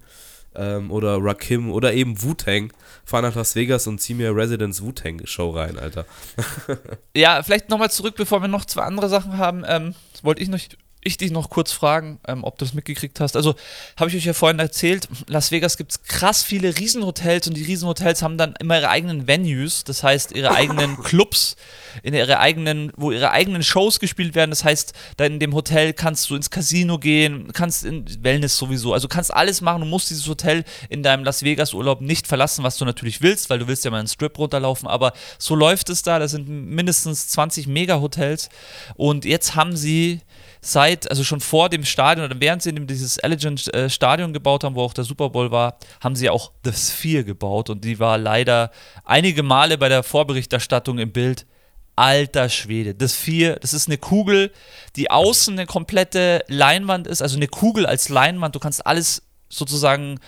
ähm, 0.54 0.90
oder 0.90 1.18
Rakim 1.20 1.70
oder 1.70 1.92
eben 1.92 2.22
Wu-Tang. 2.22 2.72
Fahr 3.04 3.22
nach 3.22 3.34
Las 3.34 3.56
Vegas 3.56 3.86
und 3.86 4.00
zieh 4.00 4.14
mir 4.14 4.34
Residence 4.34 4.82
Wu-Tang 4.82 5.26
Show 5.26 5.50
rein, 5.50 5.78
Alter. 5.78 6.06
Ja, 7.14 7.42
vielleicht 7.42 7.68
nochmal 7.68 7.90
zurück, 7.90 8.14
bevor 8.16 8.40
wir 8.40 8.48
noch 8.48 8.64
zwei 8.64 8.82
andere 8.82 9.08
Sachen 9.08 9.36
haben. 9.36 9.64
Ähm, 9.66 9.94
das 10.12 10.24
wollte 10.24 10.42
ich 10.42 10.48
noch, 10.48 10.58
ich 11.04 11.16
dich 11.16 11.30
noch 11.30 11.50
kurz 11.50 11.72
fragen, 11.72 12.18
ähm, 12.28 12.44
ob 12.44 12.58
du 12.58 12.64
das 12.64 12.74
mitgekriegt 12.74 13.18
hast. 13.20 13.36
Also, 13.36 13.54
habe 13.96 14.10
ich 14.10 14.16
euch 14.16 14.24
ja 14.24 14.32
vorhin 14.32 14.58
erzählt, 14.58 15.08
Las 15.26 15.50
Vegas 15.50 15.76
gibt 15.76 15.92
es 15.92 16.02
krass 16.02 16.42
viele 16.42 16.78
Riesenhotels 16.78 17.48
und 17.48 17.56
die 17.56 17.64
Riesenhotels 17.64 18.22
haben 18.22 18.38
dann 18.38 18.54
immer 18.60 18.78
ihre 18.78 18.88
eigenen 18.88 19.26
Venues, 19.26 19.84
das 19.84 20.02
heißt 20.02 20.32
ihre 20.32 20.50
eigenen 20.54 20.96
Clubs, 21.02 21.56
in 22.02 22.14
ihre 22.14 22.38
eigenen, 22.38 22.92
wo 22.96 23.10
ihre 23.10 23.32
eigenen 23.32 23.62
Shows 23.62 24.00
gespielt 24.00 24.34
werden. 24.34 24.50
Das 24.50 24.64
heißt, 24.64 24.92
da 25.16 25.24
in 25.24 25.40
dem 25.40 25.54
Hotel 25.54 25.92
kannst 25.92 26.30
du 26.30 26.36
ins 26.36 26.50
Casino 26.50 26.98
gehen, 26.98 27.52
kannst 27.52 27.84
in 27.84 28.04
Wellness 28.22 28.56
sowieso, 28.56 28.92
also 28.92 29.08
kannst 29.08 29.34
alles 29.34 29.60
machen. 29.60 29.80
Du 29.80 29.86
musst 29.86 30.10
dieses 30.10 30.28
Hotel 30.28 30.64
in 30.88 31.02
deinem 31.02 31.24
Las 31.24 31.42
Vegas 31.42 31.74
Urlaub 31.74 32.00
nicht 32.00 32.26
verlassen, 32.26 32.62
was 32.62 32.76
du 32.76 32.84
natürlich 32.84 33.22
willst, 33.22 33.50
weil 33.50 33.58
du 33.58 33.66
willst 33.66 33.84
ja 33.84 33.90
mal 33.90 33.98
einen 33.98 34.08
Strip 34.08 34.38
runterlaufen. 34.38 34.88
Aber 34.88 35.12
so 35.38 35.54
läuft 35.54 35.90
es 35.90 36.02
da. 36.02 36.18
Da 36.18 36.28
sind 36.28 36.48
mindestens 36.48 37.28
20 37.28 37.66
Mega-Hotels 37.66 38.48
und 38.94 39.24
jetzt 39.24 39.54
haben 39.54 39.76
sie 39.76 40.20
seit, 40.64 41.10
also 41.10 41.24
schon 41.24 41.40
vor 41.40 41.68
dem 41.68 41.84
Stadion 41.84 42.24
oder 42.24 42.40
während 42.40 42.62
sie 42.62 42.72
dieses 42.72 43.18
Elegant 43.18 43.72
äh, 43.74 43.90
Stadion 43.90 44.32
gebaut 44.32 44.62
haben, 44.62 44.76
wo 44.76 44.82
auch 44.82 44.94
der 44.94 45.04
Super 45.04 45.28
Bowl 45.28 45.50
war, 45.50 45.76
haben 46.00 46.14
sie 46.14 46.30
auch 46.30 46.52
The 46.64 46.72
Sphere 46.72 47.24
gebaut 47.24 47.68
und 47.68 47.84
die 47.84 47.98
war 47.98 48.16
leider 48.16 48.70
einige 49.04 49.42
Male 49.42 49.76
bei 49.76 49.88
der 49.88 50.04
Vorberichterstattung 50.04 50.98
im 50.98 51.12
Bild. 51.12 51.46
Alter 51.94 52.48
Schwede, 52.48 52.94
das 52.94 53.14
Sphere, 53.14 53.58
das 53.60 53.74
ist 53.74 53.86
eine 53.86 53.98
Kugel, 53.98 54.50
die 54.96 55.10
außen 55.10 55.52
eine 55.52 55.66
komplette 55.66 56.42
Leinwand 56.48 57.06
ist, 57.06 57.20
also 57.20 57.36
eine 57.36 57.48
Kugel 57.48 57.84
als 57.84 58.08
Leinwand. 58.08 58.54
Du 58.54 58.60
kannst 58.60 58.86
alles 58.86 59.22
sozusagen 59.50 60.18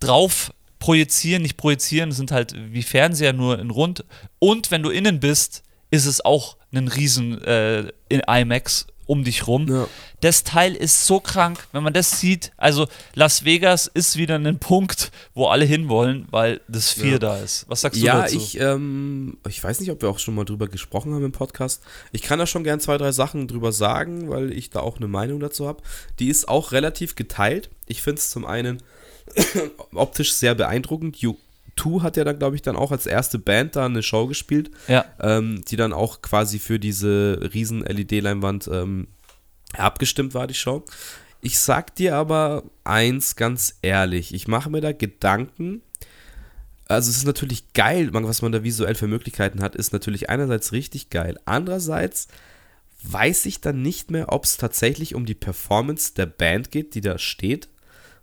drauf 0.00 0.52
projizieren, 0.80 1.40
nicht 1.40 1.56
projizieren, 1.56 2.12
sind 2.12 2.30
halt 2.30 2.54
wie 2.54 2.82
Fernseher 2.82 3.32
nur 3.32 3.58
in 3.58 3.70
rund. 3.70 4.04
Und 4.38 4.70
wenn 4.70 4.82
du 4.82 4.90
innen 4.90 5.18
bist, 5.18 5.62
ist 5.90 6.04
es 6.04 6.22
auch 6.22 6.58
ein 6.74 6.88
riesen 6.88 7.40
äh, 7.42 7.90
IMAX 8.10 8.86
um 9.06 9.24
dich 9.24 9.46
rum. 9.46 9.68
Ja. 9.68 9.86
Das 10.20 10.44
Teil 10.44 10.74
ist 10.74 11.06
so 11.06 11.20
krank, 11.20 11.66
wenn 11.72 11.82
man 11.82 11.92
das 11.92 12.20
sieht. 12.20 12.52
Also 12.56 12.86
Las 13.14 13.44
Vegas 13.44 13.86
ist 13.86 14.16
wieder 14.16 14.36
ein 14.36 14.58
Punkt, 14.58 15.12
wo 15.34 15.46
alle 15.46 15.64
hinwollen, 15.64 16.26
weil 16.30 16.60
das 16.68 16.90
Vier 16.90 17.12
ja. 17.12 17.18
da 17.18 17.38
ist. 17.38 17.66
Was 17.68 17.82
sagst 17.82 18.00
du 18.00 18.06
ja, 18.06 18.22
dazu? 18.22 18.36
Ja, 18.36 18.40
ich, 18.40 18.60
ähm, 18.60 19.38
ich 19.48 19.62
weiß 19.62 19.80
nicht, 19.80 19.90
ob 19.90 20.02
wir 20.02 20.08
auch 20.08 20.18
schon 20.18 20.34
mal 20.34 20.44
drüber 20.44 20.68
gesprochen 20.68 21.14
haben 21.14 21.24
im 21.24 21.32
Podcast. 21.32 21.82
Ich 22.12 22.22
kann 22.22 22.38
da 22.38 22.46
schon 22.46 22.64
gern 22.64 22.80
zwei, 22.80 22.96
drei 22.96 23.12
Sachen 23.12 23.48
drüber 23.48 23.72
sagen, 23.72 24.30
weil 24.30 24.52
ich 24.52 24.70
da 24.70 24.80
auch 24.80 24.96
eine 24.96 25.08
Meinung 25.08 25.40
dazu 25.40 25.66
habe. 25.66 25.82
Die 26.18 26.28
ist 26.28 26.48
auch 26.48 26.72
relativ 26.72 27.14
geteilt. 27.14 27.70
Ich 27.86 28.02
finde 28.02 28.20
es 28.20 28.30
zum 28.30 28.44
einen 28.46 28.82
optisch 29.94 30.34
sehr 30.34 30.54
beeindruckend. 30.54 31.16
2 31.76 32.02
hat 32.02 32.16
ja 32.16 32.24
dann, 32.24 32.38
glaube 32.38 32.56
ich, 32.56 32.62
dann 32.62 32.76
auch 32.76 32.92
als 32.92 33.06
erste 33.06 33.38
Band 33.38 33.76
da 33.76 33.86
eine 33.86 34.02
Show 34.02 34.26
gespielt, 34.26 34.70
ja. 34.88 35.04
ähm, 35.20 35.64
die 35.66 35.76
dann 35.76 35.92
auch 35.92 36.22
quasi 36.22 36.58
für 36.58 36.78
diese 36.78 37.50
riesen 37.52 37.80
LED-Leinwand 37.84 38.68
ähm, 38.72 39.08
abgestimmt 39.76 40.34
war, 40.34 40.46
die 40.46 40.54
Show. 40.54 40.84
Ich 41.40 41.58
sag 41.58 41.94
dir 41.94 42.16
aber 42.16 42.64
eins 42.84 43.36
ganz 43.36 43.78
ehrlich, 43.82 44.32
ich 44.32 44.48
mache 44.48 44.70
mir 44.70 44.80
da 44.80 44.92
Gedanken. 44.92 45.82
Also 46.86 47.10
es 47.10 47.18
ist 47.18 47.26
natürlich 47.26 47.72
geil, 47.72 48.10
was 48.12 48.42
man 48.42 48.52
da 48.52 48.62
visuell 48.62 48.94
für 48.94 49.06
Möglichkeiten 49.06 49.62
hat, 49.62 49.74
ist 49.74 49.92
natürlich 49.92 50.30
einerseits 50.30 50.72
richtig 50.72 51.10
geil. 51.10 51.38
Andererseits 51.44 52.28
weiß 53.02 53.46
ich 53.46 53.60
dann 53.60 53.82
nicht 53.82 54.10
mehr, 54.10 54.32
ob 54.32 54.44
es 54.44 54.56
tatsächlich 54.56 55.14
um 55.14 55.26
die 55.26 55.34
Performance 55.34 56.14
der 56.14 56.26
Band 56.26 56.70
geht, 56.70 56.94
die 56.94 57.00
da 57.00 57.18
steht, 57.18 57.68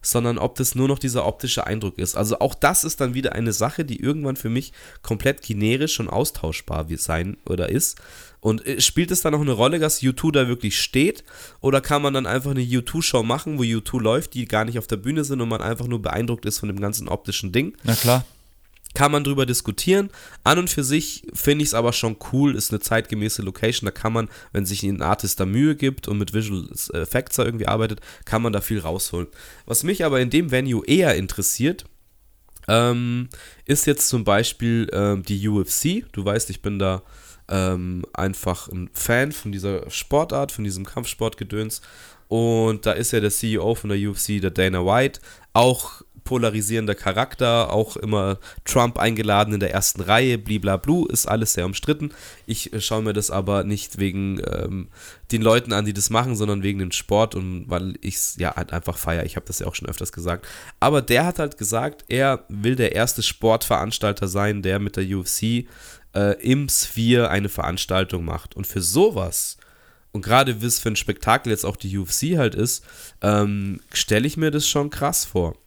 sondern 0.01 0.37
ob 0.37 0.55
das 0.55 0.75
nur 0.75 0.87
noch 0.87 0.99
dieser 0.99 1.25
optische 1.25 1.67
Eindruck 1.67 1.97
ist. 1.97 2.15
Also 2.15 2.39
auch 2.39 2.55
das 2.55 2.83
ist 2.83 3.01
dann 3.01 3.13
wieder 3.13 3.33
eine 3.33 3.53
Sache, 3.53 3.85
die 3.85 4.01
irgendwann 4.01 4.35
für 4.35 4.49
mich 4.49 4.73
komplett 5.01 5.41
generisch 5.41 5.99
und 5.99 6.09
austauschbar 6.09 6.87
sein 6.97 7.37
oder 7.45 7.69
ist. 7.69 8.01
Und 8.39 8.65
äh, 8.65 8.81
spielt 8.81 9.11
es 9.11 9.21
dann 9.21 9.33
noch 9.33 9.41
eine 9.41 9.51
Rolle, 9.51 9.79
dass 9.79 10.01
U2 10.01 10.31
da 10.31 10.47
wirklich 10.47 10.81
steht? 10.81 11.23
Oder 11.61 11.79
kann 11.79 12.01
man 12.01 12.13
dann 12.13 12.25
einfach 12.25 12.51
eine 12.51 12.61
U2-Show 12.61 13.23
machen, 13.23 13.59
wo 13.59 13.63
U2 13.63 14.01
läuft, 14.01 14.33
die 14.33 14.45
gar 14.45 14.65
nicht 14.65 14.79
auf 14.79 14.87
der 14.87 14.97
Bühne 14.97 15.23
sind 15.23 15.41
und 15.41 15.49
man 15.49 15.61
einfach 15.61 15.87
nur 15.87 16.01
beeindruckt 16.01 16.45
ist 16.45 16.59
von 16.59 16.67
dem 16.67 16.79
ganzen 16.79 17.07
optischen 17.07 17.51
Ding? 17.51 17.77
Na 17.83 17.93
klar 17.93 18.25
kann 18.93 19.11
man 19.11 19.23
drüber 19.23 19.45
diskutieren. 19.45 20.09
An 20.43 20.59
und 20.59 20.69
für 20.69 20.83
sich 20.83 21.23
finde 21.33 21.63
ich 21.63 21.69
es 21.69 21.73
aber 21.73 21.93
schon 21.93 22.17
cool, 22.31 22.55
ist 22.55 22.71
eine 22.71 22.79
zeitgemäße 22.79 23.41
Location. 23.41 23.85
Da 23.85 23.91
kann 23.91 24.13
man, 24.13 24.29
wenn 24.51 24.65
sich 24.65 24.83
ein 24.83 25.01
Artist 25.01 25.39
da 25.39 25.45
Mühe 25.45 25.75
gibt 25.75 26.07
und 26.07 26.17
mit 26.17 26.33
Visual 26.33 26.67
Effects 26.93 27.37
da 27.37 27.45
irgendwie 27.45 27.67
arbeitet, 27.67 28.01
kann 28.25 28.41
man 28.41 28.53
da 28.53 28.61
viel 28.61 28.79
rausholen. 28.79 29.27
Was 29.65 29.83
mich 29.83 30.03
aber 30.03 30.19
in 30.19 30.29
dem 30.29 30.51
Venue 30.51 30.85
eher 30.85 31.15
interessiert, 31.15 31.85
ähm, 32.67 33.29
ist 33.65 33.87
jetzt 33.87 34.09
zum 34.09 34.23
Beispiel 34.23 34.87
ähm, 34.93 35.23
die 35.23 35.47
UFC. 35.47 36.05
Du 36.11 36.23
weißt, 36.25 36.49
ich 36.49 36.61
bin 36.61 36.79
da 36.79 37.01
ähm, 37.49 38.03
einfach 38.13 38.69
ein 38.69 38.89
Fan 38.93 39.31
von 39.31 39.51
dieser 39.51 39.89
Sportart, 39.89 40.51
von 40.51 40.63
diesem 40.63 40.85
Kampfsportgedöns. 40.85 41.81
Und 42.27 42.85
da 42.85 42.93
ist 42.93 43.11
ja 43.11 43.19
der 43.19 43.31
CEO 43.31 43.75
von 43.75 43.89
der 43.89 43.99
UFC, 43.99 44.39
der 44.41 44.51
Dana 44.51 44.85
White, 44.85 45.19
auch 45.53 46.01
polarisierender 46.31 46.95
Charakter, 46.95 47.73
auch 47.73 47.97
immer 47.97 48.39
Trump 48.63 48.97
eingeladen 48.97 49.53
in 49.53 49.59
der 49.59 49.73
ersten 49.73 49.99
Reihe, 49.99 50.37
bliblablu, 50.37 51.05
ist 51.07 51.25
alles 51.25 51.51
sehr 51.51 51.65
umstritten. 51.65 52.13
Ich 52.45 52.71
äh, 52.71 52.79
schaue 52.79 53.01
mir 53.01 53.11
das 53.11 53.31
aber 53.31 53.65
nicht 53.65 53.99
wegen 53.99 54.41
ähm, 54.49 54.87
den 55.33 55.41
Leuten 55.41 55.73
an, 55.73 55.83
die 55.83 55.91
das 55.91 56.09
machen, 56.09 56.37
sondern 56.37 56.63
wegen 56.63 56.79
dem 56.79 56.93
Sport 56.93 57.35
und 57.35 57.65
weil 57.67 57.95
ich 57.99 58.15
es 58.15 58.37
ja 58.39 58.55
halt 58.55 58.71
einfach 58.71 58.97
feiere. 58.97 59.25
Ich 59.25 59.35
habe 59.35 59.45
das 59.45 59.59
ja 59.59 59.67
auch 59.67 59.75
schon 59.75 59.89
öfters 59.89 60.13
gesagt. 60.13 60.47
Aber 60.79 61.01
der 61.01 61.25
hat 61.25 61.37
halt 61.37 61.57
gesagt, 61.57 62.05
er 62.07 62.45
will 62.47 62.77
der 62.77 62.95
erste 62.95 63.23
Sportveranstalter 63.23 64.29
sein, 64.29 64.61
der 64.61 64.79
mit 64.79 64.95
der 64.95 65.03
UFC 65.03 65.67
äh, 66.15 66.41
im 66.41 66.69
Sphere 66.69 67.29
eine 67.29 67.49
Veranstaltung 67.49 68.23
macht. 68.23 68.55
Und 68.55 68.67
für 68.67 68.81
sowas 68.81 69.57
und 70.13 70.23
gerade 70.23 70.61
wie 70.61 70.65
es 70.65 70.79
für 70.79 70.89
ein 70.89 70.95
Spektakel 70.95 71.51
jetzt 71.51 71.65
auch 71.65 71.75
die 71.75 71.97
UFC 71.97 72.37
halt 72.37 72.55
ist, 72.55 72.85
ähm, 73.21 73.81
stelle 73.91 74.27
ich 74.27 74.37
mir 74.37 74.51
das 74.51 74.67
schon 74.67 74.89
krass 74.89 75.25
vor. 75.25 75.57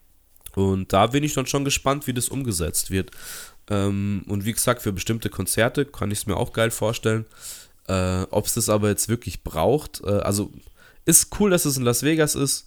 Und 0.57 0.93
da 0.93 1.09
bin 1.09 1.25
ich 1.25 1.35
dann 1.35 1.47
schon 1.47 1.65
gespannt, 1.65 2.07
wie 2.07 2.15
das 2.15 2.29
umgesetzt 2.29 2.91
wird. 2.91 3.11
Ähm, 3.71 4.25
und 4.29 4.45
wie 4.45 4.53
gesagt, 4.53 4.83
für 4.83 4.93
bestimmte 4.93 5.31
Konzerte 5.31 5.85
kann 5.85 6.11
ich 6.11 6.19
es 6.19 6.27
mir 6.27 6.37
auch 6.37 6.53
geil 6.53 6.71
vorstellen. 6.71 7.27
Äh, 7.89 8.23
Ob 8.31 8.47
es 8.47 8.55
das 8.55 8.69
aber 8.69 8.89
jetzt 8.89 9.09
wirklich 9.09 9.43
braucht, 9.43 10.03
äh, 10.05 10.11
also 10.11 10.53
ist 11.05 11.39
cool, 11.39 11.51
dass 11.51 11.65
es 11.65 11.77
in 11.77 11.85
Las 11.85 12.03
Vegas 12.03 12.35
ist. 12.35 12.67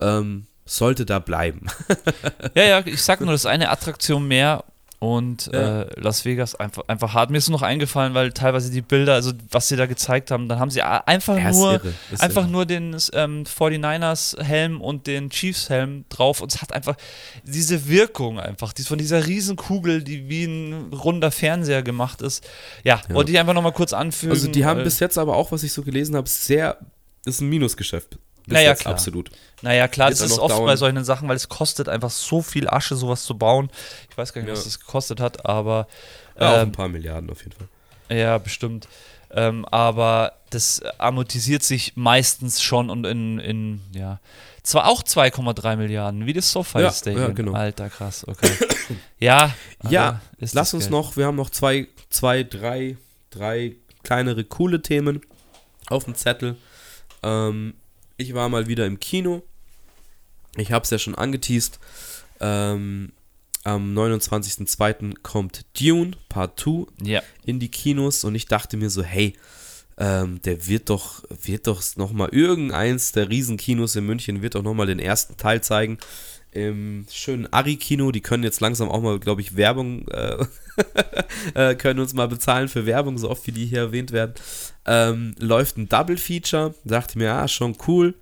Ähm, 0.00 0.46
sollte 0.64 1.06
da 1.06 1.18
bleiben. 1.18 1.66
ja, 2.54 2.64
ja, 2.64 2.82
ich 2.86 3.02
sag 3.02 3.20
nur, 3.20 3.32
das 3.32 3.42
ist 3.42 3.46
eine 3.46 3.70
Attraktion 3.70 4.28
mehr 4.28 4.64
und 5.00 5.48
ja. 5.52 5.82
äh, 5.82 6.00
Las 6.00 6.24
Vegas 6.24 6.56
einfach, 6.56 6.82
einfach 6.88 7.14
hart. 7.14 7.30
Mir 7.30 7.38
ist 7.38 7.48
noch 7.50 7.62
eingefallen, 7.62 8.14
weil 8.14 8.32
teilweise 8.32 8.70
die 8.70 8.80
Bilder, 8.80 9.14
also 9.14 9.32
was 9.50 9.68
sie 9.68 9.76
da 9.76 9.86
gezeigt 9.86 10.32
haben, 10.32 10.48
dann 10.48 10.58
haben 10.58 10.70
sie 10.70 10.82
einfach 10.82 11.36
ja, 11.36 11.52
nur 11.52 11.80
einfach 12.18 12.42
irre. 12.42 12.50
nur 12.50 12.66
den 12.66 12.96
ähm, 13.12 13.44
49ers 13.44 14.42
Helm 14.42 14.80
und 14.80 15.06
den 15.06 15.30
Chiefs 15.30 15.70
Helm 15.70 16.04
drauf 16.08 16.40
und 16.40 16.52
es 16.52 16.60
hat 16.60 16.72
einfach 16.72 16.96
diese 17.44 17.88
Wirkung 17.88 18.40
einfach, 18.40 18.72
die 18.72 18.82
von 18.82 18.98
dieser 18.98 19.26
Riesenkugel, 19.26 20.02
die 20.02 20.28
wie 20.28 20.44
ein 20.44 20.92
runder 20.92 21.30
Fernseher 21.30 21.82
gemacht 21.82 22.20
ist. 22.20 22.44
Ja, 22.82 23.00
ja. 23.08 23.14
wollte 23.14 23.30
ich 23.30 23.38
einfach 23.38 23.54
nochmal 23.54 23.72
kurz 23.72 23.92
anfügen. 23.92 24.32
Also 24.32 24.48
die 24.48 24.64
haben 24.64 24.82
bis 24.82 24.98
jetzt 24.98 25.16
aber 25.16 25.36
auch, 25.36 25.52
was 25.52 25.62
ich 25.62 25.72
so 25.72 25.82
gelesen 25.82 26.16
habe, 26.16 26.28
sehr, 26.28 26.78
ist 27.24 27.40
ein 27.40 27.48
Minusgeschäft. 27.48 28.18
Bis 28.48 28.56
naja, 28.56 28.74
klar. 28.74 28.94
absolut. 28.94 29.30
Naja, 29.62 29.88
klar, 29.88 30.10
das 30.10 30.20
ist 30.20 30.38
oft 30.38 30.54
dauern. 30.54 30.66
bei 30.66 30.76
solchen 30.76 31.04
Sachen, 31.04 31.28
weil 31.28 31.36
es 31.36 31.48
kostet 31.48 31.88
einfach 31.88 32.10
so 32.10 32.42
viel 32.42 32.68
Asche, 32.68 32.96
sowas 32.96 33.24
zu 33.24 33.36
bauen. 33.36 33.70
Ich 34.10 34.16
weiß 34.16 34.32
gar 34.32 34.40
nicht, 34.40 34.48
ja. 34.48 34.54
was 34.54 34.64
das 34.64 34.80
gekostet 34.80 35.20
hat, 35.20 35.44
aber. 35.46 35.86
Ja, 36.38 36.46
ähm, 36.46 36.54
auch 36.54 36.62
ein 36.62 36.72
paar 36.72 36.88
Milliarden 36.88 37.30
auf 37.30 37.42
jeden 37.42 37.52
Fall. 37.52 37.68
Ja, 38.16 38.38
bestimmt. 38.38 38.88
Ähm, 39.30 39.66
aber 39.66 40.32
das 40.50 40.80
amortisiert 40.96 41.62
sich 41.62 41.96
meistens 41.96 42.62
schon 42.62 42.88
und 42.88 43.04
in, 43.04 43.38
in 43.38 43.80
ja, 43.92 44.20
zwar 44.62 44.86
auch 44.86 45.02
2,3 45.02 45.76
Milliarden, 45.76 46.24
wie 46.24 46.32
das 46.32 46.50
SoFi 46.50 46.80
ja, 46.80 46.90
Stadium. 46.90 47.22
Ja, 47.22 47.28
genau. 47.28 47.52
Alter, 47.52 47.90
krass, 47.90 48.26
okay. 48.26 48.50
ja, 49.18 49.54
ja 49.88 50.20
lass 50.38 50.72
uns 50.72 50.84
Geld. 50.84 50.92
noch, 50.92 51.16
wir 51.18 51.26
haben 51.26 51.36
noch 51.36 51.50
zwei, 51.50 51.88
zwei, 52.08 52.42
drei, 52.42 52.96
drei 53.30 53.76
kleinere 54.02 54.44
coole 54.44 54.80
Themen 54.80 55.20
auf 55.90 56.04
dem 56.04 56.14
Zettel. 56.14 56.56
Ähm, 57.22 57.74
ich 58.18 58.34
war 58.34 58.48
mal 58.48 58.66
wieder 58.66 58.84
im 58.84 59.00
Kino. 59.00 59.42
Ich 60.56 60.72
habe 60.72 60.82
es 60.82 60.90
ja 60.90 60.98
schon 60.98 61.14
angeteased. 61.14 61.78
Ähm, 62.40 63.12
am 63.64 63.96
29.02. 63.96 65.14
kommt 65.22 65.64
Dune 65.78 66.12
Part 66.28 66.60
2 66.60 66.86
ja. 67.02 67.22
in 67.44 67.60
die 67.60 67.70
Kinos 67.70 68.24
und 68.24 68.34
ich 68.34 68.46
dachte 68.46 68.76
mir 68.76 68.90
so, 68.90 69.02
hey, 69.02 69.34
ähm, 69.96 70.40
der 70.42 70.66
wird 70.66 70.90
doch, 70.90 71.24
wird 71.28 71.66
doch 71.66 71.82
nochmal 71.96 72.28
irgendeins 72.30 73.12
der 73.12 73.28
Riesenkinos 73.28 73.96
in 73.96 74.06
München 74.06 74.42
wird 74.42 74.54
doch 74.54 74.62
nochmal 74.62 74.86
den 74.86 75.00
ersten 75.00 75.36
Teil 75.36 75.60
zeigen. 75.60 75.98
Im 76.52 77.06
schönen 77.10 77.52
Ari-Kino, 77.52 78.10
die 78.10 78.20
können 78.20 78.42
jetzt 78.42 78.60
langsam 78.60 78.88
auch 78.88 79.02
mal, 79.02 79.18
glaube 79.18 79.40
ich, 79.40 79.56
Werbung, 79.56 80.08
äh, 80.08 80.44
äh, 81.54 81.74
können 81.74 82.00
uns 82.00 82.14
mal 82.14 82.28
bezahlen 82.28 82.68
für 82.68 82.86
Werbung, 82.86 83.18
so 83.18 83.30
oft 83.30 83.46
wie 83.46 83.52
die 83.52 83.66
hier 83.66 83.80
erwähnt 83.80 84.12
werden. 84.12 84.34
Ähm, 84.86 85.34
läuft 85.38 85.76
ein 85.76 85.88
Double-Feature, 85.88 86.74
dachte 86.84 87.18
mir, 87.18 87.34
ah, 87.34 87.48
schon 87.48 87.76
cool. 87.86 88.14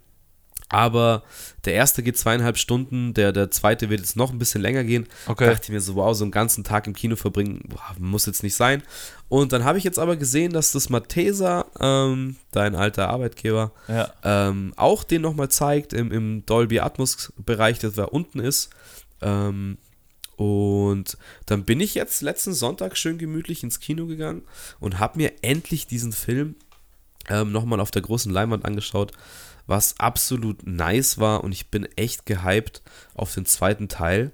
Aber 0.68 1.22
der 1.64 1.74
erste 1.74 2.02
geht 2.02 2.18
zweieinhalb 2.18 2.58
Stunden, 2.58 3.14
der, 3.14 3.30
der 3.32 3.52
zweite 3.52 3.88
wird 3.88 4.00
jetzt 4.00 4.16
noch 4.16 4.32
ein 4.32 4.38
bisschen 4.38 4.60
länger 4.62 4.82
gehen. 4.82 5.06
Okay. 5.26 5.44
Da 5.44 5.52
dachte 5.52 5.64
ich 5.66 5.70
mir 5.70 5.80
so, 5.80 5.94
wow, 5.94 6.12
so 6.16 6.24
einen 6.24 6.32
ganzen 6.32 6.64
Tag 6.64 6.88
im 6.88 6.92
Kino 6.92 7.14
verbringen, 7.14 7.62
boah, 7.68 7.94
muss 7.98 8.26
jetzt 8.26 8.42
nicht 8.42 8.56
sein. 8.56 8.82
Und 9.28 9.52
dann 9.52 9.62
habe 9.62 9.78
ich 9.78 9.84
jetzt 9.84 9.98
aber 10.00 10.16
gesehen, 10.16 10.52
dass 10.52 10.72
das 10.72 10.88
Mathesa, 10.88 11.66
ähm, 11.78 12.34
dein 12.50 12.74
alter 12.74 13.08
Arbeitgeber, 13.10 13.72
Ja. 13.86 14.12
ähm, 14.24 14.72
auch 14.76 15.04
den 15.04 15.22
nochmal 15.22 15.50
zeigt 15.50 15.92
im, 15.92 16.10
im 16.10 16.44
Dolby 16.46 16.80
Atmos 16.80 17.32
Bereich, 17.36 17.78
der 17.78 17.90
da 17.90 18.04
unten 18.04 18.40
ist. 18.40 18.70
Ähm, 19.22 19.78
und 20.36 21.16
dann 21.46 21.64
bin 21.64 21.80
ich 21.80 21.94
jetzt 21.94 22.20
letzten 22.22 22.52
Sonntag 22.52 22.96
schön 22.98 23.18
gemütlich 23.18 23.62
ins 23.62 23.80
Kino 23.80 24.06
gegangen 24.06 24.42
und 24.80 24.98
habe 24.98 25.18
mir 25.18 25.32
endlich 25.42 25.86
diesen 25.86 26.12
Film 26.12 26.56
ähm, 27.28 27.52
nochmal 27.52 27.80
auf 27.80 27.90
der 27.90 28.02
großen 28.02 28.30
Leinwand 28.32 28.64
angeschaut, 28.64 29.12
was 29.66 29.98
absolut 29.98 30.66
nice 30.66 31.18
war 31.18 31.44
und 31.44 31.52
ich 31.52 31.70
bin 31.70 31.84
echt 31.96 32.26
gehypt 32.26 32.82
auf 33.14 33.34
den 33.34 33.46
zweiten 33.46 33.88
Teil. 33.88 34.32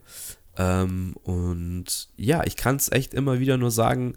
Ähm, 0.56 1.14
und 1.24 2.08
ja, 2.16 2.44
ich 2.44 2.56
kann 2.56 2.76
es 2.76 2.92
echt 2.92 3.14
immer 3.14 3.40
wieder 3.40 3.56
nur 3.56 3.70
sagen, 3.70 4.16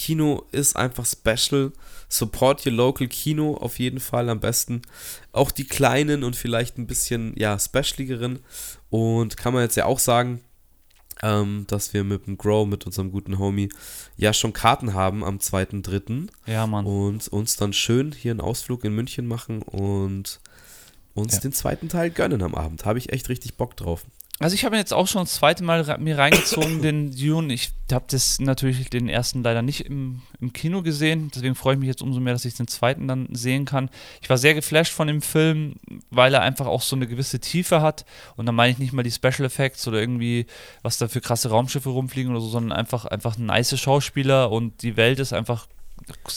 Kino 0.00 0.46
ist 0.50 0.76
einfach 0.76 1.04
special. 1.04 1.72
Support 2.08 2.66
your 2.66 2.72
local 2.72 3.06
Kino 3.06 3.54
auf 3.54 3.78
jeden 3.78 4.00
Fall 4.00 4.30
am 4.30 4.40
besten. 4.40 4.82
Auch 5.32 5.50
die 5.50 5.66
kleinen 5.66 6.24
und 6.24 6.36
vielleicht 6.36 6.78
ein 6.78 6.86
bisschen, 6.86 7.34
ja, 7.36 7.58
specialigeren. 7.58 8.40
Und 8.88 9.36
kann 9.36 9.52
man 9.52 9.62
jetzt 9.62 9.76
ja 9.76 9.84
auch 9.84 9.98
sagen, 9.98 10.40
ähm, 11.22 11.64
dass 11.68 11.92
wir 11.94 12.04
mit 12.04 12.26
dem 12.26 12.38
Grow, 12.38 12.66
mit 12.66 12.86
unserem 12.86 13.10
guten 13.12 13.38
Homie, 13.38 13.68
ja 14.16 14.32
schon 14.32 14.52
Karten 14.52 14.94
haben 14.94 15.22
am 15.24 15.38
2.3. 15.38 16.28
Ja, 16.46 16.66
Mann. 16.66 16.86
und 16.86 17.28
uns 17.28 17.56
dann 17.56 17.72
schön 17.72 18.12
hier 18.12 18.30
einen 18.32 18.40
Ausflug 18.40 18.84
in 18.84 18.94
München 18.94 19.26
machen 19.26 19.62
und 19.62 20.40
uns 21.14 21.34
Ja. 21.34 21.40
den 21.40 21.52
zweiten 21.52 21.88
Teil 21.88 22.10
gönnen 22.10 22.42
am 22.42 22.54
Abend. 22.54 22.84
Habe 22.84 22.98
ich 22.98 23.12
echt 23.12 23.28
richtig 23.28 23.56
Bock 23.56 23.76
drauf. 23.76 24.04
Also 24.42 24.54
ich 24.54 24.64
habe 24.64 24.78
jetzt 24.78 24.94
auch 24.94 25.06
schon 25.06 25.24
das 25.24 25.34
zweite 25.34 25.62
Mal 25.62 25.98
mir 25.98 26.16
reingezogen, 26.16 26.80
den 26.82 27.14
Dune. 27.14 27.52
Ich 27.52 27.72
habe 27.92 28.06
das 28.08 28.40
natürlich 28.40 28.88
den 28.88 29.10
ersten 29.10 29.42
leider 29.42 29.60
nicht 29.60 29.84
im, 29.84 30.22
im 30.40 30.54
Kino 30.54 30.80
gesehen, 30.80 31.30
deswegen 31.34 31.54
freue 31.54 31.74
ich 31.74 31.80
mich 31.80 31.88
jetzt 31.88 32.00
umso 32.00 32.20
mehr, 32.20 32.32
dass 32.32 32.46
ich 32.46 32.54
den 32.54 32.66
zweiten 32.66 33.06
dann 33.06 33.28
sehen 33.32 33.66
kann. 33.66 33.90
Ich 34.22 34.30
war 34.30 34.38
sehr 34.38 34.54
geflasht 34.54 34.94
von 34.94 35.08
dem 35.08 35.20
Film, 35.20 35.74
weil 36.10 36.32
er 36.32 36.40
einfach 36.40 36.66
auch 36.66 36.80
so 36.80 36.96
eine 36.96 37.06
gewisse 37.06 37.38
Tiefe 37.38 37.82
hat. 37.82 38.06
Und 38.36 38.46
da 38.46 38.52
meine 38.52 38.72
ich 38.72 38.78
nicht 38.78 38.94
mal 38.94 39.02
die 39.02 39.10
Special 39.10 39.44
Effects 39.44 39.86
oder 39.86 40.00
irgendwie, 40.00 40.46
was 40.80 40.96
da 40.96 41.06
für 41.06 41.20
krasse 41.20 41.50
Raumschiffe 41.50 41.90
rumfliegen 41.90 42.32
oder 42.32 42.40
so, 42.40 42.48
sondern 42.48 42.72
einfach, 42.72 43.04
einfach 43.04 43.36
nice 43.36 43.78
Schauspieler 43.78 44.50
und 44.50 44.82
die 44.82 44.96
Welt 44.96 45.18
ist 45.18 45.34
einfach 45.34 45.66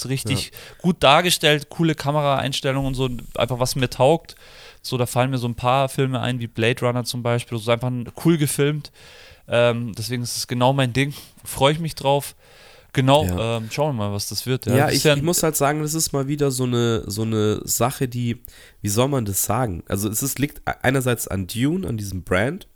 richtig 0.04 0.52
gut 0.78 1.02
dargestellt, 1.02 1.70
coole 1.70 1.96
Kameraeinstellungen 1.96 2.88
und 2.88 2.96
so, 2.96 3.10
einfach 3.38 3.60
was 3.60 3.78
mir 3.78 3.90
taugt. 3.90 4.36
So, 4.84 4.98
da 4.98 5.06
fallen 5.06 5.32
mir 5.32 5.38
so 5.38 5.48
ein 5.48 5.56
paar 5.56 5.90
Filme 5.90 6.20
ein, 6.20 6.40
wie 6.40 6.48
Blade 6.48 6.86
Runner 6.86 7.04
zum 7.06 7.24
Beispiel, 7.24 7.58
so 7.58 7.72
einfach 7.72 7.92
cool 8.26 8.38
gefilmt. 8.38 8.92
Ähm, 9.48 9.94
deswegen 9.98 10.24
ist 10.24 10.38
es 10.38 10.48
genau 10.48 10.74
mein 10.74 10.94
Ding. 10.94 11.14
Freue 11.44 11.74
ich 11.74 11.80
mich 11.80 11.96
drauf. 11.96 12.36
Genau, 12.92 13.26
Ja. 13.26 13.58
ähm, 13.58 13.70
schauen 13.72 13.96
wir 13.96 14.06
mal, 14.10 14.14
was 14.14 14.30
das 14.30 14.46
wird. 14.46 14.68
Ja, 14.68 14.86
das 14.86 14.92
ich, 14.92 14.98
ist 14.98 15.04
ja 15.06 15.16
ich 15.16 15.24
muss 15.24 15.42
halt 15.42 15.56
sagen, 15.56 15.82
das 15.82 15.96
ist 15.96 16.12
mal 16.14 16.28
wieder 16.28 16.52
so 16.52 16.66
eine, 16.66 17.04
so 17.10 17.24
eine 17.24 17.62
Sache, 17.66 18.08
die, 18.08 18.44
wie 18.82 18.90
soll 18.90 19.08
man 19.08 19.26
das 19.26 19.44
sagen? 19.44 19.84
Also 19.88 20.10
es 20.10 20.22
ist, 20.22 20.38
liegt 20.38 20.62
einerseits 20.84 21.28
an 21.28 21.48
Dune, 21.48 21.88
an 21.88 21.98
diesem 21.98 22.24
Brand. 22.24 22.68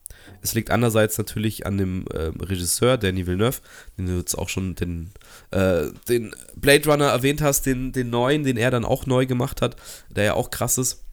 Es 0.42 0.54
liegt 0.54 0.72
andererseits 0.72 1.18
natürlich 1.18 1.66
an 1.68 1.78
dem 1.78 2.06
ähm, 2.14 2.40
Regisseur, 2.42 2.98
Danny 2.98 3.28
Villeneuve, 3.28 3.60
den 3.98 4.08
du 4.08 4.18
jetzt 4.18 4.36
auch 4.36 4.50
schon 4.50 4.76
den, 4.76 5.12
äh, 5.52 5.86
den 6.10 6.34
Blade 6.56 6.90
Runner 6.90 7.08
erwähnt 7.08 7.42
hast, 7.42 7.66
den, 7.66 7.92
den 7.92 8.10
neuen, 8.10 8.44
den 8.44 8.58
er 8.58 8.72
dann 8.72 8.86
auch 8.86 9.06
neu 9.06 9.26
gemacht 9.26 9.62
hat, 9.62 9.76
der 10.10 10.24
ja 10.24 10.34
auch 10.34 10.50
krass 10.50 10.78
ist. 10.78 11.04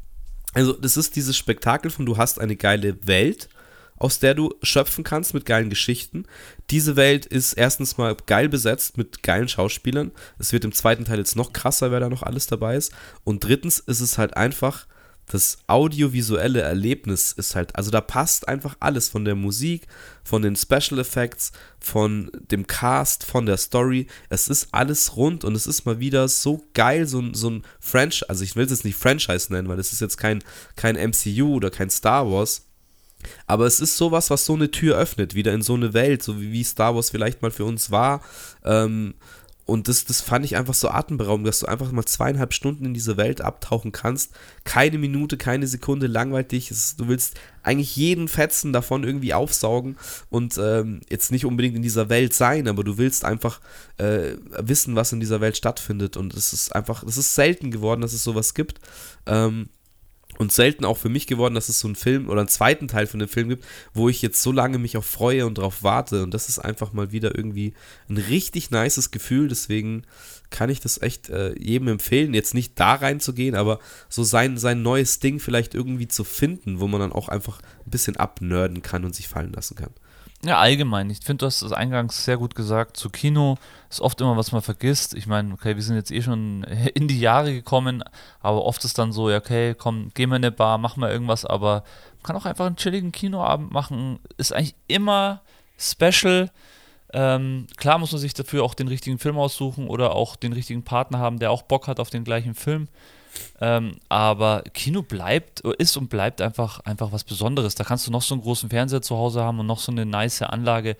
Also 0.54 0.72
das 0.72 0.96
ist 0.96 1.16
dieses 1.16 1.36
Spektakel 1.36 1.90
von, 1.90 2.06
du 2.06 2.16
hast 2.16 2.40
eine 2.40 2.56
geile 2.56 3.06
Welt, 3.06 3.48
aus 3.96 4.18
der 4.18 4.34
du 4.34 4.54
schöpfen 4.62 5.04
kannst 5.04 5.34
mit 5.34 5.46
geilen 5.46 5.70
Geschichten. 5.70 6.26
Diese 6.70 6.96
Welt 6.96 7.26
ist 7.26 7.54
erstens 7.54 7.96
mal 7.96 8.16
geil 8.26 8.48
besetzt 8.48 8.96
mit 8.96 9.22
geilen 9.22 9.48
Schauspielern. 9.48 10.12
Es 10.38 10.52
wird 10.52 10.64
im 10.64 10.72
zweiten 10.72 11.04
Teil 11.04 11.18
jetzt 11.18 11.36
noch 11.36 11.52
krasser, 11.52 11.90
wer 11.90 12.00
da 12.00 12.08
noch 12.08 12.22
alles 12.22 12.46
dabei 12.46 12.76
ist. 12.76 12.92
Und 13.24 13.44
drittens 13.44 13.78
ist 13.78 14.00
es 14.00 14.18
halt 14.18 14.36
einfach, 14.36 14.86
das 15.26 15.58
audiovisuelle 15.66 16.60
Erlebnis 16.60 17.32
ist 17.32 17.54
halt, 17.54 17.74
also 17.76 17.90
da 17.90 18.00
passt 18.00 18.46
einfach 18.46 18.76
alles 18.80 19.08
von 19.08 19.24
der 19.24 19.34
Musik, 19.34 19.86
von 20.22 20.42
den 20.42 20.54
Special 20.54 20.98
Effects, 20.98 21.52
von 21.80 22.30
dem 22.50 22.66
Cast, 22.66 23.24
von 23.24 23.46
der 23.46 23.56
Story. 23.56 24.06
Es 24.28 24.48
ist 24.48 24.68
alles 24.72 25.16
rund 25.16 25.44
und 25.44 25.54
es 25.54 25.66
ist 25.66 25.86
mal 25.86 25.98
wieder 25.98 26.28
so 26.28 26.62
geil, 26.74 27.06
so, 27.06 27.20
ein- 27.20 27.34
so 27.34 27.50
ein 27.50 27.62
Franchise, 27.80 28.28
also 28.28 28.44
ich 28.44 28.54
will 28.54 28.64
es 28.64 28.70
jetzt 28.70 28.84
nicht 28.84 28.96
Franchise 28.98 29.52
nennen, 29.52 29.68
weil 29.68 29.78
es 29.78 29.92
ist 29.92 30.00
jetzt 30.00 30.18
kein, 30.18 30.42
kein 30.76 30.96
MCU 30.96 31.54
oder 31.54 31.70
kein 31.70 31.90
Star 31.90 32.30
Wars. 32.30 32.66
Aber 33.46 33.64
es 33.64 33.80
ist 33.80 33.96
sowas, 33.96 34.28
was 34.28 34.44
so 34.44 34.52
eine 34.54 34.70
Tür 34.70 34.98
öffnet, 34.98 35.34
wieder 35.34 35.54
in 35.54 35.62
so 35.62 35.72
eine 35.74 35.94
Welt, 35.94 36.22
so 36.22 36.40
wie, 36.40 36.52
wie 36.52 36.64
Star 36.64 36.94
Wars 36.94 37.08
vielleicht 37.08 37.40
mal 37.40 37.50
für 37.50 37.64
uns 37.64 37.90
war. 37.90 38.22
Ähm, 38.64 39.14
und 39.66 39.88
das, 39.88 40.04
das 40.04 40.20
fand 40.20 40.44
ich 40.44 40.56
einfach 40.56 40.74
so 40.74 40.90
atemberaubend, 40.90 41.46
dass 41.46 41.60
du 41.60 41.66
einfach 41.66 41.90
mal 41.90 42.04
zweieinhalb 42.04 42.52
Stunden 42.52 42.84
in 42.84 42.94
diese 42.94 43.16
Welt 43.16 43.40
abtauchen 43.40 43.92
kannst. 43.92 44.32
Keine 44.64 44.98
Minute, 44.98 45.38
keine 45.38 45.66
Sekunde 45.66 46.06
langweilt 46.06 46.52
dich. 46.52 46.68
Du 46.98 47.08
willst 47.08 47.34
eigentlich 47.62 47.96
jeden 47.96 48.28
Fetzen 48.28 48.74
davon 48.74 49.04
irgendwie 49.04 49.32
aufsaugen 49.32 49.96
und 50.28 50.58
ähm, 50.58 51.00
jetzt 51.08 51.32
nicht 51.32 51.46
unbedingt 51.46 51.76
in 51.76 51.82
dieser 51.82 52.10
Welt 52.10 52.34
sein, 52.34 52.68
aber 52.68 52.84
du 52.84 52.98
willst 52.98 53.24
einfach 53.24 53.60
äh, 53.96 54.36
wissen, 54.58 54.96
was 54.96 55.12
in 55.12 55.20
dieser 55.20 55.40
Welt 55.40 55.56
stattfindet. 55.56 56.18
Und 56.18 56.34
es 56.34 56.52
ist 56.52 56.74
einfach, 56.74 57.02
es 57.02 57.16
ist 57.16 57.34
selten 57.34 57.70
geworden, 57.70 58.02
dass 58.02 58.12
es 58.12 58.22
sowas 58.22 58.52
gibt. 58.52 58.80
Ähm, 59.24 59.70
und 60.38 60.52
selten 60.52 60.84
auch 60.84 60.96
für 60.96 61.08
mich 61.08 61.26
geworden, 61.26 61.54
dass 61.54 61.68
es 61.68 61.80
so 61.80 61.88
einen 61.88 61.96
Film 61.96 62.28
oder 62.28 62.40
einen 62.40 62.48
zweiten 62.48 62.88
Teil 62.88 63.06
von 63.06 63.20
dem 63.20 63.28
Film 63.28 63.48
gibt, 63.48 63.64
wo 63.92 64.08
ich 64.08 64.22
jetzt 64.22 64.42
so 64.42 64.52
lange 64.52 64.78
mich 64.78 64.96
auch 64.96 65.04
freue 65.04 65.46
und 65.46 65.58
darauf 65.58 65.82
warte. 65.82 66.22
Und 66.22 66.32
das 66.32 66.48
ist 66.48 66.58
einfach 66.58 66.92
mal 66.92 67.12
wieder 67.12 67.36
irgendwie 67.36 67.74
ein 68.08 68.18
richtig 68.18 68.70
nices 68.70 69.10
Gefühl. 69.10 69.48
Deswegen 69.48 70.04
kann 70.50 70.70
ich 70.70 70.80
das 70.80 71.02
echt 71.02 71.30
äh, 71.30 71.58
jedem 71.58 71.88
empfehlen, 71.88 72.34
jetzt 72.34 72.54
nicht 72.54 72.78
da 72.78 72.94
reinzugehen, 72.94 73.56
aber 73.56 73.80
so 74.08 74.22
sein, 74.22 74.56
sein 74.56 74.82
neues 74.82 75.18
Ding 75.18 75.40
vielleicht 75.40 75.74
irgendwie 75.74 76.06
zu 76.08 76.22
finden, 76.22 76.80
wo 76.80 76.86
man 76.86 77.00
dann 77.00 77.12
auch 77.12 77.28
einfach 77.28 77.60
ein 77.84 77.90
bisschen 77.90 78.16
abnörden 78.16 78.82
kann 78.82 79.04
und 79.04 79.14
sich 79.14 79.26
fallen 79.26 79.52
lassen 79.52 79.74
kann. 79.74 79.90
Ja, 80.44 80.58
allgemein. 80.58 81.08
Ich 81.08 81.20
finde, 81.24 81.38
du 81.38 81.46
hast 81.46 81.62
das 81.62 81.72
eingangs 81.72 82.24
sehr 82.24 82.36
gut 82.36 82.54
gesagt. 82.54 82.96
Zu 82.98 83.08
Kino 83.08 83.56
ist 83.94 84.00
oft 84.00 84.20
immer, 84.20 84.36
was 84.36 84.52
man 84.52 84.62
vergisst. 84.62 85.14
Ich 85.14 85.26
meine, 85.26 85.54
okay, 85.54 85.76
wir 85.76 85.82
sind 85.82 85.96
jetzt 85.96 86.10
eh 86.10 86.22
schon 86.22 86.64
in 86.94 87.08
die 87.08 87.20
Jahre 87.20 87.52
gekommen, 87.52 88.02
aber 88.40 88.64
oft 88.64 88.84
ist 88.84 88.98
dann 88.98 89.12
so, 89.12 89.30
ja, 89.30 89.38
okay, 89.38 89.74
komm, 89.74 90.10
gehen 90.14 90.30
wir 90.30 90.36
in 90.36 90.44
eine 90.44 90.52
Bar, 90.52 90.78
machen 90.78 91.00
wir 91.00 91.10
irgendwas, 91.10 91.44
aber 91.44 91.84
man 92.16 92.22
kann 92.24 92.36
auch 92.36 92.46
einfach 92.46 92.66
einen 92.66 92.76
chilligen 92.76 93.12
Kinoabend 93.12 93.72
machen. 93.72 94.18
Ist 94.36 94.52
eigentlich 94.52 94.74
immer 94.88 95.42
special. 95.78 96.50
Ähm, 97.12 97.68
klar 97.76 97.98
muss 97.98 98.12
man 98.12 98.20
sich 98.20 98.34
dafür 98.34 98.64
auch 98.64 98.74
den 98.74 98.88
richtigen 98.88 99.18
Film 99.18 99.38
aussuchen 99.38 99.86
oder 99.88 100.14
auch 100.14 100.34
den 100.34 100.52
richtigen 100.52 100.82
Partner 100.82 101.18
haben, 101.18 101.38
der 101.38 101.50
auch 101.52 101.62
Bock 101.62 101.86
hat 101.86 102.00
auf 102.00 102.10
den 102.10 102.24
gleichen 102.24 102.54
Film. 102.54 102.88
Ähm, 103.60 103.96
aber 104.08 104.62
Kino 104.74 105.02
bleibt, 105.02 105.60
ist 105.60 105.96
und 105.96 106.08
bleibt 106.08 106.40
einfach, 106.40 106.80
einfach 106.80 107.12
was 107.12 107.24
Besonderes. 107.24 107.74
Da 107.74 107.84
kannst 107.84 108.06
du 108.06 108.10
noch 108.10 108.22
so 108.22 108.34
einen 108.34 108.42
großen 108.42 108.70
Fernseher 108.70 109.02
zu 109.02 109.16
Hause 109.16 109.42
haben 109.42 109.60
und 109.60 109.66
noch 109.66 109.78
so 109.78 109.92
eine 109.92 110.06
nice 110.06 110.42
Anlage 110.42 110.96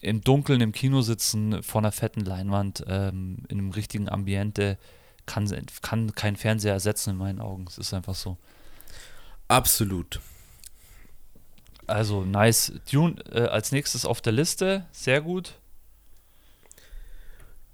im 0.00 0.22
Dunkeln 0.22 0.60
im 0.60 0.72
Kino 0.72 1.02
sitzen, 1.02 1.62
vor 1.62 1.80
einer 1.80 1.92
fetten 1.92 2.20
Leinwand, 2.20 2.84
ähm, 2.86 3.38
in 3.48 3.58
einem 3.58 3.70
richtigen 3.70 4.08
Ambiente. 4.08 4.78
Kann, 5.26 5.48
kann 5.82 6.12
kein 6.14 6.36
Fernseher 6.36 6.72
ersetzen 6.72 7.10
in 7.10 7.16
meinen 7.16 7.40
Augen. 7.40 7.66
Es 7.68 7.78
ist 7.78 7.94
einfach 7.94 8.14
so. 8.14 8.36
Absolut. 9.48 10.20
Also 11.86 12.24
nice. 12.24 12.72
Dune 12.90 13.16
äh, 13.32 13.42
als 13.42 13.72
nächstes 13.72 14.04
auf 14.04 14.20
der 14.20 14.32
Liste. 14.32 14.86
Sehr 14.92 15.20
gut. 15.20 15.54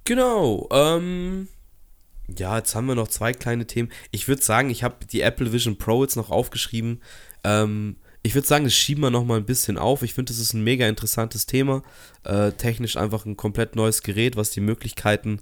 Genau. 0.04 0.68
Ähm, 0.70 1.48
ja, 2.28 2.56
jetzt 2.58 2.74
haben 2.74 2.86
wir 2.86 2.94
noch 2.94 3.08
zwei 3.08 3.32
kleine 3.32 3.66
Themen. 3.66 3.90
Ich 4.10 4.26
würde 4.26 4.42
sagen, 4.42 4.70
ich 4.70 4.82
habe 4.82 5.04
die 5.06 5.20
Apple 5.20 5.52
Vision 5.52 5.78
Pro 5.78 6.02
jetzt 6.02 6.16
noch 6.16 6.30
aufgeschrieben. 6.30 7.02
Ähm, 7.44 7.96
ich 8.26 8.34
würde 8.34 8.48
sagen, 8.48 8.64
das 8.64 8.74
schieben 8.74 9.02
wir 9.02 9.10
noch 9.10 9.24
mal 9.24 9.38
ein 9.38 9.46
bisschen 9.46 9.78
auf. 9.78 10.02
Ich 10.02 10.14
finde, 10.14 10.32
das 10.32 10.40
ist 10.40 10.52
ein 10.52 10.64
mega 10.64 10.88
interessantes 10.88 11.46
Thema. 11.46 11.82
Äh, 12.24 12.52
technisch 12.52 12.96
einfach 12.96 13.24
ein 13.24 13.36
komplett 13.36 13.76
neues 13.76 14.02
Gerät, 14.02 14.34
was 14.34 14.50
die 14.50 14.60
Möglichkeiten 14.60 15.38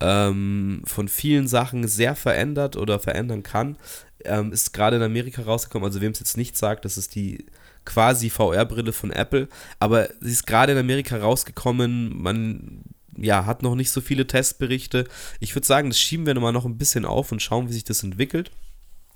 ähm, 0.00 0.82
von 0.84 1.08
vielen 1.08 1.48
Sachen 1.48 1.88
sehr 1.88 2.14
verändert 2.14 2.76
oder 2.76 3.00
verändern 3.00 3.42
kann. 3.42 3.76
Ähm, 4.24 4.52
ist 4.52 4.72
gerade 4.72 4.96
in 4.96 5.02
Amerika 5.02 5.42
rausgekommen. 5.42 5.84
Also, 5.84 6.00
wem 6.00 6.12
es 6.12 6.20
jetzt 6.20 6.36
nicht 6.36 6.56
sagt, 6.56 6.84
das 6.84 6.96
ist 6.96 7.16
die 7.16 7.44
quasi 7.84 8.30
VR-Brille 8.30 8.92
von 8.92 9.10
Apple. 9.10 9.48
Aber 9.80 10.08
sie 10.20 10.30
ist 10.30 10.46
gerade 10.46 10.72
in 10.72 10.78
Amerika 10.78 11.16
rausgekommen. 11.16 12.22
Man 12.22 12.84
ja, 13.16 13.46
hat 13.46 13.64
noch 13.64 13.74
nicht 13.74 13.90
so 13.90 14.00
viele 14.00 14.28
Testberichte. 14.28 15.08
Ich 15.40 15.56
würde 15.56 15.66
sagen, 15.66 15.90
das 15.90 15.98
schieben 15.98 16.26
wir 16.26 16.38
mal 16.38 16.52
noch 16.52 16.66
ein 16.66 16.78
bisschen 16.78 17.04
auf 17.04 17.32
und 17.32 17.42
schauen, 17.42 17.68
wie 17.68 17.72
sich 17.72 17.84
das 17.84 18.04
entwickelt. 18.04 18.52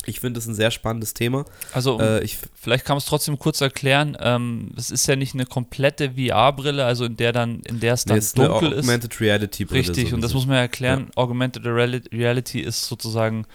Ich 0.06 0.20
finde 0.20 0.38
das 0.38 0.46
ein 0.46 0.54
sehr 0.54 0.70
spannendes 0.70 1.14
Thema. 1.14 1.44
Also 1.72 2.00
Äh, 2.00 2.22
ich, 2.24 2.38
Vielleicht 2.54 2.84
kann 2.84 2.94
man 2.94 2.98
es 2.98 3.04
trotzdem 3.06 3.38
kurz 3.38 3.60
erklären. 3.60 4.16
Ähm, 4.20 4.70
es 4.76 4.90
ist 4.90 5.06
ja 5.06 5.16
nicht 5.16 5.34
eine 5.34 5.46
komplette 5.46 6.12
VR-Brille, 6.12 6.84
also 6.84 7.04
in 7.04 7.16
der 7.16 7.32
dann, 7.32 7.60
in 7.60 7.80
der 7.80 7.94
es 7.94 8.06
nee, 8.06 8.10
dann 8.10 8.18
ist 8.18 8.38
eine 8.38 8.48
dunkel 8.48 8.72
ist. 8.72 8.84
Augmented 8.84 9.20
Reality 9.20 9.64
Brille. 9.64 9.80
Richtig, 9.80 10.10
so 10.10 10.14
und 10.16 10.22
das 10.22 10.32
muss 10.34 10.46
man 10.46 10.56
ja 10.56 10.62
erklären. 10.62 11.10
Augmented 11.16 11.64
Reali- 11.64 12.08
Reality 12.12 12.60
ist 12.60 12.84
sozusagen 12.84 13.46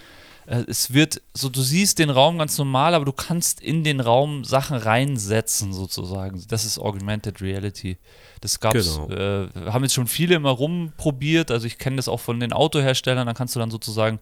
äh, 0.47 0.64
es 0.68 0.91
wird 0.93 1.22
so, 1.36 1.49
du 1.49 1.62
siehst 1.62 1.99
den 1.99 2.10
Raum 2.10 2.39
ganz 2.39 2.58
normal, 2.58 2.95
aber 2.95 3.06
du 3.06 3.12
kannst 3.14 3.62
in 3.62 3.84
den 3.84 3.99
Raum 3.99 4.43
Sachen 4.43 4.76
reinsetzen, 4.78 5.72
sozusagen. 5.72 6.43
Das 6.49 6.66
ist 6.66 6.80
Augmented 6.80 7.41
Reality. 7.41 7.97
Das 8.41 8.60
gab's, 8.60 8.99
Genau. 9.08 9.10
äh, 9.12 9.47
haben 9.68 9.84
jetzt 9.84 9.93
schon 9.93 10.08
viele 10.08 10.34
immer 10.36 10.49
rumprobiert. 10.49 11.52
Also 11.52 11.68
ich 11.68 11.78
kenne 11.78 11.97
das 11.97 12.08
auch 12.08 12.20
von 12.20 12.39
den 12.39 12.54
Autoherstellern. 12.54 13.28
Da 13.28 13.34
kannst 13.34 13.56
du 13.56 13.60
dann 13.60 13.70
sozusagen 13.70 14.20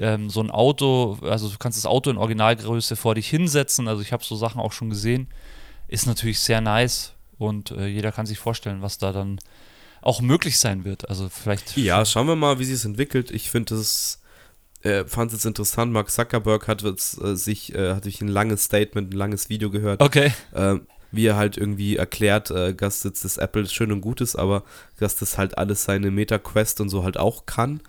ähm, 0.00 0.30
so 0.30 0.40
ein 0.40 0.50
Auto, 0.50 1.18
also 1.22 1.48
du 1.48 1.56
kannst 1.58 1.78
das 1.78 1.86
Auto 1.86 2.10
in 2.10 2.18
Originalgröße 2.18 2.96
vor 2.96 3.14
dich 3.14 3.28
hinsetzen. 3.28 3.88
Also 3.88 4.02
ich 4.02 4.12
habe 4.12 4.24
so 4.24 4.36
Sachen 4.36 4.60
auch 4.60 4.72
schon 4.72 4.90
gesehen. 4.90 5.28
Ist 5.88 6.06
natürlich 6.06 6.40
sehr 6.40 6.60
nice 6.60 7.12
und 7.38 7.70
äh, 7.70 7.86
jeder 7.86 8.12
kann 8.12 8.26
sich 8.26 8.38
vorstellen, 8.38 8.82
was 8.82 8.98
da 8.98 9.12
dann 9.12 9.38
auch 10.02 10.20
möglich 10.20 10.58
sein 10.58 10.84
wird. 10.84 11.08
Also 11.08 11.28
vielleicht. 11.28 11.76
Ja, 11.76 12.04
schauen 12.04 12.26
wir 12.28 12.36
mal, 12.36 12.58
wie 12.58 12.64
sich 12.64 12.74
es 12.74 12.84
entwickelt. 12.84 13.30
Ich 13.30 13.50
finde 13.50 13.74
es, 13.76 14.20
äh, 14.82 15.04
fand 15.04 15.30
es 15.32 15.38
jetzt 15.38 15.46
interessant. 15.46 15.92
Mark 15.92 16.10
Zuckerberg 16.10 16.68
hat 16.68 16.82
jetzt, 16.82 17.20
äh, 17.20 17.36
sich, 17.36 17.74
äh, 17.74 17.94
hatte 17.94 18.08
ich 18.08 18.20
ein 18.20 18.28
langes 18.28 18.64
Statement, 18.64 19.12
ein 19.12 19.16
langes 19.16 19.48
Video 19.48 19.70
gehört, 19.70 20.00
Okay. 20.02 20.32
äh, 20.52 20.76
wie 21.12 21.26
er 21.26 21.36
halt 21.36 21.56
irgendwie 21.56 21.96
erklärt, 21.96 22.50
äh, 22.50 22.74
dass 22.74 23.02
jetzt 23.04 23.24
das 23.24 23.36
Apple 23.38 23.66
schön 23.68 23.90
und 23.92 24.00
gut 24.00 24.20
ist, 24.20 24.36
aber 24.36 24.64
dass 24.98 25.16
das 25.16 25.38
halt 25.38 25.56
alles 25.56 25.84
seine 25.84 26.10
Meta-Quest 26.10 26.80
und 26.80 26.88
so 26.88 27.02
halt 27.04 27.16
auch 27.16 27.46
kann. 27.46 27.80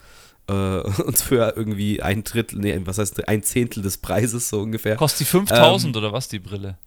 Äh, 0.48 0.54
und 1.04 1.18
für 1.18 1.54
irgendwie 1.56 2.02
ein 2.02 2.24
Drittel, 2.24 2.60
nee, 2.60 2.80
was 2.86 2.98
heißt 2.98 3.28
ein 3.28 3.43
Zehntel 3.43 3.84
des 3.84 3.98
Preises 3.98 4.50
so 4.50 4.62
ungefähr. 4.62 4.95
Kostet 4.95 5.22
die 5.22 5.32
5000 5.32 5.95
Ähm, 5.95 6.02
oder 6.02 6.14
was, 6.14 6.28
die 6.28 6.39
Brille? 6.39 6.78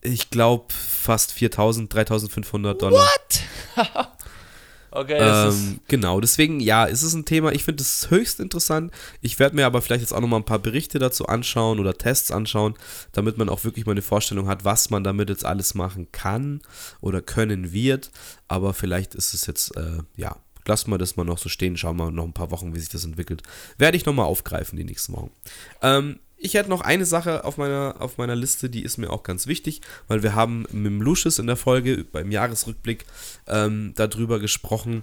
Ich 0.00 0.30
glaube 0.30 0.66
fast 0.72 1.32
4000, 1.32 1.92
3500 1.92 2.80
Dollar. 2.80 3.08
Okay, 4.90 5.18
das 5.18 5.54
ist. 5.54 5.62
Ähm, 5.62 5.80
genau, 5.86 6.20
deswegen, 6.20 6.60
ja, 6.60 6.84
ist 6.84 7.02
es 7.02 7.12
ein 7.12 7.24
Thema, 7.24 7.52
ich 7.52 7.64
finde 7.64 7.82
es 7.82 8.10
höchst 8.10 8.40
interessant. 8.40 8.92
Ich 9.20 9.38
werde 9.38 9.54
mir 9.54 9.66
aber 9.66 9.82
vielleicht 9.82 10.00
jetzt 10.00 10.12
auch 10.12 10.20
nochmal 10.20 10.40
ein 10.40 10.46
paar 10.46 10.58
Berichte 10.58 10.98
dazu 10.98 11.26
anschauen 11.26 11.78
oder 11.78 11.96
Tests 11.96 12.30
anschauen, 12.30 12.74
damit 13.12 13.36
man 13.36 13.48
auch 13.48 13.64
wirklich 13.64 13.84
mal 13.84 13.92
eine 13.92 14.02
Vorstellung 14.02 14.48
hat, 14.48 14.64
was 14.64 14.90
man 14.90 15.04
damit 15.04 15.28
jetzt 15.28 15.44
alles 15.44 15.74
machen 15.74 16.10
kann 16.10 16.62
oder 17.00 17.20
können 17.20 17.72
wird. 17.72 18.10
Aber 18.48 18.72
vielleicht 18.72 19.14
ist 19.14 19.34
es 19.34 19.46
jetzt, 19.46 19.76
äh, 19.76 19.98
ja, 20.16 20.36
lassen 20.68 20.90
wir 20.90 20.98
das 20.98 21.16
mal 21.16 21.24
noch 21.24 21.38
so 21.38 21.48
stehen, 21.48 21.76
schauen 21.76 21.96
wir 21.96 22.10
noch 22.10 22.24
ein 22.24 22.32
paar 22.32 22.50
Wochen, 22.50 22.74
wie 22.74 22.78
sich 22.78 22.88
das 22.88 23.04
entwickelt. 23.04 23.42
Werde 23.78 23.96
ich 23.96 24.06
nochmal 24.06 24.26
aufgreifen 24.26 24.76
die 24.76 24.84
nächsten 24.84 25.14
Wochen. 25.14 25.30
Ähm, 25.82 26.20
ich 26.36 26.54
hätte 26.54 26.70
noch 26.70 26.82
eine 26.82 27.04
Sache 27.04 27.44
auf 27.44 27.56
meiner, 27.56 27.96
auf 27.98 28.16
meiner 28.16 28.36
Liste, 28.36 28.70
die 28.70 28.82
ist 28.82 28.96
mir 28.96 29.10
auch 29.10 29.24
ganz 29.24 29.48
wichtig, 29.48 29.80
weil 30.06 30.22
wir 30.22 30.36
haben 30.36 30.66
mit 30.70 30.92
Lucius 31.02 31.40
in 31.40 31.48
der 31.48 31.56
Folge 31.56 32.04
beim 32.04 32.30
Jahresrückblick 32.30 33.06
ähm, 33.48 33.92
darüber 33.96 34.38
gesprochen, 34.38 35.02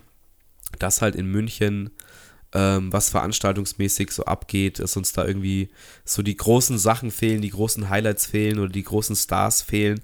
dass 0.80 1.02
halt 1.02 1.16
in 1.16 1.28
München 1.28 1.92
ähm, 2.54 2.94
was 2.94 3.10
veranstaltungsmäßig 3.10 4.12
so 4.12 4.24
abgeht, 4.24 4.80
dass 4.80 4.96
uns 4.96 5.12
da 5.12 5.26
irgendwie 5.26 5.70
so 6.06 6.22
die 6.22 6.38
großen 6.38 6.78
Sachen 6.78 7.12
fehlen, 7.12 7.42
die 7.42 7.50
großen 7.50 7.90
Highlights 7.90 8.26
fehlen 8.26 8.60
oder 8.60 8.70
die 8.70 8.84
großen 8.84 9.16
Stars 9.16 9.62
fehlen. 9.62 10.00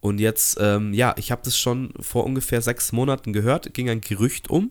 Und 0.00 0.18
jetzt, 0.18 0.58
ähm, 0.60 0.92
ja, 0.92 1.14
ich 1.16 1.32
habe 1.32 1.40
das 1.44 1.58
schon 1.58 1.94
vor 1.98 2.24
ungefähr 2.24 2.60
sechs 2.60 2.92
Monaten 2.92 3.32
gehört, 3.32 3.72
ging 3.72 3.88
ein 3.88 4.02
Gerücht 4.02 4.50
um, 4.50 4.70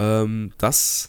ähm, 0.00 0.52
dass 0.58 1.08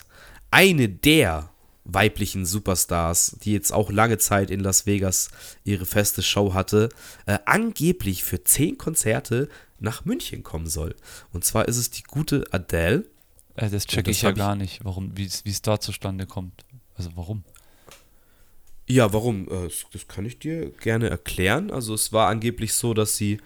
eine 0.52 0.88
der 0.88 1.50
weiblichen 1.84 2.46
Superstars, 2.46 3.36
die 3.42 3.52
jetzt 3.52 3.72
auch 3.72 3.90
lange 3.90 4.18
Zeit 4.18 4.50
in 4.50 4.60
Las 4.60 4.86
Vegas 4.86 5.30
ihre 5.64 5.86
feste 5.86 6.22
Show 6.22 6.54
hatte, 6.54 6.90
äh, 7.26 7.38
angeblich 7.44 8.22
für 8.22 8.44
zehn 8.44 8.78
Konzerte 8.78 9.48
nach 9.80 10.04
München 10.04 10.44
kommen 10.44 10.68
soll. 10.68 10.94
Und 11.32 11.44
zwar 11.44 11.66
ist 11.66 11.78
es 11.78 11.90
die 11.90 12.04
gute 12.04 12.44
Adele. 12.52 13.04
Äh, 13.56 13.70
das 13.70 13.86
checke 13.86 14.12
ich 14.12 14.22
ja 14.22 14.30
gar 14.30 14.54
nicht, 14.54 14.84
warum, 14.84 15.16
wie 15.16 15.24
es 15.24 15.62
da 15.62 15.80
zustande 15.80 16.26
kommt. 16.26 16.64
Also 16.94 17.10
warum? 17.16 17.42
Ja, 18.86 19.12
warum? 19.12 19.48
Äh, 19.48 19.70
das 19.92 20.06
kann 20.06 20.26
ich 20.26 20.38
dir 20.38 20.70
gerne 20.70 21.08
erklären. 21.08 21.70
Also 21.70 21.94
es 21.94 22.12
war 22.12 22.28
angeblich 22.28 22.74
so, 22.74 22.94
dass 22.94 23.16
sie 23.16 23.38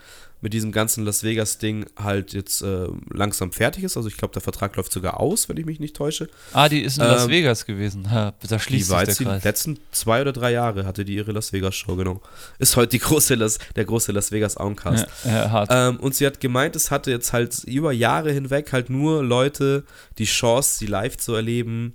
mit 0.46 0.52
diesem 0.52 0.70
ganzen 0.70 1.04
Las 1.04 1.24
Vegas-Ding 1.24 1.86
halt 1.96 2.32
jetzt 2.32 2.62
äh, 2.62 2.86
langsam 3.12 3.50
fertig 3.50 3.82
ist. 3.82 3.96
Also 3.96 4.08
ich 4.08 4.16
glaube, 4.16 4.30
der 4.32 4.42
Vertrag 4.42 4.76
läuft 4.76 4.92
sogar 4.92 5.18
aus, 5.18 5.48
wenn 5.48 5.56
ich 5.56 5.66
mich 5.66 5.80
nicht 5.80 5.96
täusche. 5.96 6.28
Ah, 6.52 6.68
die 6.68 6.82
ist 6.82 6.98
in 6.98 7.02
Las 7.04 7.24
Ähm, 7.24 7.30
Vegas 7.30 7.66
gewesen. 7.66 8.08
Ha, 8.12 8.32
da 8.48 8.56
Die 8.56 8.62
schließt 8.62 8.90
war 8.90 9.04
sich 9.04 9.16
die 9.16 9.24
der 9.24 9.32
Kreis. 9.32 9.42
letzten 9.44 9.80
zwei 9.90 10.20
oder 10.20 10.32
drei 10.32 10.52
Jahre 10.52 10.86
hatte 10.86 11.04
die 11.04 11.16
ihre 11.16 11.32
Las 11.32 11.52
Vegas-Show, 11.52 11.96
genau. 11.96 12.22
Ist 12.60 12.76
heute 12.76 12.90
die 12.90 13.00
große 13.00 13.34
Las, 13.34 13.58
der 13.74 13.86
große 13.86 14.12
Las 14.12 14.30
Vegas 14.30 14.56
Auncast. 14.56 15.08
Ja. 15.24 15.64
Ähm, 15.68 15.96
und 15.98 16.14
sie 16.14 16.24
hat 16.24 16.38
gemeint, 16.38 16.76
es 16.76 16.92
hatte 16.92 17.10
jetzt 17.10 17.32
halt 17.32 17.64
über 17.64 17.90
Jahre 17.90 18.30
hinweg 18.30 18.72
halt 18.72 18.88
nur 18.88 19.24
Leute 19.24 19.82
die 20.18 20.26
Chance, 20.26 20.78
sie 20.78 20.86
live 20.86 21.16
zu 21.16 21.34
erleben, 21.34 21.94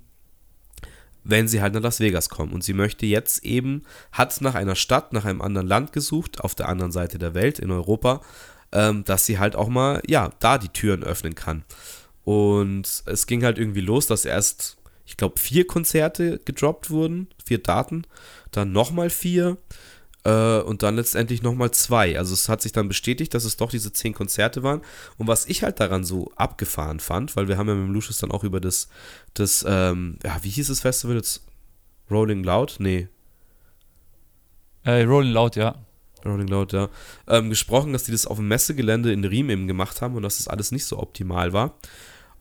wenn 1.24 1.48
sie 1.48 1.62
halt 1.62 1.74
nach 1.74 1.82
Las 1.82 2.00
Vegas 2.00 2.28
kommen. 2.28 2.52
Und 2.52 2.64
sie 2.64 2.72
möchte 2.72 3.06
jetzt 3.06 3.44
eben, 3.44 3.82
hat 4.12 4.40
nach 4.40 4.54
einer 4.54 4.74
Stadt, 4.74 5.12
nach 5.12 5.24
einem 5.24 5.42
anderen 5.42 5.66
Land 5.66 5.92
gesucht, 5.92 6.40
auf 6.40 6.54
der 6.54 6.68
anderen 6.68 6.92
Seite 6.92 7.18
der 7.18 7.34
Welt, 7.34 7.58
in 7.58 7.70
Europa, 7.70 8.20
ähm, 8.72 9.04
dass 9.04 9.26
sie 9.26 9.38
halt 9.38 9.56
auch 9.56 9.68
mal, 9.68 10.02
ja, 10.06 10.30
da 10.40 10.58
die 10.58 10.68
Türen 10.68 11.02
öffnen 11.02 11.34
kann. 11.34 11.64
Und 12.24 13.02
es 13.06 13.26
ging 13.26 13.44
halt 13.44 13.58
irgendwie 13.58 13.80
los, 13.80 14.06
dass 14.06 14.24
erst, 14.24 14.76
ich 15.04 15.16
glaube, 15.16 15.38
vier 15.38 15.66
Konzerte 15.66 16.40
gedroppt 16.44 16.90
wurden, 16.90 17.28
vier 17.44 17.58
Daten, 17.58 18.04
dann 18.50 18.72
nochmal 18.72 19.10
vier 19.10 19.58
äh, 20.24 20.60
und 20.60 20.82
dann 20.82 20.96
letztendlich 20.96 21.42
nochmal 21.42 21.70
zwei. 21.72 22.18
Also 22.18 22.34
es 22.34 22.48
hat 22.48 22.62
sich 22.62 22.72
dann 22.72 22.88
bestätigt, 22.88 23.34
dass 23.34 23.44
es 23.44 23.56
doch 23.56 23.70
diese 23.70 23.92
zehn 23.92 24.14
Konzerte 24.14 24.62
waren. 24.62 24.82
Und 25.18 25.26
was 25.26 25.46
ich 25.46 25.62
halt 25.62 25.80
daran 25.80 26.04
so 26.04 26.30
abgefahren 26.36 27.00
fand, 27.00 27.36
weil 27.36 27.48
wir 27.48 27.58
haben 27.58 27.68
ja 27.68 27.74
mit 27.74 27.88
dem 27.88 27.94
Lucius 27.94 28.18
dann 28.18 28.30
auch 28.30 28.44
über 28.44 28.60
das, 28.60 28.88
das 29.34 29.64
ähm, 29.68 30.18
ja, 30.24 30.38
wie 30.42 30.50
hieß 30.50 30.68
das 30.68 30.80
Festival 30.80 31.16
jetzt? 31.16 31.44
Rolling 32.10 32.44
Loud? 32.44 32.76
Nee, 32.78 33.08
Äh, 34.84 35.02
Rolling 35.02 35.32
Loud, 35.32 35.56
ja. 35.56 35.76
Rolling 36.24 36.48
Loud, 36.48 36.72
ja. 36.72 36.88
Ähm, 37.28 37.50
gesprochen, 37.50 37.92
dass 37.92 38.04
die 38.04 38.12
das 38.12 38.26
auf 38.26 38.36
dem 38.36 38.48
Messegelände 38.48 39.12
in 39.12 39.24
Riem 39.24 39.50
eben 39.50 39.66
gemacht 39.66 40.02
haben 40.02 40.14
und 40.16 40.22
dass 40.22 40.38
das 40.38 40.48
alles 40.48 40.72
nicht 40.72 40.84
so 40.84 40.98
optimal 40.98 41.52
war. 41.52 41.76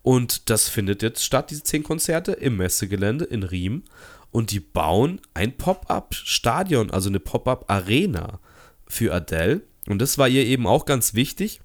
Und 0.03 0.49
das 0.49 0.67
findet 0.69 1.03
jetzt 1.03 1.23
statt, 1.23 1.51
diese 1.51 1.63
zehn 1.63 1.84
Konzerte, 1.84 2.32
im 2.34 2.57
Messegelände 2.57 3.25
in 3.25 3.43
Riem. 3.43 3.84
Und 4.32 4.51
die 4.51 4.59
bauen 4.59 5.19
ein 5.34 5.57
Pop-up-Stadion, 5.57 6.89
also 6.91 7.09
eine 7.09 7.19
Pop-up-Arena 7.19 8.39
für 8.88 9.13
Adele. 9.13 9.61
Und 9.88 10.01
das 10.01 10.17
war 10.17 10.27
ihr 10.29 10.45
eben 10.45 10.67
auch 10.67 10.86
ganz 10.86 11.13
wichtig, 11.13 11.59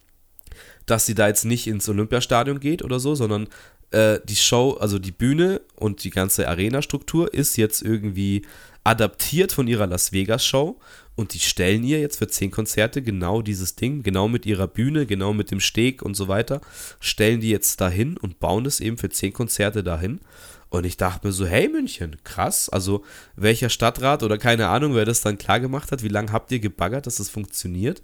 dass 0.84 1.06
sie 1.06 1.14
da 1.14 1.28
jetzt 1.28 1.44
nicht 1.44 1.66
ins 1.66 1.88
Olympiastadion 1.88 2.60
geht 2.60 2.82
oder 2.82 2.98
so, 2.98 3.14
sondern 3.14 3.48
äh, 3.90 4.18
die 4.24 4.36
Show, 4.36 4.76
also 4.80 4.98
die 4.98 5.12
Bühne 5.12 5.60
und 5.74 6.04
die 6.04 6.10
ganze 6.10 6.48
Arena-Struktur 6.48 7.32
ist 7.32 7.56
jetzt 7.56 7.82
irgendwie 7.82 8.42
adaptiert 8.84 9.52
von 9.52 9.66
ihrer 9.66 9.86
Las 9.86 10.12
Vegas-Show 10.12 10.78
und 11.16 11.34
die 11.34 11.40
stellen 11.40 11.82
ihr 11.82 11.98
jetzt 11.98 12.18
für 12.18 12.28
zehn 12.28 12.50
Konzerte 12.50 13.02
genau 13.02 13.42
dieses 13.42 13.74
Ding, 13.74 14.02
genau 14.02 14.28
mit 14.28 14.46
ihrer 14.46 14.68
Bühne, 14.68 15.06
genau 15.06 15.32
mit 15.32 15.50
dem 15.50 15.60
Steg 15.60 16.02
und 16.02 16.14
so 16.14 16.28
weiter, 16.28 16.60
stellen 17.00 17.40
die 17.40 17.50
jetzt 17.50 17.80
dahin 17.80 18.16
und 18.16 18.38
bauen 18.38 18.66
es 18.66 18.80
eben 18.80 18.98
für 18.98 19.08
zehn 19.08 19.32
Konzerte 19.32 19.82
dahin. 19.82 20.20
Und 20.68 20.84
ich 20.84 20.96
dachte 20.96 21.26
mir 21.26 21.32
so, 21.32 21.46
hey 21.46 21.68
München, 21.68 22.16
krass. 22.24 22.68
Also 22.68 23.04
welcher 23.36 23.68
Stadtrat 23.68 24.22
oder 24.22 24.38
keine 24.38 24.68
Ahnung, 24.68 24.94
wer 24.94 25.04
das 25.04 25.20
dann 25.20 25.38
klar 25.38 25.60
gemacht 25.60 25.92
hat, 25.92 26.02
wie 26.02 26.08
lange 26.08 26.32
habt 26.32 26.50
ihr 26.50 26.60
gebaggert, 26.60 27.06
dass 27.06 27.16
das 27.16 27.28
funktioniert? 27.28 28.02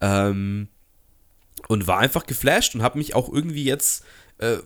Ähm, 0.00 0.68
und 1.66 1.86
war 1.86 1.98
einfach 1.98 2.26
geflasht 2.26 2.74
und 2.74 2.82
habe 2.82 2.98
mich 2.98 3.14
auch 3.14 3.32
irgendwie 3.32 3.64
jetzt, 3.64 4.04
äh, 4.38 4.58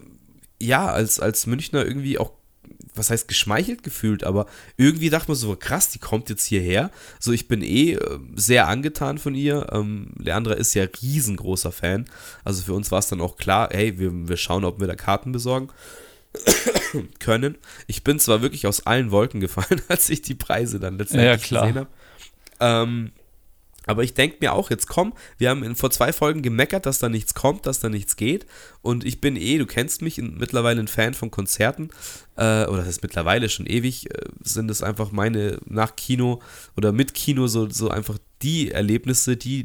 ja, 0.60 0.88
als, 0.88 1.20
als 1.20 1.46
Münchner 1.46 1.84
irgendwie 1.84 2.18
auch, 2.18 2.32
was 2.94 3.08
heißt 3.08 3.26
geschmeichelt 3.26 3.82
gefühlt, 3.82 4.24
aber 4.24 4.46
irgendwie 4.76 5.08
dachte 5.08 5.28
man 5.28 5.36
so, 5.36 5.56
krass, 5.56 5.88
die 5.88 5.98
kommt 5.98 6.28
jetzt 6.28 6.44
hierher. 6.44 6.90
So, 7.18 7.32
ich 7.32 7.48
bin 7.48 7.62
eh 7.62 7.94
äh, 7.94 8.18
sehr 8.36 8.68
angetan 8.68 9.16
von 9.16 9.34
ihr. 9.34 9.68
Ähm, 9.72 10.12
Leandra 10.18 10.52
ist 10.52 10.74
ja 10.74 10.84
riesengroßer 10.84 11.72
Fan. 11.72 12.04
Also 12.44 12.62
für 12.62 12.74
uns 12.74 12.90
war 12.90 12.98
es 12.98 13.08
dann 13.08 13.22
auch 13.22 13.38
klar, 13.38 13.70
hey, 13.72 13.98
wir, 13.98 14.28
wir 14.28 14.36
schauen, 14.36 14.66
ob 14.66 14.78
wir 14.78 14.86
da 14.86 14.94
Karten 14.94 15.32
besorgen 15.32 15.70
können. 17.18 17.56
Ich 17.86 18.04
bin 18.04 18.18
zwar 18.18 18.42
wirklich 18.42 18.66
aus 18.66 18.86
allen 18.86 19.10
Wolken 19.10 19.40
gefallen, 19.40 19.80
als 19.88 20.10
ich 20.10 20.22
die 20.22 20.34
Preise 20.34 20.80
dann 20.80 20.98
letztendlich 20.98 21.50
Ja, 21.50 21.60
gesehen 21.60 21.76
habe. 21.78 21.88
Ähm, 22.60 23.12
aber 23.84 24.04
ich 24.04 24.14
denke 24.14 24.36
mir 24.40 24.52
auch, 24.52 24.70
jetzt 24.70 24.86
komm, 24.86 25.12
wir 25.38 25.50
haben 25.50 25.64
in, 25.64 25.74
vor 25.74 25.90
zwei 25.90 26.12
Folgen 26.12 26.42
gemeckert, 26.42 26.86
dass 26.86 27.00
da 27.00 27.08
nichts 27.08 27.34
kommt, 27.34 27.66
dass 27.66 27.80
da 27.80 27.88
nichts 27.88 28.14
geht. 28.14 28.46
Und 28.80 29.04
ich 29.04 29.20
bin 29.20 29.34
eh, 29.34 29.58
du 29.58 29.66
kennst 29.66 30.02
mich, 30.02 30.18
in, 30.18 30.38
mittlerweile 30.38 30.78
ein 30.78 30.86
Fan 30.86 31.14
von 31.14 31.32
Konzerten. 31.32 31.90
Äh, 32.36 32.66
oder 32.66 32.78
das 32.78 32.88
ist 32.88 33.02
mittlerweile 33.02 33.48
schon 33.48 33.66
ewig, 33.66 34.08
äh, 34.14 34.28
sind 34.40 34.70
es 34.70 34.84
einfach 34.84 35.10
meine 35.10 35.58
nach 35.66 35.96
Kino 35.96 36.40
oder 36.76 36.92
mit 36.92 37.12
Kino 37.14 37.48
so, 37.48 37.68
so 37.68 37.88
einfach 37.90 38.18
die 38.42 38.70
Erlebnisse, 38.70 39.36
die, 39.36 39.64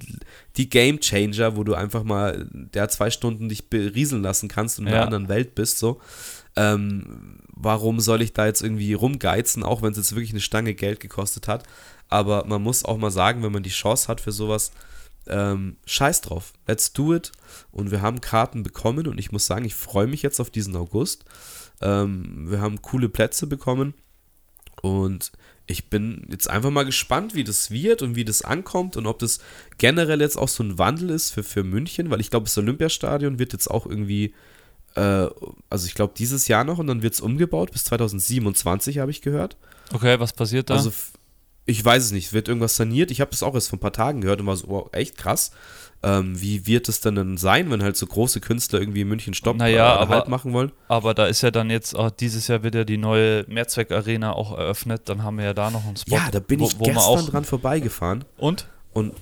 die 0.55 0.67
Game 0.69 0.99
Changer, 0.99 1.55
wo 1.55 1.63
du 1.63 1.75
einfach 1.75 2.03
mal 2.03 2.47
der 2.51 2.89
zwei 2.89 3.11
Stunden 3.11 3.49
dich 3.49 3.69
berieseln 3.69 4.23
lassen 4.23 4.49
kannst 4.49 4.79
und 4.79 4.87
in 4.87 4.93
Ja. 4.93 4.97
einer 4.97 5.05
anderen 5.05 5.29
Welt 5.29 5.53
bist. 5.53 5.77
So. 5.77 6.01
Ähm, 6.57 7.39
warum 7.47 7.99
soll 7.99 8.21
ich 8.21 8.33
da 8.33 8.45
jetzt 8.45 8.61
irgendwie 8.61 8.93
rumgeizen, 8.93 9.63
auch 9.63 9.81
wenn 9.81 9.91
es 9.91 9.97
jetzt 9.97 10.13
wirklich 10.13 10.31
eine 10.31 10.41
Stange 10.41 10.73
Geld 10.73 10.99
gekostet 10.99 11.47
hat? 11.47 11.63
Aber 12.09 12.45
man 12.45 12.61
muss 12.61 12.83
auch 12.83 12.97
mal 12.97 13.11
sagen, 13.11 13.43
wenn 13.43 13.51
man 13.51 13.63
die 13.63 13.69
Chance 13.69 14.07
hat 14.07 14.19
für 14.19 14.31
sowas, 14.31 14.71
ähm, 15.27 15.77
scheiß 15.85 16.21
drauf, 16.21 16.53
let's 16.67 16.93
do 16.93 17.13
it. 17.13 17.31
Und 17.71 17.91
wir 17.91 18.01
haben 18.01 18.21
Karten 18.21 18.63
bekommen 18.63 19.07
und 19.07 19.19
ich 19.19 19.31
muss 19.31 19.45
sagen, 19.45 19.65
ich 19.65 19.75
freue 19.75 20.07
mich 20.07 20.21
jetzt 20.21 20.39
auf 20.39 20.49
diesen 20.49 20.75
August. 20.75 21.25
Ähm, 21.81 22.49
wir 22.49 22.59
haben 22.59 22.81
coole 22.81 23.09
Plätze 23.09 23.45
bekommen 23.45 23.93
und 24.81 25.31
ich 25.67 25.89
bin 25.89 26.25
jetzt 26.31 26.49
einfach 26.49 26.69
mal 26.69 26.85
gespannt, 26.85 27.35
wie 27.35 27.43
das 27.43 27.71
wird 27.71 28.01
und 28.01 28.15
wie 28.15 28.25
das 28.25 28.41
ankommt 28.41 28.95
und 28.95 29.05
ob 29.05 29.19
das 29.19 29.39
generell 29.77 30.21
jetzt 30.21 30.37
auch 30.37 30.47
so 30.47 30.63
ein 30.63 30.77
Wandel 30.79 31.09
ist 31.09 31.31
für, 31.31 31.43
für 31.43 31.63
München, 31.63 32.09
weil 32.09 32.21
ich 32.21 32.29
glaube, 32.29 32.45
das 32.45 32.57
Olympiastadion 32.57 33.37
wird 33.37 33.53
jetzt 33.53 33.69
auch 33.69 33.85
irgendwie, 33.85 34.33
äh, 34.95 35.27
also 35.69 35.87
ich 35.87 35.93
glaube, 35.93 36.13
dieses 36.17 36.47
Jahr 36.47 36.63
noch 36.63 36.79
und 36.79 36.87
dann 36.87 37.01
wird 37.01 37.13
es 37.13 37.21
umgebaut 37.21 37.71
bis 37.71 37.85
2027, 37.85 38.99
habe 38.99 39.11
ich 39.11 39.21
gehört. 39.21 39.57
Okay, 39.93 40.19
was 40.19 40.33
passiert 40.33 40.69
da? 40.69 40.75
Also 40.75 40.91
ich 41.65 41.83
weiß 41.83 42.05
es 42.05 42.11
nicht, 42.11 42.33
wird 42.33 42.47
irgendwas 42.47 42.77
saniert. 42.77 43.11
Ich 43.11 43.21
habe 43.21 43.31
das 43.31 43.43
auch 43.43 43.53
erst 43.53 43.69
vor 43.69 43.77
ein 43.77 43.81
paar 43.81 43.93
Tagen 43.93 44.21
gehört 44.21 44.39
und 44.39 44.47
war 44.47 44.55
so, 44.55 44.67
oh, 44.67 44.89
echt 44.93 45.17
krass. 45.17 45.51
Ähm, 46.01 46.39
wie 46.39 46.65
wird 46.65 46.87
es 46.87 47.01
denn 47.01 47.15
dann 47.15 47.37
sein, 47.37 47.69
wenn 47.69 47.83
halt 47.83 47.97
so 47.97 48.05
große 48.05 48.39
Künstler 48.39 48.79
irgendwie 48.79 49.01
in 49.01 49.07
München 49.07 49.33
stoppen 49.33 49.57
naja, 49.57 49.93
oder 49.93 50.01
aber, 50.01 50.15
halt 50.15 50.27
machen 50.29 50.53
wollen? 50.53 50.71
Aber 50.87 51.13
da 51.13 51.25
ist 51.25 51.41
ja 51.41 51.51
dann 51.51 51.69
jetzt, 51.69 51.95
auch 51.95 52.09
dieses 52.11 52.47
Jahr 52.47 52.63
wird 52.63 52.75
ja 52.75 52.83
die 52.85 52.97
neue 52.97 53.45
Mehrzweck-Arena 53.47 54.31
auch 54.31 54.57
eröffnet. 54.57 55.09
Dann 55.09 55.23
haben 55.23 55.37
wir 55.37 55.45
ja 55.45 55.53
da 55.53 55.69
noch 55.69 55.85
einen 55.85 55.97
Spot. 55.97 56.15
Ja, 56.15 56.29
da 56.31 56.39
bin 56.39 56.61
ich 56.61 56.75
wo, 56.75 56.79
wo 56.79 56.83
gestern 56.85 57.03
auch 57.03 57.29
dran 57.29 57.43
vorbeigefahren. 57.43 58.23
Und? 58.37 58.67
Und 58.93 59.13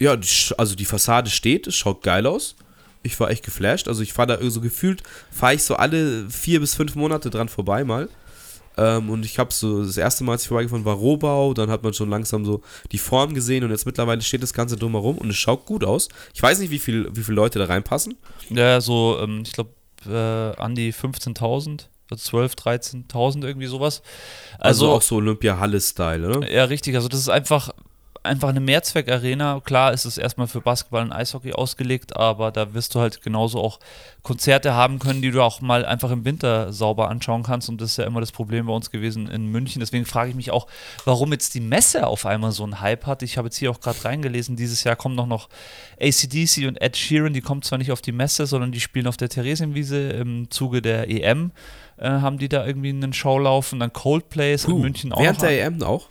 ja, 0.00 0.16
also 0.56 0.74
die 0.74 0.84
Fassade 0.84 1.30
steht, 1.30 1.66
es 1.66 1.76
schaut 1.76 2.02
geil 2.02 2.26
aus. 2.26 2.56
Ich 3.02 3.18
war 3.20 3.30
echt 3.30 3.44
geflasht. 3.44 3.88
Also 3.88 4.02
ich 4.02 4.12
fahre 4.12 4.38
da 4.38 4.50
so 4.50 4.60
gefühlt, 4.60 5.02
fahre 5.30 5.54
ich 5.54 5.62
so 5.62 5.76
alle 5.76 6.28
vier 6.28 6.60
bis 6.60 6.74
fünf 6.74 6.94
Monate 6.94 7.30
dran 7.30 7.48
vorbei 7.48 7.84
mal. 7.84 8.08
Ähm, 8.76 9.10
und 9.10 9.24
ich 9.24 9.38
habe 9.38 9.52
so, 9.52 9.84
das 9.84 9.96
erste 9.96 10.22
Mal, 10.22 10.32
als 10.32 10.42
ich 10.42 10.48
vorbeigefahren 10.48 10.84
war, 10.84 10.94
Rohbau, 10.94 11.52
dann 11.52 11.68
hat 11.68 11.82
man 11.82 11.92
schon 11.92 12.08
langsam 12.08 12.44
so 12.44 12.62
die 12.92 12.98
Form 12.98 13.34
gesehen 13.34 13.64
und 13.64 13.70
jetzt 13.70 13.86
mittlerweile 13.86 14.22
steht 14.22 14.42
das 14.42 14.52
Ganze 14.52 14.76
drumherum 14.76 15.18
und 15.18 15.30
es 15.30 15.36
schaut 15.36 15.66
gut 15.66 15.82
aus. 15.82 16.08
Ich 16.32 16.42
weiß 16.42 16.60
nicht, 16.60 16.70
wie, 16.70 16.78
viel, 16.78 17.08
wie 17.12 17.24
viele 17.24 17.34
Leute 17.34 17.58
da 17.58 17.64
reinpassen. 17.64 18.14
Ja, 18.50 18.80
so, 18.80 19.18
ähm, 19.20 19.42
ich 19.44 19.52
glaube, 19.52 19.70
äh, 20.06 20.60
an 20.60 20.74
die 20.74 20.92
15.000. 20.92 21.86
12, 22.16 22.54
13.000 22.54 23.44
irgendwie 23.44 23.66
sowas. 23.66 24.00
Also, 24.58 24.86
also 24.86 24.96
auch 24.96 25.02
so 25.02 25.16
Olympia-Halle-Style, 25.16 26.26
oder? 26.26 26.50
Ja, 26.50 26.64
richtig. 26.64 26.94
Also 26.94 27.08
das 27.08 27.20
ist 27.20 27.28
einfach 27.28 27.70
einfach 28.28 28.48
eine 28.50 28.60
Mehrzweckarena. 28.60 29.60
Klar 29.64 29.92
ist 29.92 30.04
es 30.04 30.18
erstmal 30.18 30.46
für 30.46 30.60
Basketball 30.60 31.02
und 31.02 31.12
Eishockey 31.12 31.52
ausgelegt, 31.52 32.16
aber 32.16 32.52
da 32.52 32.74
wirst 32.74 32.94
du 32.94 33.00
halt 33.00 33.22
genauso 33.22 33.60
auch 33.60 33.80
Konzerte 34.22 34.74
haben 34.74 34.98
können, 34.98 35.22
die 35.22 35.30
du 35.30 35.42
auch 35.42 35.60
mal 35.60 35.84
einfach 35.84 36.10
im 36.10 36.24
Winter 36.24 36.72
sauber 36.72 37.08
anschauen 37.08 37.42
kannst. 37.42 37.68
Und 37.68 37.80
das 37.80 37.92
ist 37.92 37.96
ja 37.96 38.04
immer 38.04 38.20
das 38.20 38.30
Problem 38.30 38.66
bei 38.66 38.72
uns 38.72 38.90
gewesen 38.90 39.28
in 39.28 39.46
München. 39.46 39.80
Deswegen 39.80 40.04
frage 40.04 40.30
ich 40.30 40.36
mich 40.36 40.50
auch, 40.50 40.66
warum 41.04 41.32
jetzt 41.32 41.54
die 41.54 41.60
Messe 41.60 42.06
auf 42.06 42.26
einmal 42.26 42.52
so 42.52 42.62
einen 42.62 42.80
Hype 42.80 43.06
hat. 43.06 43.22
Ich 43.22 43.38
habe 43.38 43.46
jetzt 43.46 43.56
hier 43.56 43.70
auch 43.70 43.80
gerade 43.80 44.04
reingelesen, 44.04 44.56
dieses 44.56 44.84
Jahr 44.84 44.96
kommen 44.96 45.14
noch, 45.14 45.26
noch 45.26 45.48
ACDC 46.00 46.68
und 46.68 46.80
Ed 46.80 46.96
Sheeran, 46.96 47.32
die 47.32 47.40
kommen 47.40 47.62
zwar 47.62 47.78
nicht 47.78 47.90
auf 47.90 48.02
die 48.02 48.12
Messe, 48.12 48.46
sondern 48.46 48.70
die 48.70 48.80
spielen 48.80 49.06
auf 49.06 49.16
der 49.16 49.28
Theresienwiese 49.28 50.10
im 50.10 50.50
Zuge 50.50 50.82
der 50.82 51.08
EM. 51.08 51.52
Äh, 51.96 52.08
haben 52.08 52.38
die 52.38 52.48
da 52.48 52.64
irgendwie 52.64 52.90
einen 52.90 53.12
Show 53.12 53.38
laufen, 53.38 53.80
dann 53.80 53.92
Coldplay 53.92 54.54
ist 54.54 54.68
in 54.68 54.80
München 54.80 55.12
auch. 55.12 55.20
Während 55.20 55.42
der 55.42 55.64
EM 55.64 55.82
auch? 55.82 56.08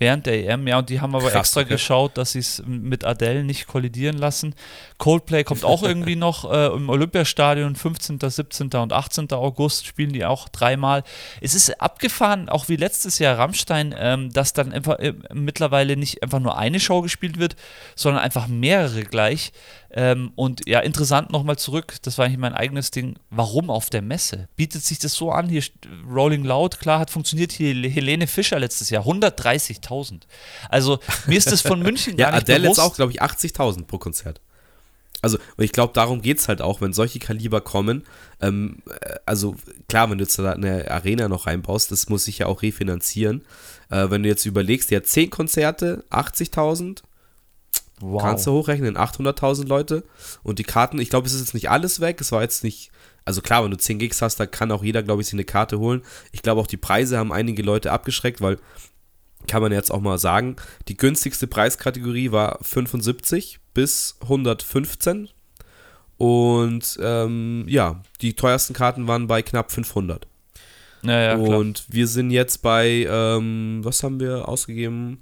Während 0.00 0.24
der 0.24 0.48
EM, 0.48 0.66
ja, 0.66 0.78
und 0.78 0.88
die 0.88 1.02
haben 1.02 1.14
aber 1.14 1.28
Krass, 1.28 1.48
extra 1.48 1.60
okay. 1.60 1.74
geschaut, 1.74 2.16
dass 2.16 2.32
sie 2.32 2.38
es 2.38 2.62
mit 2.66 3.04
Adele 3.04 3.44
nicht 3.44 3.66
kollidieren 3.66 4.16
lassen. 4.16 4.54
Coldplay 4.96 5.44
kommt 5.44 5.62
auch 5.62 5.82
irgendwie 5.82 6.16
noch 6.16 6.50
äh, 6.50 6.68
im 6.68 6.88
Olympiastadion, 6.88 7.76
15., 7.76 8.18
17. 8.18 8.70
und 8.76 8.94
18. 8.94 9.30
August 9.32 9.86
spielen 9.86 10.14
die 10.14 10.24
auch 10.24 10.48
dreimal. 10.48 11.04
Es 11.42 11.54
ist 11.54 11.82
abgefahren, 11.82 12.48
auch 12.48 12.70
wie 12.70 12.76
letztes 12.76 13.18
Jahr 13.18 13.36
Rammstein, 13.36 13.94
ähm, 13.98 14.32
dass 14.32 14.54
dann 14.54 14.72
einfach 14.72 14.98
äh, 15.00 15.12
mittlerweile 15.34 15.98
nicht 15.98 16.22
einfach 16.22 16.40
nur 16.40 16.56
eine 16.56 16.80
Show 16.80 17.02
gespielt 17.02 17.38
wird, 17.38 17.54
sondern 17.94 18.22
einfach 18.22 18.46
mehrere 18.46 19.02
gleich. 19.02 19.52
Ähm, 19.92 20.32
und 20.36 20.68
ja, 20.68 20.80
interessant 20.80 21.32
nochmal 21.32 21.58
zurück, 21.58 21.96
das 22.02 22.16
war 22.16 22.26
eigentlich 22.26 22.38
mein 22.38 22.54
eigenes 22.54 22.92
Ding. 22.92 23.16
Warum 23.30 23.70
auf 23.70 23.90
der 23.90 24.02
Messe? 24.02 24.48
Bietet 24.54 24.84
sich 24.84 25.00
das 25.00 25.14
so 25.14 25.32
an? 25.32 25.48
Hier 25.48 25.64
Rolling 26.08 26.44
Loud, 26.44 26.78
klar, 26.78 27.00
hat 27.00 27.10
funktioniert. 27.10 27.52
Hier 27.52 27.74
Helene 27.74 28.26
Fischer 28.26 28.60
letztes 28.60 28.90
Jahr, 28.90 29.04
130.000. 29.04 30.22
Also 30.68 31.00
mir 31.26 31.38
ist 31.38 31.50
das 31.50 31.60
von 31.60 31.80
München 31.82 32.16
ja, 32.16 32.30
gar 32.30 32.36
nicht 32.36 32.44
Adele 32.44 32.60
bewusst. 32.60 32.78
jetzt 32.78 32.86
auch, 32.86 32.94
glaube 32.94 33.12
ich, 33.12 33.22
80.000 33.22 33.86
pro 33.86 33.98
Konzert. 33.98 34.40
Also, 35.22 35.38
und 35.56 35.64
ich 35.64 35.72
glaube, 35.72 35.92
darum 35.92 36.22
geht 36.22 36.38
es 36.38 36.48
halt 36.48 36.62
auch, 36.62 36.80
wenn 36.80 36.92
solche 36.92 37.18
Kaliber 37.18 37.60
kommen. 37.60 38.04
Ähm, 38.40 38.78
äh, 39.00 39.16
also, 39.26 39.56
klar, 39.88 40.10
wenn 40.10 40.18
du 40.18 40.24
jetzt 40.24 40.38
da 40.38 40.52
eine 40.52 40.90
Arena 40.90 41.28
noch 41.28 41.46
reinbaust, 41.46 41.90
das 41.90 42.08
muss 42.08 42.24
sich 42.24 42.38
ja 42.38 42.46
auch 42.46 42.62
refinanzieren. 42.62 43.44
Äh, 43.90 44.10
wenn 44.10 44.22
du 44.22 44.28
jetzt 44.28 44.46
überlegst, 44.46 44.90
ja, 44.90 45.02
10 45.02 45.30
Konzerte, 45.30 46.04
80.000, 46.10 47.02
Wow. 48.00 48.22
Kannst 48.22 48.46
du 48.46 48.52
hochrechnen, 48.52 48.96
800.000 48.96 49.66
Leute. 49.66 50.04
Und 50.42 50.58
die 50.58 50.64
Karten, 50.64 50.98
ich 50.98 51.10
glaube, 51.10 51.26
es 51.26 51.34
ist 51.34 51.40
jetzt 51.40 51.54
nicht 51.54 51.70
alles 51.70 52.00
weg. 52.00 52.20
Es 52.20 52.32
war 52.32 52.42
jetzt 52.42 52.64
nicht, 52.64 52.90
also 53.24 53.42
klar, 53.42 53.62
wenn 53.62 53.70
du 53.70 53.76
10 53.76 53.98
Gigs 53.98 54.22
hast, 54.22 54.40
da 54.40 54.46
kann 54.46 54.72
auch 54.72 54.82
jeder, 54.82 55.02
glaube 55.02 55.20
ich, 55.22 55.28
sich 55.28 55.34
eine 55.34 55.44
Karte 55.44 55.78
holen. 55.78 56.02
Ich 56.32 56.42
glaube, 56.42 56.60
auch 56.60 56.66
die 56.66 56.76
Preise 56.78 57.18
haben 57.18 57.32
einige 57.32 57.62
Leute 57.62 57.92
abgeschreckt, 57.92 58.40
weil, 58.40 58.58
kann 59.46 59.62
man 59.62 59.72
jetzt 59.72 59.90
auch 59.90 60.00
mal 60.00 60.18
sagen, 60.18 60.56
die 60.88 60.96
günstigste 60.96 61.46
Preiskategorie 61.46 62.32
war 62.32 62.58
75 62.62 63.60
bis 63.74 64.16
115. 64.22 65.28
Und 66.16 66.98
ähm, 67.02 67.64
ja, 67.66 68.02
die 68.20 68.34
teuersten 68.34 68.74
Karten 68.74 69.06
waren 69.06 69.26
bei 69.26 69.42
knapp 69.42 69.72
500. 69.72 70.26
Ja, 71.02 71.20
ja, 71.22 71.36
und 71.36 71.86
wir 71.88 72.06
sind 72.06 72.30
jetzt 72.30 72.60
bei, 72.60 73.06
ähm, 73.08 73.80
was 73.82 74.02
haben 74.02 74.20
wir 74.20 74.48
ausgegeben? 74.48 75.20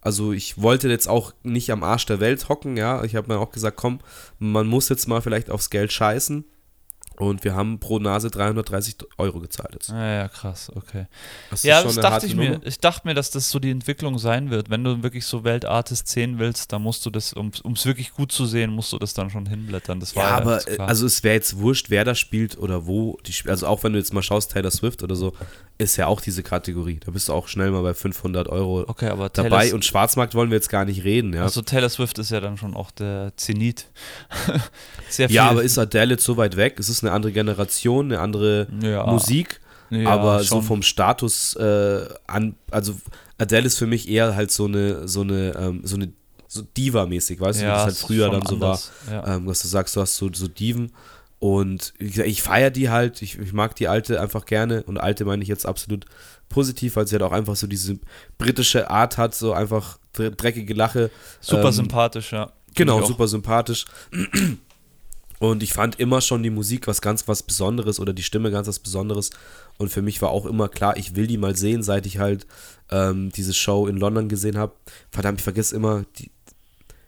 Also 0.00 0.32
ich 0.32 0.60
wollte 0.60 0.88
jetzt 0.88 1.08
auch 1.08 1.32
nicht 1.42 1.70
am 1.70 1.82
Arsch 1.82 2.06
der 2.06 2.20
Welt 2.20 2.48
hocken, 2.48 2.76
ja. 2.76 3.04
Ich 3.04 3.16
habe 3.16 3.32
mir 3.32 3.38
auch 3.38 3.52
gesagt, 3.52 3.76
komm, 3.76 4.00
man 4.38 4.66
muss 4.66 4.88
jetzt 4.88 5.06
mal 5.08 5.20
vielleicht 5.20 5.50
aufs 5.50 5.70
Geld 5.70 5.92
scheißen. 5.92 6.44
Und 7.20 7.44
wir 7.44 7.54
haben 7.54 7.80
pro 7.80 7.98
Nase 7.98 8.30
330 8.30 8.96
Euro 9.18 9.40
gezahlt 9.40 9.74
jetzt. 9.74 9.90
Ja, 9.90 10.14
ja, 10.22 10.28
krass, 10.28 10.72
okay. 10.74 11.06
Das 11.50 11.62
ja, 11.62 11.82
das 11.82 11.96
dachte 11.96 12.24
ich 12.24 12.34
mir. 12.34 12.60
Ich 12.64 12.80
dachte 12.80 13.06
mir, 13.06 13.12
dass 13.12 13.30
das 13.30 13.50
so 13.50 13.58
die 13.58 13.70
Entwicklung 13.70 14.18
sein 14.18 14.50
wird. 14.50 14.70
Wenn 14.70 14.82
du 14.82 15.02
wirklich 15.02 15.26
so 15.26 15.44
Weltartist 15.44 16.08
sehen 16.08 16.38
willst, 16.38 16.72
dann 16.72 16.80
musst 16.80 17.04
du 17.04 17.10
das, 17.10 17.34
um 17.34 17.50
es 17.50 17.84
wirklich 17.84 18.14
gut 18.14 18.32
zu 18.32 18.46
sehen, 18.46 18.70
musst 18.70 18.90
du 18.94 18.98
das 18.98 19.12
dann 19.12 19.28
schon 19.28 19.44
hinblättern. 19.44 20.00
Das 20.00 20.16
war 20.16 20.24
ja, 20.24 20.36
aber 20.36 20.66
äh, 20.66 20.78
also 20.78 21.04
es 21.04 21.22
wäre 21.22 21.34
jetzt 21.34 21.58
wurscht, 21.58 21.90
wer 21.90 22.06
da 22.06 22.14
spielt 22.14 22.56
oder 22.56 22.86
wo. 22.86 23.18
Die, 23.26 23.34
also 23.50 23.66
auch 23.66 23.84
wenn 23.84 23.92
du 23.92 23.98
jetzt 23.98 24.14
mal 24.14 24.22
schaust, 24.22 24.52
Taylor 24.52 24.70
Swift 24.70 25.02
oder 25.02 25.14
so, 25.14 25.34
ist 25.80 25.96
ja 25.96 26.06
auch 26.06 26.20
diese 26.20 26.42
Kategorie. 26.42 27.00
Da 27.04 27.10
bist 27.10 27.28
du 27.28 27.32
auch 27.32 27.48
schnell 27.48 27.70
mal 27.70 27.82
bei 27.82 27.94
500 27.94 28.48
Euro 28.48 28.84
okay, 28.86 29.08
aber 29.08 29.28
dabei. 29.28 29.62
Taylor 29.62 29.74
und 29.74 29.84
Schwarzmarkt 29.84 30.34
wollen 30.34 30.50
wir 30.50 30.56
jetzt 30.56 30.68
gar 30.68 30.84
nicht 30.84 31.04
reden. 31.04 31.32
Ja? 31.32 31.42
Also 31.42 31.62
Taylor 31.62 31.88
Swift 31.88 32.18
ist 32.18 32.30
ja 32.30 32.40
dann 32.40 32.56
schon 32.56 32.74
auch 32.74 32.90
der 32.90 33.32
Zenit. 33.36 33.86
Sehr 35.08 35.28
viel. 35.28 35.36
Ja, 35.36 35.48
aber 35.48 35.62
ist 35.62 35.78
Adele 35.78 36.12
jetzt 36.12 36.24
so 36.24 36.36
weit 36.36 36.56
weg? 36.56 36.78
Es 36.78 36.88
ist 36.88 37.02
eine 37.02 37.12
andere 37.12 37.32
Generation, 37.32 38.06
eine 38.06 38.20
andere 38.20 38.68
ja. 38.82 39.06
Musik. 39.06 39.60
Ja, 39.90 40.10
aber 40.10 40.38
schon. 40.38 40.60
so 40.60 40.62
vom 40.62 40.82
Status 40.82 41.56
äh, 41.56 42.06
an, 42.26 42.54
also 42.70 42.94
Adele 43.38 43.66
ist 43.66 43.78
für 43.78 43.86
mich 43.86 44.08
eher 44.08 44.36
halt 44.36 44.50
so 44.52 44.66
eine, 44.66 45.08
so 45.08 45.22
eine, 45.22 45.54
ähm, 45.56 45.80
so 45.84 45.96
eine 45.96 46.12
so 46.46 46.62
Diva-mäßig, 46.62 47.40
weißt 47.40 47.60
du, 47.60 47.64
wie 47.64 47.68
das 47.68 47.84
halt 47.84 47.96
früher 47.96 48.28
dann 48.28 48.44
so 48.44 48.54
anders. 48.54 48.90
war, 49.08 49.28
ähm, 49.28 49.46
dass 49.46 49.62
du 49.62 49.68
sagst, 49.68 49.94
du 49.94 50.00
hast 50.00 50.16
so, 50.16 50.30
so 50.32 50.48
Diven 50.48 50.92
und 51.40 51.94
ich, 51.98 52.18
ich 52.18 52.42
feiere 52.42 52.70
die 52.70 52.90
halt, 52.90 53.22
ich, 53.22 53.38
ich 53.38 53.52
mag 53.54 53.74
die 53.74 53.88
alte 53.88 54.20
einfach 54.20 54.44
gerne 54.44 54.82
und 54.84 54.98
alte 54.98 55.24
meine 55.24 55.42
ich 55.42 55.48
jetzt 55.48 55.66
absolut 55.66 56.04
positiv, 56.50 56.96
weil 56.96 57.06
sie 57.06 57.14
halt 57.14 57.22
auch 57.22 57.32
einfach 57.32 57.56
so 57.56 57.66
diese 57.66 57.98
britische 58.36 58.90
Art 58.90 59.16
hat, 59.16 59.34
so 59.34 59.54
einfach 59.54 59.98
dreckige 60.12 60.74
Lache. 60.74 61.10
Super 61.40 61.68
ähm, 61.68 61.72
sympathisch, 61.72 62.32
ja. 62.32 62.52
Genau, 62.74 63.02
super 63.02 63.26
sympathisch. 63.26 63.86
Und 65.38 65.62
ich 65.62 65.72
fand 65.72 65.98
immer 65.98 66.20
schon 66.20 66.42
die 66.42 66.50
Musik 66.50 66.86
was 66.86 67.00
ganz 67.00 67.26
was 67.26 67.42
Besonderes 67.42 67.98
oder 67.98 68.12
die 68.12 68.22
Stimme 68.22 68.50
ganz 68.50 68.68
was 68.68 68.78
Besonderes. 68.78 69.30
Und 69.78 69.88
für 69.88 70.02
mich 70.02 70.20
war 70.20 70.28
auch 70.28 70.44
immer 70.44 70.68
klar, 70.68 70.98
ich 70.98 71.16
will 71.16 71.26
die 71.26 71.38
mal 71.38 71.56
sehen, 71.56 71.82
seit 71.82 72.04
ich 72.04 72.18
halt 72.18 72.46
ähm, 72.90 73.32
diese 73.32 73.54
Show 73.54 73.86
in 73.86 73.96
London 73.96 74.28
gesehen 74.28 74.58
habe. 74.58 74.74
Verdammt, 75.10 75.38
ich 75.40 75.44
vergesse 75.44 75.74
immer 75.74 76.04
die, 76.18 76.30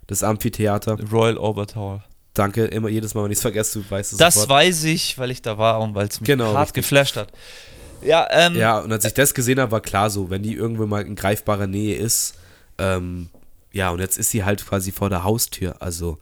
das 0.07 0.23
Amphitheater. 0.23 0.99
Royal 1.11 1.37
Albert 1.37 1.77
Hall. 1.77 2.03
Danke, 2.35 2.65
immer 2.65 2.89
jedes 2.89 3.15
Mal, 3.15 3.25
wenn 3.25 3.31
ich 3.31 3.39
es 3.39 3.43
vergesse, 3.43 3.81
du 3.81 3.91
weißt 3.91 4.13
es 4.13 4.19
Das 4.19 4.35
sofort. 4.35 4.51
weiß 4.51 4.85
ich, 4.85 5.19
weil 5.19 5.31
ich 5.31 5.43
da 5.43 5.59
war 5.59 5.81
und 5.81 5.95
weil 5.95 6.09
es 6.09 6.21
mich 6.21 6.27
genau, 6.27 6.55
hart 6.55 6.69
richtig. 6.69 6.85
geflasht 6.85 7.17
hat. 7.17 7.31
Ja, 8.03 8.27
ähm, 8.31 8.57
ja, 8.57 8.79
und 8.81 8.91
als 8.91 9.05
ich 9.05 9.15
das 9.15 9.35
gesehen 9.35 9.61
habe, 9.61 9.71
war 9.71 9.81
klar 9.81 10.11
so, 10.11 10.31
wenn 10.31 10.43
die 10.43 10.55
irgendwo 10.55 10.87
mal 10.87 11.03
in 11.03 11.15
greifbarer 11.15 11.67
Nähe 11.67 11.97
ist, 11.97 12.35
ähm, 12.79 13.29
ja, 13.73 13.91
und 13.91 14.01
jetzt 14.01 14.19
ist 14.19 14.31
sie 14.31 14.45
halt 14.45 14.67
quasi 14.67 14.93
vor 14.93 15.09
der 15.09 15.25
Haustür. 15.25 15.77
Also 15.81 16.19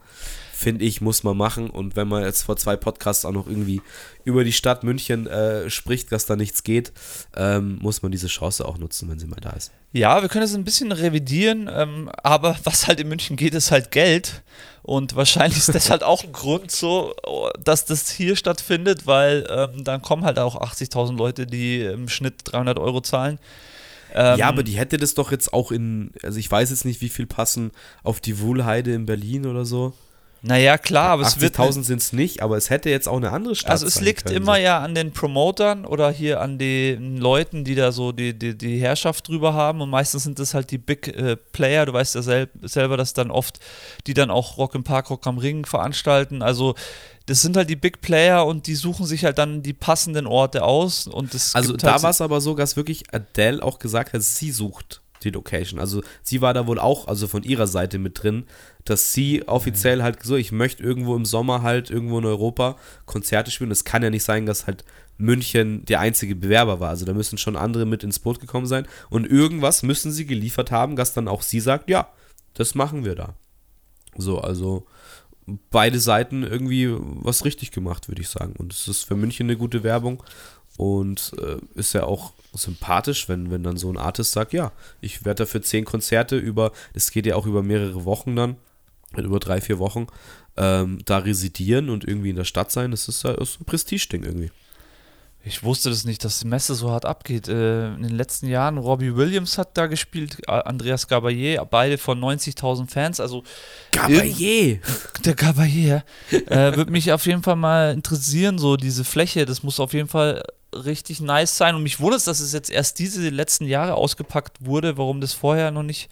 finde 0.53 0.85
ich, 0.85 1.01
muss 1.01 1.23
man 1.24 1.37
machen. 1.37 1.70
Und 1.70 1.97
wenn 1.97 2.07
man 2.07 2.23
jetzt 2.23 2.43
vor 2.43 2.57
zwei 2.57 2.77
Podcasts 2.77 3.24
auch 3.24 3.32
noch 3.32 3.47
irgendwie 3.47 3.81
über 4.24 4.45
die 4.45 4.53
Stadt 4.53 4.85
München 4.85 5.27
äh, 5.27 5.70
spricht, 5.70 6.12
dass 6.12 6.27
da 6.27 6.37
nichts 6.37 6.62
geht, 6.62 6.93
ähm, 7.35 7.78
muss 7.81 8.03
man 8.03 8.12
diese 8.12 8.27
Chance 8.27 8.66
auch 8.66 8.77
nutzen, 8.78 9.09
wenn 9.11 9.19
sie 9.19 9.27
mal 9.27 9.41
da 9.41 9.51
ist. 9.51 9.73
Ja, 9.93 10.20
wir 10.20 10.28
können 10.28 10.45
es 10.45 10.55
ein 10.55 10.65
bisschen 10.65 10.93
revidieren, 10.93 11.69
ähm, 11.73 12.11
aber 12.23 12.57
was 12.65 12.87
halt 12.87 13.01
in 13.01 13.09
München 13.09 13.37
geht, 13.37 13.55
ist 13.55 13.70
halt 13.70 13.91
Geld. 13.91 14.43
Und 14.82 15.15
wahrscheinlich 15.15 15.59
ist 15.59 15.74
das 15.74 15.90
halt 15.90 16.02
auch 16.02 16.24
ein 16.24 16.32
Grund 16.32 16.70
so, 16.70 17.15
dass 17.62 17.85
das 17.85 18.11
hier 18.11 18.35
stattfindet, 18.36 19.07
weil 19.07 19.47
ähm, 19.51 19.85
dann 19.85 20.02
kommen 20.02 20.24
halt 20.24 20.39
auch 20.39 20.61
80.000 20.61 21.16
Leute, 21.16 21.47
die 21.47 21.82
im 21.82 22.09
Schnitt 22.09 22.40
300 22.44 22.78
Euro 22.78 23.01
zahlen. 23.01 23.39
Ähm, 24.15 24.39
ja, 24.39 24.48
aber 24.48 24.62
die 24.62 24.73
hätte 24.73 24.97
das 24.97 25.15
doch 25.15 25.31
jetzt 25.31 25.52
auch 25.52 25.70
in, 25.70 26.12
also 26.23 26.39
ich 26.39 26.51
weiß 26.51 26.70
jetzt 26.70 26.85
nicht, 26.85 27.01
wie 27.01 27.09
viel 27.09 27.27
passen 27.27 27.70
auf 28.02 28.20
die 28.20 28.40
Wuhlheide 28.40 28.93
in 28.93 29.07
Berlin 29.07 29.47
oder 29.47 29.65
so. 29.65 29.93
Naja, 30.43 30.79
klar, 30.79 31.11
aber 31.11 31.23
es 31.23 31.41
wird. 31.41 31.59
80.000 31.59 31.85
sind 31.85 32.01
es 32.01 32.12
nicht, 32.12 32.43
aber 32.43 32.57
es 32.57 32.71
hätte 32.71 32.89
jetzt 32.89 33.09
auch 33.09 33.19
eine 33.19 33.31
andere 33.31 33.55
Stadt 33.55 33.73
Also 33.73 33.87
es 33.87 34.01
liegt 34.01 34.25
können, 34.25 34.37
immer 34.37 34.55
so. 34.55 34.61
ja 34.61 34.79
an 34.79 34.95
den 34.95 35.12
Promotern 35.12 35.85
oder 35.85 36.11
hier 36.11 36.41
an 36.41 36.59
den 36.59 37.19
Leuten, 37.19 37.65
die 37.65 37.75
da 37.75 37.93
so 37.93 38.12
die, 38.12 38.39
die, 38.39 38.57
die 38.57 38.79
Herrschaft 38.79 39.29
drüber 39.29 39.53
haben 39.53 39.83
und 39.83 39.91
meistens 39.91 40.23
sind 40.23 40.39
das 40.39 40.55
halt 40.55 40.71
die 40.71 40.79
Big 40.79 41.09
äh, 41.09 41.37
Player, 41.37 41.85
du 41.85 41.93
weißt 41.93 42.15
ja 42.15 42.23
sel 42.23 42.49
selber, 42.62 42.97
dass 42.97 43.12
dann 43.12 43.31
oft 43.31 43.59
die 44.07 44.15
dann 44.15 44.31
auch 44.31 44.57
Rock 44.57 44.75
im 44.75 44.85
Park, 44.85 45.11
Rock 45.11 45.27
am 45.27 45.37
Ring 45.37 45.67
veranstalten, 45.67 46.43
also 46.43 46.75
das 47.27 47.43
sind 47.43 47.57
halt 47.57 47.69
die 47.69 47.77
Big 47.77 48.01
Player 48.01 48.47
und 48.47 48.67
die 48.67 48.75
suchen 48.75 49.05
sich 49.05 49.25
halt 49.25 49.39
dann 49.39 49.62
die 49.62 49.75
passenden 49.75 50.27
Orte 50.27 50.65
aus 50.65 51.07
und 51.07 51.35
es 51.35 51.55
Also 51.55 51.77
da 51.77 51.93
halt 51.93 52.03
war 52.03 52.11
es 52.11 52.21
aber 52.21 52.41
so, 52.41 52.55
dass 52.55 52.77
wirklich 52.77 53.12
Adele 53.12 53.62
auch 53.62 53.79
gesagt 53.79 54.15
hat, 54.15 54.23
sie 54.23 54.51
sucht 54.51 55.03
die 55.24 55.30
Location. 55.30 55.80
Also 55.80 56.02
sie 56.22 56.40
war 56.40 56.55
da 56.55 56.66
wohl 56.66 56.78
auch, 56.78 57.09
also 57.09 57.26
von 57.26 57.42
ihrer 57.42 57.66
Seite 57.66 57.98
mit 57.98 58.22
drin, 58.22 58.44
dass 58.84 59.12
sie 59.12 59.47
offiziell 59.47 60.02
halt 60.02 60.22
so, 60.22 60.36
ich 60.36 60.52
möchte 60.52 60.82
irgendwo 60.82 61.16
im 61.16 61.24
Sommer 61.24 61.62
halt 61.62 61.90
irgendwo 61.90 62.18
in 62.18 62.24
Europa 62.24 62.76
Konzerte 63.06 63.51
spielen. 63.51 63.70
Es 63.70 63.84
kann 63.84 64.02
ja 64.02 64.10
nicht 64.10 64.24
sein, 64.24 64.47
dass 64.47 64.66
halt 64.66 64.84
München 65.18 65.84
der 65.84 66.01
einzige 66.01 66.34
Bewerber 66.34 66.80
war. 66.80 66.88
Also 66.88 67.05
da 67.05 67.12
müssen 67.12 67.38
schon 67.38 67.56
andere 67.56 67.84
mit 67.84 68.02
ins 68.02 68.18
Boot 68.18 68.40
gekommen 68.40 68.66
sein. 68.66 68.86
Und 69.10 69.26
irgendwas 69.26 69.82
müssen 69.82 70.12
sie 70.12 70.26
geliefert 70.26 70.70
haben, 70.70 70.97
dass 70.97 71.12
dann 71.12 71.28
auch 71.28 71.42
sie 71.42 71.60
sagt, 71.60 71.90
ja, 71.90 72.09
das 72.55 72.74
machen 72.74 73.05
wir 73.05 73.14
da. 73.14 73.34
So, 74.16 74.40
also 74.40 74.86
beide 75.70 76.01
Seiten 76.01 76.42
irgendwie 76.42 76.88
was 76.90 77.44
richtig 77.44 77.70
gemacht, 77.70 78.09
würde 78.09 78.22
ich 78.22 78.28
sagen. 78.28 78.55
Und 78.56 78.72
es 78.72 78.88
ist 78.88 79.05
für 79.05 79.16
München 79.16 79.47
eine 79.47 79.56
gute 79.56 79.82
Werbung 79.82 80.22
und 80.81 81.32
äh, 81.39 81.59
ist 81.78 81.93
ja 81.93 82.05
auch 82.05 82.32
sympathisch, 82.55 83.28
wenn, 83.28 83.51
wenn 83.51 83.62
dann 83.62 83.77
so 83.77 83.93
ein 83.93 83.98
Artist 83.98 84.32
sagt, 84.32 84.55
ja, 84.55 84.73
ich 85.02 85.27
werde 85.27 85.44
dafür 85.44 85.61
zehn 85.61 85.85
Konzerte 85.85 86.39
über, 86.39 86.73
das 86.94 87.11
geht 87.11 87.27
ja 87.27 87.36
auch 87.36 87.44
über 87.44 87.62
mehrere 87.62 88.07
Wochen 88.07 88.35
dann, 88.35 88.57
über 89.15 89.40
drei, 89.40 89.61
vier 89.61 89.78
Wochen, 89.78 90.07
ähm, 90.57 91.01
da 91.05 91.19
residieren 91.19 91.90
und 91.90 92.09
irgendwie 92.09 92.31
in 92.31 92.36
der 92.36 92.44
Stadt 92.44 92.73
sein, 92.73 92.93
das 92.93 93.09
ist 93.09 93.24
ja 93.24 93.32
ist 93.32 93.61
ein 93.61 93.66
Prestige-Ding 93.66 94.24
irgendwie. 94.24 94.51
Ich 95.44 95.62
wusste 95.62 95.90
das 95.90 96.05
nicht, 96.05 96.24
dass 96.24 96.39
die 96.39 96.47
Messe 96.47 96.74
so 96.74 96.90
hart 96.90 97.05
abgeht. 97.05 97.48
Äh, 97.48 97.89
in 97.94 98.02
den 98.02 98.16
letzten 98.16 98.47
Jahren, 98.47 98.78
Robbie 98.78 99.16
Williams 99.16 99.59
hat 99.59 99.77
da 99.77 99.86
gespielt, 99.86 100.48
Andreas 100.48 101.09
Gabayé, 101.11 101.62
beide 101.66 101.98
von 101.98 102.19
90.000 102.19 102.89
Fans. 102.89 103.20
Also 103.20 103.44
Gabayé! 103.93 104.81
der 105.24 105.36
Gabayé, 105.36 106.02
äh, 106.31 106.77
würde 106.77 106.90
mich 106.90 107.12
auf 107.12 107.27
jeden 107.27 107.43
Fall 107.43 107.57
mal 107.57 107.93
interessieren, 107.93 108.59
so 108.59 108.78
diese 108.78 109.05
Fläche, 109.05 109.44
das 109.44 109.62
muss 109.62 109.78
auf 109.78 109.93
jeden 109.93 110.09
Fall 110.09 110.43
richtig 110.74 111.20
nice 111.20 111.56
sein. 111.56 111.74
Und 111.74 111.82
mich 111.82 112.01
wundert 112.01 112.18
es, 112.18 112.24
dass 112.24 112.40
es 112.40 112.52
jetzt 112.52 112.70
erst 112.70 112.98
diese 112.98 113.28
letzten 113.28 113.66
Jahre 113.66 113.94
ausgepackt 113.94 114.64
wurde, 114.64 114.97
warum 114.97 115.20
das 115.20 115.32
vorher 115.32 115.70
noch 115.70 115.82
nicht 115.82 116.10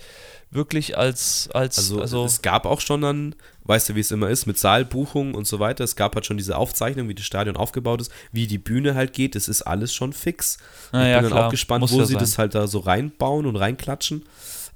wirklich 0.50 0.96
als, 0.96 1.48
als 1.52 1.78
Also, 1.78 2.00
also 2.00 2.24
es 2.24 2.40
gab 2.40 2.64
auch 2.64 2.80
schon 2.80 3.02
dann, 3.02 3.34
weißt 3.64 3.90
du, 3.90 3.94
wie 3.94 4.00
es 4.00 4.10
immer 4.10 4.30
ist, 4.30 4.46
mit 4.46 4.58
Saalbuchungen 4.58 5.34
und 5.34 5.46
so 5.46 5.58
weiter. 5.58 5.84
Es 5.84 5.94
gab 5.94 6.14
halt 6.14 6.24
schon 6.24 6.38
diese 6.38 6.56
Aufzeichnung, 6.56 7.08
wie 7.08 7.14
das 7.14 7.26
Stadion 7.26 7.56
aufgebaut 7.56 8.00
ist, 8.00 8.10
wie 8.32 8.46
die 8.46 8.58
Bühne 8.58 8.94
halt 8.94 9.12
geht. 9.12 9.36
Es 9.36 9.48
ist 9.48 9.62
alles 9.62 9.92
schon 9.92 10.12
fix. 10.12 10.58
Na 10.92 11.02
ich 11.02 11.10
ja, 11.10 11.16
bin 11.16 11.24
dann 11.24 11.32
klar. 11.32 11.46
auch 11.46 11.50
gespannt, 11.50 11.82
Muss 11.82 11.92
wo 11.92 11.98
ja 11.98 12.06
sie 12.06 12.14
sein. 12.14 12.20
das 12.20 12.38
halt 12.38 12.54
da 12.54 12.66
so 12.66 12.78
reinbauen 12.78 13.46
und 13.46 13.56
reinklatschen. 13.56 14.24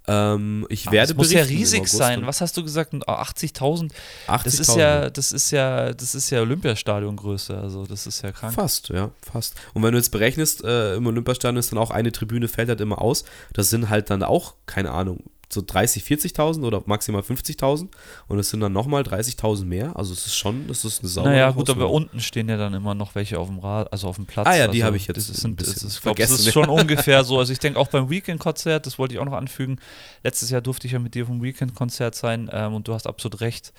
Ähm, 0.09 0.67
ich 0.69 0.87
Aber 0.87 0.97
werde 0.97 1.13
es 1.13 1.17
muss 1.17 1.33
ja 1.33 1.43
riesig 1.43 1.87
sein. 1.87 2.27
Was 2.27 2.41
hast 2.41 2.57
du 2.57 2.63
gesagt? 2.63 2.93
Ah, 3.07 3.23
80.000? 3.23 3.91
Das 4.27 4.59
ist 4.59 4.71
80.000. 4.71 4.79
ja, 4.79 5.11
das 5.11 5.33
ist 5.33 5.51
ja, 5.53 5.93
das 5.93 6.15
ist 6.15 6.31
ja 6.31 6.41
Olympiastadiongröße. 6.41 7.57
Also 7.57 7.87
das 7.87 8.07
ist 8.07 8.23
ja 8.23 8.33
krank. 8.33 8.55
Fast, 8.55 8.89
ja, 8.89 9.11
fast. 9.21 9.55
Und 9.75 9.83
wenn 9.83 9.93
du 9.93 9.99
jetzt 9.99 10.11
berechnest, 10.11 10.65
äh, 10.65 10.97
im 10.97 11.07
Olympiastadion 11.07 11.57
ist 11.57 11.71
dann 11.71 11.79
auch 11.79 11.91
eine 11.91 12.11
Tribüne, 12.11 12.49
fällt 12.49 12.69
halt 12.69 12.81
immer 12.81 13.01
aus. 13.01 13.25
Das 13.53 13.71
sind 13.71 13.89
halt 13.91 14.11
dann 14.11 14.23
auch, 14.23 14.55
keine 14.67 14.91
Ahnung, 14.91 15.23
so 15.53 15.63
30, 15.65 16.03
40.000 16.05 16.65
oder 16.65 16.83
maximal 16.87 17.23
50.000. 17.23 17.89
Und 18.29 18.39
es 18.39 18.51
sind 18.51 18.61
dann 18.61 18.73
nochmal 18.73 19.03
30.000 19.03 19.65
mehr. 19.65 19.97
Also 19.97 20.13
es 20.13 20.27
ist 20.27 20.37
schon, 20.37 20.67
das 20.69 20.85
ist 20.85 21.01
eine 21.01 21.09
saubere 21.09 21.33
Naja, 21.33 21.51
gut, 21.51 21.71
aber 21.71 21.91
unten 21.91 22.21
stehen 22.21 22.49
ja 22.49 22.57
dann 22.57 22.75
immer 22.75 22.95
noch 22.95 23.15
welche 23.15 23.39
auf 23.39 23.49
dem 23.49 23.59
Rad, 23.59 23.93
also 23.93 24.09
auf 24.09 24.17
dem 24.17 24.27
Platz. 24.27 24.47
Ah 24.47 24.57
ja, 24.57 24.69
die 24.69 24.83
also 24.83 24.87
habe 24.87 24.97
ich 24.97 25.07
jetzt 25.07 25.17
Das 25.17 25.29
ist, 25.29 25.45
ein 25.45 25.57
das 25.57 25.69
ist, 25.69 26.03
glaub, 26.03 26.17
das 26.17 26.31
ist 26.31 26.53
schon 26.53 26.69
ungefähr 26.69 27.25
so. 27.25 27.39
Also 27.39 27.53
ich 27.53 27.59
denke 27.59 27.79
auch 27.79 27.89
beim 27.89 28.11
Weekend-Konzert, 28.11 28.87
das 28.87 28.99
wollte 28.99 29.15
ich 29.15 29.21
auch 29.21 29.25
noch 29.25 29.33
anfügen. 29.33 29.79
Letztes 30.23 30.51
Jahr 30.51 30.61
durfte 30.61 30.87
ich 30.87 30.93
ja 30.93 30.99
mit 30.99 31.15
dir 31.15 31.27
vom 31.27 31.43
Weekend-Konzert 31.43 32.15
sein 32.15 32.51
ähm, 32.53 32.75
und 32.75 32.89
du 32.89 32.95
hast 32.95 33.07
absolut 33.07 33.41
recht. 33.41 33.73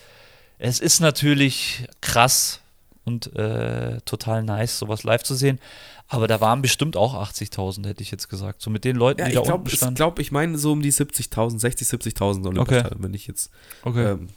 Es 0.59 0.79
ist 0.79 0.99
natürlich 0.99 1.85
krass 2.01 2.61
und 3.05 3.35
äh, 3.35 3.99
total 4.05 4.43
nice, 4.43 4.79
sowas 4.79 5.03
live 5.03 5.23
zu 5.23 5.35
sehen. 5.35 5.59
Aber 6.07 6.27
da 6.27 6.41
waren 6.41 6.61
bestimmt 6.61 6.95
auch 6.95 7.15
80.000, 7.15 7.87
hätte 7.87 8.03
ich 8.03 8.11
jetzt 8.11 8.29
gesagt. 8.29 8.61
So 8.61 8.69
mit 8.69 8.83
den 8.83 8.95
Leuten, 8.95 9.19
Ja, 9.21 9.25
die 9.25 9.31
ich 9.31 9.37
da 9.37 9.43
glaube, 9.43 9.59
unten 9.59 9.69
ich, 9.69 9.75
standen. 9.77 9.95
glaub, 9.95 10.19
ich 10.19 10.31
meine 10.31 10.57
so 10.57 10.71
um 10.71 10.81
die 10.81 10.91
70.000, 10.91 11.59
60, 11.59 11.87
70.000 11.87 12.45
Olympiastadion, 12.47 13.03
wenn 13.03 13.13
ich 13.13 13.27
jetzt, 13.27 13.51
okay. 13.83 14.11
ähm, 14.11 14.29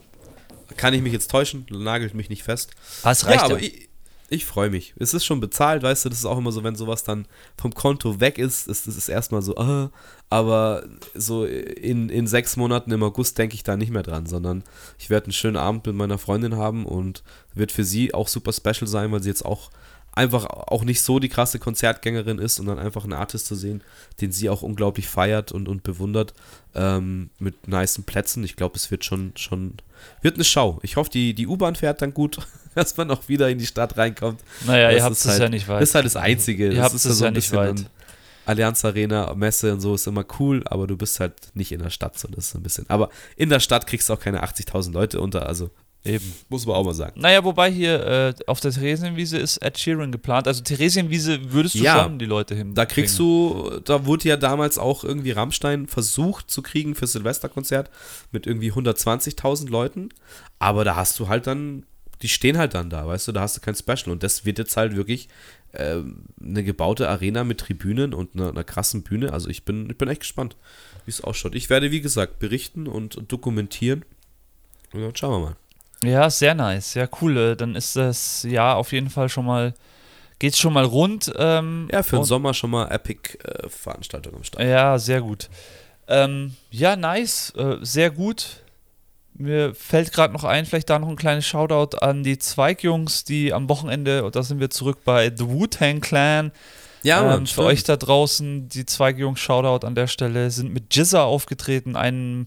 kann 0.76 0.94
ich 0.94 1.02
mich 1.02 1.12
jetzt 1.12 1.30
täuschen, 1.30 1.66
nagelt 1.70 2.14
mich 2.14 2.28
nicht 2.28 2.42
fest. 2.42 2.70
ah, 3.02 3.10
es 3.12 3.26
reicht 3.26 3.42
ja, 3.42 3.48
ja. 3.48 3.54
aber 3.54 3.62
ich, 3.62 3.85
ich 4.28 4.44
freue 4.44 4.70
mich. 4.70 4.94
Es 4.98 5.14
ist 5.14 5.24
schon 5.24 5.40
bezahlt, 5.40 5.82
weißt 5.82 6.04
du, 6.04 6.08
das 6.08 6.18
ist 6.18 6.24
auch 6.24 6.38
immer 6.38 6.52
so, 6.52 6.64
wenn 6.64 6.74
sowas 6.74 7.04
dann 7.04 7.26
vom 7.56 7.72
Konto 7.72 8.20
weg 8.20 8.38
ist, 8.38 8.66
ist 8.66 8.86
es 8.86 9.08
erstmal 9.08 9.42
so, 9.42 9.56
ah, 9.56 9.90
aber 10.30 10.84
so 11.14 11.44
in, 11.44 12.08
in 12.08 12.26
sechs 12.26 12.56
Monaten 12.56 12.90
im 12.90 13.02
August 13.02 13.38
denke 13.38 13.54
ich 13.54 13.62
da 13.62 13.76
nicht 13.76 13.92
mehr 13.92 14.02
dran, 14.02 14.26
sondern 14.26 14.64
ich 14.98 15.10
werde 15.10 15.26
einen 15.26 15.32
schönen 15.32 15.56
Abend 15.56 15.86
mit 15.86 15.94
meiner 15.94 16.18
Freundin 16.18 16.56
haben 16.56 16.86
und 16.86 17.22
wird 17.54 17.70
für 17.70 17.84
sie 17.84 18.14
auch 18.14 18.28
super 18.28 18.52
special 18.52 18.88
sein, 18.88 19.12
weil 19.12 19.22
sie 19.22 19.28
jetzt 19.28 19.44
auch 19.44 19.70
einfach 20.16 20.46
auch 20.46 20.82
nicht 20.82 21.02
so 21.02 21.18
die 21.18 21.28
krasse 21.28 21.58
Konzertgängerin 21.58 22.38
ist 22.38 22.58
und 22.58 22.66
dann 22.66 22.78
einfach 22.78 23.04
einen 23.04 23.12
Artist 23.12 23.46
zu 23.46 23.54
sehen, 23.54 23.82
den 24.20 24.32
sie 24.32 24.48
auch 24.48 24.62
unglaublich 24.62 25.06
feiert 25.06 25.52
und, 25.52 25.68
und 25.68 25.82
bewundert, 25.82 26.32
ähm, 26.74 27.30
mit 27.38 27.68
nicen 27.68 28.04
Plätzen. 28.04 28.42
Ich 28.42 28.56
glaube, 28.56 28.76
es 28.76 28.90
wird 28.90 29.04
schon, 29.04 29.32
schon, 29.36 29.74
wird 30.22 30.36
eine 30.36 30.44
Schau. 30.44 30.78
Ich 30.82 30.96
hoffe, 30.96 31.10
die, 31.10 31.34
die 31.34 31.46
U-Bahn 31.46 31.76
fährt 31.76 32.00
dann 32.02 32.14
gut, 32.14 32.38
dass 32.74 32.96
man 32.96 33.10
auch 33.10 33.28
wieder 33.28 33.48
in 33.50 33.58
die 33.58 33.66
Stadt 33.66 33.96
reinkommt. 33.98 34.40
naja, 34.66 34.88
ihr 34.90 34.96
das 34.96 35.04
habt 35.04 35.12
ist 35.12 35.24
es 35.26 35.30
halt- 35.32 35.42
ja 35.42 35.48
nicht 35.50 35.68
weit. 35.68 35.82
Das 35.82 35.90
ist 35.90 35.94
halt 35.94 36.06
das 36.06 36.16
Einzige. 36.16 36.72
Ihr 36.72 36.82
habt 36.82 36.94
es 36.94 37.02
so 37.02 37.24
ja 37.24 37.30
nicht 37.30 37.52
weit. 37.52 37.84
Allianz 38.46 38.84
Arena, 38.84 39.34
Messe 39.34 39.72
und 39.72 39.80
so 39.80 39.96
ist 39.96 40.06
immer 40.06 40.24
cool, 40.38 40.62
aber 40.66 40.86
du 40.86 40.96
bist 40.96 41.18
halt 41.20 41.34
nicht 41.54 41.72
in 41.72 41.82
der 41.82 41.90
Stadt, 41.90 42.16
so 42.18 42.28
das 42.28 42.46
ist 42.46 42.54
ein 42.54 42.62
bisschen. 42.62 42.88
Aber 42.88 43.10
in 43.36 43.50
der 43.50 43.58
Stadt 43.60 43.86
kriegst 43.88 44.08
du 44.08 44.14
auch 44.14 44.20
keine 44.20 44.42
80.000 44.44 44.92
Leute 44.92 45.20
unter, 45.20 45.46
also 45.46 45.70
Eben. 46.04 46.32
muss 46.48 46.66
man 46.66 46.76
auch 46.76 46.84
mal 46.84 46.94
sagen. 46.94 47.20
Naja, 47.20 47.42
wobei 47.44 47.70
hier 47.70 48.06
äh, 48.06 48.34
auf 48.46 48.60
der 48.60 48.70
Theresienwiese 48.70 49.38
ist 49.38 49.58
Ed 49.58 49.78
Sheeran 49.78 50.12
geplant. 50.12 50.46
Also 50.46 50.62
Theresienwiese 50.62 51.52
würdest 51.52 51.74
du 51.74 51.78
Ja, 51.80 52.04
schon 52.04 52.18
die 52.18 52.26
Leute 52.26 52.54
hin. 52.54 52.74
Da 52.74 52.86
kriegst 52.86 53.18
du, 53.18 53.80
da 53.84 54.06
wurde 54.06 54.28
ja 54.28 54.36
damals 54.36 54.78
auch 54.78 55.02
irgendwie 55.02 55.32
Rammstein 55.32 55.88
versucht 55.88 56.50
zu 56.50 56.62
kriegen 56.62 56.94
für 56.94 57.06
Silvesterkonzert 57.06 57.90
mit 58.30 58.46
irgendwie 58.46 58.72
120.000 58.72 59.68
Leuten, 59.68 60.10
aber 60.58 60.84
da 60.84 60.96
hast 60.96 61.18
du 61.18 61.28
halt 61.28 61.46
dann, 61.46 61.84
die 62.22 62.28
stehen 62.28 62.56
halt 62.56 62.74
dann 62.74 62.88
da, 62.88 63.06
weißt 63.06 63.28
du, 63.28 63.32
da 63.32 63.40
hast 63.40 63.56
du 63.56 63.60
kein 63.60 63.74
Special 63.74 64.10
und 64.10 64.22
das 64.22 64.44
wird 64.44 64.58
jetzt 64.58 64.76
halt 64.76 64.94
wirklich 64.96 65.28
ähm, 65.74 66.26
eine 66.40 66.62
gebaute 66.62 67.08
Arena 67.08 67.44
mit 67.44 67.58
Tribünen 67.58 68.14
und 68.14 68.34
einer, 68.34 68.50
einer 68.50 68.64
krassen 68.64 69.02
Bühne, 69.02 69.32
also 69.32 69.48
ich 69.48 69.64
bin, 69.64 69.90
ich 69.90 69.98
bin 69.98 70.08
echt 70.08 70.20
gespannt, 70.20 70.56
wie 71.04 71.10
es 71.10 71.20
ausschaut. 71.20 71.54
Ich 71.54 71.68
werde, 71.68 71.90
wie 71.90 72.00
gesagt, 72.00 72.38
berichten 72.38 72.86
und 72.86 73.20
dokumentieren 73.30 74.04
und 74.92 75.02
dann 75.02 75.16
schauen 75.16 75.32
wir 75.42 75.48
mal. 75.48 75.56
Ja, 76.02 76.28
sehr 76.30 76.54
nice. 76.54 76.94
Ja, 76.94 77.08
cool. 77.20 77.36
Äh, 77.36 77.56
Dann 77.56 77.74
ist 77.74 77.96
das 77.96 78.42
ja 78.48 78.74
auf 78.74 78.92
jeden 78.92 79.10
Fall 79.10 79.28
schon 79.28 79.46
mal, 79.46 79.74
geht's 80.38 80.58
schon 80.58 80.72
mal 80.72 80.84
rund. 80.84 81.32
Ähm, 81.36 81.88
Ja, 81.92 82.02
für 82.02 82.16
den 82.16 82.24
Sommer 82.24 82.54
schon 82.54 82.70
mal 82.70 82.88
Epic-Veranstaltung 82.90 84.34
am 84.34 84.44
Start. 84.44 84.64
Ja, 84.64 84.98
sehr 84.98 85.20
gut. 85.20 85.48
Ähm, 86.08 86.54
ja, 86.70 86.96
nice. 86.96 87.52
Äh, 87.56 87.76
sehr 87.80 88.10
gut. 88.10 88.62
Mir 89.38 89.74
fällt 89.74 90.12
gerade 90.12 90.32
noch 90.32 90.44
ein, 90.44 90.64
vielleicht 90.64 90.88
da 90.88 90.98
noch 90.98 91.08
ein 91.08 91.16
kleines 91.16 91.44
Shoutout 91.46 91.98
an 91.98 92.22
die 92.22 92.38
Zweigjungs, 92.38 93.24
die 93.24 93.52
am 93.52 93.68
Wochenende, 93.68 94.24
und 94.24 94.34
da 94.34 94.42
sind 94.42 94.60
wir 94.60 94.70
zurück 94.70 94.98
bei 95.04 95.30
The 95.34 95.46
Wu-Tang 95.48 96.00
Clan. 96.00 96.52
Ja, 97.02 97.20
ähm, 97.20 97.26
Mann, 97.26 97.46
für 97.46 97.62
euch 97.64 97.84
da 97.84 97.96
draußen, 97.96 98.70
die 98.70 98.86
Zweigjungs, 98.86 99.38
Shoutout 99.38 99.86
an 99.86 99.94
der 99.94 100.06
Stelle, 100.06 100.50
sind 100.50 100.72
mit 100.72 100.94
Jizza 100.94 101.24
aufgetreten, 101.24 101.96
einem, 101.96 102.46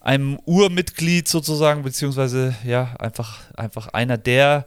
einem 0.00 0.38
Urmitglied 0.44 1.28
sozusagen, 1.28 1.82
beziehungsweise 1.82 2.54
ja, 2.64 2.94
einfach, 2.98 3.40
einfach 3.56 3.88
einer 3.88 4.16
der, 4.16 4.66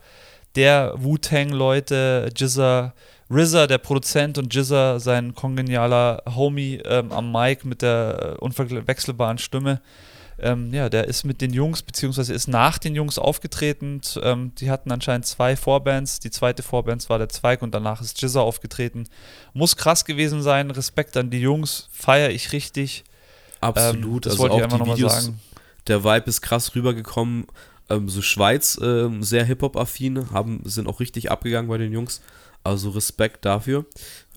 der 0.55 0.93
Wu-Tang-Leute, 0.97 2.29
Jizza, 2.35 2.93
RZA, 3.31 3.67
der 3.67 3.77
Produzent 3.77 4.37
und 4.37 4.53
Jizza, 4.53 4.99
sein 4.99 5.33
kongenialer 5.33 6.21
Homie 6.35 6.81
ähm, 6.83 7.11
am 7.11 7.31
Mic 7.31 7.65
mit 7.65 7.81
der 7.81 8.35
äh, 8.37 8.43
unverwechselbaren 8.43 9.37
Stimme. 9.37 9.81
Ähm, 10.37 10.73
ja, 10.73 10.89
der 10.89 11.07
ist 11.07 11.23
mit 11.23 11.39
den 11.39 11.53
Jungs, 11.53 11.83
beziehungsweise 11.83 12.33
ist 12.33 12.47
nach 12.47 12.77
den 12.77 12.95
Jungs 12.95 13.19
aufgetreten. 13.19 14.01
Ähm, 14.21 14.53
die 14.55 14.71
hatten 14.71 14.91
anscheinend 14.91 15.27
zwei 15.27 15.55
Vorbands. 15.55 16.19
Die 16.19 16.31
zweite 16.31 16.63
Vorband 16.63 17.07
war 17.09 17.19
der 17.19 17.29
Zweig 17.29 17.61
und 17.61 17.73
danach 17.73 18.01
ist 18.01 18.21
Jizza 18.21 18.41
aufgetreten. 18.41 19.07
Muss 19.53 19.77
krass 19.77 20.03
gewesen 20.03 20.41
sein. 20.41 20.71
Respekt 20.71 21.15
an 21.15 21.29
die 21.29 21.39
Jungs. 21.39 21.87
Feiere 21.91 22.31
ich 22.31 22.51
richtig. 22.53 23.03
Absolut, 23.61 24.05
Ähm, 24.05 24.21
das 24.21 24.31
also 24.33 24.43
wollte 24.43 24.55
ich 24.55 24.59
auch 24.61 24.63
einfach 24.65 24.77
die 24.77 24.79
nochmal 24.81 24.97
Videos, 24.97 25.23
sagen. 25.25 25.39
der 25.88 26.03
Vibe 26.03 26.25
ist 26.29 26.41
krass 26.41 26.75
rübergekommen. 26.75 27.45
Ähm, 27.89 28.09
so 28.09 28.21
Schweiz, 28.21 28.79
ähm, 28.81 29.21
sehr 29.23 29.43
Hip-Hop-affin, 29.45 30.31
haben, 30.31 30.61
sind 30.65 30.88
auch 30.88 30.99
richtig 30.99 31.29
abgegangen 31.31 31.69
bei 31.69 31.77
den 31.77 31.91
Jungs. 31.93 32.21
Also 32.63 32.91
Respekt 32.91 33.43
dafür. 33.45 33.85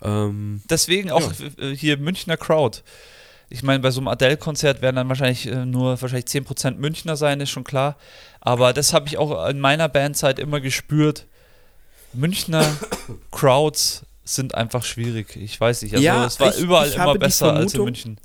Ähm, 0.03 0.63
Deswegen 0.71 1.11
auch 1.11 1.31
äh, 1.59 1.75
hier 1.77 1.99
Münchner 1.99 2.37
Crowd. 2.37 2.81
Ich 3.51 3.63
meine, 3.63 3.81
bei 3.81 3.91
so 3.91 4.01
einem 4.01 4.09
Adele-Konzert 4.09 4.81
werden 4.81 4.97
dann 4.97 5.09
wahrscheinlich 5.11 5.47
äh, 5.47 5.67
nur 5.67 6.01
wahrscheinlich 6.01 6.25
10% 6.27 6.77
Münchner 6.77 7.17
sein, 7.17 7.41
ist 7.41 7.51
schon 7.51 7.65
klar. 7.65 7.97
Aber 8.41 8.73
das 8.73 8.95
habe 8.95 9.07
ich 9.07 9.19
auch 9.19 9.47
in 9.49 9.61
meiner 9.61 9.89
Bandzeit 9.89 10.39
immer 10.39 10.61
gespürt. 10.61 11.27
Münchner 12.15 12.65
Crowds 13.31 14.03
sind 14.25 14.55
einfach 14.55 14.85
schwierig. 14.85 15.37
Ich 15.37 15.61
weiß 15.61 15.83
nicht. 15.83 15.93
Also 15.93 16.05
Ja, 16.05 16.25
es 16.25 16.41
war 16.41 16.49
ich- 16.55 16.61
überall 16.61 16.89
ich 16.89 16.95
immer 16.97 17.15
besser 17.19 17.53
als 17.53 17.75
in 17.75 17.85
München. 17.85 18.19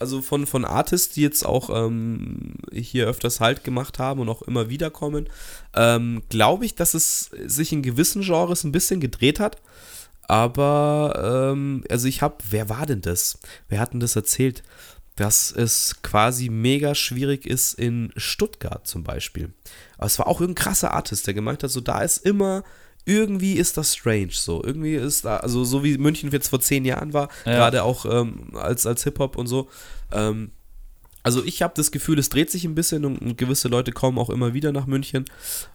Also 0.00 0.22
von, 0.22 0.46
von 0.46 0.64
Artists, 0.64 1.14
die 1.14 1.22
jetzt 1.22 1.44
auch 1.44 1.70
ähm, 1.70 2.54
hier 2.72 3.06
öfters 3.06 3.38
Halt 3.38 3.62
gemacht 3.64 3.98
haben 3.98 4.20
und 4.20 4.28
auch 4.28 4.42
immer 4.42 4.68
wieder 4.68 4.90
kommen, 4.90 5.28
ähm, 5.74 6.22
glaube 6.30 6.64
ich, 6.64 6.74
dass 6.74 6.94
es 6.94 7.30
sich 7.46 7.72
in 7.72 7.82
gewissen 7.82 8.22
Genres 8.22 8.64
ein 8.64 8.72
bisschen 8.72 9.00
gedreht 9.00 9.38
hat. 9.38 9.58
Aber, 10.22 11.50
ähm, 11.52 11.84
also 11.90 12.08
ich 12.08 12.22
habe, 12.22 12.36
wer 12.50 12.68
war 12.68 12.86
denn 12.86 13.02
das? 13.02 13.38
Wer 13.68 13.80
hat 13.80 13.92
denn 13.92 14.00
das 14.00 14.16
erzählt? 14.16 14.62
Dass 15.16 15.52
es 15.52 15.96
quasi 16.02 16.48
mega 16.48 16.94
schwierig 16.94 17.46
ist 17.46 17.74
in 17.74 18.12
Stuttgart 18.16 18.86
zum 18.86 19.04
Beispiel. 19.04 19.52
Aber 19.98 20.06
es 20.06 20.18
war 20.18 20.28
auch 20.28 20.40
irgendein 20.40 20.64
krasser 20.64 20.94
Artist, 20.94 21.26
der 21.26 21.34
gemeint 21.34 21.62
hat, 21.62 21.70
so 21.70 21.80
da 21.80 22.00
ist 22.00 22.24
immer, 22.24 22.64
irgendwie 23.04 23.54
ist 23.54 23.76
das 23.76 23.94
strange 23.96 24.30
so. 24.32 24.62
Irgendwie 24.64 24.94
ist 24.94 25.24
da, 25.24 25.38
also 25.38 25.64
so 25.64 25.82
wie 25.84 25.96
München 25.98 26.30
jetzt 26.30 26.48
vor 26.48 26.60
zehn 26.60 26.84
Jahren 26.84 27.12
war, 27.12 27.28
Ja. 27.44 27.52
gerade 27.54 27.82
auch 27.82 28.04
ähm, 28.06 28.54
als, 28.54 28.86
als 28.86 29.04
Hip-Hop 29.04 29.36
und 29.36 29.46
so. 29.46 29.68
Ähm, 30.12 30.50
also 31.22 31.44
ich 31.44 31.62
habe 31.62 31.74
das 31.76 31.90
Gefühl, 31.90 32.18
es 32.18 32.28
dreht 32.30 32.50
sich 32.50 32.64
ein 32.64 32.74
bisschen 32.74 33.04
und, 33.04 33.36
gewisse 33.36 33.68
Leute 33.68 33.92
kommen 33.92 34.18
auch 34.18 34.30
immer 34.30 34.54
wieder 34.54 34.72
nach 34.72 34.86
München. 34.86 35.24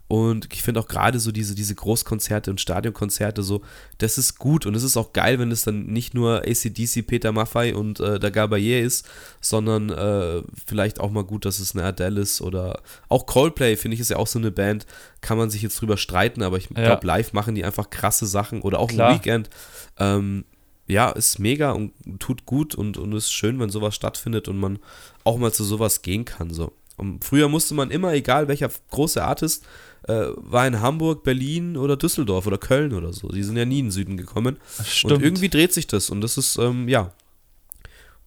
Und 0.08 0.48
ich 0.54 0.62
finde 0.62 0.80
auch 0.80 0.88
gerade 0.88 1.20
so 1.20 1.32
diese, 1.32 1.56
diese 1.56 1.74
Großkonzerte 1.76 2.52
und 2.52 2.62
Stadionkonzerte 2.62 3.42
so, 3.44 3.62
das 3.98 4.18
ist 4.18 4.38
gut 4.38 4.66
und 4.66 4.76
es 4.76 4.84
ist 4.84 4.98
auch 4.98 5.14
geil, 5.14 5.40
wenn 5.40 5.52
es 5.52 5.64
dann 5.64 5.88
nicht 5.88 6.14
nur 6.14 6.44
ACDC, 6.48 7.06
Peter 7.08 7.32
Maffay 7.32 7.74
und 7.74 8.00
äh, 8.00 8.20
der 8.20 8.32
Gabayé 8.34 8.82
ist, 8.82 9.08
sondern 9.42 9.90
äh, 9.90 10.44
vielleicht 10.68 11.00
auch 11.00 11.10
mal 11.12 11.24
gut, 11.24 11.46
dass 11.46 11.60
es 11.60 11.76
eine 11.76 11.84
Adele 11.86 12.22
ist 12.22 12.42
oder 12.42 12.82
auch 13.10 13.26
Coldplay, 13.26 13.76
finde 13.78 13.96
ich, 13.96 14.02
ist 14.02 14.10
ja 14.12 14.18
auch 14.18 14.28
so 14.28 14.38
eine 14.40 14.52
Band, 14.52 14.86
kann 15.22 15.38
man 15.38 15.50
sich 15.50 15.62
jetzt 15.64 15.82
drüber 15.82 15.98
streiten, 15.98 16.44
aber 16.44 16.58
ich 16.58 16.70
Ja. 16.70 16.86
glaube, 16.86 17.08
live 17.08 17.34
machen 17.34 17.56
die 17.56 17.66
einfach 17.66 17.90
krasse 17.90 18.28
Sachen 18.28 18.62
oder 18.62 18.80
auch 18.80 18.90
Klar. 18.90 19.10
ein 19.10 19.16
Weekend. 19.16 19.50
Ähm, 19.98 20.46
ja, 20.88 21.10
ist 21.10 21.40
mega 21.40 21.72
und 21.72 21.94
tut 22.20 22.46
gut 22.46 22.76
und, 22.76 23.00
und 23.00 23.12
ist 23.14 23.32
schön, 23.32 23.60
wenn 23.60 23.72
sowas 23.72 23.96
stattfindet 23.96 24.48
und 24.48 24.60
man 24.60 24.78
auch 25.26 25.38
mal 25.38 25.52
zu 25.52 25.66
sowas 25.66 26.02
gehen 26.02 26.24
kann. 26.24 26.52
So. 26.52 26.72
Und 26.96 27.26
früher 27.26 27.50
musste 27.50 27.74
man 27.74 27.92
immer, 27.92 28.14
egal 28.14 28.48
welcher 28.48 28.70
große 28.92 29.22
Artist, 29.22 29.66
äh, 30.08 30.28
war 30.36 30.66
in 30.68 30.82
Hamburg, 30.82 31.24
Berlin 31.24 31.76
oder 31.76 31.98
Düsseldorf 31.98 32.48
oder 32.48 32.58
Köln 32.58 32.94
oder 32.94 33.12
so. 33.12 33.28
Die 33.28 33.44
sind 33.44 33.58
ja 33.58 33.66
nie 33.66 33.80
in 33.80 33.86
den 33.88 33.92
Süden 33.92 34.18
gekommen. 34.18 34.58
Und 35.04 35.22
irgendwie 35.22 35.50
dreht 35.50 35.74
sich 35.74 35.88
das 35.88 36.10
und 36.10 36.22
das 36.22 36.38
ist, 36.38 36.58
ähm, 36.58 36.88
ja, 36.88 37.12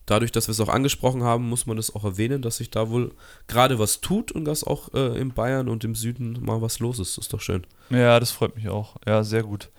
dadurch, 0.06 0.32
dass 0.32 0.48
wir 0.48 0.52
es 0.52 0.60
auch 0.60 0.68
angesprochen 0.68 1.22
haben, 1.22 1.48
muss 1.48 1.66
man 1.66 1.76
das 1.76 1.94
auch 1.94 2.04
erwähnen, 2.04 2.42
dass 2.42 2.56
sich 2.56 2.70
da 2.70 2.90
wohl 2.90 3.12
gerade 3.46 3.78
was 3.78 4.00
tut 4.00 4.32
und 4.32 4.44
dass 4.44 4.64
auch 4.64 4.92
äh, 4.94 5.18
in 5.20 5.32
Bayern 5.32 5.68
und 5.68 5.84
im 5.84 5.94
Süden 5.94 6.38
mal 6.42 6.60
was 6.62 6.78
los 6.80 6.98
ist. 6.98 7.16
ist 7.18 7.32
doch 7.32 7.40
schön. 7.40 7.64
ja, 7.90 8.18
das 8.18 8.30
freut 8.32 8.56
mich 8.56 8.68
auch. 8.68 8.96
Ja, 9.06 9.22
sehr 9.22 9.42
gut. 9.42 9.70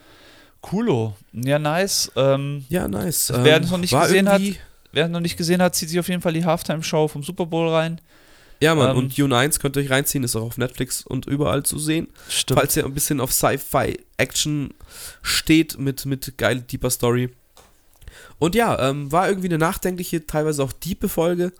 Coolo. 0.61 1.15
Ja, 1.33 1.57
nice. 1.57 2.11
Ähm, 2.15 2.65
Ja, 2.69 2.87
nice. 2.87 3.31
Wer 3.33 3.61
es 3.61 3.71
noch 3.71 3.77
nicht 3.77 3.93
war 3.93 4.07
gesehen 4.07 4.29
hat, 4.29 4.41
wer 4.91 5.05
es 5.05 5.11
noch 5.11 5.19
nicht 5.19 5.37
gesehen 5.37 5.61
hat, 5.61 5.75
zieht 5.75 5.89
sich 5.89 5.99
auf 5.99 6.07
jeden 6.07 6.21
Fall 6.21 6.33
die 6.33 6.45
Halftime-Show 6.45 7.07
vom 7.07 7.23
Super 7.23 7.45
Bowl 7.45 7.69
rein. 7.69 8.01
Ja, 8.61 8.75
Mann, 8.75 8.91
Ähm, 8.91 8.97
und 8.97 9.17
Dune 9.17 9.35
1 9.37 9.59
könnt 9.59 9.77
ihr 9.77 9.83
euch 9.83 9.89
reinziehen, 9.89 10.23
ist 10.23 10.35
auch 10.35 10.43
auf 10.43 10.57
Netflix 10.57 11.05
und 11.05 11.25
überall 11.25 11.63
zu 11.63 11.79
sehen. 11.79 12.09
Stimmt. 12.27 12.59
Falls 12.59 12.75
ihr 12.75 12.85
ein 12.85 12.93
bisschen 12.93 13.21
auf 13.21 13.31
Sci-Fi-Action 13.31 14.73
steht 15.21 15.77
mit, 15.79 16.05
mit 16.05 16.37
geil 16.37 16.61
deeper 16.61 16.89
Story. 16.89 17.29
Und 18.37 18.55
ja, 18.55 18.89
ähm, 18.89 19.11
war 19.11 19.29
irgendwie 19.29 19.47
eine 19.47 19.57
nachdenkliche, 19.57 20.25
teilweise 20.27 20.63
auch 20.63 20.73
diepe 20.73 21.07
Folge. 21.09 21.53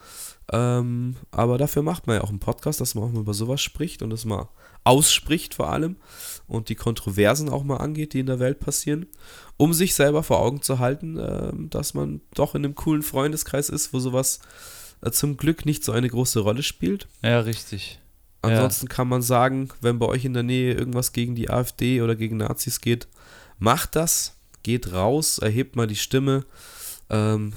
Ähm, 0.51 1.15
aber 1.31 1.57
dafür 1.57 1.83
macht 1.83 2.07
man 2.07 2.17
ja 2.17 2.23
auch 2.23 2.29
einen 2.29 2.39
Podcast, 2.39 2.81
dass 2.81 2.95
man 2.95 3.03
auch 3.05 3.11
mal 3.11 3.21
über 3.21 3.33
sowas 3.33 3.61
spricht 3.61 4.01
und 4.01 4.09
das 4.09 4.25
mal 4.25 4.49
ausspricht 4.83 5.53
vor 5.53 5.69
allem 5.71 5.97
und 6.49 6.69
die 6.69 6.75
Kontroversen 6.75 7.49
auch 7.49 7.63
mal 7.63 7.77
angeht, 7.77 8.13
die 8.13 8.19
in 8.19 8.25
der 8.25 8.39
Welt 8.39 8.59
passieren, 8.59 9.05
um 9.57 9.73
sich 9.73 9.95
selber 9.95 10.23
vor 10.23 10.39
Augen 10.39 10.61
zu 10.61 10.79
halten, 10.79 11.17
ähm, 11.17 11.69
dass 11.69 11.93
man 11.93 12.21
doch 12.33 12.55
in 12.55 12.65
einem 12.65 12.75
coolen 12.75 13.03
Freundeskreis 13.03 13.69
ist, 13.69 13.93
wo 13.93 13.99
sowas 13.99 14.39
äh, 15.01 15.11
zum 15.11 15.37
Glück 15.37 15.65
nicht 15.65 15.83
so 15.83 15.91
eine 15.91 16.09
große 16.09 16.39
Rolle 16.39 16.63
spielt. 16.63 17.07
Ja, 17.21 17.39
richtig. 17.39 17.99
Ja. 18.43 18.51
Ansonsten 18.51 18.87
kann 18.87 19.07
man 19.07 19.21
sagen, 19.21 19.69
wenn 19.81 19.99
bei 19.99 20.05
euch 20.05 20.25
in 20.25 20.33
der 20.33 20.43
Nähe 20.43 20.73
irgendwas 20.73 21.11
gegen 21.11 21.35
die 21.35 21.49
AfD 21.49 22.01
oder 22.01 22.15
gegen 22.15 22.37
Nazis 22.37 22.81
geht, 22.81 23.07
macht 23.57 23.95
das, 23.95 24.35
geht 24.63 24.93
raus, 24.93 25.37
erhebt 25.39 25.75
mal 25.75 25.87
die 25.87 25.95
Stimme, 25.95 26.45
ähm, 27.09 27.53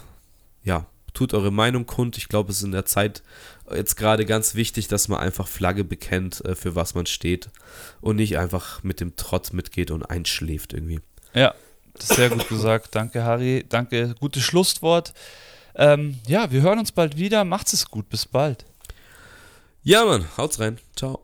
ja, 0.64 0.86
tut 1.14 1.34
eure 1.34 1.52
Meinung 1.52 1.86
kund. 1.86 2.16
Ich 2.16 2.28
glaube, 2.28 2.50
es 2.50 2.58
ist 2.58 2.64
in 2.64 2.72
der 2.72 2.86
Zeit 2.86 3.22
jetzt 3.74 3.96
gerade 3.96 4.24
ganz 4.26 4.54
wichtig, 4.54 4.88
dass 4.88 5.08
man 5.08 5.20
einfach 5.20 5.48
Flagge 5.48 5.84
bekennt, 5.84 6.44
äh, 6.44 6.54
für 6.54 6.74
was 6.74 6.94
man 6.94 7.06
steht 7.06 7.50
und 8.00 8.16
nicht 8.16 8.38
einfach 8.38 8.82
mit 8.82 9.00
dem 9.00 9.16
Trotz 9.16 9.52
mitgeht 9.52 9.90
und 9.90 10.04
einschläft 10.04 10.72
irgendwie. 10.72 11.00
Ja, 11.34 11.54
das 11.94 12.10
ist 12.10 12.16
sehr 12.16 12.30
gut 12.30 12.48
gesagt. 12.48 12.94
Danke, 12.94 13.24
Harry. 13.24 13.64
Danke. 13.68 14.14
Gutes 14.20 14.42
Schlusswort. 14.42 15.12
Ähm, 15.74 16.18
ja, 16.26 16.50
wir 16.50 16.62
hören 16.62 16.78
uns 16.78 16.92
bald 16.92 17.16
wieder. 17.16 17.44
Macht's 17.44 17.72
es 17.72 17.86
gut. 17.86 18.08
Bis 18.08 18.26
bald. 18.26 18.64
Ja, 19.82 20.04
Mann, 20.04 20.26
haut's 20.36 20.60
rein. 20.60 20.78
Ciao. 20.96 21.21